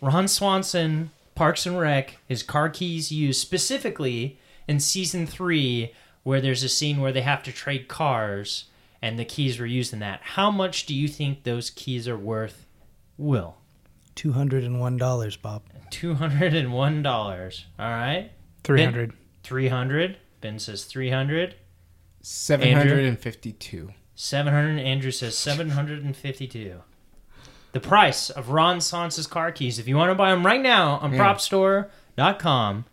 Ron 0.00 0.28
Swanson, 0.28 1.10
Parks 1.34 1.66
and 1.66 1.78
Rec, 1.78 2.18
his 2.28 2.42
car 2.42 2.68
keys 2.68 3.10
used 3.10 3.40
specifically 3.40 4.38
in 4.66 4.80
season 4.80 5.26
three, 5.26 5.92
where 6.24 6.40
there's 6.40 6.62
a 6.62 6.68
scene 6.68 7.00
where 7.00 7.12
they 7.12 7.22
have 7.22 7.42
to 7.44 7.52
trade 7.52 7.88
cars, 7.88 8.64
and 9.00 9.18
the 9.18 9.24
keys 9.24 9.58
were 9.58 9.66
used 9.66 9.92
in 9.92 10.00
that. 10.00 10.20
How 10.22 10.50
much 10.50 10.84
do 10.84 10.94
you 10.94 11.08
think 11.08 11.44
those 11.44 11.70
keys 11.70 12.06
are 12.06 12.18
worth? 12.18 12.66
Will 13.16 13.56
Two 14.14 14.32
hundred 14.32 14.64
and 14.64 14.78
one 14.80 14.96
dollars, 14.96 15.36
Bob. 15.36 15.62
two 15.90 16.14
hundred 16.14 16.52
and 16.54 16.72
one 16.72 17.02
dollars. 17.02 17.64
All 17.78 17.88
right, 17.88 18.30
300. 18.64 19.12
three 19.42 19.68
hundred. 19.68 20.18
Ben 20.40 20.58
says 20.58 20.84
300. 20.84 21.54
752. 22.22 23.92
700. 24.14 24.78
Andrew 24.80 25.10
says 25.10 25.36
752. 25.38 26.82
The 27.72 27.80
price 27.80 28.30
of 28.30 28.50
Ron 28.50 28.80
Swanson's 28.80 29.26
car 29.26 29.52
keys, 29.52 29.78
if 29.78 29.86
you 29.88 29.96
want 29.96 30.10
to 30.10 30.14
buy 30.14 30.30
them 30.30 30.44
right 30.46 30.60
now 30.60 30.98
on 30.98 31.12
Yeah. 31.12 31.18
propstore.com, 31.18 32.84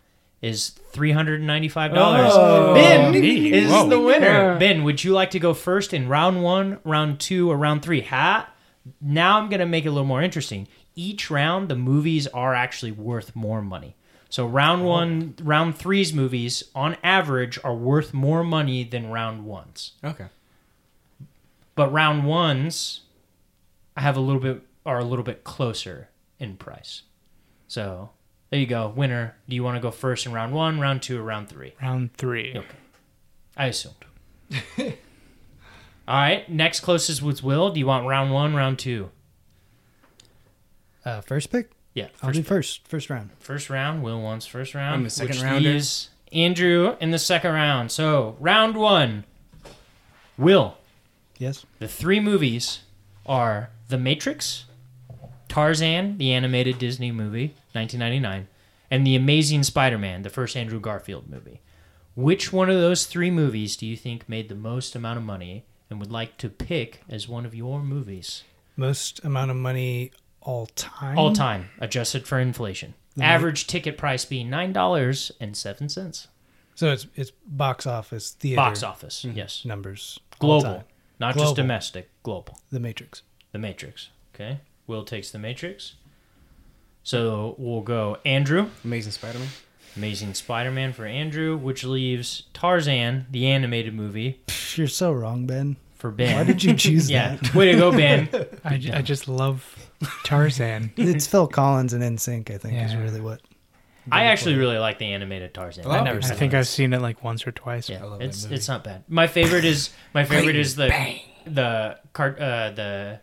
is 0.42 0.72
$395. 0.92 2.30
Oh. 2.32 2.74
ben 2.74 3.12
Neat. 3.12 3.52
is 3.54 3.70
Whoa. 3.70 3.88
the 3.88 3.98
winner. 4.00 4.26
Yeah. 4.52 4.58
Ben, 4.58 4.84
would 4.84 5.02
you 5.02 5.12
like 5.12 5.30
to 5.30 5.38
go 5.40 5.54
first 5.54 5.92
in 5.94 6.08
round 6.08 6.42
one, 6.42 6.78
round 6.84 7.18
two, 7.20 7.50
or 7.50 7.56
round 7.56 7.82
three? 7.82 8.02
Ha! 8.02 8.48
Now 9.00 9.38
I'm 9.38 9.48
going 9.48 9.60
to 9.60 9.66
make 9.66 9.84
it 9.84 9.88
a 9.88 9.92
little 9.92 10.06
more 10.06 10.22
interesting. 10.22 10.68
Each 10.94 11.30
round, 11.30 11.68
the 11.68 11.74
movies 11.76 12.26
are 12.28 12.54
actually 12.54 12.92
worth 12.92 13.34
more 13.34 13.60
money. 13.62 13.96
So 14.28 14.46
round 14.46 14.84
one, 14.84 15.34
round 15.40 15.76
three's 15.76 16.12
movies, 16.12 16.64
on 16.74 16.96
average, 17.02 17.58
are 17.62 17.74
worth 17.74 18.12
more 18.12 18.42
money 18.42 18.84
than 18.84 19.10
round 19.10 19.44
ones. 19.44 19.92
Okay. 20.02 20.26
But 21.74 21.92
round 21.92 22.24
ones, 22.24 23.02
I 23.96 24.00
have 24.00 24.16
a 24.16 24.20
little 24.20 24.40
bit 24.40 24.62
are 24.84 24.98
a 24.98 25.04
little 25.04 25.24
bit 25.24 25.42
closer 25.42 26.08
in 26.38 26.56
price. 26.56 27.02
So 27.66 28.10
there 28.50 28.60
you 28.60 28.66
go, 28.66 28.88
winner. 28.88 29.36
Do 29.48 29.56
you 29.56 29.64
want 29.64 29.76
to 29.76 29.80
go 29.80 29.90
first 29.90 30.26
in 30.26 30.32
round 30.32 30.54
one, 30.54 30.78
round 30.78 31.02
two, 31.02 31.18
or 31.18 31.22
round 31.22 31.48
three? 31.48 31.74
Round 31.82 32.14
three. 32.14 32.54
Okay. 32.56 32.66
I 33.56 33.66
assumed. 33.66 34.04
All 34.78 34.94
right. 36.08 36.48
Next 36.48 36.80
closest 36.80 37.20
was 37.20 37.42
Will. 37.42 37.70
Do 37.70 37.80
you 37.80 37.86
want 37.86 38.06
round 38.06 38.32
one, 38.32 38.54
round 38.54 38.78
two? 38.78 39.10
Uh, 41.04 41.20
first 41.20 41.50
pick. 41.50 41.70
Yeah. 41.96 42.08
I'll 42.22 42.28
First, 42.28 42.34
do 42.34 42.42
first. 42.42 42.88
First 42.88 43.10
round. 43.10 43.30
first 43.40 43.70
round. 43.70 44.02
Will 44.02 44.20
wants 44.20 44.44
first 44.46 44.74
round. 44.74 44.94
I'm 44.96 45.04
the 45.04 45.10
second 45.10 45.36
which 45.36 45.42
rounder. 45.44 45.70
leaves 45.70 46.10
Andrew 46.30 46.94
in 47.00 47.10
the 47.10 47.18
second 47.18 47.52
round. 47.52 47.90
So 47.90 48.36
round 48.38 48.76
one. 48.76 49.24
Will. 50.36 50.76
Yes. 51.38 51.64
The 51.78 51.88
three 51.88 52.20
movies 52.20 52.80
are 53.24 53.70
The 53.88 53.96
Matrix, 53.96 54.66
Tarzan, 55.48 56.18
the 56.18 56.32
animated 56.34 56.78
Disney 56.78 57.10
movie, 57.12 57.54
1999, 57.72 58.46
and 58.90 59.06
The 59.06 59.16
Amazing 59.16 59.62
Spider-Man, 59.62 60.20
the 60.22 60.28
first 60.30 60.54
Andrew 60.54 60.78
Garfield 60.80 61.30
movie. 61.30 61.60
Which 62.14 62.52
one 62.52 62.68
of 62.68 62.76
those 62.76 63.06
three 63.06 63.30
movies 63.30 63.74
do 63.76 63.86
you 63.86 63.96
think 63.96 64.28
made 64.28 64.48
the 64.50 64.54
most 64.54 64.94
amount 64.94 65.18
of 65.18 65.24
money 65.24 65.64
and 65.88 65.98
would 65.98 66.12
like 66.12 66.36
to 66.38 66.50
pick 66.50 67.00
as 67.08 67.26
one 67.26 67.46
of 67.46 67.54
your 67.54 67.82
movies? 67.82 68.42
Most 68.76 69.24
amount 69.24 69.50
of 69.50 69.56
money 69.56 70.12
all 70.46 70.66
time. 70.66 71.18
All 71.18 71.32
time, 71.34 71.68
adjusted 71.80 72.26
for 72.26 72.38
inflation. 72.40 72.94
The 73.16 73.24
Average 73.24 73.66
ticket 73.66 73.96
price 73.98 74.24
being 74.24 74.48
$9.07. 74.50 76.26
So 76.74 76.92
it's 76.92 77.06
it's 77.14 77.30
box 77.46 77.86
office 77.86 78.32
theater 78.32 78.56
Box 78.56 78.82
office, 78.82 79.24
mhm. 79.26 79.34
yes. 79.36 79.64
numbers. 79.64 80.18
all 80.40 80.60
Global, 80.60 80.76
time. 80.78 80.84
not 81.18 81.34
Global. 81.34 81.46
just 81.52 81.56
domestic, 81.56 82.10
global. 82.22 82.58
The 82.70 82.80
Matrix. 82.80 83.22
The 83.52 83.58
Matrix. 83.58 84.10
Okay. 84.34 84.60
Will 84.86 85.02
takes 85.04 85.30
The 85.30 85.38
Matrix. 85.38 85.94
So 87.02 87.54
we'll 87.58 87.80
go 87.82 88.18
Andrew, 88.26 88.68
Amazing 88.84 89.12
Spider-Man. 89.12 89.48
Amazing 89.96 90.34
Spider 90.34 90.70
Man 90.70 90.92
for 90.92 91.06
Andrew, 91.06 91.56
which 91.56 91.82
leaves 91.82 92.42
Tarzan, 92.52 93.26
the 93.30 93.46
animated 93.46 93.94
movie, 93.94 94.40
Pff, 94.46 94.76
You're 94.76 94.88
so 94.88 95.10
wrong, 95.12 95.46
Ben. 95.46 95.76
for 95.94 96.10
Ben. 96.10 96.36
Why 96.36 96.44
did 96.44 96.62
you 96.62 96.74
choose 96.74 97.10
yeah. 97.10 97.36
that? 97.36 97.54
Way 97.54 97.72
to 97.72 97.78
go, 97.78 97.90
Ben. 97.92 98.28
I, 98.64 98.76
ju- 98.76 98.92
I 98.92 99.00
just 99.00 99.26
love 99.26 99.85
Tarzan. 100.24 100.92
It's 100.96 101.26
Phil 101.26 101.46
Collins 101.46 101.92
and 101.92 102.02
NSYNC, 102.02 102.50
I 102.54 102.58
think, 102.58 102.80
is 102.82 102.94
really 102.96 103.20
what. 103.20 103.40
I 104.10 104.24
actually 104.26 104.54
really 104.56 104.78
like 104.78 104.98
the 104.98 105.06
animated 105.06 105.52
Tarzan. 105.52 105.84
I 105.84 105.88
love 105.88 105.96
I've 105.98 106.04
never 106.04 106.18
it. 106.18 106.24
I 106.26 106.34
think. 106.34 106.54
I've 106.54 106.68
seen 106.68 106.92
it 106.92 107.02
like 107.02 107.24
once 107.24 107.46
or 107.46 107.52
twice. 107.52 107.88
Yeah, 107.88 108.02
I 108.02 108.06
love 108.06 108.20
it's 108.22 108.44
it's 108.44 108.68
not 108.68 108.84
bad. 108.84 109.02
My 109.08 109.26
favorite 109.26 109.64
is 109.64 109.90
my 110.14 110.24
favorite 110.24 110.56
is 110.56 110.76
the 110.76 110.92
the 111.46 111.98
cart 112.12 112.38
uh, 112.38 112.70
the 112.70 113.20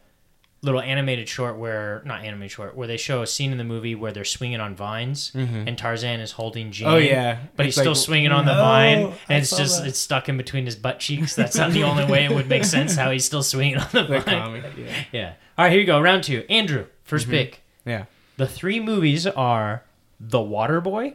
little 0.62 0.82
animated 0.82 1.28
short 1.28 1.58
where 1.58 2.02
not 2.06 2.24
animated 2.24 2.52
short 2.52 2.74
where 2.76 2.88
they 2.88 2.96
show 2.98 3.22
a 3.22 3.28
scene 3.28 3.52
in 3.52 3.58
the 3.58 3.64
movie 3.66 3.96
where 3.96 4.14
they're 4.14 4.24
swinging 4.24 4.62
on 4.62 4.74
vines 4.76 5.32
and 5.36 5.78
Tarzan 5.78 6.20
is 6.22 6.32
holding 6.32 6.72
Jane. 6.72 6.88
Oh, 6.88 6.96
yeah. 6.98 7.40
but 7.58 7.66
It's 7.66 7.76
he's 7.76 7.84
still 7.84 7.96
swinging 7.96 8.32
on 8.32 8.46
the 8.46 8.54
Oh, 8.54 8.62
vine, 8.64 8.98
I 9.06 9.18
and 9.30 9.42
it's 9.44 9.56
just 9.58 9.80
that. 9.82 9.88
it's 9.90 10.00
stuck 10.00 10.30
in 10.30 10.38
between 10.38 10.66
his 10.66 10.78
butt 10.78 11.00
cheeks. 11.02 11.36
That's 11.36 11.58
not 11.58 11.72
the 11.72 11.84
only 11.84 12.06
way 12.06 12.24
it 12.26 12.32
would 12.32 12.48
make 12.48 12.64
sense 12.64 12.96
how 12.96 13.12
he's 13.12 13.26
still 13.26 13.44
swinging 13.44 13.78
on 13.78 13.88
the 13.92 14.04
The 14.04 14.20
vine. 14.20 14.42
comic. 14.42 14.64
Yeah. 14.78 14.94
Yeah. 15.12 15.34
All 15.56 15.66
right, 15.66 15.72
here 15.72 15.82
you 15.82 15.86
go. 15.86 16.02
Round 16.02 16.24
two. 16.24 16.46
Andrew, 16.50 16.88
1st 17.08 17.22
mm-hmm. 17.22 17.32
pick. 17.32 17.62
Yeah. 17.86 18.06
The 18.38 18.48
three 18.48 18.80
movies 18.80 19.28
are 19.28 19.84
The 20.20 20.40
Waterboy, 20.40 21.14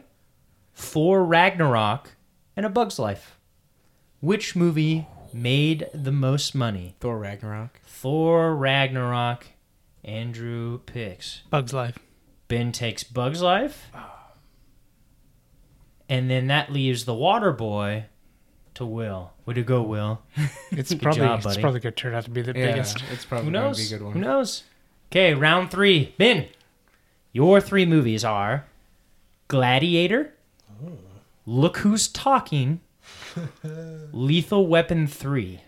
Thor 0.73 1.25
Ragnarok, 1.25 2.11
and 2.55 2.65
A 2.65 2.69
Bug's 2.69 2.97
Life. 2.97 3.37
Which 4.21 4.55
movie 4.55 5.07
made 5.33 5.89
the 5.93 6.13
most 6.13 6.55
money? 6.55 6.95
Thor 7.01 7.19
Ragnarok. 7.19 7.81
Thor 7.85 8.55
Ragnarok. 8.55 9.47
Andrew 10.05 10.79
picks. 10.85 11.41
Bug's 11.49 11.73
Life. 11.73 11.99
Ben 12.47 12.71
takes 12.71 13.03
Bug's 13.03 13.41
Life. 13.41 13.89
Ah. 13.93 14.31
And 16.07 16.29
then 16.29 16.47
that 16.47 16.71
leaves 16.71 17.03
The 17.03 17.11
Waterboy 17.11 18.05
to 18.79 18.85
Will. 18.85 19.31
Way 19.45 19.53
to 19.53 19.63
go, 19.63 19.81
Will. 19.83 20.21
It's 20.71 20.89
Good 20.89 21.01
probably 21.01 21.21
job, 21.21 21.39
it's 21.39 21.45
buddy. 21.47 21.61
probably 21.61 21.79
going 21.79 21.93
to 21.93 22.01
turn 22.01 22.13
out 22.15 22.23
to 22.25 22.29
be 22.29 22.41
the 22.41 22.53
Yeah, 22.57 22.71
biggest. 22.71 23.03
it's 23.11 23.23
probably 23.25 23.45
Who 23.47 23.51
going 23.51 23.63
knows? 23.65 23.77
to 23.77 23.89
be 23.89 23.95
a 23.95 23.97
good 23.97 24.05
one. 24.05 24.13
Who 24.13 24.19
knows? 24.19 24.63
Okay, 25.11 25.33
round 25.33 25.71
three. 25.71 26.13
Ben, 26.17 26.47
your 27.33 27.59
three 27.61 27.85
movies 27.85 28.23
are 28.25 28.65
Gladiator, 29.47 30.33
Look 31.45 31.77
Who's 31.77 32.07
Talking, 32.07 32.81
Lethal 34.11 34.67
Weapon 34.67 35.07
3. 35.07 35.61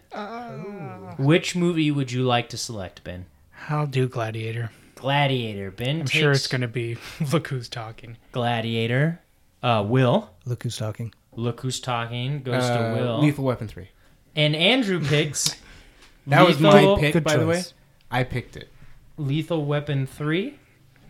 Which 1.18 1.56
movie 1.56 1.90
would 1.92 2.12
you 2.12 2.24
like 2.24 2.50
to 2.50 2.58
select, 2.58 3.04
Ben? 3.04 3.26
I'll 3.70 3.88
do 3.88 4.08
Gladiator. 4.08 4.72
Gladiator. 4.96 5.72
Ben 5.72 6.02
I'm 6.02 6.06
takes 6.06 6.12
sure 6.12 6.32
it's 6.32 6.48
going 6.48 6.62
to 6.62 6.68
be 6.68 6.98
Look 7.32 7.48
Who's 7.48 7.68
Talking. 7.70 8.18
Gladiator. 8.32 9.20
Uh, 9.64 9.84
Will. 9.88 10.30
Look 10.46 10.64
who's 10.64 10.78
talking. 10.78 11.14
Look 11.36 11.62
Who's 11.62 11.80
Talking 11.80 12.42
goes 12.44 12.64
Uh, 12.64 12.78
to 12.96 13.02
Will. 13.02 13.20
Lethal 13.22 13.46
Weapon 13.46 13.68
3. 13.68 13.90
and 14.36 14.56
Andrew 14.56 15.00
picks 15.04 15.56
That 16.28 16.46
was 16.48 16.60
my 16.60 16.74
Lethal- 16.80 16.98
pick, 16.98 17.14
Good 17.14 17.24
by 17.24 17.38
the 17.38 17.48
way. 17.48 17.56
choice. 17.56 17.74
I 18.12 18.24
picked 18.24 18.56
it. 18.58 18.70
Lethal 19.18 19.66
Weapon 19.66 20.06
3. 20.06 20.60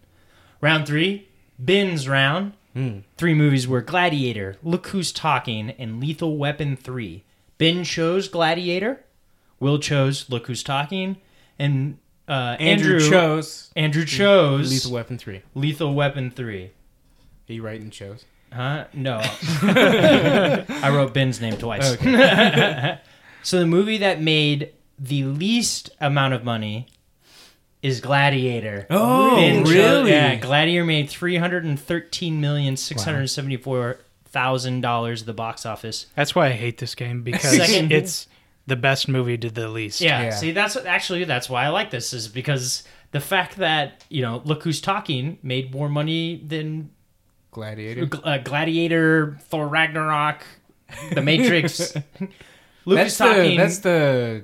Round 0.61 0.86
three, 0.86 1.27
Ben's 1.60 2.07
round. 2.07 2.53
Hmm. 2.73 2.99
Three 3.18 3.34
movies 3.34 3.68
were 3.68 3.82
Gladiator, 3.82 4.57
Look 4.61 4.88
Who's 4.88 5.14
Talking, 5.14 5.72
and 5.72 6.02
Lethal 6.02 6.38
Weapon 6.38 6.76
3. 6.76 7.23
Ben 7.57 7.86
chose 7.86 8.27
Gladiator, 8.27 9.06
Will 9.61 9.80
chose 9.80 10.30
Look 10.30 10.48
Who's 10.48 10.61
Talking, 10.61 11.18
and 11.57 11.98
uh, 12.27 12.57
Andrew, 12.60 12.95
Andrew, 12.95 13.10
chose 13.10 13.72
Andrew 13.76 14.06
chose 14.06 14.72
Lethal 14.72 14.91
Weapon 14.91 15.18
three. 15.18 15.44
Lethal 15.53 15.94
Weapon 15.94 16.32
3. 16.32 16.64
Are 16.65 17.53
you 17.53 17.61
writing 17.61 17.91
shows? 17.91 18.26
Huh? 18.52 18.86
No. 18.94 19.19
I 19.61 20.90
wrote 20.90 21.14
Ben's 21.14 21.40
name 21.40 21.57
twice. 21.57 21.94
Okay. 21.94 22.99
so 23.44 23.60
the 23.60 23.65
movie 23.65 23.98
that 23.98 24.22
made 24.22 24.72
the 24.98 25.23
least 25.23 25.91
amount 25.99 26.34
of 26.34 26.44
money 26.44 26.88
is 27.86 28.02
Gladiator. 28.02 28.88
Oh, 28.90 29.36
Ben 29.36 29.64
cho- 29.66 29.72
really? 29.72 30.12
yeah, 30.12 30.36
Gladiator 30.36 30.84
made 30.86 31.10
three 31.10 31.38
hundred 31.38 31.64
and 31.66 31.80
thirteen 31.80 32.41
million 32.41 32.76
six 32.78 33.03
hundred 33.03 33.28
seventy-four 33.28 33.99
thousand 34.26 34.82
dollars 34.82 35.22
at 35.22 35.26
the 35.28 35.34
box 35.34 35.66
office. 35.66 36.07
That's 36.16 36.34
why 36.36 36.48
I 36.48 36.52
hate 36.52 36.78
this 36.80 36.95
game 36.95 37.24
because 37.30 37.56
Second- 37.56 37.91
it's 37.91 38.28
the 38.68 38.76
best 38.76 39.07
movie 39.07 39.38
to 39.38 39.49
the 39.49 39.68
least. 39.70 40.02
Yeah, 40.02 40.24
Yeah. 40.24 40.30
see, 40.32 40.52
that's 40.52 40.76
actually 40.76 41.24
that's 41.26 41.49
why 41.49 41.66
I 41.66 41.70
like 41.70 41.91
this 41.91 42.14
is 42.14 42.28
because 42.28 42.84
the 43.12 43.20
fact 43.20 43.57
that 43.57 44.03
you 44.10 44.22
know, 44.24 44.41
look 44.45 44.64
who's 44.64 44.82
talking 44.82 45.38
made 45.44 45.72
more 45.74 45.88
money 45.88 46.41
than 46.45 46.90
Gladiator. 47.52 48.10
uh, 48.24 48.40
Gladiator, 48.40 49.38
Thor 49.44 49.68
Ragnarok, 49.68 50.44
The 51.14 51.22
Matrix. 51.22 51.95
Luke 52.88 52.98
that's 52.98 53.14
is 53.14 53.18
talking. 53.18 53.52
the 53.52 53.57
that's 53.57 53.78
the 53.80 54.44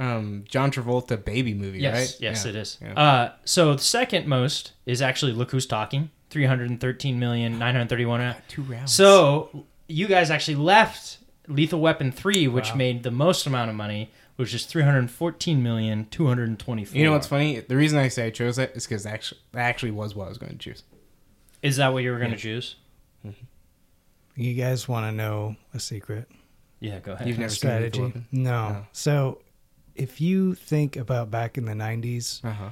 um, 0.00 0.44
John 0.48 0.72
Travolta 0.72 1.22
baby 1.24 1.54
movie, 1.54 1.78
yes, 1.80 1.94
right? 1.94 2.16
yes, 2.20 2.44
Yeah. 2.44 2.48
it 2.50 2.56
is. 2.56 2.78
Yeah. 2.82 2.92
Uh, 2.94 3.32
so 3.44 3.74
the 3.74 3.82
second 3.82 4.26
most 4.26 4.72
is 4.86 5.00
actually 5.02 5.32
Look 5.32 5.50
Who's 5.52 5.66
Talking, 5.66 6.10
three 6.30 6.46
hundred 6.46 6.80
thirteen 6.80 7.18
million 7.20 7.58
nine 7.58 7.74
hundred 7.74 7.90
thirty-one. 7.90 8.34
Two 8.48 8.62
rounds. 8.62 8.92
So 8.92 9.66
you 9.86 10.06
guys 10.08 10.30
actually 10.30 10.56
left 10.56 11.18
Lethal 11.46 11.80
Weapon 11.80 12.10
three, 12.12 12.48
which 12.48 12.70
Wow. 12.70 12.76
made 12.76 13.02
the 13.02 13.10
most 13.10 13.46
amount 13.46 13.70
of 13.70 13.76
money, 13.76 14.10
which 14.36 14.54
is 14.54 14.64
three 14.66 14.82
hundred 14.82 15.10
fourteen 15.10 15.62
million 15.62 16.06
two 16.10 16.26
hundred 16.26 16.58
twenty-four. 16.58 16.96
you 16.98 17.04
know 17.04 17.12
what's 17.12 17.26
funny? 17.26 17.60
The 17.60 17.76
reason 17.76 17.98
I 17.98 18.08
say 18.08 18.26
I 18.26 18.30
chose 18.30 18.56
that 18.56 18.74
is 18.76 18.86
because 18.86 19.04
actually 19.06 19.40
that 19.52 19.60
actually 19.62 19.90
was 19.92 20.14
what 20.14 20.26
I 20.26 20.28
was 20.30 20.38
going 20.38 20.52
to 20.52 20.58
choose. 20.58 20.82
Is 21.62 21.76
that 21.76 21.92
what 21.92 22.02
you 22.02 22.10
were 22.10 22.18
going 22.18 22.30
to 22.30 22.36
Yeah. 22.36 22.60
choose? 22.60 22.76
You 24.36 24.54
guys 24.54 24.88
want 24.88 25.04
to 25.06 25.12
know 25.12 25.56
a 25.74 25.80
secret? 25.80 26.28
Yeah, 26.78 27.00
go 27.00 27.12
ahead. 27.12 27.28
You've 27.28 27.38
never 27.38 27.50
seen 27.50 27.56
strategy? 27.58 28.00
Lethal 28.00 28.04
Weapon? 28.06 28.26
No. 28.32 28.68
No. 28.70 28.86
So, 28.92 29.42
if 30.00 30.20
you 30.20 30.54
think 30.54 30.96
about 30.96 31.30
back 31.30 31.58
in 31.58 31.64
the 31.66 31.72
'90s, 31.74 32.44
Uh 32.44 32.52
huh. 32.52 32.70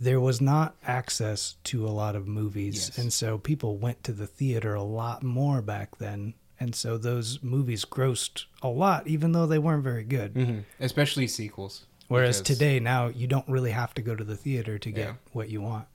there 0.00 0.20
was 0.20 0.40
not 0.40 0.74
access 0.86 1.56
to 1.64 1.86
a 1.86 1.90
lot 1.90 2.14
of 2.16 2.26
movies, 2.28 2.88
Yes. 2.88 2.98
and 2.98 3.12
so 3.12 3.38
people 3.38 3.76
went 3.76 4.04
to 4.04 4.12
the 4.12 4.26
theater 4.26 4.74
a 4.74 4.82
lot 4.82 5.22
more 5.22 5.60
back 5.62 5.98
then. 5.98 6.34
And 6.62 6.74
so 6.74 6.98
those 6.98 7.42
movies 7.42 7.86
grossed 7.86 8.44
a 8.62 8.68
lot, 8.68 9.06
even 9.08 9.32
though 9.32 9.46
they 9.46 9.58
weren't 9.58 9.82
very 9.82 10.04
good. 10.04 10.32
hmm 10.34 10.58
Especially 10.78 11.26
sequels. 11.26 11.86
Whereas 12.08 12.38
because- 12.40 12.58
today, 12.58 12.78
now 12.80 13.06
you 13.08 13.26
don't 13.26 13.48
really 13.48 13.70
have 13.70 13.94
to 13.94 14.02
go 14.02 14.14
to 14.14 14.24
the 14.24 14.36
theater 14.36 14.78
to 14.78 14.90
get 14.90 15.06
Yeah. 15.08 15.14
what 15.32 15.48
you 15.48 15.62
want. 15.62 15.86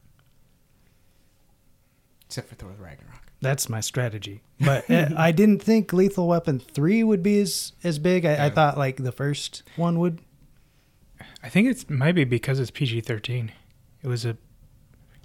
except 2.26 2.50
for 2.50 2.56
Thor 2.56 2.72
Ragnarok. 2.80 3.22
That's 3.42 3.70
my 3.70 3.80
strategy. 3.82 4.42
But 4.60 4.90
uh, 4.90 5.10
I 5.18 5.32
didn't 5.32 5.62
think 5.62 5.94
Lethal 5.94 6.28
Weapon 6.28 6.60
three 6.60 7.04
would 7.04 7.22
be 7.22 7.40
as 7.40 7.74
as 7.84 8.00
big. 8.00 8.26
I, 8.26 8.48
I 8.48 8.50
thought 8.50 8.78
like 8.78 8.98
the 8.98 9.12
first 9.12 9.64
one 9.76 10.00
would. 10.00 10.20
I 11.46 11.50
think 11.50 11.70
it's 11.70 11.90
maybe 11.90 12.24
because 12.24 12.60
it's 12.60 12.72
PG 12.72 13.02
thirteen. 13.02 13.52
It 14.04 14.08
was 14.08 14.26
a 14.26 14.36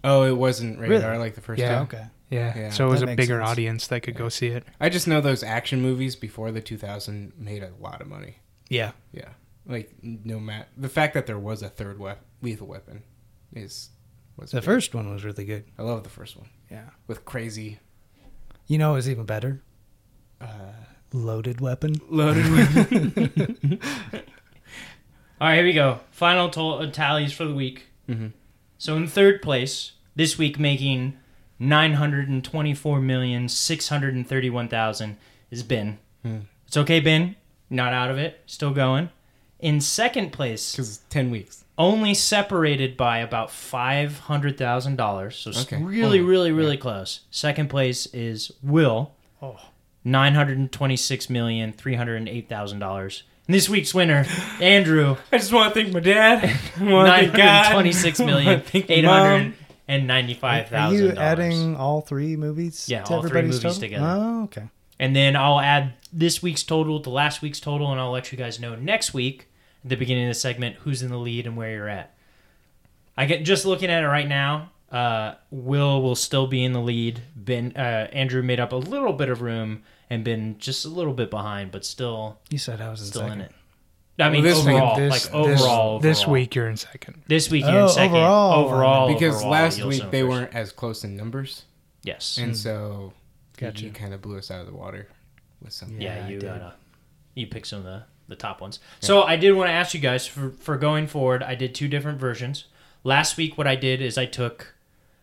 Oh, 0.05 0.23
it 0.25 0.37
wasn't 0.37 0.79
radar 0.79 1.11
Really? 1.13 1.19
Like 1.19 1.35
the 1.35 1.41
first 1.41 1.61
Yeah. 1.61 1.75
time. 1.75 1.83
Okay. 1.85 2.05
yeah, 2.31 2.57
Yeah, 2.59 2.71
so 2.71 2.87
it 2.87 2.91
was 2.91 3.01
that 3.01 3.05
a 3.05 3.07
makes 3.09 3.17
bigger 3.17 3.41
sense. 3.41 3.51
audience 3.51 3.87
that 3.89 4.01
could 4.03 4.15
go 4.17 4.29
see 4.29 4.47
it. 4.49 4.65
I 4.81 4.89
just 4.89 5.07
know 5.09 5.21
those 5.21 5.43
action 5.43 5.83
movies 5.83 6.17
before 6.17 6.53
the 6.53 6.61
2000 6.61 7.33
made 7.37 7.63
a 7.63 7.71
lot 7.81 8.01
of 8.01 8.07
money. 8.09 8.37
Yeah. 8.69 8.93
Yeah, 9.13 9.31
like 9.67 9.93
no 10.03 10.39
matter 10.41 10.69
the 10.77 10.89
fact 10.89 11.15
that 11.15 11.27
there 11.27 11.39
was 11.39 11.63
a 11.63 11.69
third 11.69 11.99
wep- 11.99 12.25
lethal 12.43 12.67
weapon 12.67 13.03
is 13.55 13.91
was 14.37 14.53
The 14.53 14.59
big. 14.59 14.65
first 14.65 14.95
one 14.95 15.11
was 15.13 15.25
really 15.25 15.45
good. 15.45 15.65
I 15.79 15.83
love 15.83 16.03
the 16.03 16.09
first 16.11 16.37
one 16.37 16.49
Yeah. 16.71 16.91
with 17.07 17.25
crazy 17.25 17.79
You 18.69 18.79
know, 18.79 18.93
it 18.93 18.97
was 18.97 19.09
even 19.11 19.25
better. 19.27 19.63
uh, 20.41 20.47
Loaded 21.13 21.61
weapon. 21.61 21.95
loaded 22.09 22.49
with. 22.51 23.81
All 25.41 25.49
right, 25.49 25.57
here 25.57 25.65
we 25.65 25.73
go. 25.73 26.01
Final 26.11 26.51
to- 26.51 26.91
tallies 26.91 27.33
for 27.33 27.45
the 27.45 27.55
week. 27.55 27.87
hmm 28.07 28.29
So 28.79 28.97
in 28.97 29.07
third 29.07 29.41
place 29.43 29.93
this 30.17 30.37
week, 30.37 30.59
making 30.59 31.17
nine 31.59 31.95
hundred 31.95 32.29
and 32.29 32.45
twenty-four 32.45 33.01
million 33.01 33.49
six 33.49 33.89
hundred 33.89 34.15
and 34.15 34.27
thirty-one 34.29 34.69
thousand 34.69 35.17
is 35.51 35.63
Ben. 35.63 35.99
Hmm. 36.23 36.39
It's 36.67 36.77
okay, 36.77 37.01
Ben. 37.01 37.37
Not 37.71 37.93
out 37.93 38.11
of 38.11 38.19
it. 38.19 38.41
Still 38.47 38.73
going. 38.73 39.11
In 39.61 39.81
second 39.81 40.33
place, 40.33 40.73
Because 40.73 40.99
ten 41.11 41.31
weeks. 41.31 41.65
only 41.79 42.15
separated 42.15 42.97
by 42.97 43.19
about 43.19 43.51
five 43.51 44.19
hundred 44.21 44.59
thousand 44.59 44.97
dollars. 44.97 45.37
So 45.37 45.51
it's 45.51 45.63
Okay. 45.63 45.83
really, 45.83 46.21
Oh, 46.21 46.25
really, 46.25 46.53
really 46.53 46.77
close. 46.77 47.21
Second 47.31 47.69
place 47.71 48.07
is 48.13 48.53
Will. 48.63 49.13
Oh. 49.41 49.59
Nine 50.05 50.35
hundred 50.35 50.59
and 50.59 50.71
twenty-six 50.73 51.29
million 51.31 51.73
three 51.73 51.95
hundred 51.95 52.17
and 52.17 52.29
eight 52.29 52.49
thousand 52.49 52.79
dollars. 52.79 53.23
And 53.51 53.55
this 53.57 53.69
week's 53.69 53.93
winner, 53.93 54.27
Andrew. 54.61 55.17
I 55.33 55.39
just 55.39 55.53
want 55.53 55.75
to 55.75 55.83
thank 55.83 55.93
my 55.93 55.99
dad. 55.99 56.57
Nine 56.81 57.31
hundred 57.31 57.73
twenty-six 57.73 58.21
million 58.21 58.63
eight 58.73 59.05
hundred 59.05 59.55
and 59.89 60.07
ninety-five 60.07 60.67
Are 60.67 60.69
thousand. 60.69 60.99
you 61.01 61.11
adding 61.15 61.75
all 61.75 62.01
three 62.01 62.37
movies? 62.37 62.89
Yeah, 62.89 63.03
to 63.03 63.13
all 63.15 63.23
three 63.25 63.43
movies 63.43 63.59
total? 63.59 63.81
together. 63.81 64.07
Oh, 64.07 64.43
okay. 64.45 64.69
And 65.01 65.17
then 65.17 65.35
I'll 65.35 65.59
add 65.59 65.95
this 66.13 66.41
week's 66.41 66.63
total 66.63 67.01
to 67.01 67.11
last 67.11 67.43
week's 67.43 67.59
total, 67.59 67.91
and 67.91 68.01
I'll 68.01 68.13
let 68.13 68.31
you 68.31 68.39
guys 68.39 68.61
know 68.61 68.77
next 68.77 69.13
week 69.13 69.49
at 69.83 69.91
the 69.91 69.97
beginning 69.97 70.27
of 70.27 70.31
the 70.31 70.35
segment 70.39 70.77
who's 70.77 71.03
in 71.03 71.09
the 71.11 71.19
lead 71.19 71.45
and 71.45 71.57
where 71.57 71.75
you're 71.75 71.89
at. 71.89 72.15
I 73.17 73.27
get 73.27 73.43
just 73.43 73.67
looking 73.67 73.91
at 73.91 74.05
it 74.05 74.07
right 74.07 74.29
now. 74.29 74.71
Uh, 74.93 75.35
Will 75.51 76.01
will 76.03 76.15
still 76.15 76.47
be 76.47 76.63
in 76.63 76.73
the 76.73 76.81
lead. 76.81 77.21
Ben 77.35 77.73
uh, 77.75 78.07
Andrew 78.13 78.45
made 78.45 78.61
up 78.61 78.71
a 78.71 78.77
little 78.77 79.13
bit 79.13 79.29
of 79.29 79.43
room 79.43 79.83
and 80.11 80.25
been 80.25 80.59
just 80.59 80.85
a 80.85 80.89
little 80.89 81.15
bit 81.15 81.31
behind, 81.31 81.71
but 81.71 81.85
still 81.85 82.39
You 82.51 82.59
said 82.59 82.81
I 82.81 82.91
was 82.91 83.01
in 83.01 83.07
still 83.07 83.23
second. 83.23 83.41
in 83.41 83.47
it. 83.47 83.53
I 84.19 84.29
mean, 84.29 84.43
this 84.43 84.59
week- 84.59 84.75
overall, 84.75 84.97
this, 84.97 85.11
like 85.13 85.23
this- 85.23 85.33
overall, 85.63 85.99
this 86.01 86.27
week 86.27 86.55
you're 86.55 86.69
in 86.69 86.77
second. 86.77 87.23
this 87.27 87.51
week 87.51 87.65
you're 87.65 87.73
Oh, 87.81 87.85
in 87.85 87.89
second. 87.89 88.17
overall. 88.17 88.65
overall, 88.67 89.09
because 89.15 89.37
overall, 89.37 89.51
last 89.51 89.83
week 89.83 90.03
they 90.11 90.21
first. 90.21 90.29
weren't 90.31 90.55
as 90.55 90.73
close 90.73 91.05
in 91.05 91.17
numbers, 91.17 91.63
Yes. 92.03 92.37
and 92.37 92.49
hmm. 92.51 92.55
so 92.55 93.13
Gotcha. 93.57 93.85
you 93.87 93.93
kind 93.93 94.13
of 94.13 94.21
blew 94.21 94.37
us 94.37 94.51
out 94.51 94.61
of 94.61 94.67
the 94.67 94.75
water 94.75 95.09
with 95.63 95.73
some. 95.73 95.99
Yeah, 96.01 96.17
Yeah, 96.19 96.29
you 96.29 96.39
did. 96.39 96.47
gotta 96.49 96.75
you 97.35 97.47
pick 97.47 97.65
some 97.65 97.79
of 97.79 97.85
the 97.85 98.03
the 98.29 98.37
top 98.37 98.61
ones. 98.61 98.79
So 99.01 99.23
I 99.25 99.35
did 99.37 99.53
want 99.53 99.69
to 99.69 99.73
ask 99.73 99.93
you 99.95 100.01
guys 100.01 100.27
for 100.27 100.51
for 100.51 100.77
going 100.77 101.07
forward. 101.07 101.43
I 101.43 101.55
did 101.55 101.75
two 101.75 101.89
different 101.89 102.19
versions. 102.21 102.65
Last 103.05 103.37
week, 103.39 103.57
what 103.57 103.67
I 103.67 103.75
did 103.77 104.03
is 104.03 104.19
I 104.19 104.27
took 104.27 104.75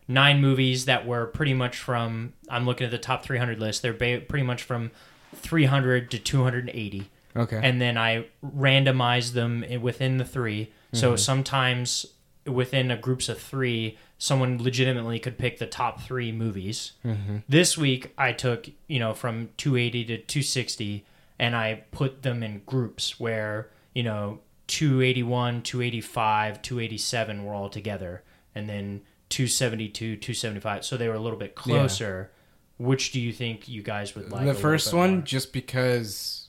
nine 0.08 0.40
movies 0.40 0.86
that 0.86 1.06
were 1.06 1.26
pretty 1.26 1.54
much 1.54 1.76
from. 1.78 2.32
I'm 2.48 2.64
looking 2.66 2.86
at 2.86 2.90
the 2.90 2.98
top 2.98 3.22
300 3.24 3.60
list. 3.60 3.82
They're 3.82 3.92
ba- 3.92 4.22
pretty 4.26 4.44
much 4.44 4.62
from 4.62 4.90
300 5.34 6.10
to 6.10 6.18
280 6.18 7.10
Okay. 7.36 7.60
and 7.62 7.80
then 7.80 7.96
I 7.98 8.26
randomized 8.42 9.32
them 9.34 9.64
within 9.82 10.16
the 10.16 10.24
3 10.24 10.72
So 10.94 11.14
sometimes 11.16 12.06
within 12.46 12.90
a 12.90 12.96
groups 12.96 13.28
of 13.28 13.38
three, 13.38 13.98
someone 14.16 14.56
legitimately 14.62 15.18
could 15.18 15.36
pick 15.36 15.58
the 15.58 15.66
top 15.66 16.00
three 16.00 16.32
movies. 16.32 16.92
hmm 17.02 17.38
This 17.48 17.76
week 17.76 18.12
I 18.16 18.32
took 18.32 18.68
you 18.88 18.98
know 18.98 19.12
from 19.12 19.50
280 19.58 20.04
to 20.06 20.16
260, 20.16 21.04
and 21.38 21.54
I 21.54 21.82
put 21.92 22.22
them 22.22 22.42
in 22.42 22.62
groups 22.64 23.20
where 23.20 23.68
you 23.94 24.02
know 24.02 24.40
281, 24.68 25.62
285, 25.62 26.62
287 26.62 27.44
were 27.44 27.54
all 27.54 27.68
together, 27.68 28.22
and 28.54 28.68
then 28.68 29.02
272, 29.28 30.16
275. 30.16 30.84
So 30.84 30.96
they 30.96 31.08
were 31.08 31.14
a 31.14 31.20
little 31.20 31.38
bit 31.38 31.54
closer. 31.54 32.30
Which 32.78 33.10
do 33.12 33.20
you 33.20 33.32
think 33.32 33.68
you 33.68 33.82
guys 33.82 34.14
would 34.14 34.30
like? 34.30 34.40
the 34.42 34.46
little 34.46 34.60
first 34.60 34.92
bit 34.92 34.96
one, 34.96 35.12
more? 35.16 35.20
just 35.22 35.52
because 35.52 36.48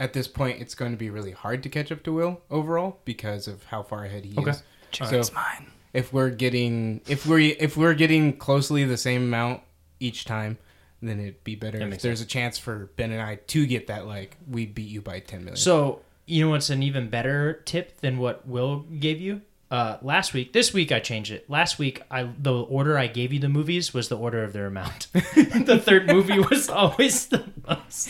at 0.00 0.12
this 0.12 0.26
point 0.28 0.60
it's 0.60 0.74
going 0.74 0.90
to 0.90 0.98
be 0.98 1.08
really 1.08 1.30
hard 1.30 1.62
to 1.62 1.68
catch 1.68 1.90
up 1.92 2.02
to 2.02 2.12
Will 2.12 2.40
overall 2.50 2.98
because 3.04 3.46
of 3.48 3.64
how 3.66 3.82
far 3.82 4.04
ahead 4.04 4.24
he 4.24 4.36
Okay. 4.38 4.50
is. 4.50 4.62
So 4.92 5.18
It's 5.20 5.32
mine. 5.32 5.70
if 5.94 6.12
we're 6.12 6.30
getting 6.30 7.00
if 7.06 7.26
we're 7.26 7.38
if 7.58 7.76
we're 7.76 7.94
getting 7.94 8.36
closely 8.36 8.82
the 8.84 8.96
same 8.96 9.22
amount 9.22 9.62
each 10.00 10.24
time, 10.24 10.58
then 11.00 11.20
it'd 11.20 11.44
be 11.44 11.54
better 11.54 11.78
if 11.80 11.88
makes 11.90 12.02
there's 12.02 12.20
a 12.20 12.26
chance 12.26 12.58
for 12.58 12.90
Ben 12.96 13.12
and 13.12 13.22
I 13.22 13.36
to 13.36 13.66
get 13.66 13.86
that 13.86 14.06
like 14.06 14.36
we 14.50 14.66
beat 14.66 14.88
you 14.88 15.00
by 15.00 15.20
ten 15.20 15.40
million. 15.40 15.56
So 15.56 16.00
you 16.26 16.44
know 16.44 16.50
what's 16.50 16.70
an 16.70 16.82
even 16.82 17.08
better 17.08 17.62
tip 17.66 18.00
than 18.00 18.18
what 18.18 18.46
Will 18.48 18.80
gave 18.80 19.20
you 19.20 19.42
uh, 19.70 19.96
last 20.02 20.32
week. 20.32 20.52
This 20.52 20.72
week 20.72 20.92
I 20.92 21.00
changed 21.00 21.32
it. 21.32 21.48
Last 21.50 21.78
week, 21.78 22.02
I 22.10 22.24
the 22.38 22.52
order 22.54 22.96
I 22.98 23.06
gave 23.08 23.32
you 23.32 23.38
the 23.40 23.48
movies 23.48 23.92
was 23.92 24.08
the 24.08 24.16
order 24.16 24.42
of 24.44 24.52
their 24.52 24.66
amount. 24.66 25.08
the 25.12 25.80
third 25.82 26.06
movie 26.06 26.38
was 26.38 26.68
always 26.68 27.26
the 27.26 27.44
most. 27.68 28.08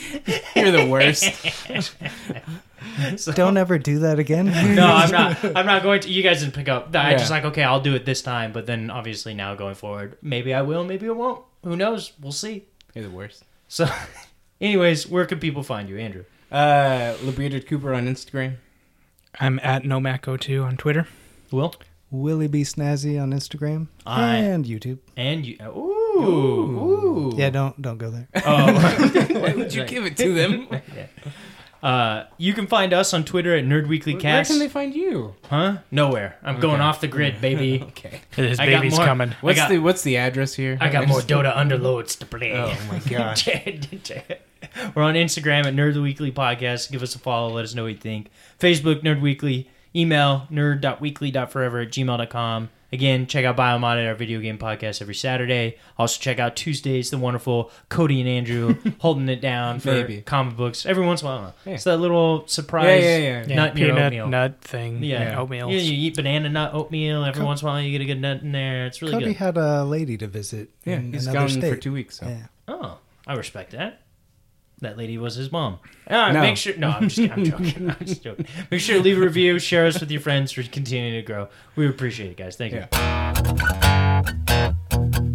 You're 0.54 0.70
the 0.70 0.86
worst. 0.86 1.24
So- 3.16 3.32
Don't 3.32 3.56
ever 3.56 3.78
do 3.78 4.00
that 4.00 4.18
again. 4.18 4.46
no, 4.74 4.86
I'm 4.86 5.10
not. 5.10 5.44
I'm 5.56 5.66
not 5.66 5.82
going 5.82 6.00
to. 6.02 6.10
You 6.10 6.22
guys 6.22 6.40
didn't 6.40 6.54
pick 6.54 6.68
up. 6.68 6.94
I 6.94 7.12
Yeah. 7.12 7.16
just 7.16 7.30
like 7.30 7.44
okay, 7.44 7.62
I'll 7.62 7.80
do 7.80 7.94
it 7.94 8.04
this 8.04 8.22
time. 8.22 8.52
But 8.52 8.66
then 8.66 8.90
obviously 8.90 9.34
now 9.34 9.54
going 9.54 9.74
forward, 9.74 10.16
maybe 10.22 10.52
I 10.54 10.62
will, 10.62 10.84
maybe 10.84 11.08
I 11.08 11.12
won't. 11.12 11.42
Who 11.64 11.76
knows? 11.76 12.12
We'll 12.20 12.32
see. 12.32 12.64
You're 12.94 13.04
the 13.04 13.10
worst. 13.10 13.44
So, 13.68 13.88
anyways, 14.60 15.08
where 15.08 15.26
can 15.26 15.40
people 15.40 15.62
find 15.62 15.88
you, 15.88 15.98
Andrew? 15.98 16.24
Uh, 16.52 17.14
Libreated 17.22 17.66
Cooper 17.66 17.92
on 17.92 18.06
Instagram. 18.06 18.56
I'm 19.40 19.58
at 19.62 19.82
Nomac02 19.82 20.64
on 20.64 20.76
Twitter. 20.76 21.06
Will 21.50 21.74
Willie 22.10 22.46
B 22.48 22.62
Snazzy 22.62 23.20
on 23.20 23.32
Instagram 23.32 23.88
I- 24.06 24.36
and 24.36 24.64
YouTube. 24.64 24.98
and 25.16 25.44
you. 25.44 25.56
Ooh, 25.64 26.20
ooh. 26.20 27.34
Yeah, 27.36 27.50
don't 27.50 27.80
don't 27.82 27.98
go 27.98 28.10
there. 28.10 28.28
Oh. 28.44 28.72
Why 29.40 29.54
would 29.54 29.74
you 29.74 29.84
give 29.84 30.06
it 30.06 30.16
to 30.18 30.34
them? 30.34 30.68
Uh, 31.82 32.24
you 32.36 32.52
can 32.52 32.66
find 32.66 32.92
us 32.92 33.14
on 33.14 33.22
Twitter 33.22 33.54
at 33.54 33.64
Nerd 33.64 33.86
Weekly 33.86 34.14
Where 34.14 34.20
Cast. 34.22 34.50
can 34.50 34.58
they 34.58 34.68
find 34.68 34.92
you? 34.94 35.34
Huh? 35.48 35.76
Nowhere. 35.92 36.36
I'm 36.42 36.58
going 36.58 36.80
off 36.80 37.00
the 37.00 37.06
grid, 37.06 37.40
baby. 37.40 37.80
Okay. 37.88 38.22
His 38.34 38.58
I 38.58 38.68
got 38.68 38.80
baby's 38.80 38.96
more- 38.96 39.04
coming. 39.06 39.34
What's 39.40 39.58
got- 39.58 39.68
the 39.68 39.78
What's 39.78 40.02
the 40.02 40.16
address 40.16 40.54
here? 40.54 40.78
I 40.80 40.88
got 40.88 41.06
more 41.06 41.18
just- 41.20 41.28
Dota 41.28 41.54
underloads 41.54 42.18
to 42.18 42.26
play. 42.26 42.54
Oh 42.54 42.74
my 42.90 42.98
god. 43.00 43.40
We're 44.96 45.02
on 45.02 45.14
Instagram 45.14 45.66
at 45.66 45.74
Nerd 45.74 46.02
Weekly 46.02 46.32
Podcast. 46.32 46.90
Give 46.90 47.02
us 47.04 47.14
a 47.14 47.18
follow. 47.20 47.54
Let 47.54 47.64
us 47.64 47.74
know 47.74 47.84
what 47.84 47.92
you 47.92 47.98
think. 47.98 48.30
Facebook, 48.58 49.02
Nerd 49.02 49.20
Weekly. 49.20 49.68
Email, 49.96 50.46
nerd.weekly.forever 50.50 51.80
at 51.80 51.88
gmail.com. 51.88 52.70
Again, 52.92 53.26
check 53.26 53.44
out 53.44 53.56
Biomodded, 53.56 54.06
our 54.06 54.14
video 54.14 54.40
game 54.40 54.58
podcast, 54.58 55.02
every 55.02 55.14
Saturday. 55.14 55.76
Also, 55.98 56.20
check 56.20 56.38
out 56.38 56.54
Tuesdays, 56.54 57.10
the 57.10 57.18
wonderful 57.18 57.70
Cody 57.88 58.20
and 58.20 58.28
Andrew 58.28 58.76
holding 59.00 59.28
it 59.28 59.40
down 59.40 59.80
for 59.80 59.90
Maybe. 59.90 60.20
comic 60.22 60.56
books 60.56 60.86
every 60.86 61.04
once 61.04 61.20
in 61.20 61.26
a 61.26 61.30
while. 61.30 61.54
Yeah. 61.64 61.72
It's 61.74 61.84
that 61.84 61.96
little 61.96 62.46
surprise 62.46 63.02
Yeah, 63.02 63.16
yeah, 63.16 63.44
yeah. 63.48 63.54
nut 63.56 63.72
in 63.72 63.78
your 63.78 63.88
peanut 63.88 64.04
oatmeal. 64.04 64.28
nut 64.28 64.60
thing. 64.60 65.02
Yeah. 65.02 65.22
Yeah, 65.32 65.40
oatmeal. 65.40 65.70
Yeah, 65.70 65.80
you 65.80 66.06
eat 66.06 66.14
banana 66.14 66.48
nut 66.48 66.74
oatmeal. 66.74 67.24
Every 67.24 67.40
Co- 67.40 67.46
once 67.46 67.62
in 67.62 67.66
a 67.68 67.70
while, 67.72 67.80
you 67.82 67.90
get 67.90 68.02
a 68.02 68.06
good 68.06 68.20
nut 68.20 68.42
in 68.42 68.52
there. 68.52 68.86
It's 68.86 69.02
really 69.02 69.14
Cody 69.14 69.24
good. 69.26 69.36
had 69.36 69.56
a 69.56 69.84
lady 69.84 70.16
to 70.18 70.28
visit. 70.28 70.70
Yeah, 70.84 70.96
in 70.96 71.12
he's 71.12 71.26
another 71.26 71.48
gone 71.48 71.48
state. 71.60 71.74
for 71.74 71.76
two 71.80 71.92
weeks. 71.92 72.18
So. 72.20 72.28
Yeah. 72.28 72.46
Oh, 72.68 72.98
I 73.26 73.34
respect 73.34 73.72
that. 73.72 74.00
That 74.80 74.98
lady 74.98 75.16
was 75.16 75.36
his 75.36 75.50
mom. 75.50 75.78
Ah, 76.10 76.32
No. 76.32 76.42
Make 76.42 76.58
sure. 76.58 76.76
No, 76.76 76.90
I'm 76.90 77.08
just. 77.08 77.32
I'm 77.32 77.44
joking. 77.44 77.90
I'm 77.90 78.06
just 78.06 78.22
joking. 78.22 78.46
Make 78.70 78.80
sure 78.80 78.96
to 78.96 79.02
leave 79.02 79.16
a 79.16 79.20
review, 79.20 79.58
share 79.58 79.86
us 79.86 80.00
with 80.00 80.10
your 80.10 80.20
friends 80.20 80.52
for 80.52 80.62
continuing 80.64 81.14
to 81.14 81.22
grow. 81.22 81.48
We 81.76 81.88
appreciate 81.88 82.30
it, 82.32 82.36
guys. 82.36 82.56
Thank 82.56 82.74
you. 82.74 82.84
Yeah. 82.92 85.32